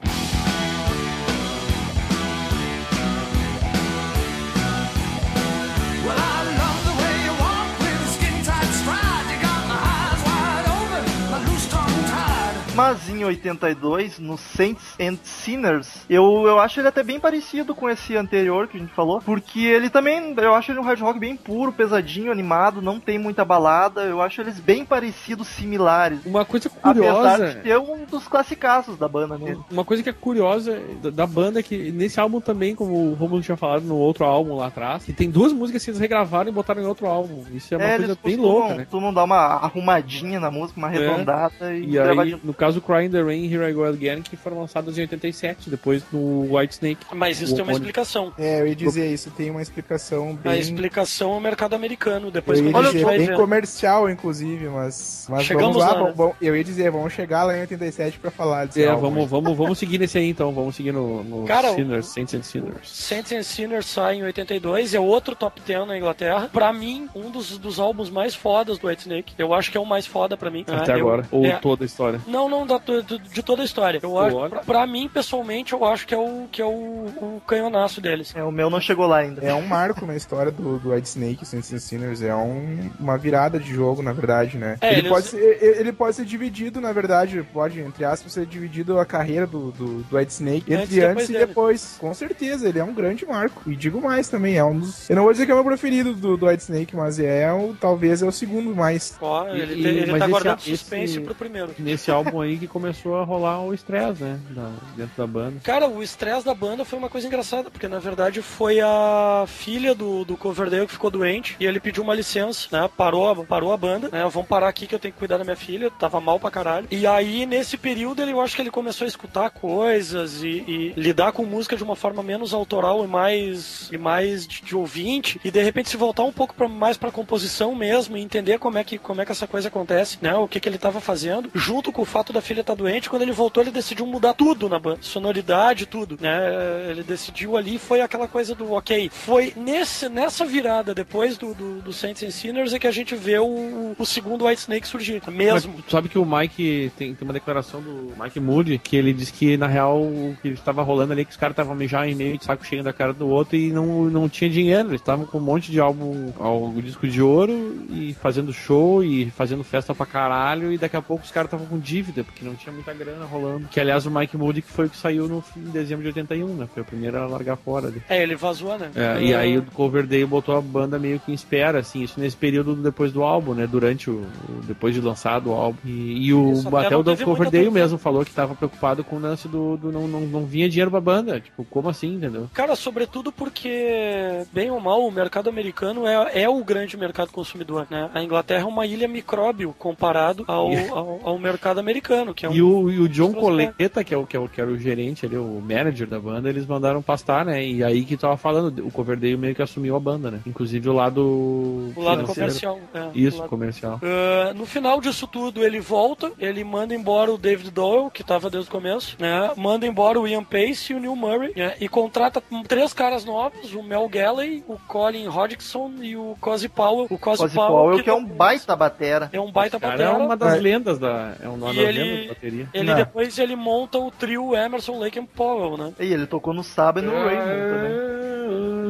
Mas 12.74 13.06
em 13.10 13.22
82, 13.22 14.18
no 14.18 14.38
Saints 14.38 14.94
and 14.98 15.18
Sinners, 15.22 16.06
eu, 16.08 16.24
eu 16.46 16.58
acho 16.58 16.80
ele 16.80 16.88
até 16.88 17.02
bem 17.02 17.20
parecido 17.20 17.74
com 17.74 17.88
esse 17.88 18.16
anterior 18.16 18.66
que 18.66 18.78
a 18.78 18.80
gente 18.80 18.94
falou, 18.94 19.20
porque 19.20 19.60
ele 19.60 19.90
também, 19.90 20.34
eu 20.38 20.54
acho 20.54 20.72
ele 20.72 20.78
um 20.80 20.82
hard 20.82 20.98
rock 21.00 21.18
bem 21.20 21.36
puro, 21.36 21.70
pesadinho, 21.70 22.32
animado, 22.32 22.80
não 22.80 22.98
tem 22.98 23.18
muita 23.18 23.44
balada, 23.44 24.02
eu 24.04 24.22
acho 24.22 24.40
eles 24.40 24.58
bem 24.58 24.86
parecidos, 24.86 25.48
similares. 25.48 26.20
Uma 26.24 26.46
coisa 26.46 26.70
Apesar 26.82 26.94
curiosa. 27.36 27.54
de 27.56 27.62
ser 27.62 27.78
um 27.78 28.04
dos 28.06 28.26
classicaços 28.26 28.96
da 28.96 29.06
banda 29.06 29.36
mesmo. 29.36 29.64
Uma 29.70 29.84
coisa 29.84 30.02
que 30.02 30.08
é 30.08 30.12
curiosa 30.12 30.80
da, 31.02 31.10
da 31.10 31.26
banda 31.26 31.60
é 31.60 31.62
que 31.62 31.92
nesse 31.92 32.18
álbum 32.18 32.40
também, 32.40 32.74
como 32.74 33.10
o 33.10 33.14
Romulo 33.14 33.42
tinha 33.42 33.56
falado 33.56 33.82
no 33.84 33.96
outro 33.96 34.24
álbum 34.24 34.56
lá 34.56 34.68
atrás, 34.68 35.04
que 35.04 35.12
tem 35.12 35.30
duas 35.30 35.52
músicas 35.52 35.84
que 35.84 35.90
eles 35.90 36.00
regravaram 36.00 36.48
e 36.48 36.52
botaram 36.52 36.80
em 36.80 36.86
outro 36.86 37.06
álbum. 37.06 37.44
Isso 37.52 37.74
é 37.74 37.76
uma 37.76 37.84
É, 37.84 37.96
coisa 37.98 38.18
bem 38.24 38.36
costumam, 38.36 38.58
louca, 38.60 38.74
né? 38.76 38.84
costumam 38.84 39.12
dar 39.12 39.24
uma 39.24 39.36
arrumadinha 39.36 40.40
na 40.40 40.50
música, 40.50 40.80
uma 40.80 40.88
arredondada 40.88 41.74
e, 41.74 41.82
E 41.82 41.86
gravar 41.92 42.22
aí, 42.22 42.40
no 42.42 42.54
caso, 42.66 42.80
Cry 42.80 43.06
in 43.06 43.10
the 43.10 43.22
Rain 43.22 43.44
e 43.44 43.52
Here 43.54 43.68
I 43.68 43.72
Go 43.72 43.84
Again, 43.84 44.22
que 44.22 44.36
foram 44.36 44.60
lançados 44.60 44.96
em 44.98 45.02
87, 45.02 45.68
depois 45.68 46.02
do 46.12 46.46
White 46.54 46.74
Snake. 46.74 47.06
Mas 47.12 47.40
isso 47.40 47.54
tem 47.54 47.62
uma 47.64 47.72
explicação. 47.72 48.32
É, 48.38 48.60
eu 48.60 48.66
ia 48.68 48.76
dizer 48.76 49.12
isso, 49.12 49.30
tem 49.30 49.50
uma 49.50 49.60
explicação 49.62 50.38
A 50.44 50.48
bem. 50.50 50.60
explicação 50.60 51.32
é 51.34 51.36
o 51.36 51.40
mercado 51.40 51.74
americano. 51.74 52.30
Depois 52.30 52.58
Eu 52.58 52.66
ia 52.66 52.72
quando 52.72 52.84
a 52.86 52.88
gente 52.90 52.92
dizer, 52.94 53.04
vai 53.04 53.18
bem 53.18 53.26
ver. 53.28 53.36
comercial, 53.36 54.08
inclusive, 54.10 54.68
mas, 54.68 55.26
mas 55.28 55.44
Chegamos 55.44 55.76
vamos 55.76 55.82
lá. 55.92 56.00
lá, 56.00 56.06
né? 56.08 56.14
vamos- 56.16 56.34
eu 56.40 56.56
ia 56.56 56.62
dizer, 56.64 56.90
vamos 56.90 57.12
chegar 57.12 57.44
lá 57.44 57.56
em 57.56 57.60
87 57.62 58.18
pra 58.18 58.30
falar 58.30 58.66
desse 58.66 58.82
É, 58.82 58.88
álbum. 58.88 59.10
vamos, 59.10 59.28
vamos, 59.30 59.56
vamos 59.56 59.78
seguir 59.78 59.98
nesse 59.98 60.18
aí 60.18 60.28
então, 60.28 60.52
vamos 60.52 60.76
seguir 60.76 60.92
no, 60.92 61.22
no 61.24 61.44
Cara, 61.46 61.74
Sinners, 61.74 62.06
Saints 62.06 62.34
and 62.34 62.42
Sinners. 62.42 62.88
Saints 62.88 63.32
and 63.32 63.42
Sinners 63.42 63.86
sai 63.86 64.16
em 64.16 64.22
82, 64.22 64.94
é 64.94 65.00
outro 65.00 65.34
top 65.34 65.60
10 65.66 65.86
na 65.86 65.96
Inglaterra. 65.98 66.48
Pra 66.52 66.72
mim, 66.72 67.08
um 67.14 67.30
dos, 67.30 67.58
dos 67.58 67.78
álbuns 67.80 68.10
mais 68.10 68.34
fodas 68.34 68.78
do 68.78 68.86
White 68.88 69.02
Snake. 69.02 69.34
Eu 69.38 69.52
acho 69.54 69.70
que 69.70 69.76
é 69.76 69.80
o 69.80 69.86
mais 69.86 70.06
foda 70.06 70.36
pra 70.36 70.50
mim. 70.50 70.64
Até 70.68 70.92
né? 70.94 71.00
Eu- 71.00 71.06
agora, 71.08 71.26
ou 71.30 71.44
é, 71.46 71.56
toda 71.56 71.84
a 71.84 71.86
história. 71.86 72.20
Não, 72.26 72.48
não, 72.52 72.66
da, 72.66 72.78
do- 72.78 73.18
de 73.18 73.42
toda 73.42 73.62
a 73.62 73.64
história. 73.64 73.98
Eu 74.02 74.18
acho, 74.18 74.48
pra, 74.50 74.60
pra 74.60 74.86
mim, 74.86 75.08
pessoalmente, 75.08 75.72
eu 75.72 75.84
acho 75.84 76.06
que 76.06 76.14
é 76.14 76.18
o, 76.18 76.46
que 76.50 76.60
é 76.60 76.64
o, 76.64 76.68
o 76.68 77.42
canhonaço 77.46 78.00
deles. 78.00 78.32
É, 78.36 78.42
o 78.44 78.52
meu 78.52 78.68
não 78.70 78.80
chegou 78.80 79.06
lá 79.06 79.18
ainda. 79.18 79.40
É 79.44 79.54
um 79.54 79.66
marco 79.66 80.04
na 80.06 80.14
história 80.16 80.52
do, 80.52 80.78
do 80.78 80.92
White 80.92 81.08
Snake, 81.08 81.44
Saints 81.46 81.72
and 81.72 81.78
Sinners. 81.78 82.22
É 82.22 82.34
um- 82.34 82.90
uma 83.00 83.16
virada 83.18 83.58
de 83.58 83.72
jogo, 83.72 84.02
na 84.02 84.12
verdade, 84.12 84.58
né? 84.58 84.76
É, 84.80 84.90
ele, 84.92 85.00
eles- 85.00 85.10
pode 85.10 85.26
ser, 85.26 85.58
ele 85.62 85.82
ele 85.82 85.92
pode 85.92 86.16
ser 86.16 86.24
dividido, 86.24 86.80
na 86.80 86.92
verdade, 86.92 87.42
pode, 87.52 87.80
entre 87.80 88.04
aspas, 88.04 88.32
ser 88.32 88.46
dividido 88.46 88.98
a 88.98 89.04
carreira 89.04 89.46
do, 89.46 89.72
do, 89.72 90.02
do 90.02 90.16
White 90.16 90.32
Snake 90.32 90.72
Antes 90.74 90.84
entre 90.90 90.96
e 91.00 91.04
antes, 91.04 91.28
depois 91.28 91.30
e 91.30 91.46
depois. 91.46 91.96
Com 91.98 92.14
certeza, 92.14 92.68
ele 92.68 92.78
é 92.78 92.84
um 92.84 92.94
grande 92.94 93.26
marco. 93.26 93.62
E 93.70 93.74
digo 93.74 94.00
mais 94.00 94.28
também, 94.28 94.56
é 94.56 94.64
um 94.64 94.78
dos. 94.78 95.08
Eu 95.10 95.16
não 95.16 95.22
vou 95.24 95.32
dizer 95.32 95.44
que 95.46 95.50
é 95.50 95.54
o 95.54 95.58
meu 95.58 95.64
preferido 95.64 96.12
do, 96.14 96.36
do 96.36 96.46
White 96.46 96.62
Snake, 96.64 96.94
mas 96.96 97.18
é 97.18 97.50
o, 97.52 97.74
talvez 97.80 98.22
é 98.22 98.26
o 98.26 98.32
segundo 98.32 98.74
mais. 98.74 99.16
Ó, 99.20 99.48
E- 99.48 99.60
ele, 99.60 99.74
e- 99.74 99.86
ele 99.86 100.10
mas 100.12 100.18
tá 100.20 100.24
esse- 100.24 100.30
guardando 100.30 100.58
esse- 100.58 100.70
suspense 100.70 101.20
pro 101.20 101.34
primeiro. 101.34 101.70
Nesse 101.78 102.10
álbum 102.10 102.41
aí 102.42 102.58
que 102.58 102.66
começou 102.66 103.16
a 103.16 103.24
rolar 103.24 103.60
o 103.62 103.72
estresse, 103.74 104.22
né? 104.22 104.38
da- 104.50 104.70
dentro 104.96 105.12
da 105.16 105.26
banda. 105.26 105.60
Cara, 105.62 105.88
o 105.88 106.02
estresse 106.02 106.44
da 106.44 106.54
banda 106.54 106.84
foi 106.84 106.98
uma 106.98 107.08
coisa 107.08 107.26
engraçada, 107.26 107.70
porque 107.70 107.88
na 107.88 107.98
verdade 107.98 108.42
foi 108.42 108.80
a 108.80 109.44
filha 109.46 109.94
do, 109.94 110.24
do 110.24 110.36
Coverdale 110.36 110.86
que 110.86 110.92
ficou 110.92 111.10
doente 111.10 111.56
e 111.60 111.66
ele 111.66 111.80
pediu 111.80 112.02
uma 112.02 112.14
licença, 112.14 112.68
né? 112.72 112.88
Parou, 112.96 113.44
parou 113.44 113.72
a 113.72 113.76
banda, 113.76 114.08
né? 114.10 114.28
Vamos 114.30 114.48
parar 114.48 114.68
aqui 114.68 114.86
que 114.86 114.94
eu 114.94 114.98
tenho 114.98 115.12
que 115.14 115.18
cuidar 115.18 115.38
da 115.38 115.44
minha 115.44 115.56
filha, 115.56 115.90
tava 115.90 116.20
mal 116.20 116.38
pra 116.38 116.50
caralho. 116.50 116.86
E 116.90 117.06
aí, 117.06 117.46
nesse 117.46 117.76
período, 117.76 118.20
ele, 118.22 118.32
eu 118.32 118.40
acho 118.40 118.54
que 118.56 118.62
ele 118.62 118.70
começou 118.70 119.04
a 119.04 119.08
escutar 119.08 119.50
coisas 119.50 120.42
e, 120.42 120.48
e 120.66 120.92
lidar 120.96 121.32
com 121.32 121.44
música 121.44 121.76
de 121.76 121.82
uma 121.84 121.96
forma 121.96 122.22
menos 122.22 122.52
autoral 122.52 123.04
e 123.04 123.06
mais, 123.08 123.88
e 123.92 123.98
mais 123.98 124.46
de, 124.46 124.62
de 124.62 124.76
ouvinte, 124.76 125.40
e 125.44 125.50
de 125.50 125.62
repente 125.62 125.88
se 125.88 125.96
voltar 125.96 126.24
um 126.24 126.32
pouco 126.32 126.54
pra, 126.54 126.68
mais 126.68 126.96
pra 126.96 127.10
composição 127.10 127.74
mesmo, 127.74 128.16
e 128.16 128.20
entender 128.20 128.58
como 128.58 128.78
é 128.78 128.84
que, 128.84 128.98
como 128.98 129.20
é 129.20 129.24
que 129.24 129.32
essa 129.32 129.46
coisa 129.46 129.68
acontece, 129.68 130.18
né? 130.20 130.34
O 130.34 130.48
que, 130.48 130.60
que 130.60 130.68
ele 130.68 130.78
tava 130.78 131.00
fazendo, 131.00 131.50
junto 131.54 131.92
com 131.92 132.02
o 132.02 132.06
fato 132.06 132.31
da 132.32 132.40
filha 132.40 132.60
estar 132.60 132.74
doente, 132.74 133.08
quando 133.08 133.22
ele 133.22 133.32
voltou, 133.32 133.62
ele 133.62 133.70
decidiu 133.70 134.06
mudar 134.06 134.34
tudo 134.34 134.68
na 134.68 134.78
banda, 134.78 134.98
sonoridade, 135.02 135.86
tudo, 135.86 136.18
né? 136.20 136.90
Ele 136.90 137.02
decidiu 137.02 137.56
ali, 137.56 137.78
foi 137.78 138.00
aquela 138.00 138.26
coisa 138.26 138.54
do 138.54 138.72
ok. 138.72 139.10
Foi 139.12 139.52
nesse, 139.56 140.08
nessa 140.08 140.44
virada, 140.44 140.94
depois 140.94 141.36
do, 141.36 141.54
do, 141.54 141.80
do 141.80 141.92
Saints 141.92 142.22
and 142.22 142.30
Sinners, 142.30 142.72
é 142.72 142.78
que 142.78 142.86
a 142.86 142.92
gente 142.92 143.14
vê 143.14 143.38
o, 143.38 143.94
o 143.98 144.06
segundo 144.06 144.46
White 144.46 144.62
Snake 144.62 144.86
surgir, 144.86 145.22
mesmo. 145.30 145.74
Mas 145.76 145.90
sabe 145.90 146.08
que 146.08 146.18
o 146.18 146.24
Mike 146.24 146.92
tem, 146.96 147.14
tem 147.14 147.26
uma 147.26 147.32
declaração 147.32 147.80
do 147.80 148.12
Mike 148.18 148.40
Moody 148.40 148.78
que 148.78 148.96
ele 148.96 149.12
disse 149.12 149.32
que 149.32 149.56
na 149.56 149.66
real 149.66 150.00
o 150.00 150.36
que 150.40 150.48
estava 150.48 150.82
rolando 150.82 151.12
ali 151.12 151.22
é 151.22 151.24
que 151.24 151.30
os 151.30 151.36
caras 151.36 151.52
estavam 151.52 151.72
já 151.86 152.06
em 152.06 152.14
meio 152.14 152.38
de 152.38 152.44
saco 152.44 152.64
cheio 152.64 152.82
da 152.82 152.92
cara 152.92 153.12
do 153.12 153.28
outro 153.28 153.56
e 153.56 153.72
não, 153.72 154.04
não 154.04 154.28
tinha 154.28 154.48
dinheiro. 154.48 154.90
Eles 154.90 155.00
estavam 155.00 155.26
com 155.26 155.38
um 155.38 155.42
monte 155.42 155.70
de 155.70 155.80
álbum, 155.80 156.32
álbum 156.38 156.80
disco 156.80 157.06
de 157.06 157.20
ouro 157.20 157.86
e 157.90 158.14
fazendo 158.14 158.52
show 158.52 159.02
e 159.02 159.30
fazendo 159.30 159.64
festa 159.64 159.94
pra 159.94 160.06
caralho 160.06 160.72
e 160.72 160.78
daqui 160.78 160.96
a 160.96 161.02
pouco 161.02 161.24
os 161.24 161.30
caras 161.30 161.48
estavam 161.48 161.66
com 161.66 161.78
dívida 161.78 162.21
porque 162.24 162.44
não 162.44 162.54
tinha 162.54 162.72
muita 162.72 162.92
grana 162.92 163.24
rolando. 163.24 163.68
Que 163.68 163.80
aliás 163.80 164.06
o 164.06 164.10
Mike 164.10 164.36
Moody 164.36 164.62
que 164.62 164.70
foi 164.70 164.86
o 164.86 164.90
que 164.90 164.96
saiu 164.96 165.28
no 165.28 165.40
fim, 165.40 165.60
em 165.60 165.70
dezembro 165.70 166.02
de 166.02 166.08
81, 166.08 166.54
né? 166.54 166.68
Foi 166.72 166.82
o 166.82 166.86
primeiro 166.86 167.18
a 167.18 167.26
largar 167.26 167.56
fora 167.56 167.88
ali. 167.88 168.02
É, 168.08 168.22
ele 168.22 168.36
vazou, 168.36 168.78
né? 168.78 168.90
É, 168.94 169.22
e 169.22 169.34
aí 169.34 169.58
o 169.58 169.62
Coverdale 169.62 170.24
botou 170.24 170.56
a 170.56 170.60
banda 170.60 170.98
meio 170.98 171.18
que 171.20 171.30
em 171.30 171.34
espera, 171.34 171.78
assim, 171.78 172.02
isso 172.02 172.18
nesse 172.18 172.36
período 172.36 172.74
depois 172.74 173.12
do 173.12 173.22
álbum, 173.22 173.54
né? 173.54 173.66
Durante 173.66 174.10
o. 174.10 174.24
depois 174.64 174.94
de 174.94 175.00
lançado 175.00 175.50
o 175.50 175.54
álbum. 175.54 175.78
E, 175.84 176.26
e 176.26 176.34
o, 176.34 176.52
Isso, 176.52 176.76
até 176.76 176.96
o 176.96 177.04
Coverdale 177.24 177.70
mesmo 177.70 177.98
falou 177.98 178.24
que 178.24 178.32
tava 178.32 178.54
preocupado 178.54 179.04
com 179.04 179.16
o 179.16 179.20
lance 179.20 179.48
do. 179.48 179.76
do 179.76 179.92
não, 179.92 180.06
não, 180.08 180.20
não 180.20 180.44
vinha 180.46 180.68
dinheiro 180.68 180.90
pra 180.90 181.00
banda. 181.00 181.40
Tipo, 181.40 181.64
como 181.64 181.88
assim, 181.88 182.14
entendeu? 182.14 182.48
Cara, 182.52 182.76
sobretudo 182.76 183.32
porque, 183.32 184.44
bem 184.52 184.70
ou 184.70 184.80
mal, 184.80 185.06
o 185.06 185.10
mercado 185.10 185.48
americano 185.48 186.06
é, 186.06 186.42
é 186.42 186.48
o 186.48 186.62
grande 186.64 186.96
mercado 186.96 187.30
consumidor, 187.30 187.86
né? 187.90 188.10
A 188.14 188.22
Inglaterra 188.22 188.62
é 188.62 188.66
uma 188.66 188.86
ilha 188.86 189.08
micróbio 189.08 189.74
comparado 189.78 190.44
ao, 190.46 190.70
ao, 190.90 191.20
ao 191.24 191.38
mercado 191.38 191.78
americano, 191.78 192.02
que 192.34 192.46
é 192.46 192.48
um... 192.48 192.52
E 192.54 192.62
o, 192.62 192.90
e 192.90 192.98
o 193.00 193.08
John 193.08 193.32
Coletta, 193.32 194.04
que 194.04 194.14
é, 194.14 194.16
o, 194.16 194.26
que, 194.26 194.36
é 194.36 194.40
o, 194.40 194.48
que 194.48 194.60
era 194.60 194.70
o 194.70 194.76
gerente 194.78 195.26
ali, 195.26 195.36
o 195.36 195.60
manager 195.60 196.06
da 196.06 196.18
banda, 196.20 196.48
eles 196.48 196.66
mandaram 196.66 197.02
pastar, 197.02 197.44
né? 197.44 197.64
E 197.64 197.82
aí 197.82 198.04
que 198.04 198.16
tava 198.16 198.36
falando, 198.36 198.86
o 198.86 198.90
Coverdale 198.90 199.36
meio 199.36 199.54
que 199.54 199.62
assumiu 199.62 199.96
a 199.96 200.00
banda, 200.00 200.30
né? 200.30 200.40
Inclusive 200.46 200.88
o 200.88 200.92
lado. 200.92 201.22
o 201.22 201.92
lado 201.96 202.26
financeiro. 202.26 202.74
comercial. 202.74 202.80
é, 202.94 203.08
Isso, 203.14 203.38
lado- 203.38 203.48
comercial. 203.48 204.00
Ah, 204.02 204.52
no 204.54 204.66
final 204.66 205.00
disso 205.00 205.26
tudo, 205.26 205.64
ele 205.64 205.80
volta, 205.80 206.32
ele 206.38 206.62
manda 206.64 206.94
embora 206.94 207.32
o 207.32 207.38
David 207.38 207.70
Doyle, 207.70 208.10
que 208.10 208.22
tava 208.24 208.50
desde 208.50 208.68
o 208.68 208.72
começo, 208.72 209.16
né? 209.18 209.50
Manda 209.56 209.86
embora 209.86 210.20
o 210.20 210.26
Ian 210.28 210.44
Pace 210.44 210.92
e 210.92 210.94
o 210.96 211.00
Neil 211.00 211.16
Murray, 211.16 211.52
né? 211.56 211.74
E 211.80 211.88
contrata 211.88 212.42
três 212.66 212.92
caras 212.92 213.24
novos, 213.24 213.74
o 213.74 213.82
Mel 213.82 214.08
Galley, 214.08 214.62
o 214.68 214.76
Colin 214.86 215.26
Hodgson 215.28 215.92
e 216.02 216.16
o 216.16 216.36
Cozy 216.40 216.68
Powell. 216.68 217.06
O 217.10 217.18
Cozy, 217.18 217.44
Ozzy 217.44 217.54
Powell, 217.54 218.02
que 218.02 218.10
é 218.10 218.14
um 218.14 218.24
baita 218.24 218.74
batera. 218.76 219.30
É 219.32 219.40
um 219.40 219.50
baita 219.50 219.78
Cara, 219.78 219.92
batera. 219.96 220.10
é 220.10 220.24
uma 220.24 220.36
das 220.36 220.54
É. 220.54 220.60
lendas 220.60 220.98
da. 220.98 221.34
É 221.42 221.48
uma 221.48 221.72
E 221.72 221.76
das 221.76 221.94
ele-. 222.42 222.68
Ele 222.72 222.84
Não. 222.90 222.96
depois 222.96 223.38
ele 223.38 223.56
monta 223.56 223.98
o 223.98 224.10
trio 224.10 224.54
Emerson, 224.54 224.98
Lake 224.98 225.18
and 225.18 225.26
Powell, 225.26 225.76
né? 225.76 225.92
E 226.00 226.12
ele 226.12 226.26
tocou 226.26 226.52
no 226.52 226.62
Saba 226.62 227.00
e 227.00 227.02
no 227.02 227.12
Rainbow 227.12 227.44
também. 227.44 227.92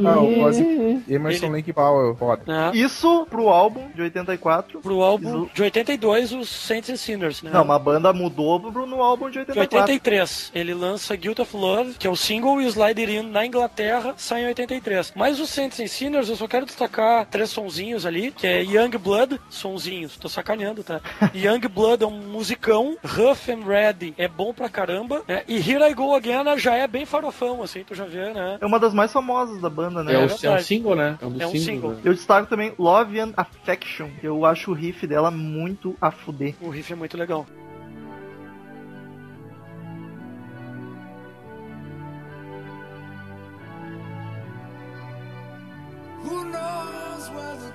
Ah, 0.06 0.20
o 0.20 0.40
Ozzy, 0.42 1.02
Emerson 1.08 1.46
Ele- 1.46 1.54
Lake 1.56 1.72
Powell, 1.72 2.14
foda. 2.16 2.42
né? 2.46 2.70
Isso 2.74 3.26
pro 3.30 3.48
álbum 3.48 3.88
de 3.94 4.02
84. 4.02 4.80
Pro 4.80 5.02
álbum 5.02 5.46
de 5.54 5.62
82, 5.62 6.32
os 6.32 6.48
Saints 6.48 6.90
and 6.90 6.96
Sinners, 6.96 7.42
né? 7.42 7.50
Não, 7.52 7.62
uma 7.62 7.78
banda 7.78 8.12
mudou 8.12 8.60
pro, 8.60 8.86
no 8.86 9.02
álbum 9.02 9.26
de 9.28 9.32
De 9.44 9.50
84. 9.58 9.78
83, 9.92 10.52
ele 10.54 10.74
lança 10.74 11.14
Guilt 11.16 11.38
of 11.38 11.56
Love, 11.56 11.94
que 11.94 12.06
é 12.06 12.10
o 12.10 12.16
single, 12.16 12.60
e 12.60 12.66
o 12.66 12.68
Slide 12.68 13.00
It 13.00 13.12
In 13.12 13.22
na 13.30 13.46
Inglaterra 13.46 14.14
sai 14.16 14.42
em 14.42 14.46
83. 14.46 15.12
Mas 15.16 15.38
os 15.40 15.50
Saints 15.50 15.78
and 15.80 15.86
Sinners, 15.86 16.28
eu 16.28 16.36
só 16.36 16.46
quero 16.48 16.66
destacar 16.66 17.26
três 17.26 17.50
sonzinhos 17.50 18.06
ali, 18.06 18.30
que 18.30 18.46
é 18.46 18.62
Young 18.62 18.96
Blood, 18.98 19.40
sonzinhos, 19.50 20.16
tô 20.16 20.28
sacaneando, 20.28 20.82
tá? 20.82 21.00
Young 21.34 21.60
Blood 21.68 22.04
é 22.04 22.06
um 22.06 22.18
musicão, 22.18 22.96
Rough 23.04 23.48
and 23.50 23.66
Ready 23.66 24.14
é 24.16 24.28
bom 24.28 24.52
pra 24.52 24.68
caramba, 24.68 25.22
né? 25.28 25.42
e 25.48 25.56
Here 25.58 25.82
I 25.84 25.94
Go 25.94 26.14
Again 26.14 26.32
já 26.58 26.74
é 26.74 26.86
bem 26.86 27.04
farofão, 27.06 27.62
assim, 27.62 27.84
tu 27.84 27.94
já 27.94 28.04
vê, 28.04 28.32
né? 28.32 28.58
É 28.60 28.66
uma 28.66 28.78
das 28.78 28.94
mais 28.94 29.12
famosas 29.12 29.60
da 29.60 29.68
banda, 29.70 29.91
né? 29.92 30.14
É, 30.14 30.18
o, 30.18 30.22
é 30.22 30.26
verdade. 30.26 30.62
um 30.62 30.64
single, 30.64 30.94
né? 30.96 31.18
É 31.20 31.26
um, 31.26 31.28
É 31.28 31.46
um 31.46 31.50
singles, 31.50 31.64
single. 31.64 31.90
né? 31.92 32.00
Eu 32.05 32.14
destaco 32.14 32.48
também 32.48 32.72
Love 32.78 33.20
and 33.20 33.33
Affection, 33.37 34.09
que 34.20 34.26
eu 34.26 34.44
acho 34.44 34.70
o 34.70 34.74
riff 34.74 35.07
dela 35.07 35.31
muito 35.31 35.96
a 36.00 36.11
fuder. 36.11 36.55
O 36.61 36.68
riff 36.70 36.92
é 36.92 36.96
muito 36.96 37.16
legal. 37.16 37.46
Who 46.24 46.44
knows 46.44 47.31
where 47.31 47.57
the 47.57 47.72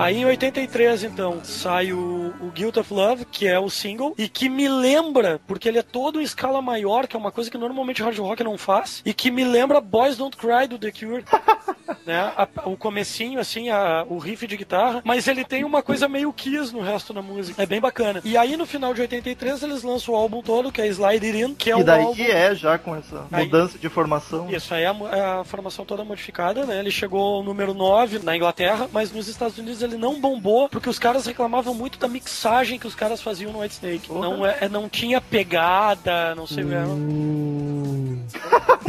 Aí 0.00 0.16
em 0.16 0.24
83, 0.24 1.04
então, 1.04 1.44
sai 1.44 1.92
o, 1.92 2.32
o 2.40 2.50
Guilt 2.50 2.78
of 2.78 2.92
Love, 2.92 3.26
que 3.26 3.46
é 3.46 3.58
o 3.58 3.68
single, 3.68 4.14
e 4.16 4.30
que 4.30 4.48
me 4.48 4.66
lembra, 4.66 5.38
porque 5.46 5.68
ele 5.68 5.78
é 5.78 5.82
todo 5.82 6.22
em 6.22 6.24
escala 6.24 6.62
maior, 6.62 7.06
que 7.06 7.14
é 7.14 7.18
uma 7.18 7.30
coisa 7.30 7.50
que 7.50 7.58
normalmente 7.58 8.02
hard 8.02 8.18
rock 8.18 8.42
não 8.42 8.56
faz, 8.56 9.02
e 9.04 9.12
que 9.12 9.30
me 9.30 9.44
lembra 9.44 9.78
Boys 9.78 10.16
Don't 10.16 10.38
Cry 10.38 10.66
do 10.66 10.78
The 10.78 10.90
Cure. 10.90 11.22
né? 12.06 12.32
A- 12.36 12.48
o 12.66 12.76
comecinho, 12.76 13.38
assim, 13.40 13.68
a- 13.70 14.04
o 14.08 14.18
riff 14.18 14.46
de 14.46 14.56
guitarra, 14.56 15.00
mas 15.04 15.26
ele 15.28 15.44
tem 15.44 15.64
uma 15.64 15.82
coisa 15.82 16.08
meio 16.08 16.32
Kiss 16.32 16.72
no 16.72 16.80
resto 16.80 17.12
da 17.12 17.22
música. 17.22 17.62
É 17.62 17.66
bem 17.66 17.80
bacana. 17.80 18.20
E 18.24 18.36
aí, 18.36 18.56
no 18.56 18.66
final 18.66 18.92
de 18.94 19.00
83, 19.00 19.62
eles 19.62 19.82
lançam 19.82 20.14
o 20.14 20.16
álbum 20.16 20.42
todo, 20.42 20.70
que 20.72 20.80
é 20.80 20.86
Slide 20.86 21.26
It 21.26 21.38
In, 21.38 21.54
que 21.54 21.70
é 21.70 21.74
e 21.74 21.80
um 21.80 21.84
daí 21.84 22.02
álbum... 22.02 22.22
é 22.22 22.54
já 22.54 22.78
com 22.78 22.94
essa 22.96 23.26
Aí- 23.32 23.44
mudança 23.44 23.78
de 23.78 23.88
formação. 23.88 24.50
Isso 24.50 24.72
aí 24.74 24.82
é 24.84 24.88
a, 24.88 24.96
é 25.12 25.20
a 25.40 25.44
formação 25.44 25.84
toda 25.84 26.04
modificada, 26.04 26.64
né? 26.66 26.78
Ele 26.78 26.90
chegou 26.90 27.36
ao 27.36 27.42
número 27.42 27.74
9 27.74 28.18
na 28.20 28.36
Inglaterra, 28.36 28.88
mas 28.92 29.12
nos 29.12 29.28
Estados 29.28 29.58
Unidos 29.58 29.82
ele 29.82 29.96
não 29.96 30.20
bombou 30.20 30.68
porque 30.68 30.88
os 30.88 30.98
caras 30.98 31.26
reclamavam 31.26 31.74
muito 31.74 31.98
da 31.98 32.08
mixagem 32.08 32.78
que 32.78 32.86
os 32.86 32.94
caras 32.94 33.20
faziam 33.22 33.52
no 33.52 33.60
White 33.60 33.74
Snake. 33.74 34.12
Não, 34.12 34.44
é, 34.46 34.58
é- 34.62 34.68
não 34.68 34.88
tinha 34.88 35.20
pegada, 35.20 36.34
não 36.34 36.46
sei. 36.46 36.64
era- 36.64 36.86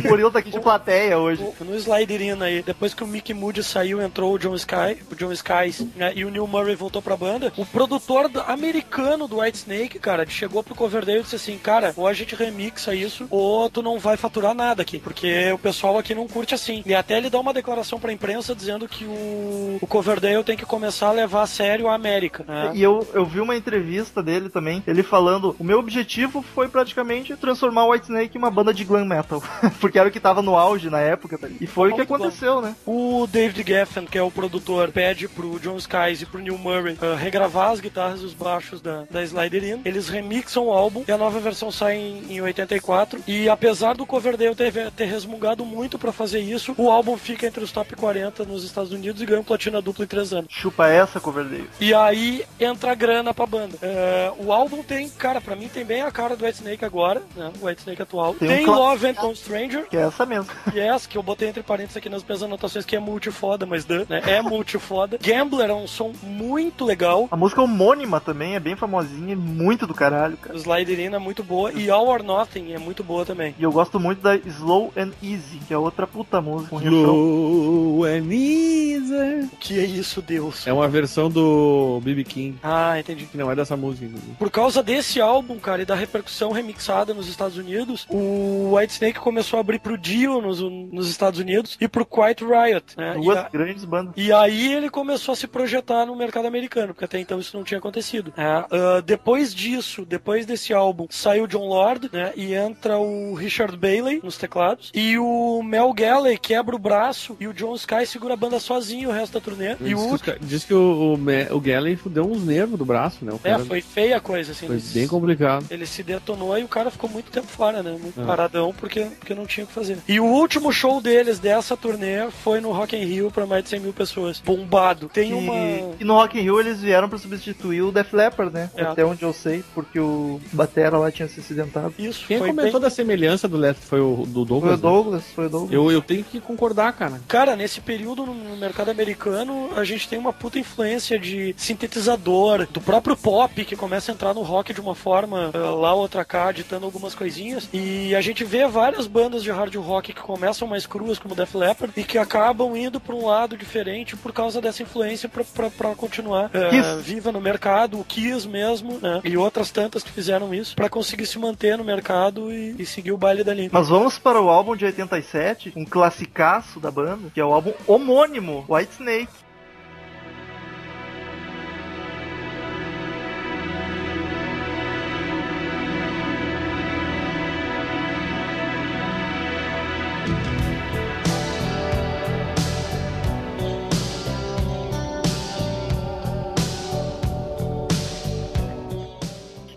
O 0.03 0.07
Murilo 0.07 0.31
tá 0.31 0.39
aqui 0.39 0.49
de 0.49 0.59
plateia 0.59 1.17
hoje. 1.19 1.43
o- 1.43 1.63
No 1.63 1.75
Slide 1.75 2.13
It 2.13 2.23
In 2.23 2.41
aí, 2.41 2.63
depois 2.63 2.90
que 2.93 3.03
o 3.03 3.07
Mickey 3.07 3.33
Moody 3.33 3.63
saiu, 3.63 4.01
entrou 4.01 4.33
o 4.33 4.39
John 4.39 4.55
Sky, 4.55 4.97
o 5.11 5.15
John 5.15 5.31
Skies, 5.31 5.85
né, 5.95 6.11
e 6.15 6.25
o 6.25 6.29
Neil 6.29 6.47
Murray 6.47 6.75
voltou 6.75 7.01
pra 7.01 7.17
banda, 7.17 7.53
o 7.57 7.65
produtor 7.65 8.29
americano 8.47 9.27
do 9.27 9.39
White 9.39 9.57
Snake, 9.59 9.99
cara, 9.99 10.25
chegou 10.27 10.63
pro 10.63 10.75
Coverdale 10.75 11.19
e 11.19 11.23
disse 11.23 11.35
assim, 11.35 11.57
cara, 11.57 11.93
ou 11.95 12.07
a 12.07 12.13
gente 12.13 12.35
remixa 12.35 12.93
isso, 12.93 13.27
ou 13.29 13.69
tu 13.69 13.81
não 13.81 13.99
vai 13.99 14.17
faturar 14.17 14.53
nada 14.53 14.81
aqui, 14.81 14.99
porque 14.99 15.51
o 15.51 15.57
pessoal 15.57 15.97
aqui 15.97 16.15
não 16.15 16.27
curte 16.27 16.53
assim. 16.53 16.83
E 16.85 16.93
até 16.93 17.17
ele 17.17 17.29
dá 17.29 17.39
uma 17.39 17.53
declaração 17.53 17.99
pra 17.99 18.11
imprensa 18.11 18.55
dizendo 18.55 18.87
que 18.87 19.05
o, 19.05 19.77
o 19.81 19.87
Coverdale 19.87 20.43
tem 20.43 20.57
que 20.57 20.65
começar 20.65 21.09
a 21.09 21.11
levar 21.11 21.43
a 21.43 21.47
sério 21.47 21.87
a 21.87 21.95
América, 21.95 22.43
né? 22.47 22.71
E 22.73 22.81
eu, 22.81 23.07
eu 23.13 23.25
vi 23.25 23.39
uma 23.39 23.55
entrevista 23.55 24.21
dele 24.21 24.49
também, 24.49 24.83
ele 24.87 25.03
falando: 25.03 25.55
o 25.59 25.63
meu 25.63 25.79
objetivo 25.79 26.41
foi 26.41 26.67
praticamente 26.67 27.35
transformar 27.35 27.85
o 27.85 27.91
Whitesnake 27.91 28.37
em 28.37 28.39
uma 28.39 28.51
banda 28.51 28.73
de 28.73 28.83
glam 28.83 29.05
metal. 29.05 29.41
Porque 29.79 29.99
era 29.99 30.09
o 30.09 30.11
que 30.11 30.19
tava 30.19 30.41
no 30.41 30.55
auge 30.55 30.89
na 30.89 30.99
época. 30.99 31.39
E 31.59 31.67
foi 31.67 31.91
o 31.91 31.95
que 31.95 32.01
aconteceu, 32.01 32.61
né? 32.61 32.75
O 32.85 33.27
David 33.27 33.63
Geffen, 33.67 34.05
que 34.05 34.17
é 34.17 34.23
o 34.23 34.31
produtor, 34.31 34.91
pede 34.91 35.27
pro 35.27 35.59
John 35.59 35.77
Skies 35.77 36.21
e 36.21 36.25
pro 36.25 36.39
Neil 36.41 36.57
Murray 36.57 36.97
uh, 37.01 37.15
regravar 37.15 37.71
as 37.71 37.79
guitarras 37.79 38.21
e 38.21 38.25
os 38.25 38.33
baixos 38.33 38.81
da, 38.81 39.03
da 39.09 39.23
Slider 39.23 39.63
In. 39.63 39.81
Eles 39.85 40.09
remixam 40.09 40.67
o 40.67 40.71
álbum 40.71 41.03
e 41.07 41.11
a 41.11 41.17
nova 41.17 41.39
versão 41.39 41.71
sai 41.71 41.97
em, 41.97 42.35
em 42.35 42.41
84. 42.41 43.23
E 43.27 43.47
apesar 43.49 43.95
do 43.95 44.05
Coverdale 44.05 44.55
ter, 44.55 44.91
ter 44.91 45.05
resmungado 45.05 45.65
muito 45.65 45.99
pra 45.99 46.11
fazer 46.11 46.39
isso, 46.39 46.73
o 46.77 46.89
álbum 46.89 47.17
fica 47.17 47.45
entre 47.45 47.63
os 47.63 47.71
top 47.71 47.95
40 47.95 48.45
nos 48.45 48.63
Estados 48.63 48.91
Unidos 48.91 49.21
e 49.21 49.25
ganha 49.25 49.41
um 49.41 49.43
platina 49.43 49.81
dupla 49.81 50.05
em 50.05 50.07
3 50.07 50.33
anos. 50.33 50.47
Chupa 50.49 50.87
essa, 50.87 51.19
Coverdale. 51.19 51.69
E 51.79 51.93
aí 51.93 52.43
entra 52.59 52.91
a 52.91 52.95
grana 52.95 53.33
pra 53.33 53.45
banda. 53.45 53.77
É, 53.81 54.31
o 54.37 54.51
álbum 54.51 54.83
tem, 54.83 55.09
cara, 55.09 55.39
pra 55.39 55.55
mim 55.55 55.67
tem 55.67 55.85
bem 55.85 56.01
a 56.01 56.11
cara 56.11 56.35
do 56.35 56.45
White 56.45 56.57
Snake 56.57 56.85
agora, 56.85 57.21
né? 57.35 57.51
O 57.61 57.67
White 57.67 57.81
Snake 57.81 58.01
atual. 58.01 58.33
Tem 58.35 58.47
Tem, 58.47 58.69
um 58.69 58.73
Love 58.73 59.07
and 59.07 59.35
Stranger, 59.35 59.87
Que 59.87 59.97
é 59.97 60.01
essa 60.01 60.25
mesmo. 60.25 60.51
Yes, 60.73 61.05
que 61.05 61.17
eu 61.17 61.23
botei 61.23 61.49
entre 61.49 61.63
parênteses 61.63 61.97
aqui 61.97 62.09
nas 62.09 62.23
minhas 62.23 62.43
anotações, 62.43 62.70
que 62.85 62.95
é 62.95 62.99
multifoda, 62.99 63.65
mas 63.65 63.85
dã, 63.85 64.05
né? 64.09 64.21
É 64.25 64.41
multifoda. 64.41 65.17
Gambler 65.21 65.69
é 65.69 65.73
um 65.73 65.87
som 65.87 66.11
muito 66.23 66.85
legal. 66.85 67.27
A 67.29 67.35
música 67.37 67.61
homônima 67.61 68.19
também 68.19 68.55
é 68.55 68.59
bem 68.59 68.75
famosinha 68.75 69.33
e 69.33 69.35
muito 69.35 69.85
do 69.85 69.93
caralho, 69.93 70.37
cara. 70.37 70.57
Sliderina 70.57 71.17
é 71.17 71.19
muito 71.19 71.43
boa. 71.43 71.71
E 71.73 71.89
All 71.89 72.07
or 72.07 72.23
Nothing 72.23 72.71
é 72.73 72.79
muito 72.79 73.03
boa 73.03 73.25
também. 73.25 73.53
E 73.59 73.63
eu 73.63 73.71
gosto 73.71 73.99
muito 73.99 74.21
da 74.21 74.35
Slow 74.37 74.93
and 74.97 75.11
Easy, 75.21 75.59
que 75.67 75.73
é 75.73 75.77
outra 75.77 76.07
puta 76.07 76.39
música. 76.41 76.69
com 76.69 76.77
refrão. 76.77 76.99
Slow 77.01 78.03
and 78.05 78.31
easy. 78.33 79.45
O 79.53 79.57
que 79.59 79.79
é 79.79 79.83
isso, 79.85 80.21
Deus? 80.21 80.65
É 80.65 80.73
uma 80.73 80.87
versão 80.87 81.29
do 81.29 81.99
B.B. 82.03 82.23
King, 82.23 82.57
Ah, 82.63 82.99
entendi. 82.99 83.25
que 83.25 83.37
não 83.37 83.51
é 83.51 83.55
dessa 83.55 83.75
música. 83.75 84.05
inclusive. 84.05 84.33
Por 84.37 84.49
causa 84.49 84.81
desse 84.81 85.19
álbum, 85.19 85.59
cara, 85.59 85.81
e 85.81 85.85
da 85.85 85.95
repercussão 85.95 86.51
remixada 86.51 87.13
nos 87.13 87.27
Estados 87.27 87.57
Unidos, 87.57 88.05
o 88.09 88.75
White 88.75 88.93
Snake 88.93 89.19
começou 89.19 89.57
a 89.57 89.61
abrir 89.61 89.79
pro 89.79 89.97
Dio 89.97 90.41
nos, 90.41 90.59
nos 90.61 91.09
Estados 91.09 91.39
Unidos 91.39 91.77
e 91.79 91.87
pro 91.87 92.05
Quiet 92.05 92.43
Riot, 92.51 92.85
né? 92.97 93.13
E 93.17 93.21
Duas 93.21 93.37
a- 93.37 93.49
grandes 93.49 93.85
bandas. 93.85 94.13
E 94.17 94.31
aí 94.31 94.73
ele 94.73 94.89
começou 94.89 95.33
a 95.33 95.35
se 95.35 95.47
projetar 95.47 96.05
no 96.05 96.15
mercado 96.15 96.47
americano, 96.47 96.93
porque 96.93 97.05
até 97.05 97.19
então 97.19 97.39
isso 97.39 97.55
não 97.57 97.63
tinha 97.63 97.77
acontecido. 97.77 98.33
É, 98.37 98.43
ah, 98.43 98.67
depois 99.05 99.53
disso, 99.53 100.05
depois 100.05 100.45
desse 100.45 100.73
álbum, 100.73 101.07
saiu 101.09 101.47
John 101.47 101.67
Lord, 101.67 102.09
né? 102.11 102.31
E 102.35 102.53
entra 102.53 102.97
o 102.97 103.33
Richard 103.33 103.75
Bailey 103.77 104.19
nos 104.23 104.37
teclados. 104.37 104.91
E 104.93 105.17
o 105.17 105.61
Mel 105.63 105.93
Galley 105.93 106.37
quebra 106.37 106.75
o 106.75 106.79
braço 106.79 107.35
e 107.39 107.47
o 107.47 107.53
John 107.53 107.75
Sky 107.75 108.05
segura 108.05 108.33
a 108.33 108.37
banda 108.37 108.59
sozinho 108.59 109.09
o 109.09 109.11
resto 109.13 109.33
da 109.33 109.39
turnê. 109.41 109.73
E 109.81 109.93
Diz, 109.93 109.99
o 109.99 110.19
que, 110.19 110.37
diz 110.41 110.63
que 110.63 110.73
o, 110.73 111.15
o, 111.15 111.55
o 111.55 111.59
Galley 111.59 111.97
deu 112.05 112.25
uns 112.29 112.43
nervos 112.43 112.77
do 112.77 112.85
braço, 112.85 113.23
né? 113.23 113.31
O 113.31 113.39
É, 113.43 113.51
cara 113.51 113.65
foi 113.65 113.81
feia 113.81 114.17
a 114.17 114.19
coisa, 114.19 114.51
assim. 114.51 114.67
foi 114.67 114.75
ele 114.77 114.85
bem 114.93 115.07
complicado. 115.07 115.65
ele 115.69 115.85
se 115.85 116.03
detonou 116.03 116.57
e 116.57 116.63
o 116.63 116.67
cara 116.67 116.89
ficou 116.91 117.09
muito 117.09 117.31
tempo 117.31 117.47
fora, 117.47 117.81
né? 117.83 117.91
Muito 118.01 118.19
É. 118.21 118.25
paradão, 118.25 118.73
porque, 118.77 119.01
porque 119.19 119.33
não 119.33 119.45
tinha 119.45 119.63
o 119.63 119.67
que 119.67 119.73
fazer. 119.73 119.97
E 120.07 120.19
o 120.19 120.25
último 120.25 120.71
show 120.71 121.01
deles 121.01 121.39
dessa 121.39 121.75
turnê 121.77 122.29
foi 122.43 122.59
no 122.61 122.71
Rock 122.71 122.95
in 122.95 123.03
Rio 123.05 123.31
pra 123.31 123.45
mais 123.45 123.63
de 123.63 123.69
100 123.69 123.79
mil 123.79 123.93
pessoas. 123.93 124.39
Bombado. 124.43 125.09
Tem 125.09 125.29
E, 125.31 125.33
uma... 125.33 125.53
e 125.99 126.03
no 126.03 126.13
Rock 126.15 126.37
in 126.37 126.41
Rio 126.41 126.59
eles 126.59 126.81
vieram 126.81 127.07
pra 127.09 127.17
substituir 127.17 127.81
o 127.81 127.91
Def 127.91 128.13
Leppard, 128.13 128.53
né? 128.53 128.69
É. 128.75 128.83
Até 128.83 129.05
onde 129.05 129.23
eu 129.23 129.33
sei, 129.33 129.63
porque 129.73 129.99
o 129.99 130.39
Batera 130.51 130.97
lá 130.97 131.11
tinha 131.11 131.27
se 131.27 131.39
acidentado. 131.39 131.93
Isso, 131.97 132.25
Quem 132.27 132.37
foi 132.39 132.49
comentou 132.49 132.73
bem... 132.73 132.81
da 132.81 132.89
semelhança 132.89 133.47
do 133.47 133.57
Left 133.57 133.85
foi 133.85 133.99
o 134.01 134.23
do 134.25 134.33
Foi 134.33 134.41
o 134.41 134.45
Douglas. 134.45 134.71
né? 134.71 134.77
Douglas, 134.81 135.23
foi 135.35 135.45
o 135.45 135.49
Douglas. 135.49 135.71
Eu, 135.73 135.91
eu 135.91 136.01
tenho 136.01 136.23
que 136.23 136.39
concordar, 136.39 136.91
cara. 136.93 137.21
Cara, 137.27 137.55
nesse 137.55 137.79
período 137.81 138.25
no- 138.25 138.57
mercado 138.57 138.89
americano, 138.91 139.69
a 139.75 139.83
gente 139.83 140.07
tem 140.07 140.17
uma 140.19 140.33
puta 140.33 140.59
influência 140.59 141.17
de 141.19 141.53
sintetizador, 141.57 142.67
do 142.71 142.79
próprio 142.81 143.15
pop, 143.15 143.63
que 143.65 143.75
começa 143.75 144.11
a 144.11 144.13
entrar 144.13 144.33
no 144.33 144.41
rock 144.41 144.73
de 144.73 144.81
uma 144.81 144.95
forma 144.95 145.51
eh, 145.53 145.57
lá 145.57 145.93
outra 145.93 146.23
cá, 146.23 146.51
ditando 146.51 146.85
algumas 146.85 147.13
coisinhas. 147.13 147.67
E 147.73 148.15
a 148.15 148.21
gente 148.21 148.43
vê 148.43 148.65
várias 148.67 149.07
bandas 149.07 149.43
de 149.43 149.51
hard 149.51 149.75
rock 149.75 150.13
que 150.13 150.21
começam 150.21 150.67
mais 150.67 150.85
cruas, 150.85 151.19
como 151.19 151.35
Def 151.35 151.53
Leppard, 151.55 151.93
e 151.99 152.03
que 152.03 152.17
acabam 152.31 152.77
indo 152.77 152.99
pra 152.99 153.13
um 153.13 153.25
lado 153.25 153.57
diferente 153.57 154.15
por 154.15 154.31
causa 154.31 154.61
dessa 154.61 154.81
influência 154.81 155.29
pra 155.29 155.95
continuar 155.95 156.49
eh, 156.53 156.69
Kiss. 156.69 157.01
viva 157.01 157.31
no 157.31 157.41
mercado, 157.41 157.99
o 157.99 158.05
Kiss 158.05 158.47
mesmo, 158.47 158.99
né? 158.99 159.19
E 159.25 159.35
outras 159.35 159.69
tantas 159.69 160.01
que 160.01 160.11
fizeram 160.11 160.53
isso 160.53 160.75
pra 160.75 160.89
conseguir 160.89 161.25
se 161.25 161.37
manter 161.37 161.77
no 161.77 161.83
mercado 161.83 162.51
e, 162.51 162.75
e 162.79 162.85
seguir 162.85 163.11
o 163.11 163.17
baile 163.17 163.43
da 163.43 163.53
linha. 163.53 163.69
Mas 163.71 163.89
vamos 163.89 164.17
para 164.17 164.39
o 164.39 164.49
álbum 164.49 164.77
de 164.77 164.85
87, 164.85 165.73
um 165.75 165.83
classicaço 165.83 166.79
da 166.79 166.89
banda, 166.89 167.29
que 167.33 167.41
é 167.41 167.45
o 167.45 167.51
álbum 167.51 167.73
homônimo, 167.85 168.65
White 168.69 168.93
Snake. 168.93 169.50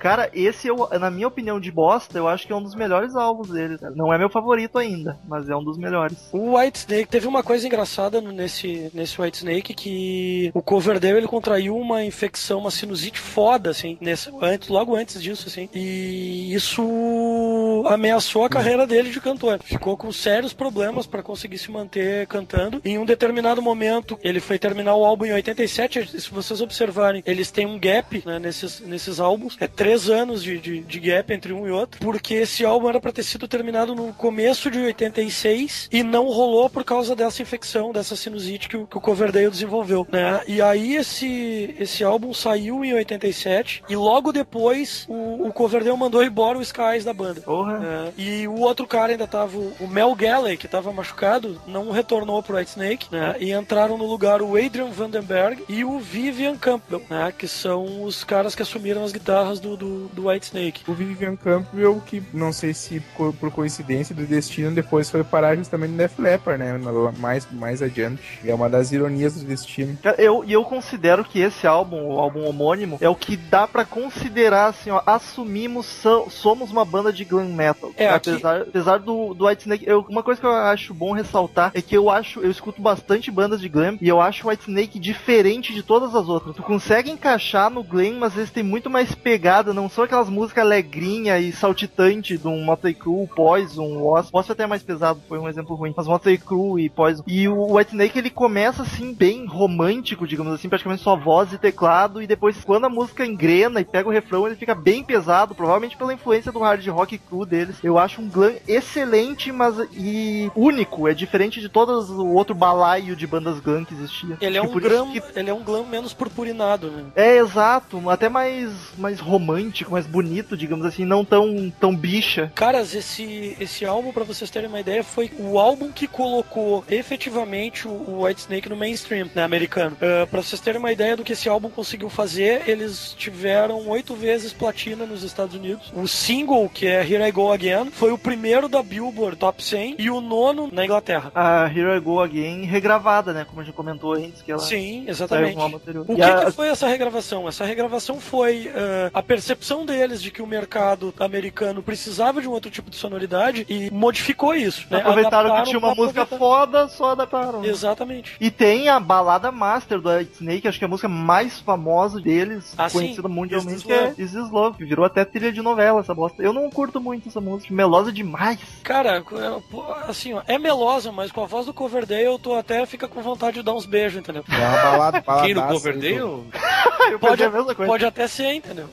Cara, 0.05 0.29
esse, 0.35 0.69
eu, 0.69 0.87
na 1.01 1.11
minha 1.11 1.27
opinião 1.27 1.59
de 1.59 1.73
bosta, 1.73 2.19
eu 2.19 2.29
acho 2.29 2.47
que 2.47 2.53
é 2.53 2.55
um 2.55 2.63
dos 2.63 2.75
melhores 2.75 3.17
álbuns 3.17 3.49
dele. 3.49 3.79
cara. 3.79 3.95
Não 3.97 4.13
é 4.13 4.19
meu 4.19 4.29
favorito 4.29 4.77
ainda, 4.77 5.19
mas 5.27 5.49
é 5.49 5.57
um 5.57 5.65
dos 5.65 5.79
melhores. 5.79 6.29
O 6.31 6.59
White 6.59 6.81
Snake 6.81 7.09
teve 7.09 7.27
uma 7.27 7.43
coisa 7.43 7.67
engraçada 7.67 8.21
nesse, 8.21 8.91
nesse 8.93 9.19
White 9.19 9.39
Snake 9.39 9.73
que 9.73 10.51
o 10.53 10.61
Coverdale 10.61 11.17
ele 11.17 11.27
contraiu 11.27 11.75
uma 11.75 12.05
infecção, 12.05 12.59
uma 12.59 12.71
sinusite 12.71 13.19
foda, 13.19 13.71
assim, 13.71 13.97
nesse, 13.99 14.31
antes, 14.43 14.69
logo 14.69 14.95
antes 14.95 15.23
disso, 15.23 15.49
assim. 15.49 15.71
E 15.73 16.53
isso 16.53 17.83
ameaçou 17.87 18.45
a 18.45 18.51
carreira 18.51 18.87
dele 18.87 19.09
de 19.09 19.23
cantor. 19.23 19.59
Ficou 19.65 19.97
com 19.97 20.13
sérios 20.13 20.53
problemas 20.53 21.07
para 21.07 21.23
conseguir 21.23 21.57
se 21.57 21.71
manter 21.71 22.27
cantando. 22.27 22.79
Em 22.85 22.99
um 22.99 23.07
determinado 23.07 23.63
momento, 23.63 24.19
ele 24.23 24.39
foi 24.39 24.59
terminar 24.59 24.97
o 24.97 25.05
álbum 25.07 25.25
em 25.25 25.33
87. 25.33 26.21
Se 26.21 26.31
vocês 26.31 26.61
observarem, 26.61 27.23
eles 27.25 27.51
têm 27.51 27.65
um 27.65 27.79
gap 27.79 28.23
né, 28.27 28.39
nesses, 28.39 28.81
nesses 28.81 29.19
álbuns. 29.19 29.57
É 29.59 29.67
três 29.67 29.94
anos 30.09 30.43
de, 30.43 30.59
de, 30.59 30.81
de 30.81 31.01
gap 31.01 31.33
entre 31.33 31.53
um 31.53 31.67
e 31.67 31.71
outro. 31.71 32.01
Porque 32.01 32.35
esse 32.35 32.65
álbum 32.65 32.89
era 32.89 33.01
pra 33.01 33.13
ter 33.13 33.23
sido 33.23 33.47
terminado 33.47 33.95
no 33.95 34.13
começo 34.13 34.71
de 34.71 34.79
86 34.79 35.89
e 35.93 36.03
não 36.03 36.27
rolou 36.29 36.69
por 36.69 36.85
causa 36.85 37.15
dessa 37.15 37.43
infecção, 37.43 37.93
dessa 37.93 38.17
sinusite 38.17 38.69
que 38.69 38.77
o, 38.77 38.87
que 38.87 38.99
o 38.99 39.01
Coverdale 39.01 39.51
desenvolveu, 39.51 40.07
né? 40.11 40.41
E 40.49 40.61
aí 40.61 40.97
esse, 40.97 41.75
esse 41.79 42.03
álbum 42.03 42.35
saiu 42.35 42.85
em 42.85 42.95
87 42.95 43.85
e 43.89 43.97
logo 43.97 44.33
depois 44.33 45.07
o, 45.09 45.47
o 45.47 45.53
Coverdale 45.53 45.97
mandou 45.97 46.23
embora 46.23 46.59
o 46.59 46.63
Skies 46.63 47.05
da 47.05 47.13
banda. 47.13 47.41
Porra. 47.43 48.13
É, 48.19 48.21
e 48.21 48.49
o 48.49 48.61
outro 48.61 48.87
cara 48.87 49.13
ainda 49.13 49.27
tava, 49.27 49.57
o 49.57 49.85
o 49.85 49.89
Mel 49.89 50.15
Galley, 50.15 50.57
que 50.57 50.67
tava 50.67 50.93
machucado, 50.93 51.61
não 51.67 51.91
retornou 51.91 52.43
pro 52.43 52.57
White 52.57 52.71
Snake, 52.71 53.09
né? 53.13 53.37
E 53.39 53.53
entraram 53.53 53.99
no 53.99 54.07
lugar 54.07 54.41
o 54.41 54.57
Adrian 54.57 54.89
Vandenberg 54.89 55.63
e 55.69 55.85
o 55.85 55.99
Vivian 55.99 56.57
Campbell, 56.57 57.03
né? 57.09 57.33
Que 57.37 57.47
são 57.47 58.03
os 58.03 58.25
caras 58.25 58.55
que 58.55 58.63
assumiram 58.63 59.05
as 59.05 59.13
guitarras 59.13 59.61
do, 59.61 59.77
do 59.77 59.84
do, 59.85 60.09
do 60.09 60.29
White 60.29 60.47
Snake. 60.47 60.83
O 60.89 60.95
Vivian 60.95 61.37
Campbell, 61.37 62.01
que 62.07 62.23
não 62.33 62.53
sei 62.53 62.73
se 62.73 63.01
co- 63.15 63.33
por 63.39 63.51
coincidência 63.51 64.15
do 64.15 64.25
destino, 64.25 64.71
depois 64.75 65.11
foi 65.11 65.23
parar 65.23 65.57
justamente 65.57 65.91
no 65.91 65.99
Def 65.99 66.19
Leppard, 66.19 66.59
né? 66.63 66.81
Mais, 67.19 67.47
mais 67.53 67.83
adiante. 67.83 68.23
É 68.45 68.55
uma 68.55 68.69
das 68.69 68.93
ironias 68.93 69.35
do 69.35 69.45
destino. 69.47 69.99
Eu, 70.19 70.45
e 70.45 70.53
eu 70.53 70.65
considero 70.65 71.25
que 71.25 71.39
esse 71.41 71.67
álbum, 71.67 72.03
o 72.15 72.19
álbum 72.19 72.45
homônimo, 72.47 72.99
é 73.01 73.09
o 73.09 73.15
que 73.15 73.37
dá 73.37 73.67
pra 73.67 73.85
considerar 73.85 74.67
assim, 74.69 74.91
ó, 74.91 75.03
assumimos, 75.05 75.87
so- 75.87 76.27
somos 76.31 76.71
uma 76.71 76.85
banda 76.85 77.13
de 77.13 77.25
glam 77.25 77.49
metal. 77.49 77.93
É, 77.97 78.09
aqui- 78.09 78.31
apesar, 78.31 78.63
apesar 78.63 78.99
do, 78.99 79.35
do 79.35 79.47
White 79.47 79.63
Snake, 79.63 79.85
eu- 79.87 80.07
uma 80.09 80.23
coisa 80.23 80.41
que 80.41 80.47
eu 80.47 80.53
acho 80.53 80.95
bom 80.95 81.13
ressaltar 81.13 81.71
é 81.75 81.83
que 81.83 81.97
eu 81.97 82.09
acho, 82.09 82.41
eu 82.41 82.51
escuto 82.51 82.81
bastante 82.81 83.31
bandas 83.31 83.61
de 83.61 83.69
glam 83.69 83.99
e 84.01 84.09
eu 84.09 84.21
acho 84.21 84.47
o 84.47 84.51
White 84.51 84.65
Snake 84.69 84.99
diferente 84.99 85.73
de 85.75 85.83
todas 85.83 86.15
as 86.15 86.29
outras. 86.29 86.55
Tu 86.57 86.63
consegue 86.63 87.11
encaixar 87.11 87.69
no 87.71 87.83
glam, 87.83 88.15
mas 88.19 88.37
eles 88.37 88.51
têm 88.51 88.63
muito 88.63 88.89
mais 88.89 89.15
pegada, 89.15 89.74
não 89.75 89.89
são 89.89 90.05
aquelas 90.05 90.29
músicas 90.29 90.65
alegrinha 90.65 91.39
e 91.39 91.53
saltitante 91.53 92.39
de 92.39 92.47
um 92.49 92.65
Motley 92.65 92.95
Crue, 92.95 93.27
Poison, 93.27 93.99
Wasp. 94.03 94.33
Wasp 94.33 94.51
até 94.53 94.63
é 94.65 94.67
mais 94.67 94.83
pesado, 94.83 95.21
foi 95.29 95.39
um 95.39 95.49
exemplo 95.49 95.75
ruim, 95.77 95.93
mas 95.97 96.07
Motley 96.07 96.39
Crue 96.39 96.85
e 96.85 96.89
Poison. 96.89 97.23
E 97.27 97.47
o 97.49 97.75
White 97.77 97.91
Snake 97.91 98.19
ele 98.19 98.31
começa 98.31 98.83
assim 98.83 99.13
bem 99.13 99.47
romântico, 99.47 100.27
digamos 100.27 100.53
assim, 100.53 100.69
praticamente 100.69 101.03
só 101.03 101.17
voz 101.17 101.53
e 101.53 101.59
teclado 101.59 102.23
e 102.23 102.27
depois 102.27 102.65
quando 102.65 102.85
a 102.87 102.89
música 102.89 103.27
engrena 103.27 103.81
e 103.81 103.85
pega 103.85 104.09
o 104.09 104.13
refrão, 104.13 104.47
ele 104.47 104.57
fica 104.57 104.75
bem 104.75 105.03
pesado, 105.03 105.55
provavelmente 105.55 105.97
pela 105.97 106.15
influência 106.15 106.53
do 106.53 106.61
hard 106.61 106.87
rock 106.89 107.19
cru 107.19 107.45
deles. 107.45 107.77
Eu 107.83 107.99
acho 107.99 108.21
um 108.21 108.29
glam 108.29 108.55
excelente, 108.69 109.51
mas 109.53 109.75
e 109.93 110.51
único, 110.55 111.09
é 111.09 111.15
diferente 111.15 111.61
de 111.61 111.69
todos 111.69 112.11
o 112.11 112.27
outro 112.29 112.55
balaio 112.55 113.17
de 113.17 113.27
bandas 113.27 113.59
glam 113.61 113.85
que 113.85 113.95
existia. 113.95 114.37
Ele 114.41 114.57
é 114.57 114.63
um 114.63 114.69
glam, 114.71 115.11
que- 115.13 115.23
ele 115.39 115.51
é 115.51 115.55
um 115.55 115.63
glam 115.63 115.85
menos 115.85 116.13
purpurinado, 116.13 116.91
né? 116.91 117.05
É 117.17 117.37
exato, 117.39 118.09
até 118.11 118.29
mais 118.29 118.71
mais 118.99 119.19
romântico, 119.21 119.64
mais 119.91 120.07
bonito, 120.07 120.57
digamos 120.57 120.85
assim, 120.87 121.05
não 121.05 121.25
tão 121.25 121.73
tão 121.81 121.95
bicha. 121.95 122.51
Caras, 122.55 122.95
esse, 122.95 123.57
esse 123.61 123.85
álbum, 123.85 124.13
pra 124.13 124.25
vocês 124.25 124.51
terem 124.51 124.69
uma 124.69 124.81
ideia, 124.81 125.03
foi 125.03 125.31
o 125.39 125.59
álbum 125.59 125.91
que 125.93 126.07
colocou 126.07 126.85
efetivamente 126.89 127.87
o, 127.87 127.91
o 127.91 128.25
White 128.25 128.43
Snake 128.43 128.69
no 128.69 128.77
mainstream, 128.77 129.29
né, 129.35 129.43
americano. 129.45 129.97
Uh, 129.97 130.27
pra 130.27 130.43
vocês 130.43 130.61
terem 130.61 130.79
uma 130.79 130.93
ideia 130.93 131.17
do 131.17 131.23
que 131.25 131.33
esse 131.33 131.49
álbum 131.49 131.69
conseguiu 131.71 132.09
fazer, 132.09 132.69
eles 132.69 133.15
tiveram 133.17 133.87
oito 133.89 134.15
vezes 134.15 134.53
platina 134.53 135.07
nos 135.07 135.23
Estados 135.23 135.55
Unidos. 135.55 135.93
O 135.95 136.07
single, 136.07 136.69
que 136.69 136.87
é 136.87 137.01
Here 137.03 137.23
I 137.23 137.31
Go 137.33 137.53
Again, 137.53 137.91
foi 137.91 138.13
o 138.13 138.19
primeiro 138.19 138.69
da 138.69 138.83
Billboard 138.83 139.37
Top 139.37 139.63
100 139.63 139.97
e 139.99 140.11
o 140.11 140.21
nono 140.21 140.69
na 140.73 140.85
Inglaterra. 140.85 141.31
A 141.35 141.67
Here 141.67 141.97
I 141.97 142.01
Go 142.01 142.21
Again 142.21 142.65
regravada, 142.65 143.33
né, 143.33 143.45
como 143.49 143.61
a 143.61 143.65
gente 143.65 143.75
comentou 143.75 144.15
antes 144.15 144.43
que 144.43 144.51
ela 144.51 144.61
Sim, 144.61 145.01
saiu 145.03 145.09
exatamente. 145.11 145.57
no 145.57 145.63
álbum 145.63 145.77
anterior. 145.77 146.05
O 146.09 146.15
que, 146.15 146.23
a- 146.23 146.45
que 146.47 146.51
foi 146.53 146.69
essa 146.69 146.87
regravação? 146.87 147.49
Essa 147.49 147.65
regravação 147.65 148.21
foi 148.21 148.67
uh, 148.69 149.11
a 149.13 149.23
percepção 149.23 149.54
deles 149.87 150.23
de 150.23 150.31
que 150.31 150.43
o 150.43 150.47
mercado 150.47 151.13
americano 151.19 151.83
precisava 151.83 152.41
de 152.41 152.49
um 152.49 152.53
outro 152.53 152.71
tipo 152.71 152.91
de 152.91 152.97
sonoridade 152.97 153.67
e 153.69 153.91
modificou 153.91 154.55
isso. 154.55 154.87
Né? 154.91 154.99
aproveitaram 154.99 155.57
que 155.57 155.71
tinha 155.71 155.79
uma 155.79 155.95
música 155.95 156.25
foda, 156.27 156.89
só 156.89 157.13
adaptaram. 157.13 157.65
Exatamente. 157.65 158.37
E 158.41 158.51
tem 158.51 158.89
a 158.89 158.99
balada 158.99 159.51
master 159.53 160.01
do 160.01 160.09
White 160.11 160.35
Snake, 160.35 160.69
acho 160.69 160.79
que 160.79 160.85
é 160.85 160.87
a 160.87 160.91
música 160.91 161.09
mais 161.09 161.61
famosa 161.61 162.21
deles, 162.21 162.75
Ah, 162.77 162.89
sim. 162.89 162.99
conhecida 162.99 163.29
mundialmente, 163.29 163.77
Is 163.77 163.83
This 163.83 163.87
que 163.87 163.93
é. 163.93 164.25
Is 164.25 164.33
This 164.33 164.51
Love, 164.51 164.79
que 164.79 164.85
virou 164.85 165.05
até 165.05 165.25
trilha 165.25 165.53
de 165.53 165.63
novela 165.63 166.01
essa 166.01 166.15
bosta. 166.15 166.43
Eu 166.43 166.53
não 166.53 166.71
curto 166.71 167.01
muito 167.01 167.29
essa 167.29 167.41
música, 167.41 167.73
melosa 167.73 168.13
demais. 168.13 168.59
Cara, 168.83 169.19
é, 169.19 170.11
assim, 170.11 170.33
ó, 170.35 170.43
é 170.47 170.59
melosa, 170.59 171.13
mas 171.13 171.31
com 171.31 171.43
a 171.43 171.47
voz 171.47 171.67
do 171.67 171.75
Coverdale 171.75 172.25
eu 172.25 172.39
tô 172.39 172.55
até 172.55 172.85
fica 172.87 173.09
com 173.09 173.23
vontade 173.23 173.57
de 173.57 173.63
dar 173.63 173.75
uns 173.75 173.87
beijos, 173.87 174.19
entendeu? 174.19 174.45
É 174.49 174.57
uma 174.57 174.83
balada, 174.83 175.23
Quem 175.43 175.55
no 175.55 175.67
Coverdale? 175.67 176.21
Pode, 177.21 177.37
pensei 177.37 177.47
a 177.47 177.51
mesma 177.51 177.75
coisa. 177.75 177.93
pode 177.93 178.05
até 178.07 178.27
ser, 178.27 178.55
entendeu? 178.55 178.89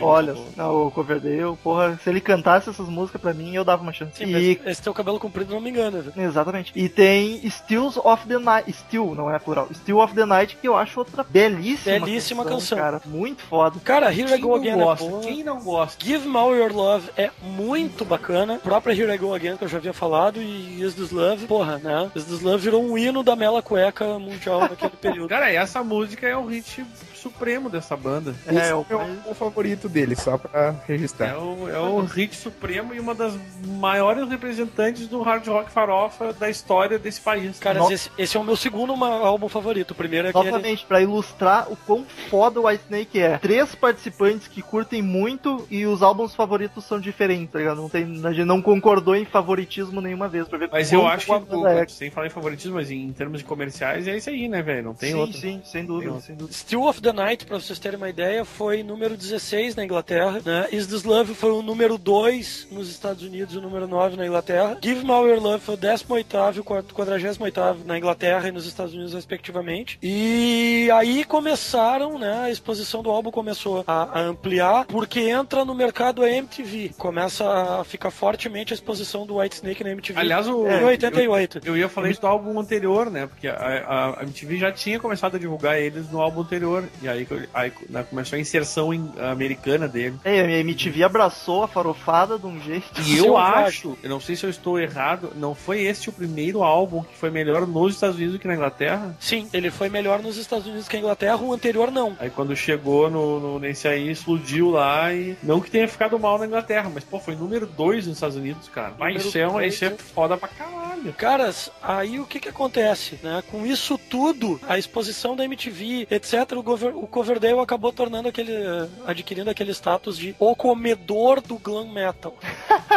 Olha, 0.00 0.34
não, 0.56 0.86
o 0.86 0.90
Coverdale, 0.90 1.56
porra, 1.62 1.98
se 2.02 2.08
ele 2.10 2.20
cantasse 2.20 2.70
essas 2.70 2.88
músicas 2.88 3.20
pra 3.20 3.32
mim, 3.34 3.54
eu 3.54 3.64
dava 3.64 3.82
uma 3.82 3.92
chance. 3.92 4.16
Sim, 4.16 4.36
e 4.36 4.60
esse 4.66 4.82
teu 4.82 4.92
cabelo 4.94 5.18
comprido 5.18 5.52
não 5.52 5.60
me 5.60 5.70
engana, 5.70 6.00
viu? 6.00 6.12
Exatamente. 6.24 6.72
E 6.74 6.88
tem 6.88 7.40
Stills 7.48 7.98
of 8.02 8.26
the 8.26 8.38
Night. 8.38 8.72
Still, 8.72 9.14
não 9.14 9.30
é 9.30 9.38
plural. 9.38 9.68
Still 9.74 9.98
of 10.00 10.14
the 10.14 10.24
Night, 10.24 10.56
que 10.60 10.68
eu 10.68 10.76
acho 10.76 10.98
outra 11.00 11.24
belíssima, 11.24 12.04
Belíssima 12.06 12.44
canção. 12.44 12.78
Cara, 12.78 13.00
muito 13.04 13.42
foda. 13.42 13.78
Cara, 13.84 14.12
Here 14.12 14.32
I 14.32 14.38
Go 14.38 14.54
Again 14.54 14.70
é 14.70 14.76
gosta? 14.76 15.04
boa. 15.08 15.22
Quem 15.22 15.42
não 15.44 15.60
gosta? 15.60 16.04
Give 16.04 16.26
Me 16.28 16.36
All 16.36 16.54
Your 16.54 16.72
Love 16.72 17.10
é 17.16 17.30
muito 17.42 18.04
bacana. 18.04 18.54
A 18.56 18.58
própria 18.58 18.92
Here 18.92 19.12
I 19.12 19.18
Go 19.18 19.34
Again, 19.34 19.56
que 19.56 19.64
eu 19.64 19.68
já 19.68 19.78
havia 19.78 19.92
falado, 19.92 20.40
e 20.40 20.82
Is 20.82 20.94
This 20.94 21.10
Love, 21.10 21.46
porra, 21.46 21.78
né? 21.78 22.10
Is 22.14 22.24
This 22.24 22.40
Love 22.42 22.58
virou 22.62 22.82
um 22.82 22.96
hino 22.96 23.22
da 23.22 23.34
mela 23.36 23.62
cueca 23.62 24.18
mundial 24.18 24.60
naquele 24.60 24.92
período. 25.00 25.28
Cara, 25.28 25.50
essa 25.50 25.82
música 25.82 26.26
é 26.26 26.36
o 26.36 26.46
hit 26.46 26.84
supremo 27.20 27.68
dessa 27.68 27.96
banda. 27.96 28.34
É, 28.46 28.54
Esse 28.54 28.72
o 28.72 28.86
é 28.88 28.96
o, 28.96 29.30
o 29.30 29.34
favorito 29.34 29.88
dele, 29.88 30.16
só 30.16 30.38
pra 30.38 30.74
registrar. 30.86 31.28
É 31.28 31.36
o, 31.36 31.68
é 31.68 31.78
o 31.78 32.00
hit 32.00 32.34
supremo 32.34 32.94
e 32.94 33.00
uma 33.00 33.14
das 33.14 33.34
maiores 33.66 34.28
representantes 34.28 35.06
do 35.06 35.22
hard 35.22 35.46
rock 35.46 35.70
farofa 35.70 36.32
da 36.32 36.48
história 36.48 36.98
desse 36.98 37.20
país. 37.20 37.58
Cara, 37.58 37.78
Nossa. 37.78 37.94
esse, 37.94 38.10
esse 38.16 38.36
é 38.36 38.40
o 38.40 38.44
meu 38.44 38.56
segundo 38.56 38.92
álbum 39.04 39.48
favorito. 39.48 39.92
O 39.92 39.94
primeiro 39.94 40.26
é 40.26 40.30
aquele. 40.30 40.44
Novamente, 40.50 40.84
pra 40.86 41.00
ilustrar 41.00 41.70
o 41.70 41.76
quão 41.76 42.04
foda 42.28 42.60
o 42.60 42.66
White 42.66 42.84
Snake 42.84 43.20
é. 43.20 43.38
Três 43.38 43.74
participantes 43.74 44.48
que 44.48 44.62
curtem 44.62 45.02
muito 45.02 45.66
e 45.70 45.86
os 45.86 46.02
álbuns 46.02 46.34
favoritos 46.34 46.84
são 46.84 47.00
diferentes, 47.00 47.52
tá 47.52 47.58
ligado? 47.58 47.80
Não 47.80 47.88
tem, 47.88 48.04
a 48.24 48.32
gente 48.32 48.46
não 48.46 48.62
concordou 48.62 49.14
em 49.14 49.24
favoritismo 49.24 50.00
nenhuma 50.00 50.28
vez, 50.28 50.48
pra 50.48 50.58
ver 50.58 50.68
Mas 50.72 50.92
eu 50.92 51.06
acho 51.06 51.26
que, 51.26 51.38
banda 51.38 51.70
é. 51.70 51.86
sem 51.86 52.10
falar 52.10 52.26
em 52.26 52.30
favoritismo, 52.30 52.74
mas 52.74 52.90
em 52.90 53.12
termos 53.12 53.38
de 53.38 53.44
comerciais, 53.44 54.06
é 54.08 54.16
isso 54.16 54.30
aí, 54.30 54.48
né, 54.48 54.62
velho? 54.62 54.84
Não 54.84 54.94
tem 54.94 55.12
sim, 55.12 55.18
outro. 55.18 55.38
sim, 55.38 55.60
sem 55.64 55.84
dúvida, 55.84 56.12
Tem 56.12 56.20
sem 56.20 56.36
dúvida. 56.36 56.56
Still 56.56 56.84
of 56.84 57.00
the 57.00 57.09
Night, 57.12 57.46
pra 57.46 57.58
vocês 57.58 57.78
terem 57.78 57.96
uma 57.96 58.08
ideia, 58.08 58.44
foi 58.44 58.82
número 58.82 59.16
16 59.16 59.76
na 59.76 59.84
Inglaterra. 59.84 60.40
Né? 60.44 60.68
Is 60.72 60.86
This 60.86 61.04
Love 61.04 61.34
foi 61.34 61.50
o 61.50 61.62
número 61.62 61.98
2 61.98 62.68
nos 62.70 62.90
Estados 62.90 63.22
Unidos 63.22 63.54
e 63.54 63.58
o 63.58 63.60
número 63.60 63.86
9 63.86 64.16
na 64.16 64.26
Inglaterra. 64.26 64.78
Give 64.82 65.04
Me 65.04 65.10
All 65.10 65.26
Your 65.26 65.40
Love 65.40 65.64
foi 65.64 65.74
o 65.74 65.78
18 65.78 66.56
e 66.56 66.60
o 66.60 66.64
48 66.64 67.84
na 67.84 67.98
Inglaterra 67.98 68.48
e 68.48 68.52
nos 68.52 68.66
Estados 68.66 68.94
Unidos, 68.94 69.14
respectivamente. 69.14 69.98
E 70.02 70.88
aí 70.92 71.24
começaram, 71.24 72.18
né? 72.18 72.42
A 72.44 72.50
exposição 72.50 73.02
do 73.02 73.10
álbum 73.10 73.30
começou 73.30 73.84
a, 73.86 74.18
a 74.18 74.20
ampliar, 74.20 74.86
porque 74.86 75.20
entra 75.20 75.64
no 75.64 75.74
mercado 75.74 76.22
a 76.22 76.30
MTV. 76.30 76.92
Começa 76.96 77.44
a 77.80 77.84
ficar 77.84 78.10
fortemente 78.10 78.72
a 78.72 78.74
exposição 78.74 79.26
do 79.26 79.38
White 79.38 79.56
Snake 79.56 79.84
na 79.84 79.90
MTV. 79.90 80.20
Aliás, 80.20 80.48
o, 80.48 80.66
em 80.66 80.84
88. 80.84 81.60
Eu 81.64 81.76
ia 81.76 81.88
falar 81.88 82.10
isso 82.10 82.20
do 82.20 82.26
álbum 82.26 82.58
anterior, 82.58 83.10
né? 83.10 83.26
Porque 83.26 83.48
a, 83.48 83.54
a, 83.54 84.20
a 84.20 84.22
MTV 84.22 84.56
já 84.56 84.72
tinha 84.72 84.98
começado 84.98 85.36
a 85.36 85.38
divulgar 85.38 85.78
eles 85.78 86.10
no 86.10 86.20
álbum 86.20 86.40
anterior. 86.40 86.84
E 87.02 87.08
aí, 87.08 87.26
aí 87.54 87.72
né, 87.88 88.04
começou 88.08 88.36
a 88.36 88.40
inserção 88.40 88.92
em- 88.92 89.10
americana 89.30 89.88
dele. 89.88 90.16
É, 90.24 90.40
a 90.40 90.50
MTV 90.60 91.02
abraçou 91.02 91.62
a 91.62 91.68
farofada 91.68 92.38
de 92.38 92.46
um 92.46 92.60
jeito. 92.60 92.86
E 93.06 93.16
eu 93.16 93.36
acho, 93.36 93.96
eu 94.02 94.10
não 94.10 94.20
sei 94.20 94.36
se 94.36 94.44
eu 94.44 94.50
estou 94.50 94.78
errado, 94.78 95.32
não 95.36 95.54
foi 95.54 95.80
este 95.82 96.08
o 96.08 96.12
primeiro 96.12 96.62
álbum 96.62 97.02
que 97.02 97.16
foi 97.16 97.30
melhor 97.30 97.66
nos 97.66 97.94
Estados 97.94 98.16
Unidos 98.16 98.34
do 98.34 98.38
que 98.38 98.46
na 98.48 98.54
Inglaterra? 98.54 99.16
Sim, 99.18 99.48
ele 99.52 99.70
foi 99.70 99.88
melhor 99.88 100.20
nos 100.22 100.36
Estados 100.36 100.66
Unidos 100.66 100.88
que 100.88 100.96
a 100.96 100.98
Inglaterra, 101.00 101.36
o 101.38 101.52
anterior 101.52 101.90
não. 101.90 102.16
Aí 102.20 102.30
quando 102.30 102.54
chegou 102.54 103.10
no, 103.10 103.40
no- 103.40 103.58
nesse 103.58 103.88
aí, 103.88 104.10
explodiu 104.10 104.70
lá 104.70 105.12
e. 105.12 105.36
Não 105.42 105.60
que 105.60 105.70
tenha 105.70 105.88
ficado 105.88 106.18
mal 106.18 106.38
na 106.38 106.46
Inglaterra, 106.46 106.90
mas 106.92 107.04
pô, 107.04 107.18
foi 107.18 107.34
número 107.34 107.66
2 107.66 108.06
nos 108.06 108.16
Estados 108.16 108.36
Unidos, 108.36 108.68
cara. 108.68 108.94
Mas 108.98 109.24
isso 109.24 109.38
é, 109.38 109.66
isso 109.66 109.84
é 109.84 109.90
né? 109.90 109.96
foda 110.14 110.36
pra 110.36 110.48
caralho. 110.48 110.79
Caras, 111.16 111.70
aí 111.82 112.18
o 112.20 112.26
que 112.26 112.38
que 112.40 112.48
acontece, 112.48 113.18
né? 113.22 113.42
Com 113.50 113.64
isso 113.66 113.96
tudo, 113.98 114.60
a 114.68 114.78
exposição 114.78 115.34
da 115.36 115.44
MTV, 115.44 116.06
etc, 116.10 116.52
o, 116.56 116.62
gover- 116.62 116.96
o 116.96 117.06
Coverdale 117.06 117.58
acabou 117.58 117.92
tornando 117.92 118.28
aquele, 118.28 118.52
eh, 118.52 118.88
adquirindo 119.06 119.50
aquele 119.50 119.72
status 119.72 120.16
de 120.16 120.34
o 120.38 120.54
comedor 120.54 121.40
do 121.40 121.58
glam 121.58 121.88
metal. 121.92 122.36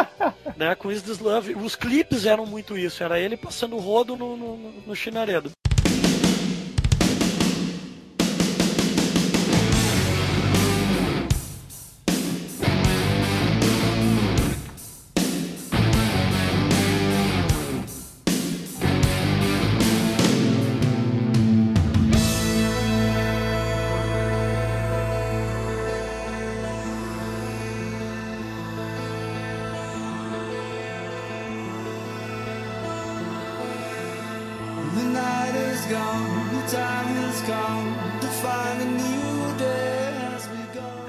né? 0.56 0.74
Com 0.74 0.90
Is 0.92 1.02
This 1.02 1.18
Love, 1.18 1.54
os 1.54 1.74
clipes 1.76 2.24
eram 2.26 2.46
muito 2.46 2.76
isso, 2.78 3.02
era 3.02 3.18
ele 3.18 3.36
passando 3.36 3.76
o 3.76 3.80
rodo 3.80 4.16
no, 4.16 4.36
no- 4.36 4.56
no 4.86 4.94
chinaredo. 4.96 5.50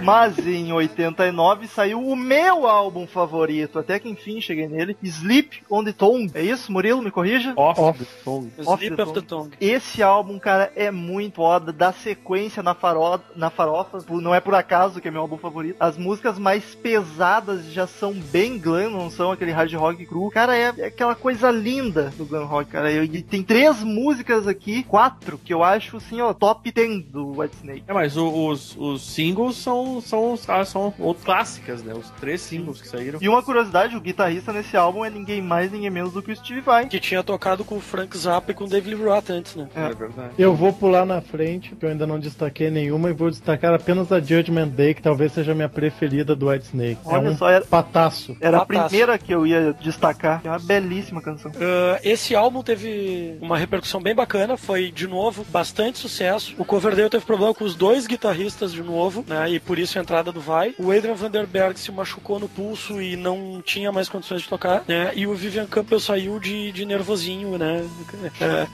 Mas 0.05 0.37
em 0.45 0.71
89 0.71 1.67
saiu 1.67 1.99
o 2.01 2.15
meu 2.15 2.67
álbum 2.67 3.07
favorito, 3.07 3.79
até 3.79 3.97
que 3.99 4.07
enfim 4.09 4.39
cheguei 4.39 4.67
nele, 4.67 4.95
Sleep 5.03 5.63
on 5.69 5.83
the 5.83 5.91
Tongue. 5.91 6.31
É 6.33 6.41
isso, 6.43 6.71
Murilo? 6.71 7.01
Me 7.01 7.11
corrija? 7.11 7.53
Off, 7.55 7.79
Off. 7.81 7.99
the 7.99 8.05
Tongue. 8.23 8.51
Off 8.65 8.83
Sleep 8.83 8.95
the 8.95 9.03
of 9.03 9.13
the 9.13 9.21
Tongue. 9.21 9.51
Esse 9.59 10.03
álbum, 10.03 10.37
cara, 10.39 10.71
é 10.75 10.91
muito 10.91 11.35
foda, 11.35 11.73
dá 11.73 11.91
sequência 11.91 12.63
na, 12.63 12.73
faro... 12.73 13.19
na 13.35 13.49
farofa, 13.49 13.99
não 14.09 14.33
é 14.33 14.39
por 14.39 14.55
acaso 14.55 15.01
que 15.01 15.07
é 15.07 15.11
meu 15.11 15.21
álbum 15.21 15.37
favorito. 15.37 15.75
As 15.79 15.97
músicas 15.97 16.39
mais 16.39 16.75
pesadas 16.75 17.65
já 17.71 17.85
são 17.87 18.13
bem 18.13 18.57
glam, 18.57 18.89
não 18.89 19.09
são 19.09 19.31
aquele 19.31 19.51
hard 19.51 19.73
rock 19.73 20.05
cru. 20.05 20.29
Cara, 20.29 20.55
é, 20.57 20.73
é 20.77 20.85
aquela 20.87 21.15
coisa 21.15 21.51
linda 21.51 22.13
do 22.17 22.25
glam 22.25 22.45
rock, 22.45 22.69
cara. 22.71 22.91
E 22.91 23.21
tem 23.21 23.43
três 23.43 23.83
músicas 23.83 24.47
aqui, 24.47 24.83
quatro, 24.83 25.37
que 25.37 25.53
eu 25.53 25.63
acho, 25.63 25.97
assim, 25.97 26.21
ó, 26.21 26.33
top 26.33 26.71
10 26.71 27.05
do 27.05 27.39
Whitesnake. 27.39 27.83
É, 27.87 27.93
mas 27.93 28.15
o- 28.17 28.47
os, 28.49 28.75
os 28.77 29.01
singles 29.13 29.55
são, 29.57 29.94
são, 30.01 30.37
ah, 30.47 30.65
são 30.65 30.93
ou 30.99 31.13
clássicas, 31.13 31.83
né? 31.83 31.93
Os 31.93 32.09
três 32.19 32.41
singles 32.41 32.81
que 32.81 32.87
saíram. 32.87 33.19
E 33.21 33.27
uma 33.29 33.41
curiosidade, 33.43 33.95
o 33.95 34.01
guitarrista 34.01 34.51
nesse 34.53 34.75
álbum 34.77 35.03
é 35.05 35.09
ninguém 35.09 35.41
mais, 35.41 35.71
ninguém 35.71 35.89
menos 35.89 36.13
do 36.13 36.21
que 36.21 36.31
o 36.31 36.35
Steve 36.35 36.61
Vai. 36.61 36.87
Que 36.87 36.99
tinha 36.99 37.23
tocado 37.23 37.63
com 37.63 37.75
o 37.77 37.81
Frank 37.81 38.17
Zappa 38.17 38.51
e 38.51 38.53
com 38.53 38.65
o 38.65 38.67
David 38.67 38.95
Lee 38.95 39.05
Roth 39.05 39.29
antes, 39.29 39.55
né? 39.55 39.67
É. 39.75 39.85
É 39.85 39.93
verdade. 39.93 40.29
Eu 40.37 40.55
vou 40.55 40.73
pular 40.73 41.05
na 41.05 41.21
frente, 41.21 41.69
porque 41.69 41.85
eu 41.85 41.89
ainda 41.89 42.05
não 42.07 42.19
destaquei 42.19 42.69
nenhuma, 42.69 43.09
e 43.09 43.13
vou 43.13 43.29
destacar 43.29 43.73
apenas 43.73 44.11
a 44.11 44.19
Judgment 44.19 44.67
Day, 44.69 44.93
que 44.93 45.01
talvez 45.01 45.31
seja 45.31 45.51
a 45.51 45.55
minha 45.55 45.69
preferida 45.69 46.35
do 46.35 46.47
Whitesnake. 46.49 46.99
Olha 47.05 47.27
é 47.27 47.31
um 47.31 47.37
só, 47.37 47.49
era- 47.49 47.65
pataço. 47.65 48.35
Era 48.41 48.57
a 48.57 48.59
Fantástico. 48.61 48.87
primeira 48.89 49.17
que 49.17 49.33
eu 49.33 49.45
ia 49.47 49.73
destacar. 49.81 50.41
É 50.43 50.49
uma 50.49 50.59
belíssima 50.59 51.21
canção. 51.21 51.51
Ah, 51.59 51.99
esse 52.03 52.35
álbum 52.35 52.61
teve 52.63 53.37
uma 53.41 53.57
repercussão 53.57 54.01
bem 54.01 54.15
bacana, 54.15 54.57
foi 54.57 54.91
de 54.91 55.07
novo 55.07 55.45
bastante 55.49 55.97
sucesso. 55.99 56.55
O 56.57 56.65
Coverdale 56.65 57.09
teve 57.09 57.25
problema 57.25 57.53
com 57.53 57.63
os 57.63 57.75
dois 57.75 58.07
guitarristas 58.07 58.71
de 58.71 58.81
novo, 58.81 59.23
né? 59.27 59.49
E 59.51 59.59
por 59.59 59.77
isso 59.77 59.84
a 59.93 60.01
entrada 60.01 60.31
do 60.31 60.39
Vai. 60.39 60.73
O 60.77 60.91
Adrian 60.91 61.15
Vanderberg 61.15 61.79
se 61.79 61.91
machucou 61.91 62.39
no 62.39 62.47
pulso 62.49 63.01
e 63.01 63.15
não 63.15 63.61
tinha 63.63 63.91
mais 63.91 64.09
condições 64.09 64.41
de 64.41 64.49
tocar, 64.49 64.83
né? 64.87 65.11
E 65.15 65.27
o 65.27 65.35
Vivian 65.35 65.65
Campbell 65.65 65.99
saiu 65.99 66.39
de, 66.39 66.71
de 66.71 66.85
nervosinho, 66.85 67.57
né? 67.57 67.87
É, 68.39 68.67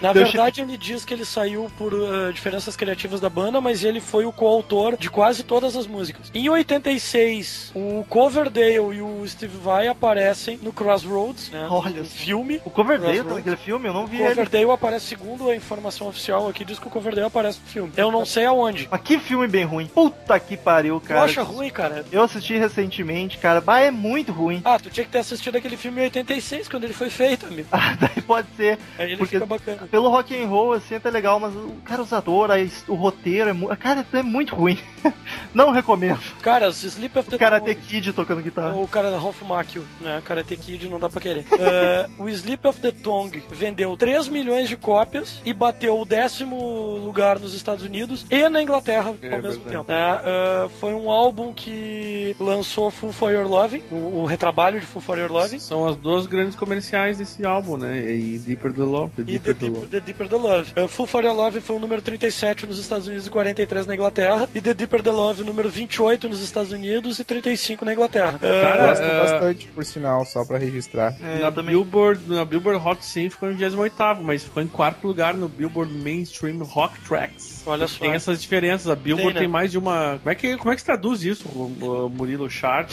na 0.00 0.12
Deixa- 0.12 0.32
verdade, 0.32 0.60
ele 0.60 0.76
diz 0.76 1.04
que 1.04 1.14
ele 1.14 1.24
saiu 1.24 1.70
por 1.78 1.92
ah, 1.94 2.32
diferenças 2.32 2.76
criativas 2.76 3.20
da 3.20 3.28
banda, 3.28 3.60
mas 3.60 3.84
ele 3.84 4.00
foi 4.00 4.24
o 4.26 4.32
coautor 4.32 4.96
de 4.96 5.08
quase 5.10 5.42
todas 5.42 5.76
as 5.76 5.86
músicas. 5.86 6.30
Em 6.34 6.48
86, 6.48 7.72
o 7.74 8.04
Coverdale 8.08 8.96
e 8.96 9.02
o 9.02 9.22
Steve 9.26 9.56
Vai 9.58 9.88
aparecem 9.88 10.58
no 10.62 10.72
Crossroads, 10.72 11.50
né? 11.50 11.66
Olha 11.70 12.04
filme. 12.04 12.60
O 12.64 12.70
Coverdale 12.70 13.22
tá 13.22 13.34
naquele 13.34 13.56
filme? 13.56 13.88
Eu 13.88 13.94
não 13.94 14.06
vi 14.06 14.16
O 14.18 14.20
ele. 14.20 14.28
Coverdale 14.34 14.70
aparece, 14.70 15.06
segundo 15.06 15.48
a 15.48 15.56
informação 15.56 16.08
oficial 16.08 16.48
aqui, 16.48 16.64
diz 16.64 16.78
que 16.78 16.86
o 16.86 16.90
Coverdale 16.90 17.26
aparece 17.26 17.58
no 17.60 17.66
filme. 17.68 17.92
Eu 17.96 18.10
não 18.10 18.24
sei 18.24 18.44
aonde. 18.46 18.88
Mas 18.90 19.00
que 19.00 19.18
filme 19.18 19.46
bem 19.48 19.64
ruim. 19.64 19.86
Puta 19.86 20.38
que 20.38 20.56
pariu, 20.56 21.00
Tu 21.00 21.08
cara. 21.08 21.22
acha 21.22 21.42
ruim, 21.42 21.70
cara? 21.70 22.04
Eu 22.12 22.22
assisti 22.22 22.56
recentemente, 22.56 23.38
cara. 23.38 23.60
Bah, 23.60 23.80
é 23.80 23.90
muito 23.90 24.32
ruim. 24.32 24.60
Ah, 24.64 24.78
tu 24.78 24.90
tinha 24.90 25.04
que 25.04 25.10
ter 25.12 25.18
assistido 25.18 25.56
aquele 25.56 25.76
filme 25.76 26.00
em 26.00 26.04
86, 26.04 26.68
quando 26.68 26.84
ele 26.84 26.92
foi 26.94 27.10
feito, 27.10 27.46
amigo. 27.46 27.68
Ah, 27.72 27.96
daí 28.00 28.22
pode 28.22 28.48
ser. 28.56 28.78
Aí 28.98 29.06
ele 29.06 29.16
Porque- 29.16 29.34
fica 29.36 29.46
bacana. 29.46 29.85
Pelo 29.90 30.08
rock 30.08 30.34
and 30.40 30.46
roll, 30.48 30.72
assim, 30.72 30.94
é 30.94 30.96
até 30.98 31.10
legal, 31.10 31.38
mas 31.40 31.54
o 31.54 31.72
cara, 31.84 32.02
os 32.02 32.12
atores, 32.12 32.84
o 32.88 32.94
roteiro 32.94 33.50
é 33.50 33.52
muito. 33.52 33.76
Cara, 33.76 34.04
é 34.12 34.22
muito 34.22 34.54
ruim. 34.54 34.78
não 35.54 35.70
recomendo. 35.70 36.18
Cara, 36.42 36.68
os 36.68 36.82
Sleep 36.82 37.18
of 37.18 37.28
the 37.30 37.36
O 37.36 37.38
Karate 37.38 37.74
Tongue- 37.74 37.86
Kid 37.86 38.12
tocando 38.12 38.42
guitarra. 38.42 38.74
O 38.74 38.86
cara 38.88 39.10
da 39.10 39.18
Rolf 39.18 39.42
Macchio, 39.42 39.84
né? 40.00 40.20
Karate 40.24 40.56
Kid 40.56 40.88
não 40.88 40.98
dá 40.98 41.08
pra 41.08 41.20
querer. 41.20 41.44
Eh, 41.52 42.06
o 42.18 42.28
Sleep 42.28 42.66
of 42.66 42.80
the 42.80 42.90
Tongue 42.92 43.42
vendeu 43.50 43.96
3 43.96 44.28
milhões 44.28 44.68
de 44.68 44.76
cópias 44.76 45.40
e 45.44 45.52
bateu 45.52 46.00
o 46.00 46.04
décimo 46.04 46.96
lugar 46.98 47.38
nos 47.38 47.54
Estados 47.54 47.84
Unidos 47.84 48.26
e 48.30 48.48
na 48.48 48.62
Inglaterra 48.62 49.14
É 49.22 49.34
ao 49.34 49.42
mesmo 49.42 49.62
verdade. 49.64 49.68
tempo. 49.70 49.86
Eh, 49.88 50.68
foi 50.80 50.94
um 50.94 51.10
álbum 51.10 51.52
que 51.52 52.34
lançou 52.40 52.90
Full 52.90 53.12
for 53.12 53.30
Your 53.32 53.46
Loving, 53.48 53.82
o, 53.90 54.22
o 54.22 54.24
retrabalho 54.26 54.80
de 54.80 54.86
Full 54.86 55.02
for 55.02 55.18
Your 55.18 55.30
Loving. 55.30 55.58
São 55.58 55.86
as 55.86 55.96
duas 55.96 56.26
grandes 56.26 56.56
comerciais 56.56 57.18
desse 57.18 57.44
álbum, 57.44 57.76
né? 57.76 58.10
E 58.12 58.38
Deeper 58.38 58.72
the 58.72 58.82
Love. 58.82 59.12
The 59.16 59.22
E 59.22 59.24
The 59.24 59.32
Deeper 59.32 59.54
the 59.54 59.66
Deeper, 59.66 59.75
Love. 59.76 59.86
The 59.88 60.00
Deeper 60.00 60.28
the 60.28 60.36
Love. 60.36 60.72
Uh, 60.76 60.88
Full 60.88 61.06
for 61.06 61.24
Your 61.24 61.34
Love 61.34 61.60
foi 61.60 61.76
o 61.76 61.78
número 61.78 62.02
37 62.02 62.66
nos 62.66 62.78
Estados 62.78 63.06
Unidos 63.06 63.26
e 63.26 63.30
43 63.30 63.86
na 63.86 63.94
Inglaterra. 63.94 64.48
E 64.54 64.60
The 64.60 64.74
Deeper 64.74 65.02
the 65.02 65.10
Love, 65.10 65.44
número 65.44 65.68
28 65.68 66.28
nos 66.28 66.40
Estados 66.42 66.72
Unidos 66.72 67.18
e 67.18 67.24
35 67.24 67.84
na 67.84 67.92
Inglaterra. 67.92 68.36
Uh, 68.36 68.88
Gosto 68.88 69.02
é- 69.04 69.20
bastante, 69.20 69.66
por 69.68 69.84
sinal, 69.84 70.24
só 70.24 70.44
pra 70.44 70.58
registrar. 70.58 71.14
É, 71.22 71.40
na. 71.40 71.50
Billboard, 71.50 72.20
na 72.28 72.44
Billboard 72.44 72.86
Hot 72.86 73.04
100 73.04 73.30
ficou 73.30 73.50
em 73.50 73.56
28 73.56 73.94
mas 74.22 74.44
ficou 74.44 74.62
em 74.62 74.68
quarto 74.68 75.06
lugar 75.06 75.34
no 75.34 75.48
Billboard 75.48 75.92
Mainstream 75.92 76.58
Rock 76.58 76.98
Tracks. 77.00 77.55
Olha 77.66 77.86
só. 77.88 77.98
Tem 78.00 78.12
essas 78.12 78.40
diferenças. 78.40 78.88
A 78.90 78.94
Billboard 78.94 79.32
Tem, 79.32 79.40
tem, 79.42 79.48
né? 79.48 79.52
mais 79.52 79.70
de 79.70 79.78
uma. 79.78 80.18
Como 80.22 80.30
é 80.30 80.34
que, 80.34 80.56
como 80.56 80.70
é 80.72 80.74
que 80.74 80.80
se 80.80 80.86
traduz 80.86 81.22
isso, 81.24 81.48
o, 81.48 82.06
o 82.06 82.08
Murilo 82.08 82.48
Chart? 82.48 82.90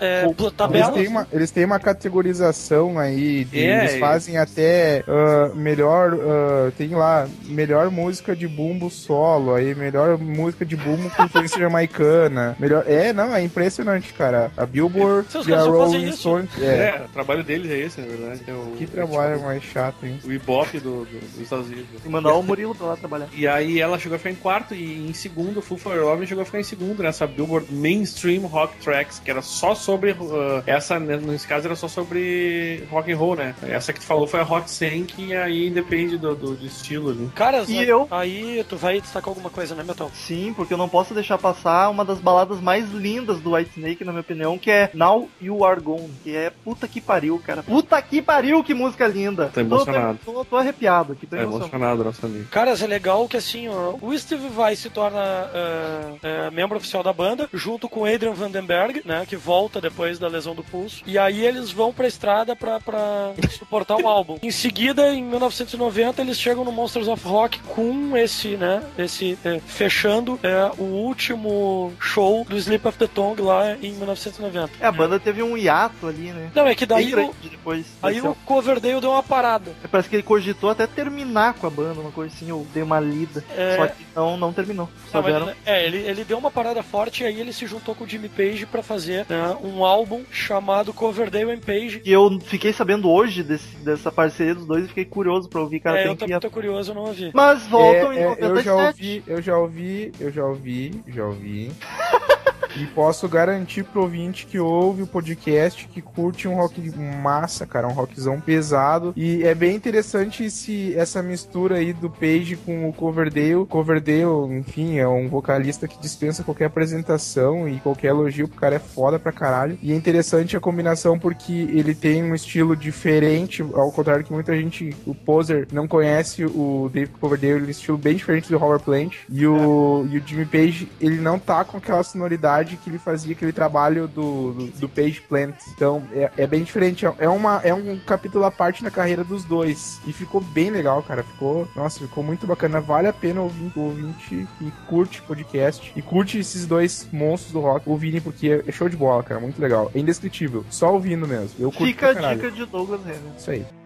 É... 0.00 0.22
é, 0.22 0.24
Eles 0.24 0.88
têm, 0.94 1.08
uma, 1.08 1.28
eles 1.32 1.50
têm 1.50 1.64
uma 1.64 1.78
categorização 1.80 2.98
aí, 2.98 3.44
de- 3.44 3.58
É, 3.64 3.78
eles 3.80 3.94
é. 3.94 3.98
fazem 3.98 4.36
até 4.36 5.02
ah, 5.08 5.50
melhor, 5.54 6.12
ah, 6.14 6.70
tem 6.76 6.90
lá, 6.90 7.28
melhor 7.46 7.90
música 7.90 8.34
de 8.36 8.46
bumbo 8.46 8.90
solo, 8.90 9.54
aí 9.54 9.74
melhor 9.74 10.18
música 10.18 10.64
de 10.64 10.76
bumbo 10.76 11.08
com 11.10 11.24
influência 11.24 11.58
jamaicana, 11.58 12.56
melhor, 12.58 12.84
é, 12.86 13.12
não, 13.12 13.34
é 13.34 13.42
impressionante, 13.42 14.12
cara, 14.12 14.50
a 14.56 14.66
Billboard 14.66 15.30
Seus 15.30 15.46
e 15.46 15.54
a 15.54 15.62
Rolling? 15.62 16.12
Stone, 16.12 16.48
É. 16.60 16.64
é, 16.64 17.02
o 17.06 17.08
trabalho 17.08 17.42
deles 17.42 17.70
é 17.70 17.78
esse, 17.78 18.00
na 18.00 18.06
verdade. 18.06 18.40
É 18.46 18.52
o, 18.52 18.72
que 18.76 18.84
é 18.84 18.86
trabalho 18.86 19.34
tipo 19.34 19.46
mais 19.46 19.62
chato, 19.62 20.04
hein. 20.04 20.18
o 20.24 20.32
Ibope 20.32 20.78
do, 20.80 21.04
do- 21.04 21.20
dos 21.20 21.40
Estados 21.40 21.66
Unidos. 21.66 21.86
E 22.04 22.08
mandar 22.08 22.34
o 22.34 22.42
Murilo 22.42 22.74
pra 22.74 22.88
lá 22.88 22.96
trabalhar. 22.96 23.28
E 23.34 23.46
aí 23.46 23.80
ela 23.80 23.98
chegou 23.98 24.09
a 24.16 24.18
ficar 24.18 24.30
em 24.30 24.34
quarto 24.34 24.74
e 24.74 25.08
em 25.08 25.12
segundo, 25.12 25.60
Full 25.62 25.78
for 25.78 25.94
Your 25.94 26.04
Love 26.06 26.26
chegou 26.26 26.42
a 26.42 26.44
ficar 26.44 26.60
em 26.60 26.64
segundo 26.64 27.02
nessa 27.02 27.26
Billboard 27.26 27.72
Mainstream 27.72 28.42
Rock 28.46 28.76
Tracks, 28.78 29.18
que 29.18 29.30
era 29.30 29.42
só 29.42 29.74
sobre 29.74 30.12
uh, 30.12 30.62
essa, 30.66 30.98
né, 30.98 31.16
nesse 31.16 31.46
caso 31.46 31.66
era 31.66 31.76
só 31.76 31.88
sobre 31.88 32.84
rock 32.90 33.12
and 33.12 33.16
roll, 33.16 33.36
né? 33.36 33.54
Essa 33.62 33.92
que 33.92 34.00
tu 34.00 34.06
falou 34.06 34.26
foi 34.26 34.40
a 34.40 34.44
Hot 34.44 34.70
100, 34.70 35.04
que 35.04 35.34
aí 35.34 35.70
depende 35.70 36.16
do, 36.18 36.34
do, 36.34 36.54
do 36.56 36.66
estilo 36.66 37.10
ali. 37.10 37.30
Caras, 37.34 37.68
E 37.68 37.78
aí- 37.78 37.88
eu? 37.88 38.06
aí 38.10 38.64
tu 38.68 38.76
vai 38.76 39.00
destacar 39.00 39.28
alguma 39.28 39.50
coisa, 39.50 39.74
né, 39.74 39.82
Metal? 39.82 40.10
Sim, 40.14 40.52
porque 40.54 40.74
eu 40.74 40.78
não 40.78 40.88
posso 40.88 41.14
deixar 41.14 41.38
passar 41.38 41.88
uma 41.88 42.04
das 42.04 42.18
baladas 42.18 42.60
mais 42.60 42.90
lindas 42.90 43.40
do 43.40 43.52
Whitesnake, 43.52 44.04
na 44.04 44.12
minha 44.12 44.20
opinião, 44.22 44.58
que 44.58 44.70
é 44.70 44.90
Now 44.94 45.28
You 45.40 45.64
Are 45.64 45.80
Gone, 45.80 46.10
que 46.22 46.34
é 46.34 46.50
puta 46.64 46.86
que 46.88 47.00
pariu, 47.00 47.40
cara. 47.44 47.62
Puta 47.62 48.00
que 48.02 48.20
pariu, 48.22 48.62
que 48.62 48.74
música 48.74 49.06
linda. 49.06 49.50
Tô 49.52 49.60
emocionado. 49.60 50.18
Tô, 50.24 50.32
tô, 50.32 50.44
tô 50.44 50.56
arrepiado 50.56 51.12
aqui, 51.12 51.26
tô 51.26 51.36
Tá 51.36 51.42
emocionado. 51.42 51.70
emocionado, 51.74 52.04
nosso 52.04 52.26
amigo. 52.26 52.44
Caras, 52.50 52.82
é 52.82 52.86
legal 52.86 53.26
que 53.28 53.36
assim, 53.36 53.68
ó, 53.68 53.92
o 54.00 54.16
Steve 54.18 54.48
Vai 54.48 54.76
se 54.76 54.90
torna 54.90 55.20
ah, 55.20 56.14
ah, 56.22 56.50
membro 56.50 56.76
oficial 56.76 57.02
da 57.02 57.12
banda, 57.12 57.48
junto 57.52 57.88
com 57.88 58.04
Adrian 58.04 58.32
Vandenberg, 58.32 59.02
né, 59.04 59.24
que 59.26 59.36
volta 59.36 59.80
depois 59.80 60.18
da 60.18 60.28
lesão 60.28 60.54
do 60.54 60.62
pulso. 60.64 61.02
E 61.06 61.18
aí 61.18 61.44
eles 61.44 61.70
vão 61.70 61.92
pra 61.92 62.06
estrada 62.06 62.56
pra, 62.56 62.80
pra 62.80 63.32
suportar 63.50 63.96
o 63.96 64.08
álbum. 64.08 64.38
Em 64.42 64.50
seguida, 64.50 65.12
em 65.12 65.22
1990, 65.22 66.20
eles 66.22 66.38
chegam 66.38 66.64
no 66.64 66.72
Monsters 66.72 67.08
of 67.08 67.26
Rock 67.26 67.60
com 67.60 68.16
esse, 68.16 68.56
né, 68.56 68.82
esse 68.98 69.38
eh, 69.44 69.60
fechando 69.66 70.38
eh, 70.42 70.70
o 70.78 70.84
último 70.84 71.92
show 72.00 72.44
do 72.48 72.56
Sleep 72.56 72.86
of 72.86 72.98
the 72.98 73.06
Tongue 73.06 73.42
lá 73.42 73.76
em 73.76 73.92
1990. 73.92 74.72
É, 74.80 74.86
a 74.86 74.92
banda 74.92 75.18
teve 75.18 75.42
um 75.42 75.56
hiato 75.56 76.06
ali, 76.06 76.32
né? 76.32 76.50
Não, 76.54 76.66
é 76.66 76.74
que 76.74 76.86
daí 76.86 77.14
o, 77.14 77.34
depois. 77.42 77.86
aí 78.02 78.20
o 78.20 78.34
Coverdale 78.44 79.00
deu 79.00 79.10
uma 79.10 79.22
parada. 79.22 79.72
É, 79.84 79.88
Parece 79.88 80.08
que 80.08 80.16
ele 80.16 80.22
cogitou 80.22 80.70
até 80.70 80.86
terminar 80.86 81.54
com 81.54 81.66
a 81.66 81.70
banda, 81.70 82.00
uma 82.00 82.12
coisa 82.12 82.34
assim, 82.34 82.48
eu 82.48 82.66
dei 82.72 82.82
uma 82.82 83.00
lida. 83.00 83.44
É. 83.56 83.76
Só 83.76 83.89
não, 84.14 84.36
não 84.36 84.52
terminou. 84.52 84.88
Não, 85.12 85.22
deram- 85.22 85.52
é, 85.66 85.84
ele, 85.86 85.98
ele 85.98 86.24
deu 86.24 86.38
uma 86.38 86.50
parada 86.50 86.82
forte 86.82 87.22
e 87.22 87.26
aí 87.26 87.40
ele 87.40 87.52
se 87.52 87.66
juntou 87.66 87.94
com 87.94 88.04
o 88.04 88.08
Jimmy 88.08 88.28
Page 88.28 88.66
pra 88.66 88.82
fazer 88.82 89.26
né, 89.28 89.56
um 89.62 89.84
álbum 89.84 90.22
chamado 90.30 90.92
Coverdale 90.92 91.50
and 91.52 91.60
Page. 91.60 92.02
E 92.04 92.12
eu 92.12 92.38
fiquei 92.40 92.72
sabendo 92.72 93.08
hoje 93.10 93.42
desse- 93.42 93.76
dessa 93.78 94.10
parceria 94.12 94.54
dos 94.54 94.66
dois 94.66 94.84
e 94.84 94.88
fiquei 94.88 95.04
curioso 95.04 95.48
pra 95.48 95.60
ouvir, 95.60 95.80
cara. 95.80 95.98
é, 95.98 96.02
tem 96.02 96.10
eu 96.12 96.16
que 96.16 96.20
também 96.24 96.40
tô 96.40 96.50
curioso, 96.50 96.90
eu 96.90 96.94
não 96.94 97.02
ouvi. 97.02 97.30
Mas 97.34 97.66
voltam 97.66 98.12
É, 98.12 98.16
em 98.16 98.18
é, 98.22 98.48
97. 98.48 98.50
eu 98.50 98.60
já 98.62 98.76
ouvi, 98.76 99.22
eu 99.28 99.42
já 99.42 99.56
ouvi, 99.56 100.12
eu 100.20 100.30
já 100.32 100.44
ouvi, 100.44 101.02
já 101.08 101.24
ouvi. 101.26 101.70
E 102.76 102.86
posso 102.86 103.28
garantir 103.28 103.84
pro 103.84 104.02
ouvinte 104.02 104.46
que 104.46 104.58
ouve 104.58 105.02
o 105.02 105.06
podcast 105.06 105.88
que 105.88 106.00
curte 106.00 106.46
um 106.46 106.54
rock 106.54 106.80
massa, 107.22 107.66
cara, 107.66 107.88
um 107.88 107.92
rockzão 107.92 108.40
pesado. 108.40 109.12
E 109.16 109.42
é 109.44 109.54
bem 109.54 109.74
interessante 109.74 110.44
esse, 110.44 110.94
essa 110.96 111.22
mistura 111.22 111.76
aí 111.76 111.92
do 111.92 112.10
Page 112.10 112.56
com 112.56 112.88
o 112.88 112.92
Coverdale. 112.92 113.66
Coverdale, 113.66 114.54
enfim, 114.58 114.98
é 114.98 115.08
um 115.08 115.28
vocalista 115.28 115.88
que 115.88 115.98
dispensa 116.00 116.44
qualquer 116.44 116.66
apresentação 116.66 117.68
e 117.68 117.80
qualquer 117.80 118.08
elogio, 118.08 118.46
o 118.46 118.48
cara 118.48 118.76
é 118.76 118.78
foda 118.78 119.18
pra 119.18 119.32
caralho. 119.32 119.78
E 119.82 119.92
é 119.92 119.96
interessante 119.96 120.56
a 120.56 120.60
combinação 120.60 121.18
porque 121.18 121.52
ele 121.52 121.94
tem 121.94 122.22
um 122.22 122.34
estilo 122.34 122.76
diferente, 122.76 123.62
ao 123.62 123.90
contrário 123.92 124.24
que 124.24 124.32
muita 124.32 124.56
gente, 124.56 124.94
o 125.06 125.14
poser, 125.14 125.66
não 125.72 125.88
conhece 125.88 126.44
o 126.44 126.90
David 126.92 127.14
Coverdale, 127.20 127.52
ele 127.54 127.60
tem 127.60 127.68
um 127.68 127.70
estilo 127.70 127.98
bem 127.98 128.16
diferente 128.16 128.50
do 128.50 128.58
Robert 128.58 128.80
Plant. 128.80 129.14
E 129.28 129.46
o, 129.46 130.06
e 130.10 130.18
o 130.18 130.22
Jimmy 130.26 130.46
Page, 130.46 130.88
ele 131.00 131.20
não 131.20 131.38
tá 131.38 131.64
com 131.64 131.76
aquela 131.76 132.02
sonoridade 132.02 132.59
idade 132.60 132.76
que 132.76 132.90
ele 132.90 132.98
fazia 132.98 133.32
aquele 133.32 133.52
trabalho 133.52 134.06
do, 134.06 134.52
do, 134.52 134.66
do 134.66 134.88
Page 134.88 135.20
Plant. 135.22 135.54
Então 135.74 136.02
é, 136.12 136.30
é 136.36 136.46
bem 136.46 136.62
diferente. 136.62 137.06
É, 137.18 137.28
uma, 137.28 137.60
é 137.64 137.72
um 137.74 137.98
capítulo 137.98 138.44
à 138.44 138.50
parte 138.50 138.84
na 138.84 138.90
carreira 138.90 139.24
dos 139.24 139.44
dois. 139.44 140.00
E 140.06 140.12
ficou 140.12 140.40
bem 140.40 140.70
legal, 140.70 141.02
cara. 141.02 141.22
Ficou, 141.22 141.66
nossa, 141.74 142.00
ficou 142.00 142.22
muito 142.22 142.46
bacana. 142.46 142.80
Vale 142.80 143.08
a 143.08 143.12
pena 143.12 143.40
ouvir 143.40 143.72
o 143.74 143.80
ouvinte 143.80 144.46
que 144.58 144.72
curte 144.88 145.22
podcast 145.22 145.92
e 145.96 146.02
curte 146.02 146.38
esses 146.38 146.66
dois 146.66 147.08
monstros 147.12 147.52
do 147.52 147.60
rock 147.60 147.88
ouvirem, 147.88 148.20
porque 148.20 148.62
é 148.66 148.72
show 148.72 148.88
de 148.88 148.96
bola, 148.96 149.22
cara. 149.22 149.40
Muito 149.40 149.60
legal. 149.60 149.90
É 149.94 149.98
indescritível. 149.98 150.64
Só 150.70 150.92
ouvindo 150.92 151.26
mesmo. 151.26 151.50
Eu 151.58 151.72
curto 151.72 151.86
Fica 151.86 152.10
a 152.10 152.34
dica 152.34 152.50
de 152.50 152.64
Douglas 152.66 153.04
Renner. 153.04 153.20
Isso 153.36 153.50
aí. 153.50 153.79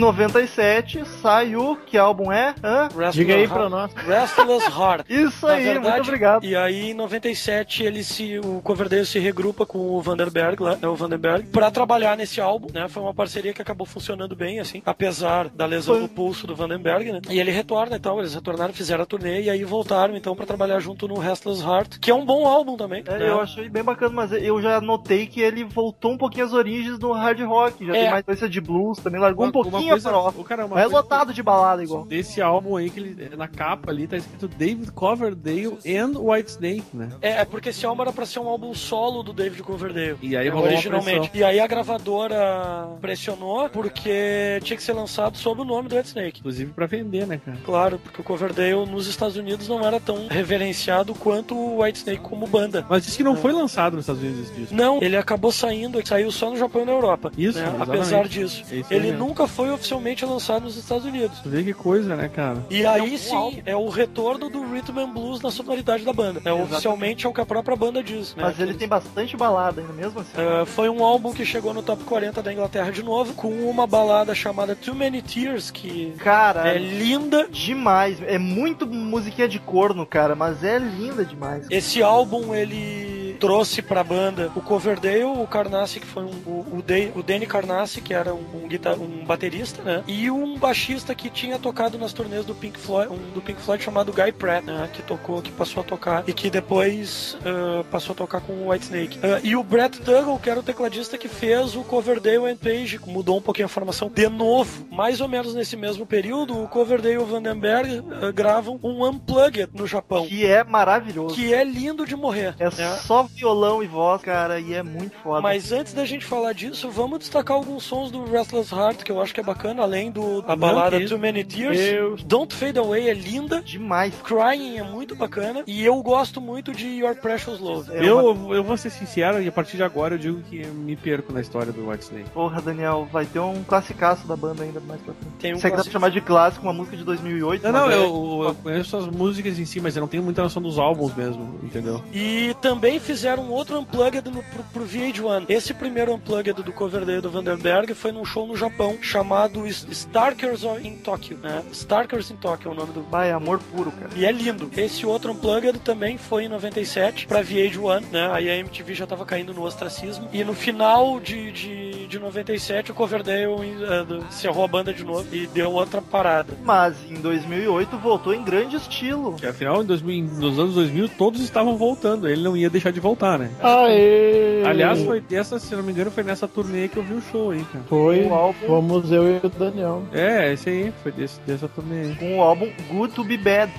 97 0.00 1.04
sai 1.22 1.54
o. 1.56 1.76
Que 1.76 1.96
álbum 1.98 2.32
é? 2.32 2.54
Hã? 2.62 2.84
Restless 2.84 3.12
Diga 3.18 3.34
aí 3.34 3.40
Heart- 3.42 3.52
pra 3.52 3.68
nós. 3.68 3.92
Restless 3.94 4.66
Heart. 4.66 5.06
Isso 5.10 5.46
aí, 5.46 5.64
verdade, 5.64 5.96
muito 5.96 6.06
obrigado. 6.08 6.44
E 6.44 6.56
aí, 6.56 6.90
em 6.90 6.94
97, 6.94 7.82
ele 7.84 8.02
se, 8.02 8.38
o 8.38 8.60
Coverdale 8.62 9.04
se 9.06 9.18
regrupa 9.18 9.64
com 9.66 9.78
o 9.78 10.00
Vanderberg, 10.00 10.62
lá, 10.62 10.76
né, 10.76 10.88
o 10.88 10.94
Vanderberg, 10.94 11.46
pra 11.48 11.70
trabalhar 11.70 12.16
nesse 12.16 12.40
álbum, 12.40 12.68
né? 12.72 12.88
Foi 12.88 13.02
uma 13.02 13.14
parceria 13.14 13.52
que 13.52 13.62
acabou 13.62 13.86
funcionando 13.86 14.34
bem, 14.34 14.58
assim, 14.60 14.82
apesar 14.84 15.48
da 15.48 15.66
lesão 15.66 15.94
Foi. 15.94 16.02
no 16.02 16.08
pulso 16.08 16.46
do 16.46 16.54
Vandenberg, 16.56 17.12
né? 17.12 17.20
E 17.28 17.38
ele 17.38 17.50
retorna, 17.50 17.96
então, 17.96 18.18
eles 18.18 18.34
retornaram, 18.34 18.72
fizeram 18.72 19.02
a 19.02 19.06
turnê 19.06 19.42
e 19.42 19.50
aí 19.50 19.64
voltaram, 19.64 20.16
então, 20.16 20.34
pra 20.34 20.46
trabalhar 20.46 20.80
junto 20.80 21.06
no 21.06 21.18
Restless 21.18 21.62
Heart, 21.62 21.98
que 22.00 22.10
é 22.10 22.14
um 22.14 22.24
bom 22.24 22.46
álbum 22.46 22.76
também. 22.76 23.02
É, 23.06 23.18
né? 23.18 23.28
eu 23.28 23.40
achei 23.40 23.68
bem 23.68 23.82
bacana, 23.82 24.12
mas 24.14 24.32
eu 24.32 24.60
já 24.62 24.80
notei 24.80 25.26
que 25.26 25.40
ele 25.40 25.64
voltou 25.64 26.12
um 26.12 26.18
pouquinho 26.18 26.46
às 26.46 26.52
origens 26.52 26.98
do 26.98 27.12
hard 27.12 27.40
rock. 27.42 27.84
Já 27.86 27.94
É. 27.96 28.00
tem 28.02 28.10
mais 28.10 28.20
influência 28.22 28.48
de 28.48 28.60
blues, 28.60 28.98
também 28.98 29.20
largou 29.20 29.44
um 29.44 29.48
Uma- 29.48 29.52
pouquinho 29.52 29.89
coisa- 29.90 30.08
a 30.08 30.12
farofa. 30.12 30.40
o 30.40 30.44
cara, 30.44 30.66
uma 30.66 30.74
Mas 30.76 30.84
é 30.84 30.88
coisa- 30.88 30.96
lotado 30.98 31.32
de 31.34 31.42
balada 31.42 31.82
igual. 31.82 32.04
Desse 32.04 32.40
álbum 32.40 32.76
aí, 32.76 32.90
que 32.90 33.00
ele, 33.00 33.36
na 33.36 33.48
capa 33.48 33.90
ali, 33.90 34.06
tá 34.06 34.16
escrito 34.16 34.48
David 34.48 34.90
Coverdale 34.92 35.78
and 35.86 36.18
Whitesnake, 36.18 36.84
né? 36.94 37.08
É, 37.22 37.40
é 37.40 37.44
porque 37.44 37.68
esse 37.70 37.84
álbum 37.86 38.02
era 38.02 38.12
pra 38.12 38.26
ser 38.26 38.38
um 38.40 38.48
álbum 38.48 38.74
solo 38.74 39.22
do 39.22 39.32
David 39.32 39.62
Coverdale. 39.62 40.16
E 40.22 40.36
aí 40.36 40.46
É, 40.48 40.50
rolou 40.50 40.66
originalmente. 40.68 41.30
E 41.34 41.42
aí 41.44 41.60
a 41.60 41.66
gravadora 41.66 42.88
pressionou 43.00 43.68
porque 43.68 44.60
tinha 44.62 44.76
que 44.76 44.82
ser 44.82 44.92
lançado 44.92 45.36
sob 45.36 45.60
o 45.62 45.64
nome 45.64 45.88
do 45.88 45.96
Whitesnake. 45.96 46.40
Inclusive 46.40 46.72
pra 46.72 46.86
vender, 46.86 47.26
né, 47.26 47.40
cara? 47.44 47.58
Claro, 47.64 47.98
porque 47.98 48.20
o 48.20 48.24
Coverdale 48.24 48.86
nos 48.86 49.06
Estados 49.06 49.36
Unidos 49.36 49.68
não 49.68 49.84
era 49.86 50.00
tão 50.00 50.26
reverenciado 50.28 51.14
quanto 51.14 51.54
o 51.54 51.82
Whitesnake 51.82 52.20
como 52.20 52.46
banda. 52.46 52.84
Mas 52.88 53.04
disse 53.04 53.16
que 53.16 53.22
não 53.24 53.36
foi 53.36 53.52
lançado 53.52 53.94
nos 53.96 54.04
Estados 54.04 54.22
Unidos 54.22 54.48
esse 54.48 54.54
disco. 54.60 54.74
Não, 54.74 55.02
ele 55.02 55.16
acabou 55.16 55.52
saindo, 55.52 56.00
saiu 56.06 56.30
só 56.30 56.50
no 56.50 56.56
Japão 56.56 56.82
e 56.82 56.84
na 56.84 56.92
Europa. 56.92 57.30
Isso, 57.36 57.58
né? 57.58 57.74
Apesar 57.80 58.26
disso. 58.28 58.64
É 58.70 58.76
isso 58.76 58.92
Ele 58.92 59.10
mesmo. 59.10 59.26
nunca 59.26 59.46
foi 59.46 59.70
oficialmente 59.84 60.24
lançado 60.24 60.64
nos 60.64 60.76
Estados 60.76 61.04
Unidos. 61.06 61.38
Vê 61.44 61.64
que 61.64 61.72
coisa, 61.72 62.14
né, 62.14 62.28
cara? 62.28 62.64
E 62.70 62.84
um 62.84 62.90
aí 62.90 63.18
sim, 63.18 63.62
é 63.64 63.74
o 63.74 63.88
retorno 63.88 64.48
do 64.50 64.62
Rhythm 64.70 64.98
and 64.98 65.08
Blues 65.10 65.40
na 65.40 65.50
sonoridade 65.50 66.04
da 66.04 66.12
banda. 66.12 66.40
É, 66.44 66.52
oficialmente 66.52 67.26
é 67.26 67.28
o 67.28 67.32
que 67.32 67.40
a 67.40 67.46
própria 67.46 67.76
banda 67.76 68.02
diz. 68.02 68.34
Né? 68.36 68.42
Mas 68.44 68.56
ele 68.58 68.70
eles- 68.70 68.76
tem 68.76 68.86
bastante 68.88 69.36
balada 69.36 69.80
ainda, 69.80 69.92
mesmo 69.92 70.20
assim. 70.20 70.30
Uh, 70.32 70.66
foi 70.66 70.88
um 70.88 71.02
álbum 71.02 71.32
que 71.32 71.44
chegou 71.44 71.72
no 71.72 71.82
top 71.82 72.04
40 72.04 72.42
da 72.42 72.52
Inglaterra 72.52 72.90
de 72.92 73.02
novo, 73.02 73.32
com 73.34 73.48
uma 73.68 73.86
balada 73.86 74.34
chamada 74.34 74.76
Too 74.76 74.94
Many 74.94 75.22
Tears, 75.22 75.70
que 75.70 76.12
Cara, 76.18 76.68
é 76.68 76.78
linda. 76.78 77.48
demais. 77.50 78.18
É 78.22 78.38
muito 78.38 78.86
musiquinha 78.86 79.48
de 79.48 79.58
corno, 79.58 80.04
cara, 80.06 80.34
mas 80.34 80.62
é 80.62 80.78
linda 80.78 81.24
demais. 81.24 81.66
Esse 81.70 82.02
álbum 82.02 82.54
ele 82.54 83.09
trouxe 83.40 83.80
pra 83.80 84.04
banda 84.04 84.52
o 84.54 84.60
Coverdale, 84.60 85.24
o 85.24 85.46
Carnassi, 85.46 85.98
que 85.98 86.06
foi 86.06 86.24
um, 86.24 86.42
o, 86.46 86.78
o, 86.78 86.82
Dan- 86.82 87.10
o 87.16 87.22
Danny 87.22 87.46
Carnassi, 87.46 88.00
que 88.02 88.12
era 88.12 88.34
um, 88.34 88.44
um, 88.64 88.68
guitar, 88.68 88.94
um 88.98 89.24
baterista, 89.24 89.82
né? 89.82 90.04
E 90.06 90.30
um 90.30 90.58
baixista 90.58 91.14
que 91.14 91.30
tinha 91.30 91.58
tocado 91.58 91.98
nas 91.98 92.12
turnês 92.12 92.44
do 92.44 92.54
Pink 92.54 92.78
Floyd, 92.78 93.10
um 93.12 93.32
do 93.32 93.40
Pink 93.40 93.60
Floyd 93.60 93.82
chamado 93.82 94.12
Guy 94.12 94.32
Pratt, 94.32 94.64
né? 94.64 94.88
Que 94.92 95.02
tocou, 95.02 95.40
que 95.40 95.50
passou 95.50 95.80
a 95.80 95.84
tocar 95.84 96.24
e 96.26 96.32
que 96.34 96.50
depois 96.50 97.36
uh, 97.40 97.82
passou 97.84 98.12
a 98.12 98.16
tocar 98.16 98.40
com 98.42 98.52
o 98.52 98.68
Whitesnake. 98.68 99.18
Uh, 99.18 99.40
e 99.42 99.56
o 99.56 99.62
Brett 99.62 99.98
Tuggle, 100.00 100.38
que 100.38 100.50
era 100.50 100.60
o 100.60 100.62
tecladista 100.62 101.16
que 101.16 101.28
fez 101.28 101.74
o 101.74 101.82
Coverdale 101.82 102.50
and 102.50 102.56
Page, 102.56 103.00
mudou 103.06 103.38
um 103.38 103.42
pouquinho 103.42 103.66
a 103.66 103.68
formação 103.68 104.10
de 104.10 104.28
novo. 104.28 104.86
Mais 104.90 105.20
ou 105.20 105.28
menos 105.28 105.54
nesse 105.54 105.76
mesmo 105.76 106.04
período, 106.04 106.62
o 106.62 106.68
Coverdale 106.68 107.14
e 107.14 107.18
o 107.18 107.24
Vandenberg 107.24 108.00
uh, 108.00 108.32
gravam 108.34 108.78
um 108.82 109.02
Unplugged 109.08 109.70
no 109.72 109.86
Japão. 109.86 110.26
Que 110.26 110.44
é 110.44 110.62
maravilhoso. 110.62 111.34
Que 111.34 111.54
é 111.54 111.64
lindo 111.64 112.04
de 112.04 112.14
morrer. 112.14 112.54
É 112.58 112.64
né? 112.64 112.98
só 113.02 113.29
violão 113.36 113.82
e 113.82 113.86
voz, 113.86 114.20
cara, 114.22 114.60
e 114.60 114.74
é 114.74 114.82
muito 114.82 115.16
foda. 115.22 115.40
Mas 115.40 115.72
antes 115.72 115.92
da 115.92 116.04
gente 116.04 116.24
falar 116.24 116.52
disso, 116.52 116.90
vamos 116.90 117.18
destacar 117.20 117.56
alguns 117.56 117.82
sons 117.84 118.10
do 118.10 118.24
Restless 118.24 118.74
Heart, 118.74 119.02
que 119.02 119.10
eu 119.12 119.20
acho 119.20 119.32
que 119.32 119.40
é 119.40 119.42
bacana, 119.42 119.82
além 119.82 120.10
do 120.10 120.44
a 120.46 120.54
balada 120.56 121.00
Too 121.06 121.18
Many 121.18 121.44
Tears. 121.44 121.78
Deus. 121.78 122.22
Don't 122.24 122.54
Fade 122.54 122.78
Away 122.78 123.08
é 123.08 123.14
linda. 123.14 123.62
Demais. 123.62 124.14
Crying 124.22 124.76
é 124.78 124.82
muito 124.82 125.14
bacana. 125.14 125.62
E 125.66 125.84
eu 125.84 126.00
gosto 126.02 126.40
muito 126.40 126.72
de 126.72 126.86
Your 126.86 127.14
Precious 127.16 127.58
Love. 127.60 127.90
É 127.92 128.04
eu, 128.04 128.30
uma- 128.32 128.54
eu 128.54 128.62
vou 128.64 128.76
ser 128.76 128.90
sincero, 128.90 129.40
e 129.42 129.48
a 129.48 129.52
partir 129.52 129.76
de 129.76 129.82
agora 129.82 130.14
eu 130.14 130.18
digo 130.18 130.40
que 130.42 130.60
eu 130.62 130.72
me 130.74 130.96
perco 130.96 131.32
na 131.32 131.40
história 131.40 131.72
do 131.72 131.88
Whitesnake. 131.88 132.30
Porra, 132.30 132.60
Daniel, 132.60 133.08
vai 133.10 133.24
ter 133.26 133.38
um 133.40 133.62
classicaço 133.64 134.26
da 134.26 134.36
banda 134.36 134.62
ainda 134.62 134.80
mais 134.80 135.00
pra 135.00 135.14
frente. 135.14 135.32
Tem 135.38 135.52
um 135.52 135.56
você 135.56 135.62
quiser 135.62 135.74
clássico. 135.76 135.92
chamar 135.92 136.10
de 136.10 136.20
clássico, 136.20 136.64
uma 136.66 136.72
música 136.72 136.96
de 136.96 137.04
2008. 137.04 137.62
Não, 137.62 137.72
não, 137.72 137.90
é- 137.90 137.94
eu, 137.94 138.44
eu 138.48 138.54
conheço 138.62 138.96
as 138.96 139.06
músicas 139.06 139.58
em 139.58 139.64
si, 139.64 139.80
mas 139.80 139.96
eu 139.96 140.00
não 140.00 140.08
tenho 140.08 140.22
muita 140.22 140.42
noção 140.42 140.60
dos 140.62 140.78
álbuns 140.78 141.14
mesmo, 141.14 141.58
entendeu? 141.62 142.02
E 142.12 142.54
também 142.60 142.98
fizeram 143.20 143.42
um 143.44 143.50
outro 143.52 143.78
Unplugged 143.78 144.30
no, 144.30 144.42
pro, 144.42 144.62
pro 144.72 144.84
VH1. 144.86 145.44
Esse 145.50 145.74
primeiro 145.74 146.14
Unplugged 146.14 146.62
do 146.62 146.72
Coverdale 146.72 147.20
do 147.20 147.30
Vandenberg 147.30 147.92
foi 147.92 148.12
num 148.12 148.24
show 148.24 148.46
no 148.46 148.56
Japão 148.56 148.96
chamado 149.02 149.66
Starkers 149.66 150.62
in 150.82 150.96
Tokyo. 150.96 151.36
Né? 151.42 151.62
Starkers 151.70 152.30
in 152.30 152.36
Tokyo 152.36 152.70
é 152.70 152.72
o 152.72 152.74
nome 152.74 152.92
do, 152.94 153.02
Vai, 153.02 153.28
é 153.28 153.32
amor 153.32 153.58
puro, 153.58 153.92
cara. 153.92 154.10
E 154.16 154.24
é 154.24 154.32
lindo. 154.32 154.70
Esse 154.74 155.04
outro 155.04 155.32
Unplugged 155.32 155.78
também 155.80 156.16
foi 156.16 156.44
em 156.44 156.48
97 156.48 157.26
pra 157.26 157.42
VH1, 157.44 158.04
né? 158.10 158.30
Aí 158.32 158.48
a 158.48 158.56
MTV 158.56 158.94
já 158.94 159.06
tava 159.06 159.26
caindo 159.26 159.52
no 159.52 159.62
ostracismo. 159.64 160.26
E 160.32 160.42
no 160.42 160.54
final 160.54 161.20
de, 161.20 161.52
de, 161.52 162.06
de 162.06 162.18
97 162.18 162.90
o 162.90 162.94
Coverdale 162.94 163.44
eh, 163.82 164.04
do- 164.04 164.16
encerrou 164.18 164.64
a 164.64 164.68
banda 164.68 164.94
de 164.94 165.04
novo 165.04 165.26
e 165.30 165.46
deu 165.48 165.72
outra 165.72 166.00
parada. 166.00 166.54
Mas 166.64 166.96
em 167.10 167.14
2008 167.20 167.98
voltou 167.98 168.32
em 168.32 168.42
grande 168.42 168.76
estilo. 168.76 169.34
Que 169.34 169.46
afinal, 169.46 169.82
em 169.82 169.86
2000, 169.86 170.24
nos 170.24 170.58
anos 170.58 170.74
2000, 170.74 171.08
todos 171.18 171.40
estavam 171.42 171.76
voltando. 171.76 172.26
Ele 172.26 172.42
não 172.42 172.56
ia 172.56 172.70
deixar 172.70 172.90
de 172.92 173.00
voltar, 173.00 173.09
né? 173.38 173.50
Aê! 173.62 174.62
Aliás, 174.64 175.02
foi 175.02 175.20
dessa, 175.20 175.58
se 175.58 175.74
não 175.74 175.82
me 175.82 175.92
engano, 175.92 176.10
foi 176.10 176.22
nessa 176.22 176.46
turnê 176.46 176.88
que 176.88 176.96
eu 176.96 177.02
vi 177.02 177.14
o 177.14 177.20
show 177.22 177.50
aí, 177.50 177.64
cara. 177.72 177.84
Foi, 177.88 178.24
o 178.24 178.34
álbum- 178.34 178.66
fomos 178.66 179.10
eu 179.12 179.28
e 179.36 179.40
o 179.44 179.48
Daniel. 179.48 180.02
É, 180.12 180.52
esse 180.52 180.68
aí, 180.68 180.92
foi 181.02 181.12
desse, 181.12 181.40
dessa 181.46 181.68
turnê 181.68 182.00
aí. 182.02 182.14
Com 182.16 182.38
o 182.38 182.42
álbum 182.42 182.70
Good 182.90 183.14
to 183.14 183.24
Be 183.24 183.36
Bad. 183.36 183.72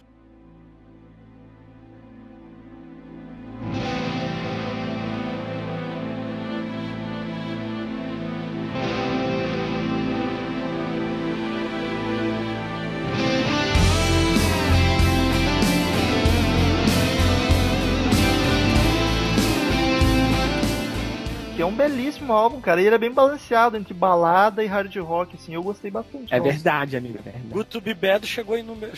Belíssimo 22.31 22.37
álbum, 22.37 22.61
cara. 22.61 22.81
E 22.81 22.85
ele 22.85 22.95
é 22.95 22.97
bem 22.97 23.11
balanceado 23.11 23.77
entre 23.77 23.93
balada 23.93 24.63
e 24.63 24.67
hard 24.67 24.95
rock, 24.97 25.35
assim. 25.35 25.53
Eu 25.53 25.63
gostei 25.63 25.91
bastante. 25.91 26.33
É 26.33 26.37
Nossa. 26.39 26.51
verdade, 26.51 26.97
amigo, 26.97 27.17
é 27.19 27.21
verdade. 27.21 27.45
Good 27.49 27.69
to 27.69 27.81
Be 27.81 27.93
Bad 27.93 28.25
chegou 28.25 28.57
em 28.57 28.63
número, 28.63 28.91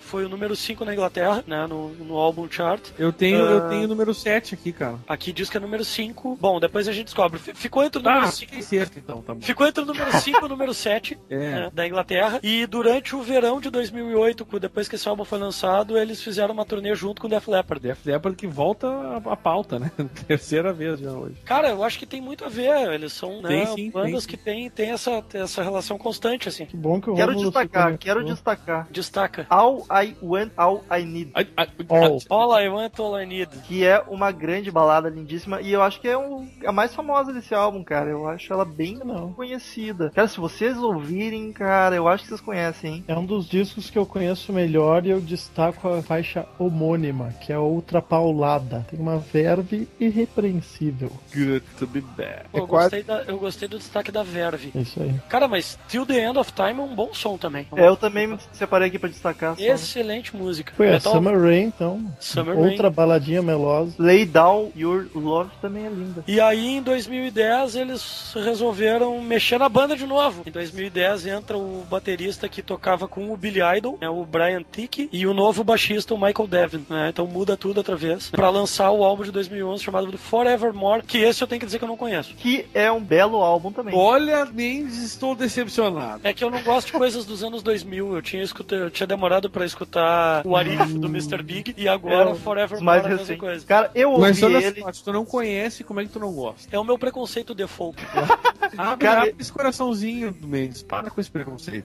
foi 0.00 0.24
o 0.24 0.28
número 0.28 0.56
5 0.56 0.84
na 0.84 0.92
Inglaterra, 0.92 1.44
né? 1.46 1.66
No, 1.66 1.88
no 1.90 2.16
álbum 2.16 2.48
chart. 2.50 2.90
Eu 2.98 3.12
tenho, 3.12 3.44
Ah. 3.44 3.50
eu 3.50 3.68
tenho 3.68 3.84
o 3.84 3.88
número 3.88 4.14
7 4.14 4.54
aqui, 4.54 4.72
cara. 4.72 4.98
Aqui 5.08 5.32
diz 5.32 5.48
que 5.50 5.56
é 5.56 5.60
número 5.60 5.84
5. 5.84 6.36
Bom, 6.40 6.58
depois 6.60 6.88
a 6.88 6.92
gente 6.92 7.04
descobre. 7.06 7.38
Ficou 7.38 7.84
entre 7.84 8.00
o 8.00 8.02
número 8.02 8.26
5 8.26 8.32
fiquei 8.52 8.62
certo 8.62 8.98
então, 8.98 9.22
tá 9.22 9.34
bom. 9.34 9.40
Ficou 9.40 9.66
entre 9.66 9.82
o 9.82 9.86
número 9.86 10.12
5 10.18 10.40
e 10.40 10.44
o 10.44 10.48
número 10.48 10.74
7 10.74 11.18
É. 11.30 11.36
né, 11.38 11.70
da 11.72 11.86
Inglaterra. 11.86 12.40
E 12.42 12.66
durante 12.66 13.14
o 13.14 13.22
verão 13.22 13.60
de 13.60 13.70
2008, 13.70 14.44
cu- 14.44 14.58
depois 14.60 14.88
que 14.88 14.96
esse 14.96 15.08
álbum 15.08 15.24
foi 15.24 15.38
lançado, 15.38 15.96
eles 15.98 16.22
fizeram 16.22 16.52
uma 16.54 16.64
turnê 16.64 16.94
junto 16.94 17.20
com 17.20 17.26
o 17.26 17.30
Def 17.30 17.46
Leppard. 17.48 17.82
Def 17.82 18.04
Leppard 18.06 18.36
que 18.36 18.46
volta 18.46 18.86
a, 18.88 19.16
a 19.32 19.36
pauta, 19.36 19.78
né? 19.78 19.90
Terceira 20.26 20.72
vez 20.72 20.98
já 21.00 21.10
hoje. 21.12 21.36
Cara, 21.44 21.70
eu 21.70 21.82
acho 21.84 21.98
que 21.98 22.06
tem 22.06 22.20
muito 22.20 22.44
a 22.44 22.48
ver. 22.48 22.61
Eles 22.66 23.12
são 23.12 23.40
né, 23.42 23.48
Tem 23.48 23.66
sim, 23.66 23.90
bandas 23.90 24.26
tem 24.26 24.36
que 24.36 24.42
têm 24.44 24.70
tem 24.70 24.90
essa, 24.90 25.22
essa 25.34 25.62
relação 25.62 25.98
constante, 25.98 26.48
assim. 26.48 26.66
Que 26.66 26.76
bom 26.76 27.00
que 27.00 27.10
o 27.10 27.14
Quero 27.14 27.34
destacar, 27.34 27.96
quero 27.98 28.24
destacar. 28.24 28.88
Destaca. 28.90 29.46
All 29.50 29.84
I 29.90 30.16
Want, 30.22 30.50
All 30.56 30.84
I 30.90 31.04
Need. 31.04 31.30
Ai, 31.34 31.46
ai, 31.56 31.68
All. 31.88 32.18
All 32.28 32.60
I 32.60 32.68
Want, 32.68 32.98
All 32.98 33.20
I 33.20 33.26
Need. 33.26 33.58
Que 33.66 33.84
é 33.84 34.00
uma 34.08 34.30
grande 34.32 34.70
balada 34.70 35.08
lindíssima. 35.08 35.60
E 35.60 35.72
eu 35.72 35.82
acho 35.82 36.00
que 36.00 36.08
é 36.08 36.16
um- 36.16 36.48
a 36.66 36.72
mais 36.72 36.94
famosa 36.94 37.32
desse 37.32 37.54
álbum, 37.54 37.82
cara. 37.82 38.10
Eu 38.10 38.26
acho 38.28 38.52
ela 38.52 38.64
bem 38.64 38.98
Não. 39.04 39.32
conhecida. 39.32 40.10
Cara, 40.14 40.28
se 40.28 40.38
vocês 40.40 40.76
ouvirem, 40.78 41.52
cara, 41.52 41.94
eu 41.96 42.08
acho 42.08 42.22
que 42.24 42.28
vocês 42.28 42.40
conhecem, 42.40 42.94
hein? 42.96 43.04
É 43.08 43.16
um 43.16 43.24
dos 43.26 43.48
discos 43.48 43.90
que 43.90 43.98
eu 43.98 44.06
conheço 44.06 44.52
melhor 44.52 45.04
e 45.06 45.10
eu 45.10 45.20
destaco 45.20 45.88
a 45.88 46.02
faixa 46.02 46.46
homônima, 46.58 47.30
que 47.40 47.52
é 47.52 47.58
outra 47.58 48.00
paulada. 48.02 48.86
Tem 48.90 48.98
uma 48.98 49.18
verve 49.18 49.88
irrepreensível. 49.98 51.10
Good 51.34 51.62
to 51.78 51.86
be 51.86 52.00
back. 52.00 52.46
Pô, 52.52 52.58
eu, 52.58 52.66
quase- 52.66 52.84
gostei 52.96 53.02
da- 53.02 53.22
eu 53.26 53.38
gostei 53.38 53.68
do 53.68 53.78
destaque 53.78 54.12
da 54.12 54.22
Verve. 54.22 54.70
É 54.74 54.80
isso 54.80 55.02
aí. 55.02 55.14
Cara, 55.28 55.48
mas 55.48 55.78
Till 55.88 56.04
the 56.06 56.22
End 56.24 56.38
of 56.38 56.52
Time 56.52 56.80
é 56.80 56.82
um 56.82 56.94
bom 56.94 57.12
som 57.14 57.36
também. 57.38 57.66
É, 57.74 57.88
eu 57.88 57.96
também 57.96 58.26
me 58.26 58.38
separei 58.52 58.88
aqui 58.88 58.98
pra 58.98 59.08
destacar. 59.08 59.56
Excelente 59.58 60.36
música. 60.36 60.72
Foi 60.76 60.88
a 60.88 60.92
Metal- 60.92 61.12
Summer 61.12 61.40
Rain, 61.40 61.62
então. 61.64 62.04
Summer 62.20 62.56
outra 62.58 62.82
Rain. 62.88 62.92
baladinha 62.94 63.42
melosa. 63.42 63.94
Lay 63.98 64.24
Down 64.24 64.70
Your 64.76 65.06
Love 65.14 65.50
também 65.60 65.86
é 65.86 65.88
linda. 65.88 66.24
E 66.28 66.40
aí, 66.40 66.76
em 66.76 66.82
2010, 66.82 67.74
eles 67.76 68.32
resolveram 68.34 69.20
mexer 69.20 69.58
na 69.58 69.68
banda 69.68 69.96
de 69.96 70.06
novo. 70.06 70.42
Em 70.46 70.50
2010 70.50 71.26
entra 71.26 71.56
o 71.56 71.84
baterista 71.88 72.48
que 72.48 72.62
tocava 72.62 73.08
com 73.08 73.32
o 73.32 73.36
Billy 73.36 73.60
Idol, 73.78 73.96
é 74.00 74.08
o 74.08 74.24
Brian 74.24 74.62
Tick, 74.70 75.08
e 75.12 75.26
o 75.26 75.32
novo 75.34 75.64
baixista, 75.64 76.14
o 76.14 76.18
Michael 76.20 76.46
Devin. 76.48 76.86
né? 76.88 77.08
Então 77.08 77.26
muda 77.26 77.56
tudo 77.56 77.78
outra 77.78 77.96
vez. 77.96 78.30
Pra 78.30 78.50
lançar 78.50 78.90
o 78.90 79.04
álbum 79.04 79.22
de 79.24 79.30
2011 79.30 79.82
chamado 79.82 80.16
Forevermore, 80.18 81.02
que 81.02 81.18
esse 81.18 81.42
eu 81.42 81.46
tenho 81.48 81.60
que 81.60 81.66
dizer 81.66 81.78
que 81.78 81.84
eu 81.84 81.88
não 81.88 81.96
conheço. 81.96 82.34
Que 82.42 82.66
é 82.74 82.90
um 82.90 83.00
belo 83.00 83.36
álbum 83.36 83.70
também. 83.70 83.94
Olha, 83.96 84.44
Mendes, 84.44 84.98
estou 85.02 85.34
decepcionado. 85.36 86.20
É 86.24 86.32
que 86.32 86.42
eu 86.42 86.50
não 86.50 86.60
gosto 86.62 86.88
de 86.88 86.92
coisas 86.94 87.24
dos 87.24 87.44
anos 87.44 87.62
2000. 87.62 88.16
Eu 88.16 88.20
tinha, 88.20 88.42
escuta, 88.42 88.74
eu 88.74 88.90
tinha 88.90 89.06
demorado 89.06 89.48
pra 89.48 89.64
escutar 89.64 90.44
o 90.44 90.56
Arif 90.56 90.92
do 90.98 91.06
Mr. 91.06 91.40
Big 91.42 91.72
e 91.76 91.88
agora 91.88 92.30
É, 92.30 92.64
Os 92.74 92.80
mais 92.80 93.04
a 93.04 93.08
mesma 93.08 93.20
recentes. 93.22 93.40
coisa. 93.40 93.64
Cara, 93.66 93.90
eu 93.94 94.10
ouvi 94.10 94.22
Mas 94.22 94.42
olha 94.42 94.58
ele. 94.58 94.80
só, 94.80 94.92
se 94.92 95.04
tu 95.04 95.12
não 95.12 95.24
conhece, 95.24 95.84
como 95.84 96.00
é 96.00 96.04
que 96.04 96.10
tu 96.10 96.18
não 96.18 96.32
gosta? 96.32 96.68
É 96.74 96.78
o 96.78 96.84
meu 96.84 96.98
preconceito 96.98 97.54
default. 97.54 97.96
Abre, 98.76 99.06
Cara, 99.06 99.20
abre 99.22 99.34
esse 99.38 99.52
coraçãozinho 99.52 100.32
do 100.32 100.48
Mendes. 100.48 100.82
Para 100.82 101.10
com 101.10 101.20
esse 101.20 101.30
preconceito. 101.30 101.84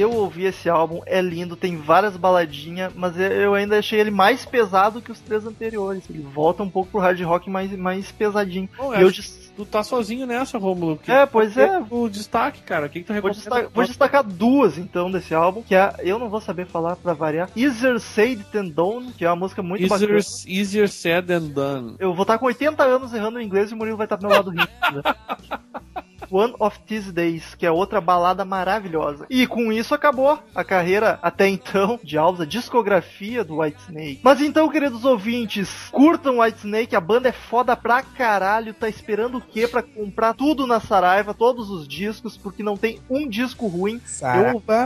Eu 0.00 0.12
ouvi 0.12 0.44
esse 0.44 0.68
álbum, 0.68 1.00
é 1.06 1.20
lindo, 1.20 1.56
tem 1.56 1.76
várias 1.76 2.16
baladinhas, 2.16 2.92
mas 2.94 3.18
eu- 3.18 3.54
ainda 3.54 3.78
achei 3.78 4.00
ele 4.00 4.10
mais 4.10 4.44
pesado 4.44 5.00
que 5.02 5.12
os 5.12 5.20
três 5.20 5.44
anteriores. 5.46 6.04
Ele 6.08 6.22
volta 6.22 6.62
um 6.62 6.70
pouco 6.70 6.90
pro 6.90 7.00
hard 7.00 7.20
rock 7.22 7.48
mais, 7.50 7.70
mais 7.76 8.10
pesadinho. 8.10 8.68
Bom, 8.76 8.94
eu 8.94 9.10
Tu 9.56 9.66
tá 9.66 9.82
sozinho 9.82 10.26
nessa, 10.26 10.56
Romulo. 10.56 10.96
Que- 10.96 11.10
É, 11.12 11.26
pois 11.26 11.54
é. 11.56 11.82
O 11.90 12.08
destaque, 12.08 12.62
cara. 12.62 12.86
O 12.86 12.88
que, 12.88 13.00
que 13.00 13.04
tu 13.04 13.08
Vou, 13.08 13.14
recomenda? 13.16 13.38
destacar, 13.40 13.68
vou 13.74 13.84
destacar 13.84 14.22
duas 14.24 14.78
então 14.78 15.10
desse 15.10 15.34
álbum, 15.34 15.60
que 15.62 15.74
é, 15.74 15.92
eu 15.98 16.18
não 16.18 16.30
vou 16.30 16.40
saber 16.40 16.66
falar 16.66 16.96
pra 16.96 17.12
variar. 17.12 17.50
Easier 17.54 17.98
Said 18.00 18.42
Than 18.52 18.68
Done, 18.68 19.12
que 19.12 19.24
é 19.24 19.28
uma 19.28 19.36
música 19.36 19.62
muito 19.62 19.86
bacana. 19.86 20.16
Easier, 20.16 20.58
easier 20.60 20.88
said 20.88 21.26
than 21.26 21.48
done. 21.48 21.96
Eu 21.98 22.14
vou 22.14 22.22
estar 22.22 22.38
com 22.38 22.46
80 22.46 22.82
anos 22.84 23.12
errando 23.12 23.38
o 23.38 23.42
inglês 23.42 23.70
e 23.70 23.74
o 23.74 23.76
Murilo 23.76 23.98
vai 23.98 24.06
estar 24.06 24.16
do 24.16 24.26
meu 24.26 24.34
lado 24.34 24.50
rindo. 24.50 24.64
One 26.30 26.54
of 26.58 26.78
These 26.86 27.12
Days, 27.12 27.54
que 27.54 27.66
é 27.66 27.70
outra 27.70 28.00
balada 28.00 28.44
maravilhosa. 28.44 29.26
E 29.28 29.46
com 29.46 29.72
isso 29.72 29.94
acabou 29.94 30.38
a 30.54 30.64
carreira 30.64 31.18
até 31.22 31.48
então 31.48 31.98
de 32.02 32.16
Alves, 32.16 32.40
a 32.40 32.46
discografia 32.46 33.44
do 33.44 33.58
Whitesnake. 33.58 34.20
Mas 34.22 34.40
então, 34.40 34.68
queridos 34.68 35.04
ouvintes, 35.04 35.88
curtam 35.90 36.40
Whitesnake, 36.40 36.96
a 36.96 37.00
banda 37.00 37.28
é 37.28 37.32
foda 37.32 37.76
pra 37.76 38.02
caralho, 38.02 38.74
tá 38.74 38.88
esperando 38.88 39.38
o 39.38 39.40
quê 39.40 39.66
pra 39.66 39.82
comprar 39.82 40.34
tudo 40.34 40.66
na 40.66 40.80
Saraiva, 40.80 41.34
todos 41.34 41.70
os 41.70 41.86
discos, 41.86 42.36
porque 42.36 42.62
não 42.62 42.76
tem 42.76 43.00
um 43.08 43.28
disco 43.28 43.66
ruim. 43.66 44.00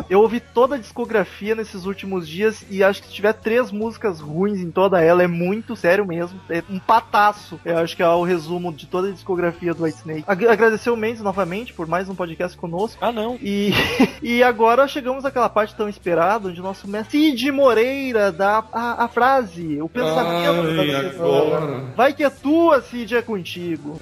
Eu, 0.08 0.18
eu 0.18 0.20
ouvi 0.20 0.40
toda 0.40 0.76
a 0.76 0.78
discografia 0.78 1.54
nesses 1.54 1.84
últimos 1.84 2.28
dias 2.28 2.64
e 2.70 2.82
acho 2.82 3.02
que 3.02 3.08
se 3.08 3.14
tiver 3.14 3.32
três 3.32 3.70
músicas 3.70 4.20
ruins 4.20 4.60
em 4.60 4.70
toda 4.70 5.00
ela, 5.00 5.22
é 5.22 5.26
muito 5.26 5.76
sério 5.76 6.06
mesmo. 6.06 6.40
É 6.48 6.62
um 6.70 6.78
pataço. 6.78 7.60
Eu 7.64 7.78
acho 7.78 7.96
que 7.96 8.02
é 8.02 8.08
o 8.08 8.22
resumo 8.22 8.72
de 8.72 8.86
toda 8.86 9.08
a 9.08 9.12
discografia 9.12 9.74
do 9.74 9.84
Whitesnake. 9.84 10.24
Ag 10.26 10.46
agradecer 10.46 10.90
o 10.90 10.96
Mendes 10.96 11.22
novamente 11.34 11.72
por 11.72 11.88
mais 11.88 12.08
um 12.08 12.14
podcast 12.14 12.56
conosco. 12.56 13.04
Ah, 13.04 13.10
não. 13.10 13.36
E, 13.42 13.72
e 14.22 14.40
agora 14.40 14.86
chegamos 14.86 15.24
àquela 15.24 15.48
parte 15.48 15.74
tão 15.74 15.88
esperada, 15.88 16.48
onde 16.48 16.60
o 16.60 16.62
nosso 16.62 16.88
mestre 16.88 17.18
Cid 17.18 17.50
Moreira 17.50 18.30
dá 18.30 18.64
a, 18.72 19.04
a 19.04 19.08
frase, 19.08 19.82
o 19.82 19.88
pensamento 19.88 20.76
da 20.76 20.82
Ai, 20.82 21.10
pessoa. 21.10 21.56
agora. 21.56 21.84
Vai 21.96 22.12
que 22.12 22.22
é 22.22 22.30
tua, 22.30 22.80
Cid, 22.80 23.16
é 23.16 23.22
contigo. 23.22 23.98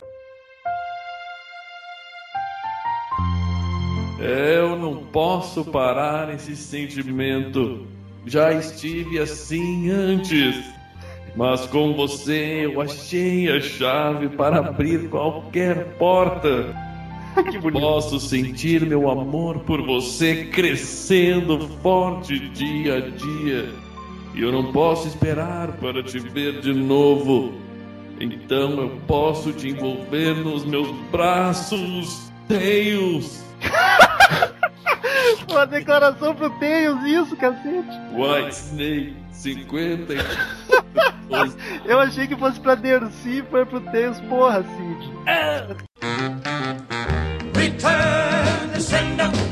Eu 4.21 4.77
não 4.77 5.07
posso 5.07 5.65
parar 5.65 6.33
esse 6.35 6.55
sentimento. 6.55 7.87
Já 8.27 8.53
estive 8.53 9.19
assim 9.19 9.91
antes. 9.91 10.55
Mas 11.35 11.67
com 11.67 11.95
você 11.95 12.67
eu 12.67 12.81
achei 12.81 13.51
a 13.51 13.59
chave 13.59 14.29
para 14.29 14.59
abrir 14.59 15.09
qualquer 15.09 15.97
porta. 15.97 16.92
que 17.51 17.59
bonito. 17.59 17.81
Posso 17.81 18.21
sentir 18.21 18.87
meu 18.87 19.11
amor 19.11 19.61
por 19.61 19.85
você 19.85 20.45
crescendo 20.47 21.69
forte 21.83 22.39
dia 22.51 22.97
a 22.97 23.01
dia. 23.01 23.69
E 24.35 24.43
eu 24.43 24.51
não 24.51 24.73
posso 24.73 25.09
esperar 25.09 25.73
para 25.73 26.03
te 26.03 26.19
ver 26.19 26.61
de 26.61 26.73
novo. 26.73 27.53
Então 28.21 28.81
eu 28.81 29.01
posso 29.07 29.53
te 29.53 29.69
envolver 29.69 30.35
nos 30.37 30.65
meus 30.65 30.91
braços. 31.11 32.31
Tails. 32.49 33.45
Uma 35.51 35.67
declaração 35.67 36.35
pro 36.35 36.51
Tails, 36.59 37.03
isso, 37.05 37.37
cacete. 37.37 37.99
White 38.15 38.55
Snake 38.55 39.17
50 39.33 40.15
e... 40.15 40.19
Eu 41.89 41.99
achei 41.99 42.27
que 42.27 42.37
fosse 42.37 42.61
pra 42.61 42.75
Dercy, 42.75 43.43
foi 43.51 43.65
pro 43.65 43.81
Tails, 43.81 44.21
porra, 44.23 44.63
Cid. 44.63 45.13
Return 47.83 48.71
the 48.75 48.81
sender. 48.81 49.52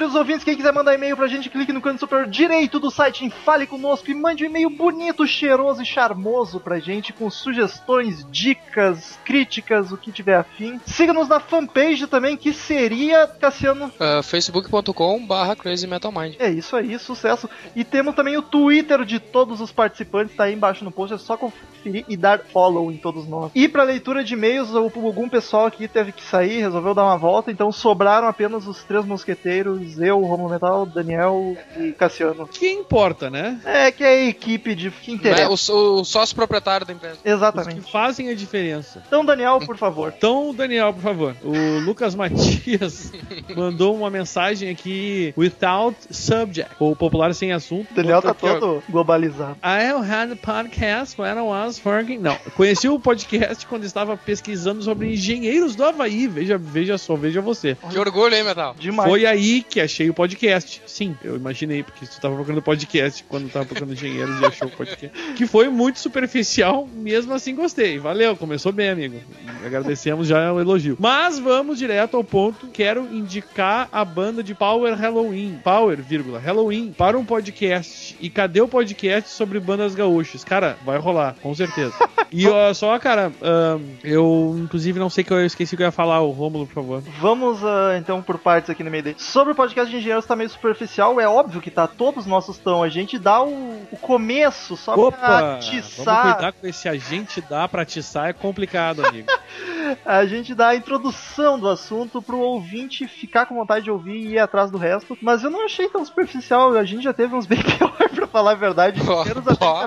Queridos 0.00 0.16
ouvintes, 0.18 0.44
quem 0.44 0.56
quiser 0.56 0.72
mandar 0.72 0.94
e-mail 0.94 1.14
pra 1.14 1.26
gente, 1.26 1.50
clique 1.50 1.74
no 1.74 1.80
canto 1.82 2.00
superior 2.00 2.26
direito 2.26 2.80
do 2.80 2.90
site 2.90 3.22
em 3.22 3.28
Fale 3.28 3.66
Conosco 3.66 4.10
e 4.10 4.14
mande 4.14 4.42
um 4.42 4.46
e-mail 4.46 4.70
bonito, 4.70 5.26
cheiroso 5.26 5.82
e 5.82 5.84
charmoso 5.84 6.58
pra 6.58 6.78
gente 6.78 7.12
com 7.12 7.28
sugestões, 7.28 8.26
dicas, 8.30 9.18
críticas, 9.26 9.92
o 9.92 9.98
que 9.98 10.10
tiver 10.10 10.36
afim. 10.36 10.80
Siga-nos 10.86 11.28
na 11.28 11.38
fanpage 11.38 12.06
também, 12.06 12.34
que 12.34 12.50
seria, 12.54 13.26
Cassiano, 13.26 13.92
Uh, 14.00 14.22
facebook.com 14.22 15.26
barra 15.26 15.54
Crazy 15.54 15.86
Metal 15.86 16.10
Mind. 16.10 16.34
É 16.38 16.48
isso 16.48 16.74
aí, 16.76 16.98
sucesso. 16.98 17.46
E 17.76 17.84
temos 17.84 18.14
também 18.14 18.38
o 18.38 18.42
Twitter 18.42 19.04
de 19.04 19.18
todos 19.20 19.60
os 19.60 19.70
participantes, 19.70 20.34
tá 20.34 20.44
aí 20.44 20.54
embaixo 20.54 20.82
no 20.82 20.90
post, 20.90 21.14
é 21.14 21.18
só 21.18 21.36
conferir 21.36 22.06
e 22.08 22.16
dar 22.16 22.38
follow 22.50 22.90
em 22.90 22.96
todos 22.96 23.28
nós. 23.28 23.52
E 23.54 23.68
pra 23.68 23.82
leitura 23.82 24.24
de 24.24 24.32
e-mails, 24.32 24.70
o- 24.72 24.78
algum 24.78 25.28
pessoal 25.28 25.66
aqui 25.66 25.86
teve 25.86 26.10
que 26.12 26.22
sair, 26.22 26.60
resolveu 26.62 26.94
dar 26.94 27.04
uma 27.04 27.18
volta, 27.18 27.50
então 27.50 27.70
sobraram 27.70 28.26
apenas 28.26 28.66
os 28.66 28.82
três 28.82 29.04
mosqueteiros, 29.04 29.89
eu, 29.98 30.20
Romulo 30.20 30.50
Metal, 30.50 30.86
Daniel 30.86 31.56
e 31.78 31.92
Cassiano. 31.92 32.46
Que 32.46 32.70
importa, 32.70 33.30
né? 33.30 33.60
É 33.64 33.90
que 33.90 34.04
é 34.04 34.08
a 34.08 34.28
equipe 34.28 34.74
de 34.74 34.90
que 34.90 35.12
interessa. 35.12 35.72
O, 35.72 36.00
o 36.00 36.04
sócio 36.04 36.34
proprietário 36.34 36.86
da 36.86 36.92
empresa. 36.92 37.16
Os 37.16 37.22
que 37.22 37.28
Exatamente. 37.28 37.90
fazem 37.90 38.28
a 38.28 38.34
diferença. 38.34 39.02
Então, 39.06 39.24
Daniel, 39.24 39.60
por 39.60 39.76
favor. 39.76 40.12
Então, 40.16 40.54
Daniel, 40.54 40.92
por 40.92 41.02
favor. 41.02 41.36
O 41.42 41.80
Lucas 41.80 42.14
Matias 42.14 43.12
mandou 43.56 43.94
uma 43.94 44.10
mensagem 44.10 44.70
aqui, 44.70 45.32
without 45.36 45.96
subject, 46.10 46.70
ou 46.78 46.94
popular 46.94 47.34
sem 47.34 47.52
assunto. 47.52 47.92
Daniel 47.94 48.22
tá 48.22 48.34
todo 48.34 48.82
globalizado. 48.88 49.56
I 49.62 49.90
had 50.02 50.32
a 50.32 50.36
podcast 50.36 51.20
when 51.20 51.38
I 51.38 51.42
was 51.42 51.80
working. 51.84 52.18
Não, 52.18 52.36
conheci 52.56 52.88
o 52.88 52.98
podcast 52.98 53.66
quando 53.66 53.84
estava 53.84 54.16
pesquisando 54.16 54.82
sobre 54.82 55.12
engenheiros 55.12 55.74
do 55.74 55.84
Havaí. 55.84 56.26
Veja, 56.26 56.58
veja 56.58 56.98
só, 56.98 57.16
veja 57.16 57.40
você. 57.40 57.76
Que 57.90 57.98
orgulho, 57.98 58.34
hein, 58.34 58.44
Metal? 58.44 58.74
Demais. 58.78 59.08
Foi 59.08 59.26
aí 59.26 59.62
que 59.70 59.80
achei 59.80 60.10
o 60.10 60.14
podcast. 60.14 60.82
Sim, 60.84 61.16
eu 61.22 61.36
imaginei, 61.36 61.82
porque 61.82 62.04
tu 62.04 62.20
tava 62.20 62.34
procurando 62.34 62.60
podcast 62.60 63.24
quando 63.28 63.50
tava 63.50 63.64
procurando 63.64 63.92
engenheiros 63.92 64.40
e 64.40 64.44
achou 64.44 64.68
o 64.68 64.70
podcast. 64.70 65.16
Que 65.36 65.46
foi 65.46 65.68
muito 65.68 65.98
superficial, 65.98 66.88
mesmo 66.92 67.32
assim 67.32 67.54
gostei. 67.54 67.98
Valeu, 67.98 68.36
começou 68.36 68.72
bem, 68.72 68.90
amigo. 68.90 69.20
Agradecemos 69.64 70.26
já 70.26 70.52
o 70.52 70.60
elogio. 70.60 70.96
Mas 70.98 71.38
vamos 71.38 71.78
direto 71.78 72.16
ao 72.16 72.24
ponto. 72.24 72.66
Quero 72.66 73.08
indicar 73.14 73.88
a 73.92 74.04
banda 74.04 74.42
de 74.42 74.54
Power 74.54 74.94
Halloween. 74.94 75.58
Power, 75.62 76.02
vírgula, 76.02 76.38
Halloween, 76.38 76.92
para 76.92 77.16
um 77.16 77.24
podcast. 77.24 78.16
E 78.20 78.28
cadê 78.28 78.60
o 78.60 78.68
podcast 78.68 79.30
sobre 79.30 79.60
bandas 79.60 79.94
gaúchas? 79.94 80.44
Cara, 80.44 80.76
vai 80.84 80.98
rolar, 80.98 81.36
com 81.40 81.54
certeza. 81.54 81.94
E 82.32 82.46
ó, 82.46 82.72
só, 82.72 82.96
cara, 82.96 83.32
ahn, 83.42 83.80
eu 84.04 84.56
inclusive 84.56 85.00
não 85.00 85.10
sei 85.10 85.24
que 85.24 85.32
eu 85.32 85.44
esqueci 85.44 85.74
o 85.74 85.76
que 85.76 85.82
eu 85.82 85.88
ia 85.88 85.90
falar, 85.90 86.20
o 86.20 86.30
Rômulo, 86.30 86.64
por 86.64 86.74
favor. 86.74 87.02
Vamos 87.20 87.64
ah, 87.64 87.96
então 87.98 88.22
por 88.22 88.38
partes 88.38 88.70
aqui 88.70 88.84
no 88.84 88.90
meio 88.90 89.02
dele. 89.02 89.16
Sobre 89.18 89.52
o 89.52 89.56
podcast 89.60 89.90
de 89.90 89.98
engenheiros 89.98 90.24
tá 90.24 90.34
meio 90.34 90.48
superficial, 90.48 91.20
é 91.20 91.28
óbvio 91.28 91.60
que 91.60 91.70
tá, 91.70 91.86
todos 91.86 92.24
nossos 92.24 92.56
estão. 92.56 92.82
A 92.82 92.88
gente 92.88 93.18
dá 93.18 93.42
o, 93.42 93.86
o 93.92 93.96
começo 93.98 94.74
só 94.74 94.94
pra 94.94 95.02
Opa! 95.02 95.40
Vamos 95.40 95.66
atiçar. 95.66 96.32
cuidar 96.32 96.52
com 96.52 96.66
esse 96.66 96.88
agente 96.88 97.42
dá 97.42 97.68
pra 97.68 97.82
atiçar, 97.82 98.30
é 98.30 98.32
complicado, 98.32 99.04
amigo. 99.04 99.28
A 100.04 100.24
gente 100.26 100.54
dá 100.54 100.68
a 100.68 100.76
introdução 100.76 101.58
do 101.58 101.68
assunto 101.68 102.20
pro 102.22 102.38
ouvinte 102.38 103.06
ficar 103.06 103.46
com 103.46 103.54
vontade 103.54 103.84
de 103.84 103.90
ouvir 103.90 104.14
e 104.16 104.28
ir 104.34 104.38
atrás 104.38 104.70
do 104.70 104.78
resto. 104.78 105.16
Mas 105.22 105.42
eu 105.42 105.50
não 105.50 105.64
achei 105.64 105.88
tão 105.88 106.04
superficial, 106.04 106.72
a 106.76 106.84
gente 106.84 107.02
já 107.02 107.12
teve 107.12 107.34
uns 107.34 107.46
bem 107.46 107.62
pior 107.62 107.92
pra 108.14 108.26
falar 108.26 108.52
a 108.52 108.54
verdade. 108.54 109.00
Ó. 109.08 109.24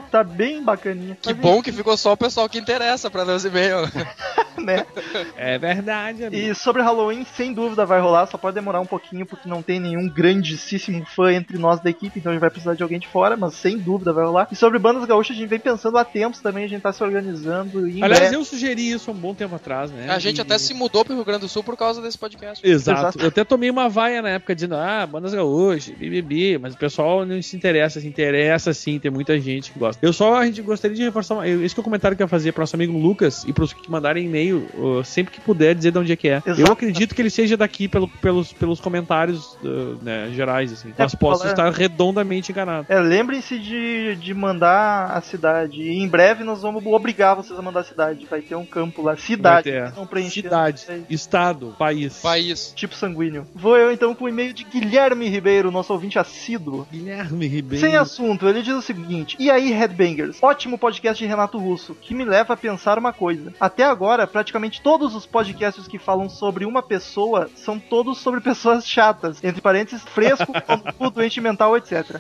que 0.01 0.12
tá 0.12 0.24
bem 0.24 0.64
bacaninha. 0.64 1.18
Que 1.22 1.34
Mas, 1.34 1.41
bom 1.41 1.62
que 1.62 1.72
ficou 1.72 1.95
só 1.97 2.14
o 2.14 2.18
pessoal 2.18 2.47
que 2.49 2.58
interessa 2.58 3.10
pra 3.10 3.24
ler 3.24 3.34
os 3.36 3.45
e-mails. 3.45 3.89
né? 4.58 4.86
É 5.36 5.58
verdade, 5.58 6.26
amigo. 6.26 6.41
E 6.41 6.56
sobre 6.56 6.82
Halloween, 6.82 7.26
sem 7.36 7.54
dúvida 7.54 7.86
vai 7.86 7.99
rolar, 7.99 8.28
só 8.28 8.38
pode 8.38 8.56
demorar 8.56 8.80
um 8.80 8.86
pouquinho 8.86 9.26
porque 9.26 9.47
não 9.47 9.62
tem 9.62 9.80
nenhum 9.80 10.08
grandíssimo 10.08 11.06
fã 11.06 11.34
entre 11.34 11.58
nós 11.58 11.80
da 11.80 11.89
equipe, 11.89 12.20
então 12.20 12.32
a 12.32 12.34
gente 12.34 12.41
vai 12.41 12.49
precisar 12.49 12.76
de 12.76 12.84
alguém 12.84 12.99
de 12.99 13.08
fora, 13.08 13.36
mas 13.36 13.56
sem 13.56 13.78
dúvida 13.78 14.14
vai 14.14 14.26
rolar. 14.26 14.47
E 14.51 14.56
sobre 14.56 14.80
bandas 14.80 15.06
gaúchas, 15.06 15.36
a 15.36 15.39
gente 15.39 15.49
vem 15.49 15.60
pensando 15.60 15.97
há 15.97 16.06
tempos 16.06 16.39
também, 16.41 16.66
a 16.66 16.68
gente 16.68 16.82
tá 16.82 16.91
se 16.93 17.04
organizando. 17.04 17.88
E 17.88 18.04
Aliás, 18.04 18.20
breve- 18.20 18.36
eu 18.36 18.45
sugeri 18.45 18.91
isso 18.91 19.10
há 19.10 19.14
um 19.14 19.18
bom 19.18 19.34
tempo 19.34 19.56
atrás, 19.56 19.91
né? 19.94 20.10
A 20.10 20.20
gente 20.20 20.38
E- 20.38 20.41
até 20.41 20.58
se 20.58 20.74
mudou 20.74 21.04
pro 21.06 21.14
Rio 21.16 21.24
Grande 21.26 21.41
do 21.41 21.48
Sul 21.48 21.64
por 21.64 21.78
causa 21.78 22.02
desse 22.02 22.18
podcast. 22.18 22.66
Exato. 22.68 23.00
Exato. 23.00 23.20
Eu 23.22 23.28
até 23.28 23.44
tomei 23.44 23.70
uma 23.70 23.88
vaia 23.89 24.22
na 24.22 24.30
época 24.30 24.54
dizendo, 24.56 24.76
ah, 24.76 25.06
bandas 25.06 25.34
gaúchas, 25.34 25.94
BBB, 25.98 26.58
mas 26.58 26.74
o 26.74 26.78
pessoal 26.78 27.26
não 27.26 27.41
se 27.41 27.56
interessa, 27.56 28.00
se 28.00 28.08
interessa 28.08 28.74
sim, 28.74 29.00
tem 29.00 29.12
muita 29.12 29.39
gente 29.39 29.72
que 29.72 29.80
gosta. 29.80 30.06
Eu 30.06 30.14
só, 30.14 30.36
a 30.38 30.46
gente 30.46 30.62
gostaria 30.62 30.96
de 30.96 31.04
reforçar, 31.04 31.48
esse 31.48 31.74
que 31.74 31.80
é 31.80 31.82
o 31.82 31.84
comentário 31.84 32.16
que 32.18 32.24
eu 32.24 32.26
ia 32.26 32.30
fazer 32.30 32.52
pro 32.52 32.62
nosso 32.62 32.76
amigo 32.76 32.98
Lucas 32.98 33.44
e 33.48 33.54
pros 33.54 33.74
que 33.74 33.89
mandarem 33.89 34.26
e-mail, 34.26 34.68
sempre 35.04 35.34
que 35.34 35.41
puder, 35.41 35.76
dizer 35.76 35.91
de 35.91 35.98
onde 35.98 36.12
é 36.12 36.16
que 36.16 36.28
é. 36.30 36.41
Exato. 36.46 36.62
Eu 36.62 36.68
acredito 36.72 37.14
que 37.16 37.22
ele 37.22 37.30
seja 37.30 37.56
daqui 37.58 37.88
pelo- 37.88 38.08
pelos, 38.08 38.52
pelos 38.54 38.80
comentários 38.80 39.58
uh, 39.64 39.98
né, 40.02 40.30
gerais, 40.34 40.72
assim. 40.74 40.94
Mas 40.98 41.14
posso 41.16 41.39
falar- 41.44 41.52
estar 41.52 41.70
redondamente 41.72 42.52
enganado. 42.52 42.86
É, 42.89 43.00
lembrem-se 43.00 43.60
de, 43.60 44.16
de 44.16 44.34
mandar 44.34 45.12
a 45.16 45.22
cidade. 45.22 45.82
E 45.82 46.00
em 46.00 46.08
breve 46.08 46.44
nós 46.44 46.62
vamos 46.62 46.86
obrigar 46.86 47.36
vocês 47.36 47.58
a 47.58 47.62
mandar 47.62 47.82
a 47.82 47.84
cidade. 47.84 48.26
Vai 48.30 48.41
ter 48.41 48.56
um 48.56 48.66
campo 48.66 49.02
lá. 49.02 49.16
Cidade. 49.16 49.70
Não 49.96 50.06
preencheram, 50.06 50.50
Cidade, 50.50 51.06
estado, 51.10 51.76
país. 51.78 52.20
País. 52.20 52.74
Tipo 52.76 52.96
sanguíneo. 52.96 53.48
Vou 53.54 53.78
eu 53.78 53.92
então 53.92 54.14
com 54.14 54.26
o 54.26 54.30
e-mail 54.30 54.54
de 54.54 54.64
Guilherme 54.64 55.28
Ribeiro, 55.28 55.72
nosso 55.72 55.94
ouvinte 55.94 56.20
assíduo. 56.20 56.88
Guilherme 56.92 57.48
Ribeiro. 57.48 57.86
Sem 57.86 57.96
assunto, 57.96 58.48
ele 58.48 58.62
diz 58.62 58.74
o 58.74 58.82
seguinte: 58.82 59.36
E 59.40 59.50
aí, 59.50 59.72
Headbangers? 59.72 60.38
Ótimo 60.42 60.78
podcast 60.78 61.24
de 61.24 61.30
Renato 61.30 61.58
Russo, 61.58 61.96
que 61.96 62.14
me 62.14 62.26
leva 62.26 62.54
a 62.54 62.58
pensar 62.58 62.98
uma 62.98 63.14
coisa. 63.14 63.54
Até 63.60 63.84
agora, 63.84 64.28
praticamente 64.28 64.82
todos 64.82 65.16
os 65.16 65.26
podcasts 65.26 65.88
que 65.88 66.00
falam 66.00 66.30
sobre 66.30 66.66
uma 66.66 66.82
pessoa 66.82 67.50
são 67.56 67.80
todos 67.80 68.18
sobre 68.20 68.42
pessoas 68.42 68.88
chatas. 68.88 69.44
Entre 69.44 69.62
parênteses, 69.62 70.04
fresco, 70.04 70.54
cu, 70.98 71.10
doente 71.10 71.40
mental, 71.42 71.78
etc. 71.78 72.20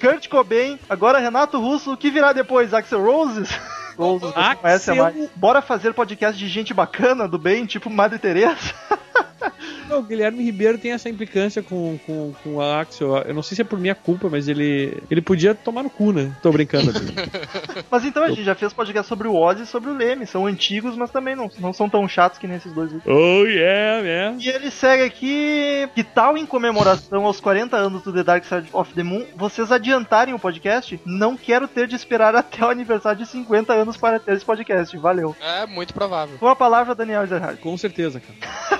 Kurt 0.00 0.28
Cobain, 0.28 0.78
agora 0.88 1.18
Renato 1.18 1.60
Russo, 1.60 1.92
o 1.92 1.96
que 1.96 2.10
virá 2.10 2.32
depois? 2.32 2.72
Axel 2.72 3.02
Roses? 3.04 3.50
Roses, 4.00 4.28
você 4.30 4.38
Axel- 4.38 4.56
conhece 4.60 4.90
a 4.90 4.94
mais. 4.94 5.30
Bora 5.36 5.62
fazer 5.62 5.92
podcast 5.94 6.38
de 6.38 6.48
gente 6.48 6.72
bacana, 6.74 7.28
do 7.28 7.38
bem, 7.38 7.66
tipo 7.66 7.90
Madre 7.90 8.18
Teresa? 8.18 8.74
Não, 9.88 9.98
o 9.98 10.02
Guilherme 10.04 10.44
Ribeiro 10.44 10.78
tem 10.78 10.92
essa 10.92 11.08
implicância 11.08 11.62
com, 11.64 11.98
com, 12.06 12.32
com 12.44 12.54
o 12.56 12.62
Axel. 12.62 13.16
Eu 13.18 13.34
não 13.34 13.42
sei 13.42 13.56
se 13.56 13.62
é 13.62 13.64
por 13.64 13.76
minha 13.78 13.94
culpa, 13.94 14.28
mas 14.30 14.46
ele, 14.46 15.02
ele 15.10 15.20
podia 15.20 15.52
tomar 15.52 15.82
no 15.82 15.90
cu, 15.90 16.12
né? 16.12 16.32
Tô 16.40 16.52
brincando. 16.52 16.92
Mas 17.90 18.04
então 18.04 18.22
a 18.22 18.28
gente 18.28 18.44
já 18.44 18.54
fez 18.54 18.72
podcast 18.72 19.08
sobre 19.08 19.26
o 19.26 19.34
Ozzy 19.34 19.64
e 19.64 19.66
sobre 19.66 19.90
o 19.90 19.96
Leme. 19.96 20.26
São 20.26 20.46
antigos, 20.46 20.96
mas 20.96 21.10
também 21.10 21.34
não, 21.34 21.50
não 21.58 21.72
são 21.72 21.88
tão 21.88 22.06
chatos 22.06 22.38
que 22.38 22.46
nem 22.46 22.56
esses 22.56 22.72
dois 22.72 22.92
últimos. 22.92 23.18
oh, 23.18 23.44
yeah, 23.46 24.00
yeah. 24.06 24.36
E 24.38 24.48
ele 24.48 24.70
segue 24.70 25.02
aqui. 25.02 25.88
Que 25.92 26.04
tal 26.04 26.38
em 26.38 26.46
comemoração 26.46 27.24
aos 27.26 27.40
40 27.40 27.76
anos 27.76 28.02
do 28.02 28.12
The 28.12 28.22
Dark 28.22 28.44
Side 28.44 28.68
of 28.72 28.94
the 28.94 29.02
Moon, 29.02 29.24
vocês 29.34 29.72
adiantarem 29.72 30.32
o 30.34 30.38
podcast? 30.38 31.00
Não 31.04 31.36
quero 31.36 31.66
ter 31.66 31.88
de 31.88 31.96
esperar 31.96 32.36
até 32.36 32.64
o 32.64 32.68
aniversário 32.70 33.18
de 33.18 33.26
50 33.28 33.72
anos 33.72 33.89
para 33.96 34.18
ter 34.18 34.32
esse 34.34 34.44
podcast. 34.44 34.96
Valeu. 34.98 35.36
É 35.40 35.66
muito 35.66 35.92
provável. 35.94 36.38
Com 36.38 36.48
a 36.48 36.56
palavra, 36.56 36.94
Daniel 36.94 37.22
Ezerhard. 37.22 37.58
Com 37.60 37.76
certeza, 37.76 38.20
cara. 38.20 38.79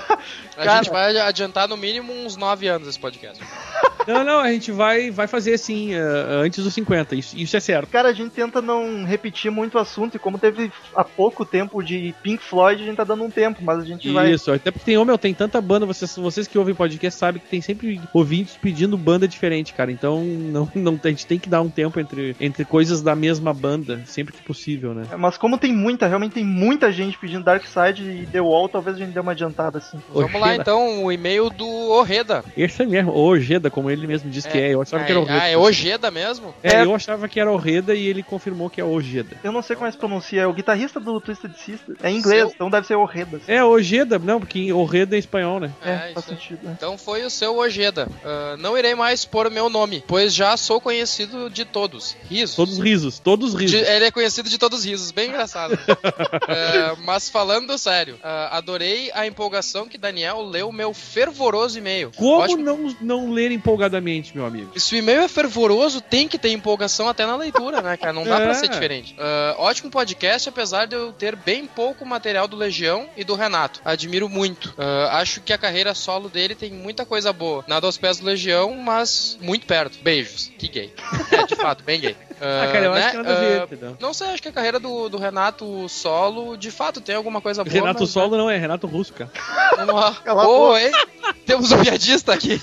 A 0.57 0.63
Cara. 0.63 0.77
gente 0.77 0.91
vai 0.91 1.17
adiantar 1.17 1.67
no 1.67 1.77
mínimo 1.77 2.13
uns 2.13 2.35
9 2.35 2.67
anos 2.67 2.87
esse 2.87 2.99
podcast. 2.99 3.41
Não, 4.07 4.23
não, 4.23 4.39
a 4.39 4.51
gente 4.51 4.71
vai, 4.71 5.11
vai 5.11 5.27
fazer 5.27 5.53
assim, 5.53 5.93
uh, 5.93 6.41
antes 6.43 6.63
dos 6.63 6.73
50. 6.73 7.15
Isso, 7.15 7.37
isso 7.37 7.55
é 7.55 7.59
certo. 7.59 7.89
Cara, 7.89 8.09
a 8.09 8.13
gente 8.13 8.31
tenta 8.31 8.61
não 8.61 9.03
repetir 9.05 9.51
muito 9.51 9.75
o 9.75 9.79
assunto, 9.79 10.15
e 10.15 10.19
como 10.19 10.39
teve 10.39 10.71
há 10.95 11.03
pouco 11.03 11.45
tempo 11.45 11.83
de 11.83 12.13
Pink 12.23 12.43
Floyd, 12.43 12.81
a 12.81 12.85
gente 12.85 12.97
tá 12.97 13.03
dando 13.03 13.23
um 13.23 13.29
tempo, 13.29 13.63
mas 13.63 13.79
a 13.79 13.85
gente 13.85 14.11
vai. 14.11 14.31
Isso, 14.31 14.51
até 14.51 14.71
porque 14.71 14.85
tem, 14.85 14.97
ô, 14.97 15.05
meu, 15.05 15.17
tem 15.17 15.33
tanta 15.33 15.61
banda, 15.61 15.85
vocês, 15.85 16.15
vocês 16.15 16.47
que 16.47 16.57
ouvem 16.57 16.73
podcast 16.73 17.19
sabem 17.19 17.41
que 17.41 17.47
tem 17.47 17.61
sempre 17.61 18.01
ouvintes 18.13 18.57
pedindo 18.57 18.97
banda 18.97 19.27
diferente, 19.27 19.73
cara. 19.73 19.91
Então 19.91 20.23
não, 20.23 20.69
não, 20.73 20.99
a 21.03 21.07
gente 21.07 21.25
tem 21.25 21.39
que 21.39 21.49
dar 21.49 21.61
um 21.61 21.69
tempo 21.69 21.99
entre, 21.99 22.35
entre 22.39 22.65
coisas 22.65 23.01
da 23.01 23.15
mesma 23.15 23.53
banda, 23.53 24.01
sempre 24.05 24.33
que 24.33 24.41
possível, 24.41 24.93
né? 24.93 25.03
Mas 25.17 25.37
como 25.37 25.57
tem 25.57 25.73
muita, 25.73 26.07
realmente 26.07 26.33
tem 26.33 26.45
muita 26.45 26.91
gente 26.91 27.17
pedindo 27.17 27.43
Dark 27.43 27.63
Side 27.65 28.03
e 28.03 28.25
The 28.25 28.41
Wall, 28.41 28.69
talvez 28.69 28.97
a 28.97 28.99
gente 28.99 29.11
dê 29.11 29.19
uma 29.19 29.31
adiantada 29.31 29.77
assim. 29.77 29.99
Vamos 30.13 30.39
lá 30.41 30.55
então, 30.55 31.03
o 31.05 31.11
e-mail 31.11 31.49
do 31.49 31.67
Orreda. 31.67 32.43
Esse 32.55 32.83
é 32.83 32.85
mesmo, 32.85 33.11
Ojeda, 33.15 33.69
como 33.69 33.89
ele 33.89 34.05
mesmo 34.07 34.29
disse 34.29 34.47
que 34.49 34.57
é. 34.57 34.73
Eu 34.73 34.81
achava 34.81 35.03
ah, 35.03 35.05
que 35.05 35.11
era 35.11 35.19
Orreda. 35.21 35.41
Ah, 35.43 35.47
é 35.47 35.57
Ojeda 35.57 36.11
mesmo? 36.11 36.53
É, 36.63 36.75
É. 36.75 36.83
eu 36.83 36.93
achava 36.95 37.27
que 37.27 37.39
era 37.39 37.51
Orreda 37.51 37.93
e 37.95 38.07
ele 38.07 38.21
confirmou 38.23 38.69
que 38.69 38.79
é 38.81 38.83
Ojeda. 38.83 39.37
Eu 39.43 39.51
não 39.51 39.61
sei 39.61 39.75
como 39.75 39.87
é 39.87 39.89
que 39.89 39.95
se 39.95 39.99
pronuncia, 39.99 40.41
é 40.41 40.47
o 40.47 40.53
guitarrista 40.53 40.99
do 40.99 41.19
Twisted 41.21 41.53
Sister. 41.55 41.95
É 42.03 42.09
em 42.11 42.17
inglês, 42.17 42.41
Seu- 42.41 42.51
então 42.53 42.69
deve 42.69 42.87
ser 42.87 42.95
Orredas. 42.95 43.41
É 43.47 43.63
Ojeda, 43.63 44.19
não, 44.19 44.39
porque 44.39 44.71
Orreda 44.73 45.15
é 45.15 45.19
espanhol, 45.19 45.59
né? 45.59 45.71
É, 45.83 46.09
É, 46.09 46.13
faz 46.13 46.25
sentido. 46.25 46.59
né? 46.63 46.73
Então 46.77 46.97
foi 46.97 47.23
o 47.23 47.29
seu 47.29 47.57
Ojeda. 47.57 48.07
Ah, 48.23 48.55
não 48.59 48.77
irei 48.77 48.95
mais 48.95 49.25
pôr 49.25 49.49
meu 49.49 49.69
nome, 49.69 50.03
pois 50.07 50.33
já 50.33 50.55
sou 50.57 50.79
conhecido 50.81 51.49
de 51.49 51.65
todos. 51.65 52.15
Risos. 52.29 52.55
Todos 52.55 52.77
risos, 52.79 53.19
todos 53.19 53.53
risos. 53.53 53.71
De- 53.79 53.85
ele 53.85 54.05
é 54.05 54.11
conhecido 54.11 54.49
de 54.49 54.57
todos 54.57 54.79
os 54.79 54.85
risos, 54.85 55.11
bem 55.11 55.29
engraçado. 55.29 55.77
É, 56.47 56.95
mas 57.03 57.29
falando 57.29 57.77
sério, 57.77 58.17
ah, 58.23 58.57
adorei 58.57 59.11
a 59.13 59.25
empolgação 59.25 59.87
que 59.87 59.97
Daniel 60.01 60.41
leu 60.41 60.71
meu 60.71 60.93
fervoroso 60.93 61.77
e-mail. 61.77 62.11
Como 62.15 62.39
Ótimo. 62.41 62.63
não, 62.63 62.95
não 62.99 63.31
ler 63.31 63.51
empolgadamente, 63.51 64.35
meu 64.35 64.45
amigo? 64.45 64.77
Se 64.79 64.95
o 64.95 64.97
e-mail 64.97 65.21
é 65.21 65.27
fervoroso, 65.27 66.01
tem 66.01 66.27
que 66.27 66.37
ter 66.39 66.49
empolgação 66.49 67.07
até 67.07 67.25
na 67.25 67.35
leitura, 67.35 67.81
né, 67.81 67.95
cara? 67.95 68.11
Não 68.11 68.23
dá 68.23 68.39
É. 68.39 68.43
pra 68.45 68.53
ser 68.55 68.67
diferente. 68.69 69.15
Ah, 69.19 69.55
ótimo 69.59 69.91
podcast, 69.91 70.49
apesar 70.49 70.87
de 70.87 70.95
eu 70.95 71.13
ter 71.13 71.35
bem 71.35 71.65
pouco 71.67 72.05
material 72.05 72.47
do 72.47 72.57
Legião 72.57 73.07
e 73.15 73.23
do 73.23 73.35
Renato. 73.35 73.79
Admiro 73.85 74.27
muito. 74.27 74.73
Ah, 74.77 75.19
acho 75.19 75.39
que 75.41 75.53
a 75.53 75.57
carreira 75.57 75.93
solo 75.93 76.27
dele 76.29 76.55
tem 76.55 76.71
muita 76.71 77.05
coisa 77.05 77.31
boa. 77.31 77.63
Nada 77.67 77.85
aos 77.85 77.97
pés 77.97 78.17
do 78.19 78.25
Legião, 78.25 78.75
mas 78.75 79.37
muito 79.39 79.65
perto. 79.67 79.99
Beijos. 80.01 80.51
Que 80.57 80.67
gay. 80.67 80.93
É, 81.31 81.45
de 81.45 81.55
fato, 81.55 81.83
bem 81.83 81.99
gay. 81.99 82.15
Ah, 82.41 82.67
cara, 82.71 82.85
eu 82.85 82.93
né? 82.93 82.99
acho 83.01 83.11
que 83.11 83.17
nada 83.17 83.31
a 83.37 83.39
ver, 83.39 83.61
Ah, 83.61 83.63
entendeu? 83.65 83.97
não 83.99 84.13
sei, 84.13 84.27
acho 84.29 84.41
que 84.41 84.47
a 84.49 84.51
carreira 84.51 84.79
do, 84.79 85.07
do 85.09 85.17
Renato 85.17 85.87
solo, 85.87 86.57
de 86.57 86.71
fato, 86.71 86.99
tem 86.99 87.15
alguma 87.15 87.39
coisa 87.39 87.63
boa. 87.63 87.71
Renato 87.73 88.01
mas, 88.01 88.09
Solo 88.09 88.35
não 88.37 88.49
é, 88.49 88.57
Renato 88.57 88.87
Russo, 88.87 89.13
cara. 89.13 89.29
né, 89.77 89.85
Vamos 89.85 89.95
lá. 89.95 90.15
Cala 90.23 90.43
a 90.43 90.47
Ô, 90.47 90.67
boca. 90.69 90.81
hein? 90.81 90.91
Temos 91.45 91.71
um 91.71 91.81
piadista 91.83 92.33
aqui. 92.33 92.59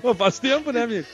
Pô, 0.00 0.14
faz 0.14 0.38
tempo, 0.40 0.72
né, 0.72 0.82
amigo? 0.82 1.06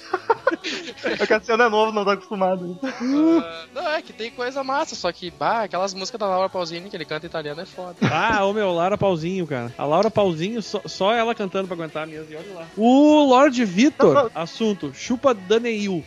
O 1.22 1.26
Cassiano 1.26 1.62
é 1.62 1.68
novo, 1.68 1.92
não 1.92 2.04
tá 2.06 2.12
acostumado. 2.12 2.78
Ah, 2.82 3.64
não, 3.74 3.88
é 3.90 4.00
que 4.00 4.12
tem 4.14 4.30
coisa 4.30 4.64
massa, 4.64 4.94
só 4.94 5.12
que, 5.12 5.30
bah, 5.30 5.62
aquelas 5.64 5.92
músicas 5.92 6.18
da 6.18 6.26
Laura 6.26 6.48
Pausini 6.48 6.88
que 6.88 6.96
ele 6.96 7.04
canta 7.04 7.26
italiano 7.26 7.60
é 7.60 7.66
foda. 7.66 7.96
Ah, 8.10 8.44
ô 8.44 8.52
meu, 8.54 8.72
Laura 8.72 8.96
Pauzinho, 8.96 9.46
cara. 9.46 9.72
A 9.76 9.84
Laura 9.84 10.10
Pauzinho, 10.10 10.62
só, 10.62 10.80
só 10.86 11.12
ela 11.12 11.34
cantando 11.34 11.66
pra 11.68 11.74
aguentar 11.76 12.06
mesmo. 12.06 12.32
E 12.32 12.36
olha 12.36 12.54
lá. 12.54 12.66
O 12.76 13.24
Lord 13.28 13.62
Vitor, 13.64 14.30
assunto, 14.34 14.92
chupa 14.94 15.34
Daneil. 15.34 16.02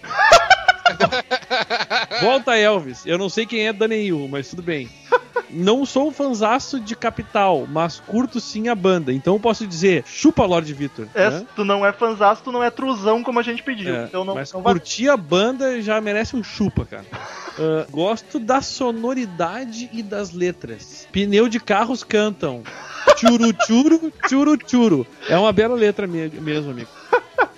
Volta 2.22 2.56
Elvis. 2.58 3.06
Eu 3.06 3.18
não 3.18 3.30
sei 3.30 3.46
quem 3.46 3.68
é 3.68 3.74
Daneil, 3.74 4.28
mas 4.30 4.50
tudo 4.50 4.62
bem. 4.62 4.90
Não 5.50 5.86
sou 5.86 6.12
fanzaço 6.14 6.80
de 6.80 6.96
Capital, 6.96 7.68
mas 7.70 8.00
curto 8.00 8.40
sim 8.40 8.70
a 8.70 8.76
banda. 8.76 9.12
Então 9.12 9.34
eu 9.36 9.40
posso 9.40 9.68
dizer, 9.68 10.04
chupa 10.06 10.46
Lord 10.46 10.74
Vitor. 10.74 11.08
É, 11.14 11.30
né? 11.30 11.46
tu 11.56 11.66
não 11.66 11.86
é 11.86 11.92
fanzaço, 11.92 12.42
tu 12.44 12.52
não 12.54 12.64
é 12.64 12.70
truzão 12.70 13.22
como 13.22 13.38
a 13.40 13.44
gente 13.44 13.62
pediu. 13.62 13.94
É, 13.94 14.06
então 14.06 14.24
não, 14.24 14.36
mas 14.36 14.54
não 14.54 14.62
vai- 14.62 14.74
curtir 14.74 15.10
a 15.10 15.18
banda 15.18 15.82
já 15.82 16.00
merece 16.00 16.36
um 16.36 16.44
chupa, 16.44 16.86
cara. 16.86 17.06
Ah, 17.60 17.86
gosto 17.92 18.40
da 18.40 18.62
sonoridade 18.62 19.90
e 19.92 20.02
das 20.02 20.32
letras. 20.32 21.06
Pneu 21.12 21.50
de 21.50 21.60
carros 21.60 22.02
cantam. 22.02 22.64
Churu 23.18 23.54
churu, 23.68 24.14
churu 24.30 24.58
churu. 24.66 25.08
É 25.28 25.38
uma 25.38 25.52
bela 25.52 25.76
letra 25.76 26.08
me- 26.08 26.30
mesmo, 26.30 26.72
amigo. 26.72 26.88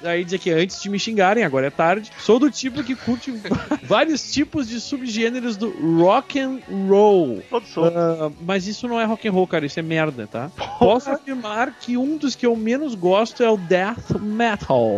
Aí 0.03 0.23
diz 0.23 0.33
aqui, 0.33 0.51
antes 0.51 0.81
de 0.81 0.89
me 0.89 0.99
xingarem, 0.99 1.43
agora 1.43 1.67
é 1.67 1.69
tarde. 1.69 2.11
Sou 2.19 2.39
do 2.39 2.49
tipo 2.51 2.83
que 2.83 2.95
curte 2.95 3.33
vários 3.83 4.31
tipos 4.31 4.67
de 4.67 4.79
subgêneros 4.79 5.57
do 5.57 5.69
rock 6.01 6.39
and 6.39 6.59
roll. 6.87 7.41
Ah, 7.77 8.31
mas 8.41 8.67
isso 8.67 8.87
não 8.87 8.99
é 8.99 9.05
rock 9.05 9.27
and 9.27 9.31
roll, 9.31 9.47
cara, 9.47 9.65
isso 9.65 9.79
é 9.79 9.83
merda, 9.83 10.27
tá? 10.27 10.51
Posso 10.79 11.09
afirmar 11.09 11.73
que 11.79 11.97
um 11.97 12.17
dos 12.17 12.35
que 12.35 12.45
eu 12.45 12.55
menos 12.55 12.95
gosto 12.95 13.43
é 13.43 13.49
o 13.49 13.57
death 13.57 14.19
metal. 14.21 14.91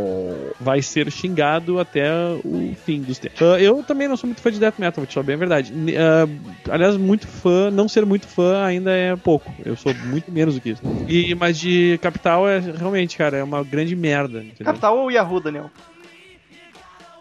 Vai 0.59 0.81
ser 0.81 1.11
xingado 1.11 1.79
até 1.79 2.09
o 2.43 2.75
fim 2.85 3.01
dos 3.01 3.19
tempos. 3.19 3.41
Ah, 3.41 3.59
eu 3.59 3.83
também 3.83 4.07
não 4.07 4.17
sou 4.17 4.27
muito 4.27 4.41
fã 4.41 4.51
de 4.51 4.59
death 4.59 4.75
metal, 4.79 4.97
vou 4.97 5.05
te 5.05 5.13
falar 5.13 5.25
bem 5.25 5.35
a 5.35 5.39
verdade. 5.39 5.73
Ah, 5.97 6.27
aliás, 6.71 6.97
muito 6.97 7.27
fã, 7.27 7.69
não 7.71 7.87
ser 7.87 8.05
muito 8.05 8.27
fã 8.27 8.63
ainda 8.65 8.91
é 8.91 9.15
pouco. 9.15 9.51
Eu 9.63 9.75
sou 9.75 9.93
muito 10.05 10.31
menos 10.31 10.55
do 10.55 10.61
que 10.61 10.69
isso. 10.69 10.81
E, 11.07 11.35
mas 11.35 11.57
de 11.59 11.99
Capital 12.01 12.47
é 12.47 12.59
realmente, 12.59 13.17
cara, 13.17 13.37
é 13.37 13.43
uma 13.43 13.63
grande 13.63 13.95
merda. 13.95 14.39
entendeu? 14.39 14.65
Capital 14.65 14.94
ou 14.95 15.11
Yahoo, 15.11 15.39
Daniel? 15.39 15.69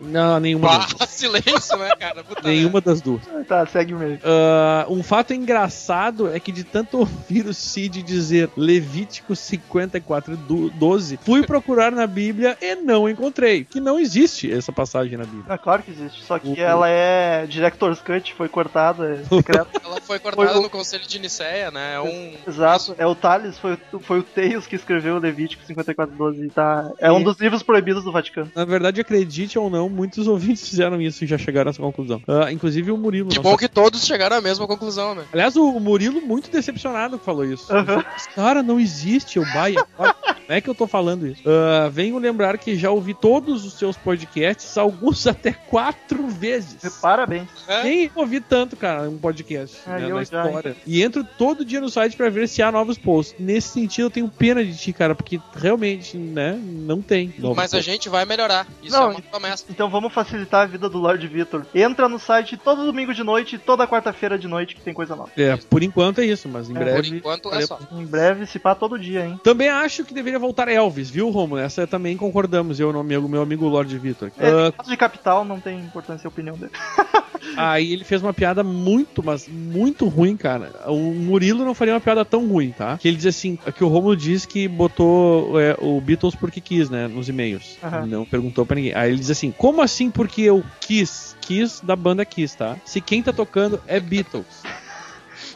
Não, 0.05 0.39
nenhuma 0.41 0.69
das 0.69 0.87
duas. 0.89 1.01
Ah, 1.01 1.07
silêncio, 1.09 1.77
né, 1.79 1.91
cara? 1.99 2.25
Puta 2.25 2.49
Nenhuma 2.49 2.81
das 2.81 3.01
duas. 3.01 3.21
Ah, 3.29 3.43
Tá, 3.47 3.67
segue 3.67 3.93
mesmo. 3.95 4.21
Ah, 4.25 4.87
um 4.89 5.03
fato 5.03 5.33
engraçado 5.35 6.33
é 6.33 6.39
que 6.41 6.51
de 6.53 6.65
tanto 6.65 6.99
ouvir 6.99 7.47
o 7.47 7.55
Cid 7.55 8.03
dizer 8.03 8.51
Levítico 8.57 9.35
54, 9.37 10.37
do- 10.37 10.71
12, 10.71 11.19
fui 11.23 11.43
procurar 11.47 11.93
na 11.93 12.07
Bíblia 12.07 12.57
e 12.61 12.75
não 12.77 13.09
encontrei. 13.09 13.65
Que 13.65 13.81
não 13.81 13.99
existe 13.99 14.51
essa 14.53 14.73
passagem 14.73 15.17
na 15.19 15.25
Bíblia. 15.25 15.45
Ah, 15.49 15.59
claro 15.59 15.83
que 15.83 15.91
existe. 15.91 16.23
Só 16.25 16.39
que 16.39 16.49
Uhum. 16.49 16.55
ela 16.57 16.89
é 16.89 17.47
Director's 17.47 18.01
Cut, 18.01 18.33
foi 18.35 18.49
cortada, 18.49 19.15
é 19.15 19.25
secreto. 19.37 19.69
Ela 19.85 20.01
foi 20.01 20.19
cortada 20.19 20.49
Foi 20.49 20.59
o- 20.59 20.63
no 20.63 20.71
conselho 20.71 21.07
de 21.07 21.19
Nicéia, 21.19 21.71
né? 21.71 21.95
É 21.95 22.01
um. 22.01 22.33
Exato. 22.47 22.95
É 22.99 23.07
o 23.07 23.15
Thales, 23.15 23.59
foi, 23.59 23.79
o- 23.93 24.01
foi 24.01 24.19
o 24.21 24.23
Tails 24.23 24.67
que 24.67 24.77
escreveu 24.77 25.17
o 25.17 25.19
Levítico 25.19 25.63
5412. 25.65 26.49
Tá? 26.51 26.91
É 26.99 27.11
um 27.13 27.23
dos 27.23 27.39
livros 27.39 27.63
proibidos 27.63 28.05
do 28.05 28.13
Vaticano. 28.13 28.51
Na 28.55 28.65
verdade, 28.65 29.01
acredite 29.01 29.59
ou 29.59 29.69
não, 29.71 29.89
muitos 29.95 30.27
ouvintes 30.29 30.69
fizeram 30.69 31.01
isso 31.01 31.25
e 31.25 31.27
já 31.27 31.39
chegaram 31.39 31.69
a 31.69 31.71
essa 31.71 31.81
conclusão. 31.83 32.23
Ah, 32.27 32.51
inclusive 32.53 32.91
o 32.91 32.97
Murilo. 32.97 33.29
Que 33.29 33.39
bom 33.39 33.57
que 33.57 33.69
todos 33.69 34.05
chegaram 34.05 34.37
à 34.37 34.41
mesma 34.41 34.67
conclusão, 34.67 35.15
né? 35.15 35.25
Aliás, 35.33 35.57
o 35.57 35.79
Murilo 35.81 36.21
muito 36.21 36.51
decepcionado 36.51 37.19
que 37.19 37.25
falou 37.25 37.45
isso. 37.45 37.73
Aham. 37.73 38.05
Cara, 38.35 38.63
não 38.63 38.79
existe 38.81 39.39
o 39.39 39.45
Baia. 39.53 39.85
Como 39.97 40.15
é 40.49 40.61
que 40.61 40.69
eu 40.69 40.75
tô 40.75 40.87
falando 40.87 41.27
isso? 41.27 41.43
Ah, 41.49 41.89
venho 41.89 42.19
lembrar 42.19 42.59
que 42.59 42.77
já 42.77 42.91
ouvi 42.91 43.15
todos 43.15 43.65
os 43.65 43.75
seus 43.75 43.97
podcasts, 43.97 44.77
alguns 44.77 45.27
até 45.27 45.53
quatro 45.53 46.27
vezes. 46.29 46.99
Parabéns. 47.01 47.49
É? 47.67 47.83
Nem 47.83 48.11
ouvi 48.15 48.41
tanto, 48.41 48.77
cara, 48.77 49.09
um 49.09 49.17
podcast 49.19 49.79
Ah, 49.87 49.99
né, 49.99 50.09
na 50.09 50.17
já, 50.17 50.23
história. 50.23 50.77
E 50.87 51.03
entro 51.03 51.25
todo 51.39 51.65
dia 51.65 51.81
no 51.81 51.89
site 51.89 52.17
pra 52.17 52.29
ver 52.29 52.49
se 52.49 52.63
há 52.63 52.71
novos 52.71 52.99
posts. 52.99 53.35
Nesse 53.39 53.69
sentido, 53.69 54.07
eu 54.07 54.11
tenho 54.11 54.29
pena 54.29 54.65
de 54.65 54.77
ti, 54.77 54.93
cara, 54.93 55.15
porque 55.15 55.41
realmente, 55.55 56.17
né, 56.17 56.59
não 56.63 57.01
tem. 57.01 57.33
Mas 57.57 57.73
a 57.75 57.81
gente 57.81 58.09
vai 58.09 58.25
melhorar. 58.25 58.67
Isso 58.83 58.95
Não, 58.95 59.05
é 59.05 59.11
uma 59.13 59.21
promessa. 59.23 59.65
Então 59.71 59.84
vamos 59.89 60.13
facilitar 60.13 60.63
a 60.63 60.67
vida 60.67 60.89
do 60.89 60.99
Lord 60.99 61.27
Vitor. 61.27 61.67
Entra 61.75 62.09
no 62.09 62.19
site 62.19 62.57
todo 62.57 62.85
domingo 62.85 63.15
de 63.15 63.23
noite 63.23 63.57
e 63.57 63.59
toda 63.59 63.87
quarta-feira 63.87 64.39
de 64.39 64.49
noite 64.49 64.75
que 64.75 64.81
tem 64.81 64.95
coisa 64.95 65.15
nova. 65.17 65.31
É, 65.37 65.57
por 65.57 65.83
enquanto 65.83 66.21
é 66.21 66.27
isso, 66.27 66.49
mas 66.49 66.69
em 66.69 66.77
É, 66.77 66.79
breve. 66.79 67.09
Por 67.09 67.17
enquanto 67.17 67.55
é 67.55 67.67
só. 67.67 67.79
Em 67.93 68.05
breve, 68.05 68.47
se 68.47 68.59
pá 68.59 68.75
todo 68.75 68.99
dia, 68.99 69.27
hein? 69.27 69.41
Também 69.43 69.69
acho 69.69 70.05
que 70.05 70.15
deveria 70.15 70.39
voltar 70.39 70.69
Elvis, 70.69 71.11
viu, 71.11 71.31
Romulo? 71.31 71.61
Essa 71.61 71.87
também 71.87 72.17
concordamos, 72.17 72.81
eu 72.81 72.91
e 72.91 72.95
o 72.95 73.03
meu, 73.03 73.29
meu 73.29 73.43
amigo 73.43 73.69
Lord 73.69 73.97
Vitor. 73.99 74.31
É, 74.39 74.73
caso 74.73 74.91
de 74.91 74.97
capital, 74.97 75.45
não 75.45 75.61
tem 75.61 75.79
importância 75.81 76.27
a 76.27 76.31
opinião 76.31 76.57
dele. 76.57 76.73
Aí 77.57 77.93
ele 77.93 78.05
fez 78.05 78.23
uma 78.23 78.33
piada 78.33 78.63
muito, 78.63 79.23
mas 79.23 79.49
muito 79.49 80.09
ruim, 80.09 80.37
cara. 80.37 80.73
O 80.87 80.97
Murilo 81.15 81.65
não 81.65 81.75
faria 81.75 81.95
uma 81.95 82.01
piada 82.01 82.25
tão 82.25 82.47
ruim, 82.49 82.71
tá? 82.71 82.97
Que 82.99 83.09
ele 83.09 83.17
diz 83.17 83.27
assim, 83.27 83.57
que 83.57 83.85
o 83.85 83.89
Romulo 83.89 84.17
diz 84.17 84.45
que 84.47 84.67
botou 84.67 85.61
é, 85.61 85.77
o 85.81 86.01
Beatles 86.01 86.35
porque 86.35 86.61
quis, 86.61 86.91
né, 86.91 87.07
nos 87.09 87.29
e-mails. 87.29 87.77
Aham. 87.83 88.07
Não 88.07 88.25
perguntou 88.25 88.65
pra 88.67 88.77
ninguém. 88.77 88.95
Aí 88.95 89.11
ele 89.11 89.19
diz 89.19 89.31
assim, 89.31 89.51
como 89.51 89.83
assim 89.83 90.11
porque 90.11 90.43
eu 90.43 90.65
quis? 90.81 91.37
Quis 91.41 91.81
da 91.81 91.95
banda 91.95 92.25
Kiss, 92.25 92.57
tá? 92.57 92.77
Se 92.85 93.01
quem 93.01 93.23
tá 93.23 93.33
tocando 93.33 93.81
é 93.87 94.01
Beatles. 94.01 94.63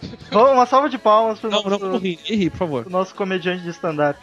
Uma 0.32 0.66
salva 0.66 0.89
de 0.89 0.99
palmas 0.99 1.39
pro 1.41 1.51
Não, 1.51 1.62
nosso, 1.62 1.84
não 1.86 1.93
ninguém 1.95 2.18
ri, 2.36 2.51
por 2.51 2.59
favor. 2.59 2.91
nosso 2.91 3.14
comediante 3.14 3.62
de 3.62 3.70
stand-up. 3.70 4.18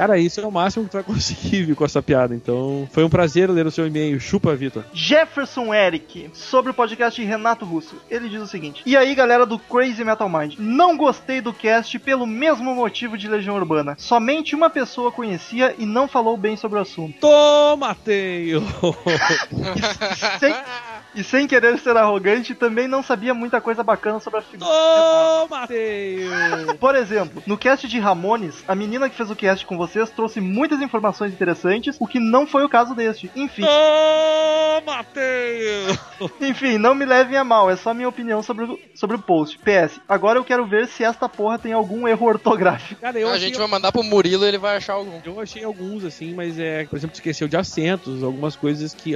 Cara, 0.00 0.16
isso 0.16 0.40
é 0.40 0.46
o 0.46 0.50
máximo 0.50 0.86
que 0.86 0.90
tu 0.92 0.94
vai 0.94 1.02
conseguir, 1.02 1.64
viu, 1.64 1.76
com 1.76 1.84
essa 1.84 2.00
piada. 2.00 2.34
Então, 2.34 2.88
foi 2.90 3.04
um 3.04 3.10
prazer 3.10 3.50
ler 3.50 3.66
o 3.66 3.70
seu 3.70 3.86
e-mail. 3.86 4.18
Chupa, 4.18 4.56
Vitor. 4.56 4.82
Jefferson 4.94 5.74
Eric, 5.74 6.30
sobre 6.32 6.70
o 6.70 6.74
podcast 6.74 7.20
de 7.20 7.26
Renato 7.26 7.66
Russo. 7.66 7.96
Ele 8.10 8.30
diz 8.30 8.40
o 8.40 8.46
seguinte: 8.46 8.82
E 8.86 8.96
aí, 8.96 9.14
galera 9.14 9.44
do 9.44 9.58
Crazy 9.58 10.02
Metal 10.02 10.26
Mind? 10.26 10.54
Não 10.58 10.96
gostei 10.96 11.42
do 11.42 11.52
cast 11.52 11.98
pelo 11.98 12.26
mesmo 12.26 12.74
motivo 12.74 13.18
de 13.18 13.28
Legião 13.28 13.56
Urbana. 13.56 13.94
Somente 13.98 14.54
uma 14.54 14.70
pessoa 14.70 15.12
conhecia 15.12 15.74
e 15.78 15.84
não 15.84 16.08
falou 16.08 16.34
bem 16.34 16.56
sobre 16.56 16.78
o 16.78 16.82
assunto. 16.82 17.20
Toma, 17.20 17.94
Teio! 17.94 18.62
Sem- 20.40 20.54
e 21.14 21.24
sem 21.24 21.46
querer 21.46 21.78
ser 21.78 21.96
arrogante, 21.96 22.54
também 22.54 22.86
não 22.86 23.02
sabia 23.02 23.34
muita 23.34 23.60
coisa 23.60 23.82
bacana 23.82 24.20
sobre 24.20 24.40
a 24.40 24.42
figura. 24.42 24.70
Toma, 24.70 25.66
Teio! 25.66 26.30
Por 26.78 26.94
exemplo, 26.94 27.42
no 27.46 27.58
cast 27.58 27.88
de 27.88 27.98
Ramones, 27.98 28.62
a 28.66 28.74
menina 28.74 29.08
que 29.08 29.16
fez 29.16 29.30
o 29.30 29.36
cast 29.36 29.66
com 29.66 29.76
vocês 29.76 30.10
trouxe 30.10 30.40
muitas 30.40 30.80
informações 30.80 31.32
interessantes, 31.32 31.96
o 31.98 32.06
que 32.06 32.18
não 32.20 32.46
foi 32.46 32.64
o 32.64 32.68
caso 32.68 32.94
deste. 32.94 33.30
Enfim, 33.34 33.62
Toma, 33.62 35.04
Teio! 35.04 35.98
enfim, 36.40 36.78
não 36.78 36.94
me 36.94 37.04
levem 37.04 37.36
a 37.36 37.44
mal, 37.44 37.70
é 37.70 37.76
só 37.76 37.92
minha 37.92 38.08
opinião 38.08 38.42
sobre 38.42 38.64
o, 38.64 38.78
sobre 38.94 39.16
o 39.16 39.18
post. 39.18 39.58
PS, 39.58 40.00
agora 40.08 40.38
eu 40.38 40.44
quero 40.44 40.66
ver 40.66 40.86
se 40.86 41.02
esta 41.02 41.28
porra 41.28 41.58
tem 41.58 41.72
algum 41.72 42.06
erro 42.06 42.26
ortográfico. 42.26 43.00
Cara, 43.00 43.18
eu 43.18 43.28
a 43.28 43.32
achei, 43.32 43.48
gente 43.48 43.58
vai 43.58 43.66
mandar 43.66 43.92
pro 43.92 44.02
Murilo 44.02 44.44
e 44.44 44.48
ele 44.48 44.58
vai 44.58 44.76
achar 44.76 44.94
algum. 44.94 45.20
eu 45.24 45.40
achei 45.40 45.64
alguns, 45.64 46.04
assim, 46.04 46.34
mas 46.34 46.58
é, 46.58 46.84
por 46.84 46.96
exemplo, 46.96 47.14
esqueceu 47.14 47.48
de 47.48 47.56
acentos, 47.56 48.22
algumas 48.22 48.56
coisas 48.56 48.94
que, 48.94 49.12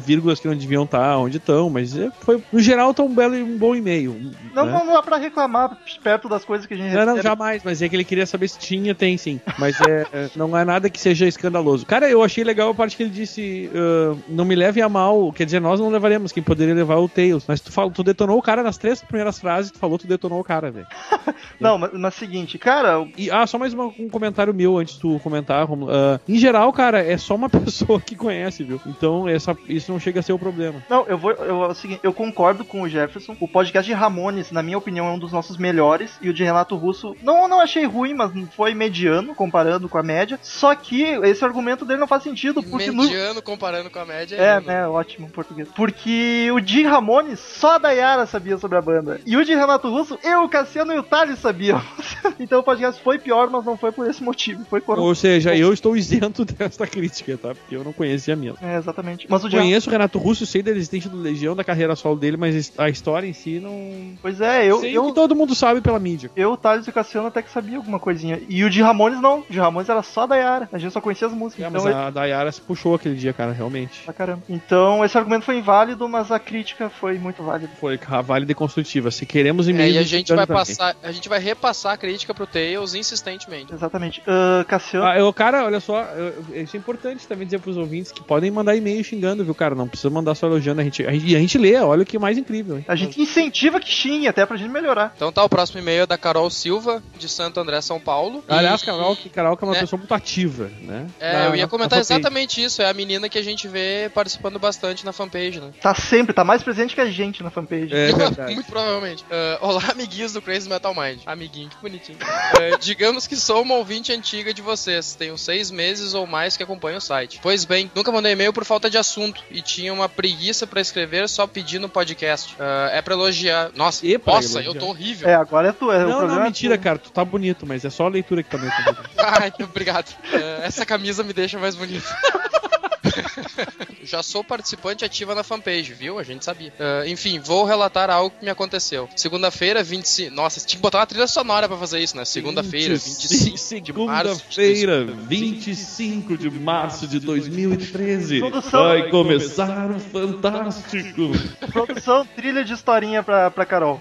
vírgulas 0.00 0.40
que 0.40 0.48
não 0.48 0.56
deviam 0.56 0.84
estar 0.84 1.16
onde 1.26 1.36
estão, 1.38 1.68
mas 1.68 1.96
é, 1.96 2.10
foi, 2.20 2.42
no 2.52 2.60
geral, 2.60 2.94
tá 2.94 3.02
um 3.02 3.14
belo 3.14 3.34
e 3.36 3.42
um 3.42 3.56
bom 3.58 3.74
e-mail. 3.74 4.32
Não, 4.54 4.66
né? 4.66 4.72
não 4.72 4.86
dá 4.94 5.02
pra 5.02 5.16
reclamar 5.16 5.76
perto 6.02 6.28
das 6.28 6.44
coisas 6.44 6.66
que 6.66 6.74
a 6.74 6.76
gente 6.76 6.94
Não, 6.94 7.06
não, 7.06 7.22
jamais, 7.22 7.62
mas 7.64 7.82
é 7.82 7.88
que 7.88 7.96
ele 7.96 8.04
queria 8.04 8.26
saber 8.26 8.48
se 8.48 8.58
tinha, 8.58 8.94
tem 8.94 9.16
sim. 9.16 9.40
Mas 9.58 9.80
é, 9.82 10.06
é, 10.12 10.30
não 10.36 10.56
é 10.56 10.64
nada 10.64 10.88
que 10.88 11.00
seja 11.00 11.26
escandaloso. 11.26 11.84
Cara, 11.86 12.08
eu 12.08 12.22
achei 12.22 12.42
legal 12.44 12.70
a 12.70 12.74
parte 12.74 12.96
que 12.96 13.02
ele 13.02 13.10
disse: 13.10 13.70
ah, 13.74 14.16
não 14.28 14.44
me 14.44 14.54
leve 14.54 14.80
a 14.80 14.88
mal, 14.88 15.32
quer 15.32 15.44
dizer, 15.44 15.60
nós 15.60 15.80
não 15.80 15.88
levaremos, 15.88 16.32
quem 16.32 16.42
poderia 16.42 16.74
levar 16.74 16.94
é 16.94 16.98
o 16.98 17.08
Tails. 17.08 17.44
Mas 17.46 17.60
tu, 17.60 17.70
falou, 17.72 17.90
tu 17.90 18.02
detonou 18.02 18.38
o 18.38 18.42
cara 18.42 18.62
nas 18.62 18.78
três 18.78 19.02
primeiras 19.02 19.38
frases, 19.38 19.70
tu 19.70 19.78
falou, 19.78 19.98
tu 19.98 20.06
detonou 20.06 20.40
o 20.40 20.44
cara, 20.44 20.70
velho. 20.70 20.86
Não, 21.60 21.78
mas, 21.78 21.90
mas 21.92 22.14
seguinte, 22.14 22.58
cara, 22.58 23.06
E, 23.16 23.30
ah, 23.30 23.46
só 23.46 23.58
mais 23.58 23.72
uma- 23.74 23.86
um 23.98 24.08
comentário 24.08 24.52
meu 24.54 24.76
antes 24.78 24.94
de 24.94 25.00
tu 25.00 25.18
comentar, 25.20 25.66
Romulo. 25.66 25.90
Ah, 25.92 26.20
em 26.28 26.36
geral, 26.36 26.72
cara, 26.72 27.02
é 27.02 27.16
só 27.16 27.34
uma 27.34 27.48
pessoa 27.50 28.00
que 28.00 28.14
conhece, 28.14 28.62
viu? 28.64 28.80
Então, 28.86 29.28
essa, 29.28 29.56
isso 29.68 29.90
não 29.90 29.98
chega 30.00 30.20
a 30.20 30.22
ser 30.22 30.32
o 30.32 30.38
problema. 30.38 30.82
não, 30.88 31.06
eu 31.06 31.15
vou. 31.18 31.32
Eu, 31.32 31.64
é 31.64 31.68
o 31.68 31.74
seguinte, 31.74 32.00
eu 32.02 32.12
concordo 32.12 32.64
com 32.64 32.82
o 32.82 32.88
Jefferson. 32.88 33.36
O 33.40 33.48
podcast 33.48 33.88
de 33.88 33.94
Ramones, 33.94 34.50
na 34.50 34.62
minha 34.62 34.78
opinião, 34.78 35.06
é 35.06 35.10
um 35.10 35.18
dos 35.18 35.32
nossos 35.32 35.56
melhores. 35.56 36.18
E 36.20 36.28
o 36.28 36.34
de 36.34 36.44
Renato 36.44 36.76
Russo, 36.76 37.16
não, 37.22 37.48
não 37.48 37.60
achei 37.60 37.84
ruim, 37.84 38.14
mas 38.14 38.32
foi 38.54 38.74
mediano 38.74 39.34
comparando 39.34 39.88
com 39.88 39.98
a 39.98 40.02
média. 40.02 40.38
Só 40.42 40.74
que 40.74 41.02
esse 41.02 41.44
argumento 41.44 41.84
dele 41.84 42.00
não 42.00 42.06
faz 42.06 42.22
sentido, 42.22 42.62
porque 42.62 42.90
no, 42.90 43.04
Mediano 43.04 43.42
comparando 43.42 43.90
com 43.90 43.98
a 43.98 44.04
média. 44.04 44.36
É, 44.36 44.56
lindo. 44.56 44.66
né? 44.66 44.86
Ótimo 44.88 45.28
português. 45.28 45.68
Porque 45.74 46.50
o 46.52 46.60
de 46.60 46.82
Ramones, 46.84 47.38
só 47.40 47.74
a 47.74 47.78
Dayara 47.78 48.26
sabia 48.26 48.58
sobre 48.58 48.78
a 48.78 48.82
banda. 48.82 49.20
E 49.26 49.36
o 49.36 49.44
de 49.44 49.54
Renato 49.54 49.88
Russo, 49.88 50.18
eu, 50.22 50.44
o 50.44 50.48
Cassiano 50.48 50.92
e 50.92 50.98
o 50.98 51.02
Thales 51.02 51.38
sabiam. 51.38 51.82
então 52.38 52.60
o 52.60 52.62
podcast 52.62 53.02
foi 53.02 53.18
pior, 53.18 53.50
mas 53.50 53.64
não 53.64 53.76
foi 53.76 53.92
por 53.92 54.08
esse 54.08 54.22
motivo. 54.22 54.64
Foi 54.68 54.80
por. 54.80 54.98
Ou 54.98 55.14
seja, 55.14 55.54
eu 55.54 55.72
estou 55.72 55.96
isento 55.96 56.44
desta 56.46 56.86
crítica, 56.86 57.36
tá? 57.36 57.54
Porque 57.54 57.76
eu 57.76 57.84
não 57.84 57.92
conhecia 57.92 58.34
mesmo. 58.34 58.58
É, 58.62 58.76
exatamente. 58.76 59.26
Mas 59.28 59.44
o 59.44 59.48
de 59.48 59.56
Conheço 59.56 59.88
o 59.88 59.92
Renato 59.92 60.18
Russo, 60.18 60.46
sei 60.46 60.62
da 60.62 60.70
existência 60.70 61.05
do 61.08 61.20
Legião, 61.20 61.54
da 61.56 61.64
carreira 61.64 61.94
solo 61.96 62.16
dele, 62.16 62.36
mas 62.36 62.72
a 62.78 62.88
história 62.88 63.26
em 63.26 63.32
si 63.32 63.58
não. 63.60 64.14
Pois 64.22 64.40
é, 64.40 64.66
eu, 64.66 64.80
sei 64.80 64.96
eu, 64.96 65.06
que 65.06 65.12
todo 65.14 65.34
mundo 65.34 65.54
sabe 65.54 65.80
pela 65.80 65.98
mídia. 65.98 66.30
eu, 66.36 66.52
o 66.52 66.56
Thales 66.56 66.86
e 66.86 66.90
o 66.90 66.92
Cassiano 66.92 67.28
até 67.28 67.42
que 67.42 67.50
sabia 67.50 67.76
alguma 67.76 67.98
coisinha. 67.98 68.40
E 68.48 68.64
o 68.64 68.70
de 68.70 68.82
Ramones 68.82 69.20
não. 69.20 69.40
O 69.40 69.46
de 69.52 69.58
Ramones 69.58 69.88
era 69.88 70.02
só 70.02 70.22
a 70.22 70.26
Dayara. 70.26 70.68
A 70.72 70.78
gente 70.78 70.92
só 70.92 71.00
conhecia 71.00 71.26
as 71.26 71.32
músicas. 71.32 71.64
É, 71.64 71.68
então 71.68 71.82
mas 71.84 71.92
ele- 71.92 72.02
a 72.04 72.10
Dayara 72.10 72.50
se 72.52 72.60
puxou 72.60 72.94
aquele 72.94 73.14
dia, 73.16 73.32
cara, 73.32 73.52
realmente. 73.52 74.02
pra 74.04 74.12
caramba. 74.14 74.42
Então 74.48 75.04
esse 75.04 75.16
argumento 75.16 75.44
foi 75.44 75.58
inválido, 75.58 76.08
mas 76.08 76.30
a 76.30 76.38
crítica 76.38 76.88
foi 76.88 77.18
muito 77.18 77.42
válida. 77.42 77.70
Foi 77.80 77.98
válida 78.24 78.52
e 78.52 78.54
construtiva. 78.54 79.10
Se 79.10 79.24
queremos 79.26 79.66
É, 79.68 79.70
e-mail. 79.70 79.94
e 79.94 79.98
a 79.98 80.02
gente 80.02 80.32
vai 80.34 80.46
também. 80.46 80.64
passar, 80.64 80.96
a 81.02 81.12
gente 81.12 81.28
vai 81.28 81.38
repassar 81.38 81.92
a 81.92 81.96
crítica 81.96 82.34
pro 82.34 82.46
Tails 82.46 82.94
insistentemente. 82.94 83.72
Exatamente. 83.72 84.22
Ah, 84.26 84.64
Cassiano. 84.66 85.06
Ah, 85.06 85.18
eu, 85.18 85.32
cara, 85.32 85.64
olha 85.64 85.80
só, 85.80 86.02
eu- 86.02 86.62
isso 86.62 86.76
é 86.76 86.78
importante 86.78 87.26
também 87.26 87.46
dizer 87.46 87.60
pros 87.60 87.76
ouvintes 87.76 88.12
que 88.12 88.22
podem 88.22 88.50
mandar 88.50 88.74
e-mail 88.76 89.02
xingando, 89.04 89.44
viu, 89.44 89.54
cara? 89.54 89.74
Não 89.74 89.88
precisa 89.88 90.10
mandar 90.10 90.34
só 90.34 90.46
elogiando, 90.46 90.80
a 90.80 90.84
gente 90.84 90.95
gente, 91.04 91.06
a 91.08 91.12
gente, 91.12 91.26
e 91.32 91.36
a 91.36 91.38
gente 91.38 91.58
lê, 91.58 91.76
olha 91.76 92.02
o 92.02 92.06
que 92.06 92.16
é 92.16 92.20
mais 92.20 92.36
incrível. 92.38 92.76
hein? 92.78 92.84
A 92.88 92.96
gente 92.96 93.20
incentiva 93.20 93.80
que 93.80 93.90
xingue 93.90 94.26
até 94.28 94.44
pra 94.46 94.56
gente 94.56 94.70
melhorar. 94.70 95.12
Então 95.16 95.30
tá, 95.32 95.42
o 95.44 95.48
próximo 95.48 95.78
e-mail 95.80 96.02
é 96.02 96.06
da 96.06 96.16
Carol 96.18 96.48
Silva, 96.50 97.02
de 97.18 97.28
Santo 97.28 97.60
André, 97.60 97.80
São 97.80 98.00
Paulo. 98.00 98.44
Aliás, 98.48 98.82
Carol, 98.82 99.16
que 99.16 99.28
Carol 99.28 99.56
que 99.56 99.64
é 99.64 99.66
uma 99.66 99.74
né? 99.74 99.80
pessoa 99.80 99.98
muito 99.98 100.14
ativa, 100.14 100.70
né? 100.82 101.06
É, 101.20 101.32
Na- 101.32 101.44
eu 101.46 101.56
ia 101.56 101.62
na- 101.62 101.68
comentar 101.68 101.96
na 101.98 102.00
exatamente 102.00 102.62
isso. 102.62 102.82
É 102.82 102.88
a 102.88 102.94
menina 102.94 103.28
que 103.28 103.38
a 103.38 103.42
gente 103.42 103.66
vê 103.68 104.10
participando 104.14 104.58
bastante 104.58 105.04
na 105.04 105.12
fanpage, 105.12 105.60
né? 105.60 105.70
Tá 105.80 105.94
sempre, 105.94 106.32
tá 106.34 106.44
mais 106.44 106.62
presente 106.62 106.94
que 106.94 107.00
a 107.00 107.10
gente 107.10 107.42
na 107.42 107.50
fanpage. 107.50 107.92
É 107.94 108.12
verdade. 108.12 108.54
Muito 108.54 108.70
provavelmente. 108.70 109.24
Ah, 109.30 109.58
olá, 109.60 109.82
amiguinhos 109.90 110.32
do 110.32 110.42
Crazy 110.42 110.68
Metal 110.68 110.94
Mind. 110.94 111.20
Amiguinho, 111.26 111.68
que 111.68 111.76
bonitinho. 111.80 112.18
Ah, 112.22 112.76
digamos 112.80 113.26
que 113.26 113.36
sou 113.36 113.62
uma 113.62 113.74
ouvinte 113.74 114.12
antiga 114.12 114.52
de 114.54 114.62
vocês. 114.62 115.14
Tenho 115.14 115.36
seis 115.36 115.70
meses 115.70 116.14
ou 116.14 116.26
mais 116.26 116.56
que 116.56 116.62
acompanho 116.62 116.98
o 116.98 117.00
site. 117.00 117.38
Pois 117.42 117.64
bem, 117.64 117.90
nunca 117.94 118.10
mandei 118.12 118.32
e-mail 118.32 118.52
por 118.52 118.64
falta 118.64 118.88
de 118.90 118.98
assunto 118.98 119.42
e 119.50 119.60
tinha 119.62 119.92
uma 119.92 120.08
preguiça 120.08 120.66
pra 120.66 120.80
escrever 120.86 121.28
só 121.28 121.46
pedindo 121.46 121.88
podcast. 121.88 122.56
Ah, 122.58 122.90
é 122.92 123.02
pra 123.02 123.14
elogiar. 123.14 123.70
Nossa, 123.74 124.02
pra 124.22 124.34
nossa, 124.34 124.60
elogiar. 124.60 124.70
eu 124.74 124.74
tô 124.78 124.86
horrível. 124.86 125.28
É, 125.28 125.34
agora 125.34 125.68
é 125.68 125.72
tu. 125.72 125.90
É, 125.92 126.04
o 126.04 126.08
Não, 126.08 126.26
não, 126.26 126.40
é 126.40 126.44
mentira, 126.44 126.76
tu. 126.78 126.82
cara. 126.82 126.98
Tu 126.98 127.10
tá 127.10 127.24
bonito, 127.24 127.66
mas 127.66 127.84
é 127.84 127.90
só 127.90 128.06
a 128.06 128.08
leitura 128.08 128.42
que 128.42 128.50
tá 128.50 128.58
meio 128.58 128.72
complicada. 128.72 129.08
Ai, 129.42 129.52
obrigado. 129.60 130.14
Ah, 130.32 130.64
essa 130.64 130.84
camisa 130.86 131.22
me 131.22 131.32
deixa 131.32 131.58
mais 131.58 131.74
bonito. 131.74 132.06
Já 134.02 134.22
sou 134.22 134.44
participante 134.44 135.04
ativa 135.04 135.34
na 135.34 135.42
fanpage, 135.42 135.94
viu? 135.94 136.18
A 136.18 136.22
gente 136.22 136.44
sabia. 136.44 136.72
Ah, 136.78 137.06
enfim, 137.06 137.40
vou 137.40 137.64
relatar 137.64 138.10
algo 138.10 138.34
que 138.38 138.44
me 138.44 138.50
aconteceu. 138.50 139.08
Segunda-feira, 139.16 139.82
25. 139.82 140.34
Nossa, 140.34 140.60
tinha 140.60 140.76
que 140.78 140.82
botar 140.82 140.98
uma 140.98 141.06
trilha 141.06 141.26
sonora 141.26 141.68
pra 141.68 141.76
fazer 141.76 142.00
isso, 142.00 142.16
né? 142.16 142.24
Segunda-feira, 142.24 142.94
25 142.94 143.84
de 143.84 143.92
março. 143.92 144.44
de 144.48 144.54
Segunda-feira, 144.54 145.04
25 145.04 146.36
de 146.38 146.50
março 146.50 147.06
de 147.06 147.20
2013. 147.20 148.40
Produção. 148.40 148.84
Vai 148.84 149.08
começar 149.10 149.90
o 149.90 150.00
Fantástico. 150.00 151.32
Produção, 151.72 152.26
trilha 152.36 152.64
de 152.64 152.72
historinha 152.72 153.22
pra, 153.22 153.50
pra 153.50 153.66
Carol. 153.66 154.00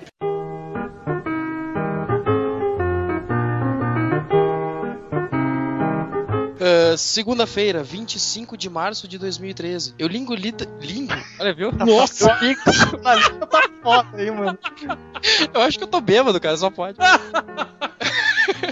Ah, 6.66 6.98
Segunda-feira, 6.98 7.84
25 7.84 8.58
de 8.58 8.68
março 8.72 9.08
de 9.08 9.20
2013. 9.20 9.94
Eu 10.00 10.08
lingo 10.08 10.34
lida. 10.34 10.68
Lingo? 10.82 11.14
Olha, 11.40 11.54
viu? 11.54 11.72
Nossa! 11.72 12.32
Eu 12.42 12.48
ligo. 12.48 12.62
A 13.04 13.16
lista 13.16 13.46
tá 13.46 13.70
foda 13.84 14.18
aí, 14.18 14.32
mano. 14.32 14.58
Eu 15.54 15.62
acho 15.62 15.78
que 15.78 15.84
eu 15.84 15.88
tô 15.88 16.02
bêbado, 16.02 16.40
cara, 16.42 16.58
só 16.58 16.72
pode. 16.72 16.98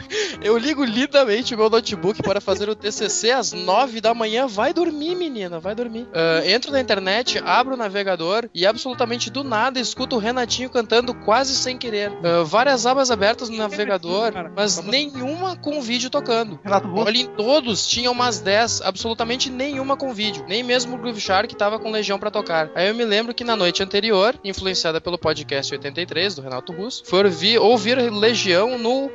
Eu 0.42 0.58
ligo 0.58 0.84
lindamente 0.84 1.54
o 1.56 1.58
meu 1.58 1.70
notebook 1.70 2.22
para 2.22 2.42
fazer 2.42 2.70
o 2.70 2.76
TCC 2.76 3.32
às 3.32 3.54
9 3.54 4.02
da 4.02 4.14
manhã. 4.14 4.48
Vai 4.48 4.74
dormir, 4.74 5.16
menina, 5.16 5.60
vai 5.60 5.76
dormir. 5.76 6.08
Ah, 6.14 6.42
entro 6.46 6.72
na 6.72 6.80
internet, 6.80 7.42
abro 7.46 7.74
o 7.74 7.78
navegador 7.78 8.50
e 8.54 8.66
absolutamente 8.66 9.30
do 9.30 9.44
nada 9.44 9.80
escuto 9.80 10.16
o 10.16 10.20
Renatinho 10.20 10.70
cantando 10.70 11.14
quase 11.14 11.56
sem 11.56 11.78
querer. 11.78 12.12
Ah, 12.24 12.44
várias 12.44 12.86
abas 12.86 13.12
abertas 13.12 13.50
no 13.50 13.58
navegador, 13.58 14.34
mas 14.56 14.82
nenhuma 14.84 15.56
com 15.56 15.82
vídeo 15.82 16.10
tocando. 16.10 16.60
Renato 16.64 16.88
Russo. 16.88 17.08
Olha, 17.08 17.18
em 17.18 17.28
todos 17.28 17.88
tinha 17.88 18.12
umas 18.12 18.40
10, 18.40 18.82
absolutamente 18.82 19.50
nenhuma 19.50 19.96
com 19.96 20.14
vídeo. 20.14 20.46
Nem 20.48 20.64
mesmo 20.64 20.96
o 20.96 20.98
Groove 20.98 21.20
Shark 21.20 21.56
tava 21.56 21.80
com 21.80 21.92
Legião 21.92 22.20
pra 22.20 22.32
tocar. 22.32 22.70
Aí 22.76 22.88
eu 22.88 22.96
me 22.96 23.06
lembro 23.06 23.34
que 23.34 23.44
na 23.44 23.56
noite 23.56 23.84
anterior, 23.84 24.36
influenciada 24.44 25.00
pelo 25.00 25.18
podcast 25.18 25.74
83 25.74 26.36
do 26.36 26.42
Renato 26.42 26.74
Russo, 26.74 27.04
foi 27.06 27.24
ouvir, 27.24 27.58
ouvir 27.58 28.12
Legião 28.12 28.78
no 28.78 29.10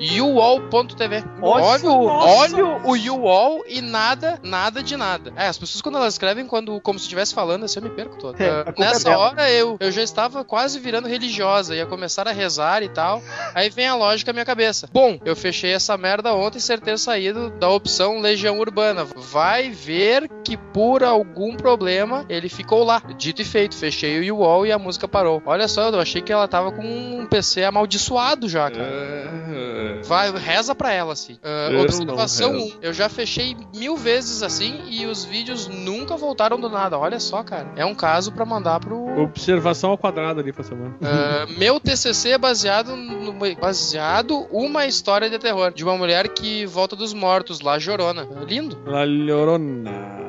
uwall.tv. 0.73 1.25
Olha, 1.41 1.91
o- 1.91 2.07
olha 2.07 2.65
o 2.85 2.93
UWall 3.15 3.65
e 3.67 3.81
nada, 3.81 4.39
nada 4.43 4.83
de 4.83 4.97
nada. 4.97 5.33
É, 5.37 5.47
as 5.47 5.59
pessoas 5.59 5.81
quando 5.83 5.97
elas 5.99 6.15
escrevem 6.15 6.47
quando, 6.47 6.81
como 6.81 6.99
se 6.99 7.05
estivesse 7.05 7.35
falando, 7.35 7.65
assim, 7.65 7.79
eu 7.79 7.85
me 7.85 7.91
perco 7.91 8.17
todo. 8.19 8.37
É, 8.41 8.49
Ah, 8.49 8.73
é 8.77 8.81
nessa 8.81 9.05
dela. 9.11 9.19
hora 9.31 9.51
eu, 9.51 9.77
eu 9.81 9.91
já 9.93 10.03
estava 10.03 10.45
quase 10.45 10.79
virando 10.79 11.09
religiosa, 11.09 11.75
ia 11.75 11.87
começar 11.87 12.27
a 12.29 12.33
rezar 12.33 12.83
e 12.83 12.89
tal. 12.89 13.23
Aí 13.55 13.69
vem 13.71 13.87
a 13.89 13.95
lógica 13.95 14.31
na 14.31 14.35
minha 14.35 14.45
cabeça. 14.45 14.89
Bom, 14.93 15.19
eu 15.25 15.35
fechei 15.37 15.73
essa 15.73 15.97
merda 15.97 16.35
ontem 16.35 16.59
sem 16.61 16.79
ter 16.79 16.99
saído 16.99 17.51
da 17.51 17.69
opção 17.69 18.21
Legião 18.21 18.59
Urbana. 18.59 19.05
Vai 19.17 19.71
ver 19.71 20.29
que 20.45 20.57
por 20.57 21.03
algum 21.03 21.57
problema 21.57 22.25
ele 22.29 22.49
ficou 22.49 22.85
lá. 22.85 23.03
Dito 23.17 23.43
e 23.43 23.45
feito, 23.45 23.75
fechei 23.77 24.31
o 24.31 24.37
UOL 24.37 24.67
e 24.67 24.73
a 24.73 24.79
música 24.79 25.07
parou. 25.09 25.43
Olha 25.45 25.67
só, 25.69 25.89
eu 25.89 26.01
achei 26.01 26.21
que 26.23 26.33
ela 26.33 26.47
tava 26.49 26.73
com 26.73 26.83
um 26.83 27.27
PC 27.27 27.65
amaldiçoado 27.65 28.49
já, 28.49 28.71
cara. 28.71 28.89
É. 28.89 30.01
Vai, 30.05 30.31
reza 30.31 30.58
pra 30.75 30.93
ela, 30.93 31.13
assim. 31.13 31.39
Eu 31.71 31.81
observação 31.81 32.53
não 32.53 32.61
1. 32.61 32.65
rezo. 32.65 32.79
Eu 32.83 32.93
já 32.93 33.09
fechei 33.09 33.57
mil 33.75 33.97
vezes 33.97 34.43
assim 34.43 34.81
e 34.89 35.07
os 35.07 35.25
vídeos 35.25 35.69
nunca 35.69 36.17
voltaram 36.17 36.59
do 36.61 36.69
nada. 36.69 36.99
Olha 36.99 37.21
só, 37.21 37.43
cara. 37.43 37.73
É 37.77 37.85
um 37.85 37.95
caso 37.95 38.33
pra 38.33 38.45
mandar 38.45 38.81
pro. 38.81 39.21
Observação 39.23 39.91
ao 39.91 39.99
quadrado 39.99 40.41
ali 40.41 40.53
pra 40.53 40.65
semana. 40.65 40.97
Ah, 41.03 41.47
meu 41.59 41.79
TCC 41.79 42.31
é 42.31 42.39
baseado 42.39 42.97
no 42.97 43.33
baseado 43.61 44.47
uma 44.51 44.87
história 44.87 45.31
de 45.31 45.39
terror 45.39 45.73
de 45.73 45.85
uma 45.85 45.97
mulher 45.97 46.29
que 46.29 46.67
volta 46.67 46.97
dos 46.97 47.13
mortos 47.13 47.61
lá, 47.61 47.79
Jorona. 47.79 48.27
Lindo. 48.47 48.79
La 48.85 49.05
Llorona. 49.05 50.28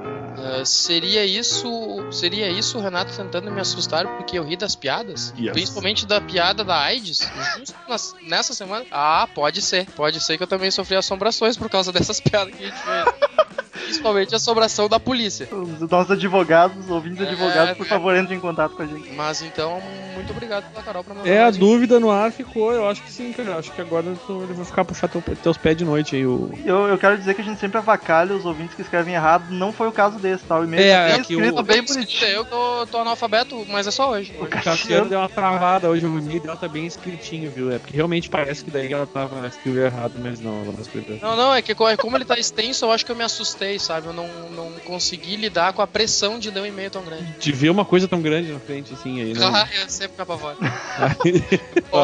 Ah, 0.52 0.66
seria 0.66 1.26
isso, 1.26 1.68
seria 2.12 2.50
isso 2.50 2.78
o 2.78 2.82
Renato 2.82 3.16
tentando 3.16 3.52
me 3.52 3.62
assustar 3.62 4.08
porque 4.18 4.38
eu 4.40 4.44
ri 4.44 4.56
das 4.58 4.76
piadas, 4.76 5.34
Yes. 5.38 5.52
principalmente 5.54 6.06
da 6.06 6.20
piada 6.20 6.64
da 6.64 6.78
AIDS, 6.78 7.20
justo 7.58 7.76
nas- 7.88 8.16
nessa 8.24 8.54
semana. 8.54 8.86
Ah, 8.92 9.28
pode 9.34 9.62
ser, 9.62 9.86
pode 9.92 10.20
ser 10.20 10.38
que 10.38 10.44
eu 10.44 10.48
também 10.48 10.72
sofri 10.72 10.96
assombrações 10.96 11.56
por 11.58 11.70
causa 11.70 11.92
dessas 11.92 12.20
piadas 12.22 12.54
que 12.56 12.64
a 12.64 12.68
gente 12.68 12.78
fez. 12.80 13.49
Principalmente 13.90 14.34
a 14.34 14.38
assombração 14.38 14.88
da 14.88 15.00
polícia. 15.00 15.48
Os 15.52 15.90
nossos 15.90 16.12
advogados, 16.12 16.90
ouvintes 16.90 17.22
É, 17.22 17.30
advogados, 17.30 17.76
por 17.78 17.86
é. 17.86 17.90
favor, 17.90 18.16
entrem 18.16 18.38
em 18.38 18.42
contato 18.42 18.76
com 18.76 18.84
a 18.84 18.86
gente. 18.86 19.12
Mas 19.14 19.42
então, 19.42 19.82
muito 20.14 20.32
obrigado 20.32 20.70
pela 20.72 20.84
Carol 20.84 21.04
pra 21.04 21.16
mandar 21.16 21.28
É, 21.30 21.44
a 21.44 21.50
dúvida 21.50 22.00
no 22.00 22.12
ar 22.12 22.32
ficou, 22.32 22.72
eu 22.72 22.88
acho 22.88 23.02
que 23.04 23.12
sim, 23.12 23.34
cara. 23.34 23.50
Eu 23.50 23.60
acho 23.60 23.72
que 23.72 23.82
agora 23.82 24.14
tu- 24.28 24.44
ele 24.44 24.54
vai 24.54 24.66
ficar 24.66 24.86
puxar 24.86 25.08
teu, 25.08 25.22
teus 25.22 25.58
pés 25.58 25.76
de 25.76 25.84
noite 25.86 26.16
aí. 26.16 26.26
O... 26.26 26.52
Eu, 26.64 26.88
eu 26.88 26.98
quero 26.98 27.18
dizer 27.18 27.34
que 27.34 27.42
a 27.42 27.44
gente 27.44 27.60
sempre 27.60 27.78
avacalha 27.80 28.36
os 28.36 28.46
ouvintes 28.46 28.76
que 28.76 28.82
escrevem 28.82 29.16
errado. 29.16 29.50
Não 29.50 29.74
foi 29.74 29.88
o 29.88 29.92
caso 29.92 30.20
desse, 30.20 30.44
tá? 30.46 30.60
O 30.60 30.64
e-mail 30.64 30.84
É, 30.84 30.94
tá 30.98 31.06
bem 31.06 31.14
é 31.22 31.24
que 31.24 31.36
o- 31.36 31.40
escrito, 31.40 31.56
Tô 31.56 31.64
bem 31.64 31.78
bem 31.84 31.86
bonitinho. 31.86 32.30
Eu 32.32 32.46
tô, 32.46 32.88
tô 32.88 32.98
analfabeto, 33.00 33.66
mas 33.70 33.88
é 33.88 33.92
só 33.92 34.12
hoje. 34.12 34.34
O 34.40 34.44
O 34.44 34.48
Cassiano 34.48 35.10
deu 35.10 35.20
uma 35.20 35.30
travada 35.30 35.90
hoje, 35.90 36.06
o 36.06 36.20
e-mail 36.20 36.40
dela 36.42 36.56
tá 36.58 36.68
bem 36.68 36.86
escritinho, 36.86 37.50
viu? 37.52 37.72
É 37.72 37.80
porque 37.80 37.96
realmente 37.96 38.30
parece 38.30 38.64
que 38.64 38.70
daí 38.72 38.92
ela 38.94 39.08
tava 39.08 39.48
escreveu 39.48 39.86
errado, 39.86 40.14
mas 40.18 40.40
não, 40.40 40.62
ela 40.64 40.72
não 40.74 40.82
escreveu. 40.82 41.18
Não, 41.22 41.36
não, 41.36 41.54
é 41.56 41.62
que 41.62 41.74
co- 41.74 41.86
como 41.98 42.16
ele 42.18 42.26
tá 42.26 42.38
extenso, 42.38 42.86
eu 42.86 42.92
acho 42.92 43.06
que 43.06 43.12
eu 43.12 43.16
me 43.16 43.24
assustei, 43.24 43.79
sabe? 43.80 44.08
Eu 44.08 44.14
não, 44.14 44.28
não 44.52 44.72
consegui 44.86 45.36
lidar 45.36 45.74
com 45.74 45.82
a 45.82 45.88
pressão 45.88 46.38
de 46.40 46.50
ler 46.50 46.62
um 46.62 46.66
e-mail 46.66 46.92
tão 46.92 47.04
grande. 47.04 47.34
De 47.40 47.52
ver 47.52 47.70
uma 47.70 47.86
coisa 47.86 48.08
tão 48.08 48.22
grande 48.22 48.52
na 48.52 48.60
frente, 48.60 48.94
assim, 48.94 49.22
aí, 49.22 49.34
né? 49.34 49.46
Ah, 49.46 49.68
eu 49.82 49.90
sempre 49.90 50.18
me 50.18 50.24
apavoro. 50.24 50.58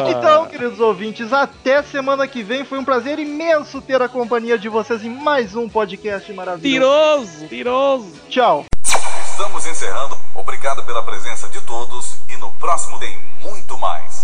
Então, 0.08 0.46
queridos 0.46 0.80
ouvintes, 0.80 1.32
até 1.32 1.82
semana 1.82 2.26
que 2.26 2.42
vem. 2.42 2.64
Foi 2.64 2.78
um 2.78 2.84
prazer 2.84 3.18
imenso 3.18 3.80
ter 3.80 4.00
a 4.00 4.08
companhia 4.08 4.58
de 4.58 4.68
vocês 4.68 5.04
em 5.04 5.10
mais 5.10 5.54
um 5.54 5.68
podcast 5.68 6.32
maravilhoso. 6.32 7.46
Tiroso! 7.46 7.48
Tiroso! 7.48 8.12
Tchau. 8.28 8.64
Estamos 9.30 9.66
encerrando. 9.66 10.16
Obrigado 10.34 10.84
pela 10.84 11.02
presença 11.02 11.48
de 11.48 11.60
todos 11.60 12.16
e 12.28 12.36
no 12.38 12.50
próximo 12.52 12.98
tem 12.98 13.16
muito 13.42 13.76
mais. 13.78 14.15